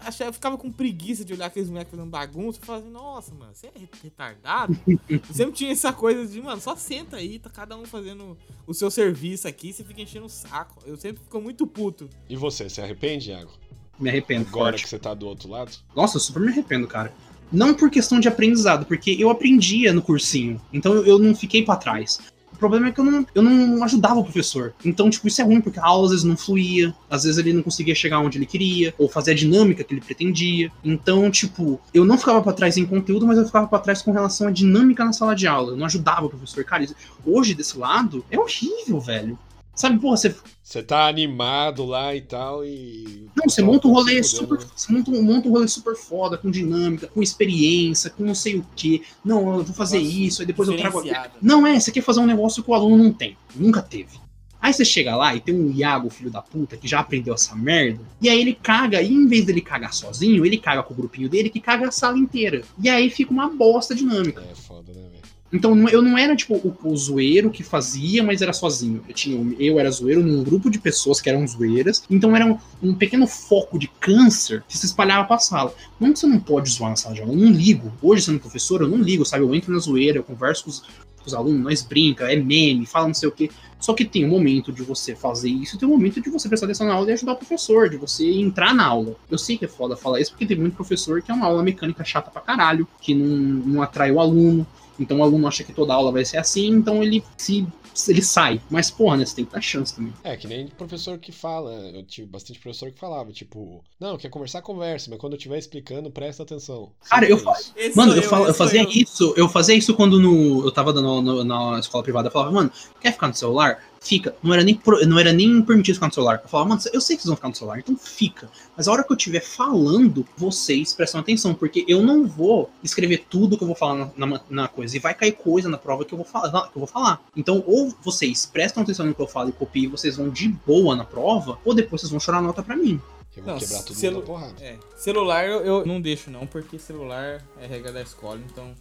Achava, 0.00 0.30
eu 0.30 0.32
ficava 0.32 0.56
com 0.56 0.72
preguiça 0.72 1.22
de 1.22 1.34
olhar 1.34 1.46
aqueles 1.46 1.68
moleques 1.68 1.90
fazendo 1.90 2.08
bagunça. 2.08 2.58
Eu 2.58 2.64
falava 2.64 2.84
assim, 2.84 2.92
nossa, 2.92 3.34
mano, 3.34 3.50
você 3.52 3.66
é 3.66 3.72
retardado? 4.02 4.74
eu 5.06 5.20
sempre 5.34 5.52
tinha 5.52 5.70
essa 5.70 5.92
coisa 5.92 6.26
de, 6.26 6.40
mano, 6.40 6.60
só 6.62 6.74
senta 6.76 7.16
aí, 7.18 7.38
tá 7.38 7.50
cada 7.50 7.76
um 7.76 7.84
fazendo 7.84 8.38
o 8.66 8.72
seu 8.72 8.90
serviço 8.90 9.46
aqui, 9.46 9.70
você 9.70 9.84
fica 9.84 10.00
enchendo 10.00 10.24
o 10.24 10.30
saco. 10.30 10.82
Eu 10.86 10.96
sempre 10.96 11.22
fico 11.22 11.40
muito 11.42 11.66
puto. 11.66 12.08
E 12.26 12.36
você, 12.36 12.70
se 12.70 12.80
arrepende, 12.80 13.30
Iago? 13.30 13.52
Me 14.00 14.08
arrependo. 14.08 14.48
Agora 14.48 14.70
forte. 14.72 14.84
que 14.84 14.88
você 14.88 14.98
tá 14.98 15.12
do 15.12 15.26
outro 15.26 15.50
lado? 15.50 15.72
Nossa, 15.94 16.16
eu 16.16 16.20
super 16.22 16.40
me 16.40 16.48
arrependo, 16.48 16.86
cara. 16.88 17.12
Não 17.52 17.74
por 17.74 17.90
questão 17.90 18.18
de 18.18 18.28
aprendizado, 18.28 18.86
porque 18.86 19.10
eu 19.18 19.28
aprendia 19.28 19.92
no 19.92 20.00
cursinho. 20.00 20.58
Então 20.72 20.94
eu- 20.94 21.04
eu 21.04 21.18
não 21.18 21.34
fiquei 21.34 21.62
pra 21.64 21.76
trás. 21.76 22.18
O 22.58 22.66
problema 22.68 22.88
é 22.88 22.92
que 22.92 22.98
eu 22.98 23.04
não, 23.04 23.24
eu 23.36 23.40
não 23.40 23.84
ajudava 23.84 24.18
o 24.18 24.24
professor. 24.24 24.74
Então, 24.84 25.08
tipo, 25.08 25.28
isso 25.28 25.40
é 25.40 25.44
ruim, 25.44 25.60
porque 25.60 25.78
a 25.78 25.84
aula 25.84 26.06
às 26.06 26.10
vezes 26.10 26.24
não 26.24 26.36
fluía, 26.36 26.92
às 27.08 27.22
vezes 27.22 27.38
ele 27.38 27.52
não 27.52 27.62
conseguia 27.62 27.94
chegar 27.94 28.18
onde 28.18 28.36
ele 28.36 28.46
queria, 28.46 28.92
ou 28.98 29.08
fazer 29.08 29.30
a 29.30 29.34
dinâmica 29.34 29.84
que 29.84 29.94
ele 29.94 30.00
pretendia. 30.00 30.68
Então, 30.84 31.30
tipo, 31.30 31.80
eu 31.94 32.04
não 32.04 32.18
ficava 32.18 32.42
pra 32.42 32.52
trás 32.52 32.76
em 32.76 32.84
conteúdo, 32.84 33.28
mas 33.28 33.38
eu 33.38 33.46
ficava 33.46 33.68
pra 33.68 33.78
trás 33.78 34.02
com 34.02 34.10
relação 34.10 34.48
à 34.48 34.50
dinâmica 34.50 35.04
na 35.04 35.12
sala 35.12 35.36
de 35.36 35.46
aula. 35.46 35.72
Eu 35.72 35.76
não 35.76 35.86
ajudava 35.86 36.26
o 36.26 36.28
professor. 36.28 36.64
Cara, 36.64 36.84
hoje, 37.24 37.54
desse 37.54 37.78
lado, 37.78 38.24
é 38.28 38.36
horrível, 38.36 38.98
velho. 38.98 39.38
Sabe, 39.78 40.00
porra, 40.00 40.16
você 40.16 40.34
Você 40.60 40.82
tá 40.82 41.06
animado 41.06 41.86
lá 41.86 42.12
e 42.12 42.20
tal 42.20 42.64
e. 42.64 43.28
não, 43.36 43.48
você 43.48 43.62
monta 43.62 43.86
um 43.86 43.92
rolê 43.92 44.20
Se 44.24 44.30
super. 44.30 44.58
né? 44.58 44.66
Você 44.74 44.92
monta 44.92 45.10
um, 45.12 45.22
monta 45.22 45.48
um 45.48 45.52
rolê 45.52 45.68
super 45.68 45.94
foda, 45.94 46.36
com 46.36 46.50
dinâmica, 46.50 47.06
com 47.06 47.22
experiência, 47.22 48.10
com 48.10 48.24
não 48.24 48.34
sei 48.34 48.56
o 48.56 48.66
quê. 48.74 49.02
Não, 49.24 49.58
eu 49.58 49.62
vou 49.62 49.74
fazer 49.76 50.00
Nossa, 50.00 50.10
isso, 50.10 50.42
aí 50.42 50.46
depois 50.46 50.68
eu 50.68 50.76
trago. 50.76 51.00
Não 51.40 51.64
é, 51.64 51.78
você 51.78 51.92
quer 51.92 52.02
fazer 52.02 52.18
um 52.18 52.26
negócio 52.26 52.60
que 52.60 52.68
o 52.68 52.74
aluno 52.74 53.04
não 53.04 53.12
tem. 53.12 53.36
Nunca 53.54 53.80
teve. 53.80 54.18
Aí 54.60 54.72
você 54.72 54.84
chega 54.84 55.14
lá 55.14 55.32
e 55.36 55.40
tem 55.40 55.54
um 55.54 55.70
Iago, 55.70 56.10
filho 56.10 56.28
da 56.30 56.42
puta, 56.42 56.76
que 56.76 56.88
já 56.88 56.98
aprendeu 56.98 57.34
essa 57.34 57.54
merda. 57.54 58.00
E 58.20 58.28
aí 58.28 58.40
ele 58.40 58.58
caga, 58.60 59.00
e 59.00 59.12
em 59.12 59.28
vez 59.28 59.44
dele 59.44 59.60
cagar 59.60 59.94
sozinho, 59.94 60.44
ele 60.44 60.58
caga 60.58 60.82
com 60.82 60.92
o 60.92 60.96
grupinho 60.96 61.28
dele 61.28 61.50
que 61.50 61.60
caga 61.60 61.86
a 61.86 61.92
sala 61.92 62.18
inteira. 62.18 62.62
E 62.82 62.88
aí 62.88 63.08
fica 63.10 63.30
uma 63.30 63.48
bosta 63.48 63.94
dinâmica. 63.94 64.42
É 64.42 64.56
foda, 64.56 64.92
né, 64.92 65.02
velho? 65.02 65.17
Então 65.52 65.88
eu 65.88 66.02
não 66.02 66.18
era 66.18 66.36
tipo 66.36 66.54
o, 66.54 66.76
o 66.84 66.96
zoeiro 66.96 67.50
que 67.50 67.62
fazia, 67.62 68.22
mas 68.22 68.42
era 68.42 68.52
sozinho. 68.52 69.02
Eu, 69.08 69.14
tinha, 69.14 69.56
eu 69.58 69.78
era 69.78 69.90
zoeiro 69.90 70.22
num 70.22 70.42
grupo 70.42 70.70
de 70.70 70.78
pessoas 70.78 71.20
que 71.20 71.28
eram 71.28 71.46
zoeiras. 71.46 72.02
Então 72.10 72.36
era 72.36 72.44
um, 72.44 72.58
um 72.82 72.94
pequeno 72.94 73.26
foco 73.26 73.78
de 73.78 73.88
câncer 74.00 74.62
que 74.68 74.76
se 74.76 74.86
espalhava 74.86 75.26
pra 75.26 75.38
sala. 75.38 75.74
Não 75.98 76.12
que 76.12 76.18
você 76.18 76.26
não 76.26 76.38
pode 76.38 76.70
zoar 76.70 76.90
na 76.90 76.96
sala 76.96 77.14
de 77.14 77.22
aula, 77.22 77.32
eu 77.32 77.38
não 77.38 77.50
ligo. 77.50 77.92
Hoje, 78.02 78.22
sendo 78.22 78.40
professor, 78.40 78.82
eu 78.82 78.88
não 78.88 78.98
ligo, 78.98 79.24
sabe? 79.24 79.42
Eu 79.42 79.54
entro 79.54 79.72
na 79.72 79.78
zoeira, 79.78 80.18
eu 80.18 80.24
converso 80.24 80.64
com 80.64 80.70
os, 80.70 80.80
com 80.80 81.26
os 81.26 81.34
alunos, 81.34 81.62
nós 81.62 81.82
brinca, 81.82 82.30
é 82.30 82.36
meme, 82.36 82.84
fala 82.84 83.06
não 83.06 83.14
sei 83.14 83.28
o 83.28 83.32
quê. 83.32 83.50
Só 83.80 83.94
que 83.94 84.04
tem 84.04 84.24
um 84.24 84.28
momento 84.28 84.72
de 84.72 84.82
você 84.82 85.14
fazer 85.14 85.48
isso, 85.48 85.76
e 85.76 85.78
tem 85.78 85.88
um 85.88 85.92
momento 85.92 86.20
de 86.20 86.28
você 86.28 86.48
prestar 86.48 86.66
atenção 86.66 86.86
na 86.86 86.94
aula 86.94 87.10
e 87.10 87.12
ajudar 87.12 87.32
o 87.32 87.36
professor, 87.36 87.88
de 87.88 87.96
você 87.96 88.28
entrar 88.28 88.74
na 88.74 88.84
aula. 88.84 89.14
Eu 89.30 89.38
sei 89.38 89.56
que 89.56 89.64
é 89.64 89.68
foda 89.68 89.96
falar 89.96 90.20
isso, 90.20 90.32
porque 90.32 90.46
tem 90.46 90.56
muito 90.56 90.74
professor 90.74 91.22
que 91.22 91.30
é 91.30 91.34
uma 91.34 91.46
aula 91.46 91.62
mecânica 91.62 92.04
chata 92.04 92.30
pra 92.30 92.42
caralho, 92.42 92.88
que 93.00 93.14
não, 93.14 93.36
não 93.36 93.82
atrai 93.82 94.10
o 94.10 94.20
aluno. 94.20 94.66
Então 94.98 95.18
o 95.18 95.22
aluno 95.22 95.46
acha 95.46 95.64
que 95.64 95.72
toda 95.72 95.94
aula 95.94 96.10
vai 96.12 96.24
ser 96.24 96.38
assim, 96.38 96.66
então 96.68 97.02
ele 97.02 97.22
se 97.38 97.66
ele 98.08 98.22
sai. 98.22 98.60
Mas, 98.70 98.90
porra, 98.90 99.16
né? 99.16 99.26
Você 99.26 99.34
tem 99.36 99.44
que 99.44 99.52
dar 99.52 99.60
chance 99.60 99.94
também. 99.94 100.12
É, 100.22 100.36
que 100.36 100.46
nem 100.46 100.68
professor 100.68 101.18
que 101.18 101.32
fala. 101.32 101.72
Eu 101.72 102.04
tive 102.04 102.28
bastante 102.28 102.58
professor 102.60 102.92
que 102.92 102.98
falava, 102.98 103.32
tipo, 103.32 103.84
não, 103.98 104.16
quer 104.16 104.28
conversar, 104.28 104.62
conversa, 104.62 105.10
mas 105.10 105.18
quando 105.18 105.32
eu 105.32 105.36
estiver 105.36 105.58
explicando, 105.58 106.10
presta 106.10 106.44
atenção. 106.44 106.92
Cara, 107.10 107.28
eu 107.28 107.36
é 107.36 107.40
fa- 107.40 107.56
Mano, 107.96 108.12
sou 108.12 108.22
eu, 108.22 108.28
falo- 108.28 108.46
eu 108.46 108.54
fazia 108.54 108.86
isso, 108.88 109.34
eu 109.36 109.48
fazia 109.48 109.74
isso 109.74 109.94
quando 109.94 110.20
no, 110.20 110.64
eu 110.64 110.70
tava 110.70 110.92
dando 110.92 111.20
no- 111.20 111.44
na 111.44 111.78
escola 111.80 112.04
privada. 112.04 112.28
Eu 112.28 112.32
falava, 112.32 112.52
mano, 112.52 112.70
quer 113.00 113.12
ficar 113.12 113.28
no 113.28 113.34
celular? 113.34 113.82
Fica. 114.00 114.34
Não 114.42 114.52
era 114.54 114.62
nem, 114.62 114.74
pro- 114.74 115.04
não 115.06 115.18
era 115.18 115.32
nem 115.32 115.60
permitido 115.62 115.94
ficar 115.94 116.06
no 116.08 116.14
celular. 116.14 116.40
Eu 116.42 116.48
falava, 116.48 116.68
mano, 116.70 116.80
eu 116.92 117.00
sei 117.00 117.16
que 117.16 117.22
vocês 117.22 117.28
vão 117.28 117.36
ficar 117.36 117.48
no 117.48 117.54
celular, 117.54 117.78
então 117.78 117.96
fica. 117.96 118.48
Mas 118.76 118.86
a 118.88 118.92
hora 118.92 119.02
que 119.04 119.12
eu 119.12 119.16
estiver 119.16 119.40
falando, 119.40 120.26
vocês 120.36 120.94
prestam 120.94 121.20
atenção, 121.20 121.52
porque 121.54 121.84
eu 121.88 122.02
não 122.02 122.26
vou 122.26 122.70
escrever 122.82 123.24
tudo 123.28 123.56
que 123.56 123.62
eu 123.64 123.66
vou 123.66 123.76
falar 123.76 124.12
na, 124.16 124.26
na- 124.26 124.40
na 124.48 124.68
coisa. 124.68 124.96
E 124.96 125.00
vai 125.00 125.14
cair 125.14 125.32
coisa 125.32 125.68
na 125.68 125.78
prova 125.78 126.04
que 126.04 126.12
eu 126.14 126.18
vou 126.18 126.26
falar. 126.26 126.50
Que 126.50 126.76
eu 126.76 126.80
vou 126.80 126.86
falar. 126.86 127.20
Então, 127.36 127.62
ou 127.66 127.94
vocês 128.02 128.46
prestam 128.46 128.82
atenção 128.82 129.06
no 129.06 129.14
que 129.14 129.20
eu 129.22 129.26
falo 129.26 129.48
e 129.50 129.52
copiem 129.52 129.84
e 129.84 129.88
vocês 129.88 130.16
vão 130.16 130.28
de 130.28 130.48
boa 130.48 130.94
na 130.96 131.04
prova, 131.04 131.58
ou 131.64 131.74
depois 131.74 132.00
vocês 132.00 132.10
vão 132.10 132.20
chorar 132.20 132.40
nota 132.42 132.62
pra 132.62 132.76
mim. 132.76 133.00
Eu 133.36 133.44
vou 133.44 133.52
Não, 133.52 133.60
quebrar 133.60 133.82
tudo 133.82 133.96
celu- 133.96 134.22
porrada. 134.22 134.54
É, 134.60 134.76
celular 134.96 135.46
eu, 135.46 135.60
eu 135.64 135.86
não 135.86 136.00
deixo 136.00 136.28
não, 136.28 136.44
porque 136.44 136.76
celular 136.76 137.40
é 137.60 137.66
regra 137.66 137.92
da 137.92 138.02
escola, 138.02 138.40
então... 138.50 138.74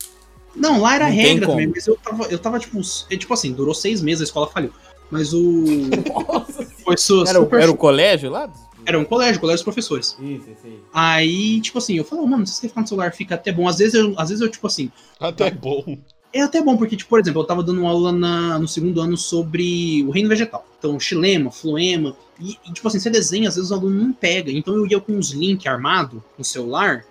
Não, 0.56 0.82
lá 0.82 0.96
era 0.96 1.06
Não 1.10 1.14
regra 1.16 1.48
também, 1.48 1.68
mas 1.68 1.86
eu 1.86 1.96
tava, 1.98 2.24
eu 2.26 2.40
tava 2.40 2.58
tipo, 2.58 2.80
é, 3.12 3.18
tipo 3.18 3.32
assim, 3.32 3.52
durou 3.54 3.76
seis 3.76 4.02
meses, 4.02 4.22
a 4.22 4.24
escola 4.24 4.48
faliu. 4.48 4.74
Mas 5.12 5.34
o. 5.34 5.64
Foi 6.84 6.98
su- 6.98 7.24
Era, 7.28 7.40
o- 7.40 7.44
super. 7.44 7.62
era 7.62 7.72
o 7.72 7.78
colégio 7.78 8.30
lá? 8.30 8.50
Era 8.86 8.98
um 8.98 9.04
colégio, 9.04 9.40
colégio 9.42 9.58
dos 9.58 9.64
professores. 9.64 10.16
Isso, 10.20 10.50
isso 10.50 10.62
aí. 10.66 10.80
Aí, 10.94 11.62
tipo 11.62 11.78
assim, 11.78 11.96
eu 11.98 12.06
falo, 12.06 12.26
mano, 12.26 12.48
se 12.48 12.54
você 12.54 12.70
ficar 12.70 12.82
no 12.82 12.88
celular 12.88 13.14
fica 13.14 13.36
até 13.36 13.52
bom. 13.52 13.68
Às 13.68 13.78
vezes 13.80 13.94
eu, 13.96 14.14
às 14.18 14.30
vezes 14.30 14.42
eu 14.42 14.50
tipo 14.50 14.66
assim, 14.66 14.90
Até 15.20 15.52
bom. 15.52 15.98
é 16.32 16.42
até 16.42 16.62
bom, 16.62 16.78
porque, 16.78 16.96
tipo, 16.96 17.10
por 17.10 17.20
exemplo, 17.20 17.42
eu 17.42 17.46
tava 17.46 17.62
dando 17.64 17.82
uma 17.82 17.90
aula 17.90 18.12
na- 18.14 18.58
no 18.60 18.68
segundo 18.68 19.02
ano 19.02 19.18
sobre 19.18 20.04
o 20.08 20.12
reino 20.12 20.30
vegetal. 20.30 20.66
Então, 20.80 20.98
xilema, 21.00 21.52
floema. 21.52 22.16
E, 22.40 22.58
e, 22.66 22.72
tipo 22.74 22.88
assim, 22.88 23.00
você 23.00 23.10
desenha, 23.10 23.50
às 23.50 23.56
vezes 23.56 23.72
o 23.72 23.74
aluno 23.74 24.02
não 24.04 24.14
pega. 24.14 24.52
Então 24.52 24.74
eu 24.76 24.88
ia 24.88 25.00
com 25.02 25.14
uns 25.14 25.32
links 25.32 25.68
armados 25.68 26.22
no 26.38 26.46
celular. 26.46 27.04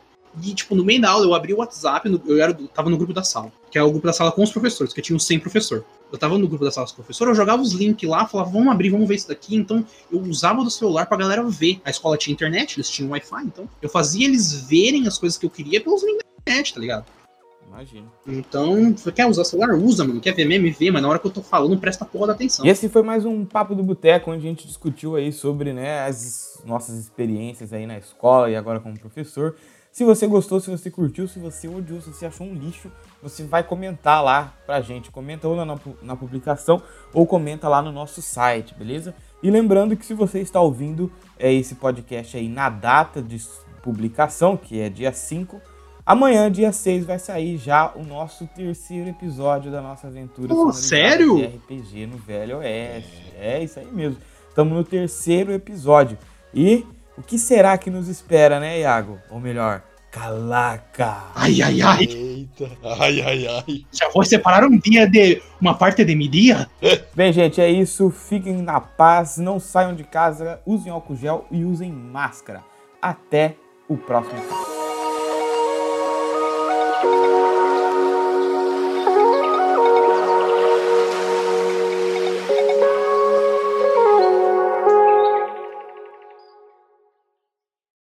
E, 0.43 0.55
tipo, 0.55 0.74
no 0.74 0.84
meio 0.84 1.01
da 1.01 1.11
aula 1.11 1.24
eu 1.24 1.34
abri 1.34 1.55
o 1.55 1.59
WhatsApp, 1.59 2.09
no- 2.09 2.20
eu 2.26 2.41
era, 2.43 2.53
tava 2.74 2.91
no 2.91 2.97
grupo 2.97 3.12
da 3.12 3.22
sala. 3.22 3.51
Que 3.70 3.78
é 3.78 3.82
o 3.82 3.91
grupo 3.91 4.07
da 4.07 4.12
sala 4.12 4.30
com 4.32 4.43
os 4.43 4.51
professores, 4.53 4.93
que 4.93 5.01
tinham 5.01 5.18
100 5.18 5.41
professor. 5.41 5.84
Eu 6.12 6.18
tava 6.18 6.37
no 6.39 6.47
grupo 6.47 6.64
da 6.64 6.70
sala 6.70 6.87
com 6.87 6.91
os 6.91 6.95
professores, 6.95 7.30
eu 7.30 7.34
jogava 7.34 7.62
os 7.62 7.72
links 7.72 8.09
lá, 8.09 8.26
falava, 8.26 8.51
vamos 8.51 8.68
abrir, 8.68 8.91
vamos 8.91 9.09
ver 9.09 9.14
isso 9.16 9.28
daqui. 9.28 9.57
Então, 9.57 9.84
eu 10.12 10.20
usava 10.20 10.62
do 10.62 10.70
celular 10.70 11.07
pra 11.07 11.16
galera 11.16 11.43
ver. 11.45 11.80
A 11.84 11.91
escola 11.91 12.16
tinha 12.16 12.32
internet, 12.32 12.76
eles 12.76 12.91
tinham 12.91 13.11
Wi-Fi, 13.11 13.45
então 13.45 13.68
eu 13.80 13.89
fazia 13.89 14.26
eles 14.26 14.53
verem 14.68 15.07
as 15.09 15.18
coisas 15.18 15.39
que 15.39 15.47
eu 15.47 15.51
queria 15.51 15.80
pelos 15.80 16.03
links 16.05 16.22
da 16.22 16.41
internet, 16.43 16.74
tá 16.74 16.80
ligado? 16.80 17.05
Imagina. 17.68 18.07
Então, 18.26 18.95
quer 19.14 19.26
usar 19.26 19.45
celular? 19.45 19.74
Usa, 19.74 20.05
mano. 20.05 20.20
Quer 20.20 20.32
ver 20.34 20.47
meme? 20.47 20.70
Vê, 20.70 20.91
mas 20.91 21.03
na 21.03 21.09
hora 21.09 21.18
que 21.18 21.26
eu 21.26 21.30
tô 21.30 21.43
falando, 21.43 21.76
presta 21.78 22.05
porra 22.05 22.28
da 22.28 22.32
atenção. 22.32 22.64
E 22.64 22.68
esse 22.70 22.89
foi 22.89 23.03
mais 23.03 23.24
um 23.26 23.45
Papo 23.45 23.74
do 23.74 23.82
Boteco, 23.82 24.30
onde 24.30 24.47
a 24.47 24.49
gente 24.49 24.66
discutiu 24.66 25.16
aí 25.16 25.30
sobre 25.32 25.72
né, 25.74 26.05
as 26.07 26.62
nossas 26.64 26.97
experiências 26.99 27.72
aí 27.72 27.84
na 27.87 27.99
escola 27.99 28.51
e 28.51 28.57
agora 28.57 28.80
como 28.80 28.99
professor. 28.99 29.57
Se 29.97 30.05
você 30.05 30.26
gostou, 30.26 30.61
se 30.61 30.70
você 30.70 30.90
curtiu, 30.90 31.26
se 31.26 31.38
você 31.38 31.66
odiou, 31.66 32.03
se 32.03 32.12
você 32.12 32.26
achou 32.26 32.47
um 32.47 32.53
lixo, 32.53 32.92
você 33.22 33.44
vai 33.44 33.62
comentar 33.62 34.22
lá 34.22 34.55
pra 34.66 34.82
gente. 34.82 35.11
Comenta 35.11 35.49
ou 35.49 35.57
na, 35.57 35.64
na 36.03 36.14
publicação 36.14 36.82
ou 37.14 37.26
comenta 37.26 37.66
lá 37.66 37.80
no 37.80 37.90
nosso 37.90 38.20
site, 38.20 38.74
beleza? 38.74 39.14
E 39.42 39.51
lembrando 39.51 39.97
que 39.97 40.05
se 40.05 40.12
você 40.12 40.40
está 40.40 40.61
ouvindo 40.61 41.11
é, 41.38 41.51
esse 41.51 41.76
podcast 41.76 42.36
aí 42.36 42.47
na 42.47 42.68
data 42.68 43.22
de 43.22 43.42
publicação, 43.82 44.55
que 44.55 44.78
é 44.78 44.90
dia 44.90 45.14
5, 45.14 45.62
amanhã, 46.05 46.53
dia 46.53 46.72
6, 46.72 47.07
vai 47.07 47.18
sair 47.18 47.57
já 47.57 47.90
o 47.97 48.05
nosso 48.05 48.47
terceiro 48.49 49.09
episódio 49.09 49.72
da 49.72 49.80
nossa 49.80 50.09
aventura 50.09 50.49
sonorizada 50.49 50.86
sério? 50.86 51.36
de 51.36 51.47
RPG 51.47 52.07
no 52.07 52.18
Velho 52.18 52.59
Oeste. 52.59 53.32
É 53.34 53.64
isso 53.64 53.78
aí 53.78 53.90
mesmo. 53.90 54.18
Estamos 54.47 54.76
no 54.76 54.84
terceiro 54.84 55.55
episódio. 55.55 56.18
E 56.53 56.84
o 57.17 57.23
que 57.23 57.39
será 57.39 57.77
que 57.79 57.91
nos 57.91 58.09
espera, 58.09 58.61
né, 58.61 58.81
Iago? 58.81 59.19
Ou 59.31 59.41
melhor, 59.41 59.83
Calaca! 60.17 61.25
Ai, 61.35 61.61
ai, 61.61 61.83
ai. 61.83 62.05
Eita. 62.05 62.71
Ai, 62.99 63.21
ai, 63.21 63.47
ai. 63.47 63.87
Já 63.93 64.09
vou 64.09 64.25
separar 64.25 64.64
um 64.64 64.79
dia 64.79 65.07
de 65.07 65.43
uma 65.61 65.75
parte 65.75 66.03
de 66.07 66.14
mi 66.14 66.27
dia? 66.27 66.67
Bem, 67.14 67.31
gente, 67.35 67.61
é 67.61 67.69
isso. 67.69 68.11
Fiquem 68.11 68.62
na 68.62 68.81
paz, 68.81 69.37
não 69.37 69.61
saiam 69.61 69.95
de 69.95 70.05
casa, 70.05 70.59
usem 70.64 70.91
álcool 70.91 71.17
gel 71.17 71.47
e 71.51 71.64
usem 71.64 71.93
máscara. 71.93 72.64
Até 73.03 73.57
o 73.87 73.99
próximo. 73.99 74.41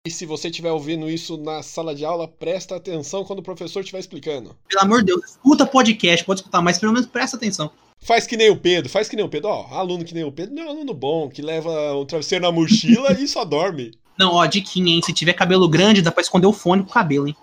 E 0.06 0.10
se 0.10 0.26
você 0.26 0.48
estiver 0.48 0.70
ouvindo 0.70 1.08
isso 1.08 1.38
na 1.38 1.62
sala 1.62 1.94
de 1.94 2.04
aula, 2.04 2.28
presta 2.28 2.76
atenção 2.76 3.24
quando 3.24 3.38
o 3.38 3.42
professor 3.42 3.80
estiver 3.80 4.00
explicando. 4.00 4.54
Pelo 4.68 4.82
amor 4.82 4.98
de 4.98 5.06
Deus, 5.06 5.30
escuta 5.30 5.64
podcast, 5.64 6.22
pode 6.26 6.40
escutar, 6.40 6.60
mas 6.60 6.78
pelo 6.78 6.92
menos 6.92 7.08
presta 7.08 7.38
atenção. 7.38 7.70
Faz 8.00 8.26
que 8.26 8.36
nem 8.36 8.50
o 8.50 8.56
Pedro, 8.58 8.90
faz 8.90 9.08
que 9.08 9.16
nem 9.16 9.24
o 9.24 9.30
Pedro. 9.30 9.48
Ó, 9.48 9.66
aluno 9.70 10.04
que 10.04 10.12
nem 10.12 10.22
o 10.22 10.30
Pedro 10.30 10.54
não 10.54 10.62
é 10.62 10.66
um 10.66 10.68
aluno 10.68 10.92
bom, 10.92 11.30
que 11.30 11.40
leva 11.40 11.70
um 11.96 12.04
travesseiro 12.04 12.44
na 12.44 12.52
mochila 12.52 13.18
e 13.18 13.26
só 13.26 13.46
dorme. 13.46 13.92
Não, 14.18 14.34
ó, 14.34 14.44
diquinha, 14.44 14.92
hein? 14.92 15.00
Se 15.02 15.14
tiver 15.14 15.32
cabelo 15.32 15.66
grande, 15.66 16.02
dá 16.02 16.12
pra 16.12 16.20
esconder 16.20 16.46
o 16.48 16.52
fone 16.52 16.82
com 16.82 16.90
o 16.90 16.92
cabelo, 16.92 17.26
hein? 17.26 17.36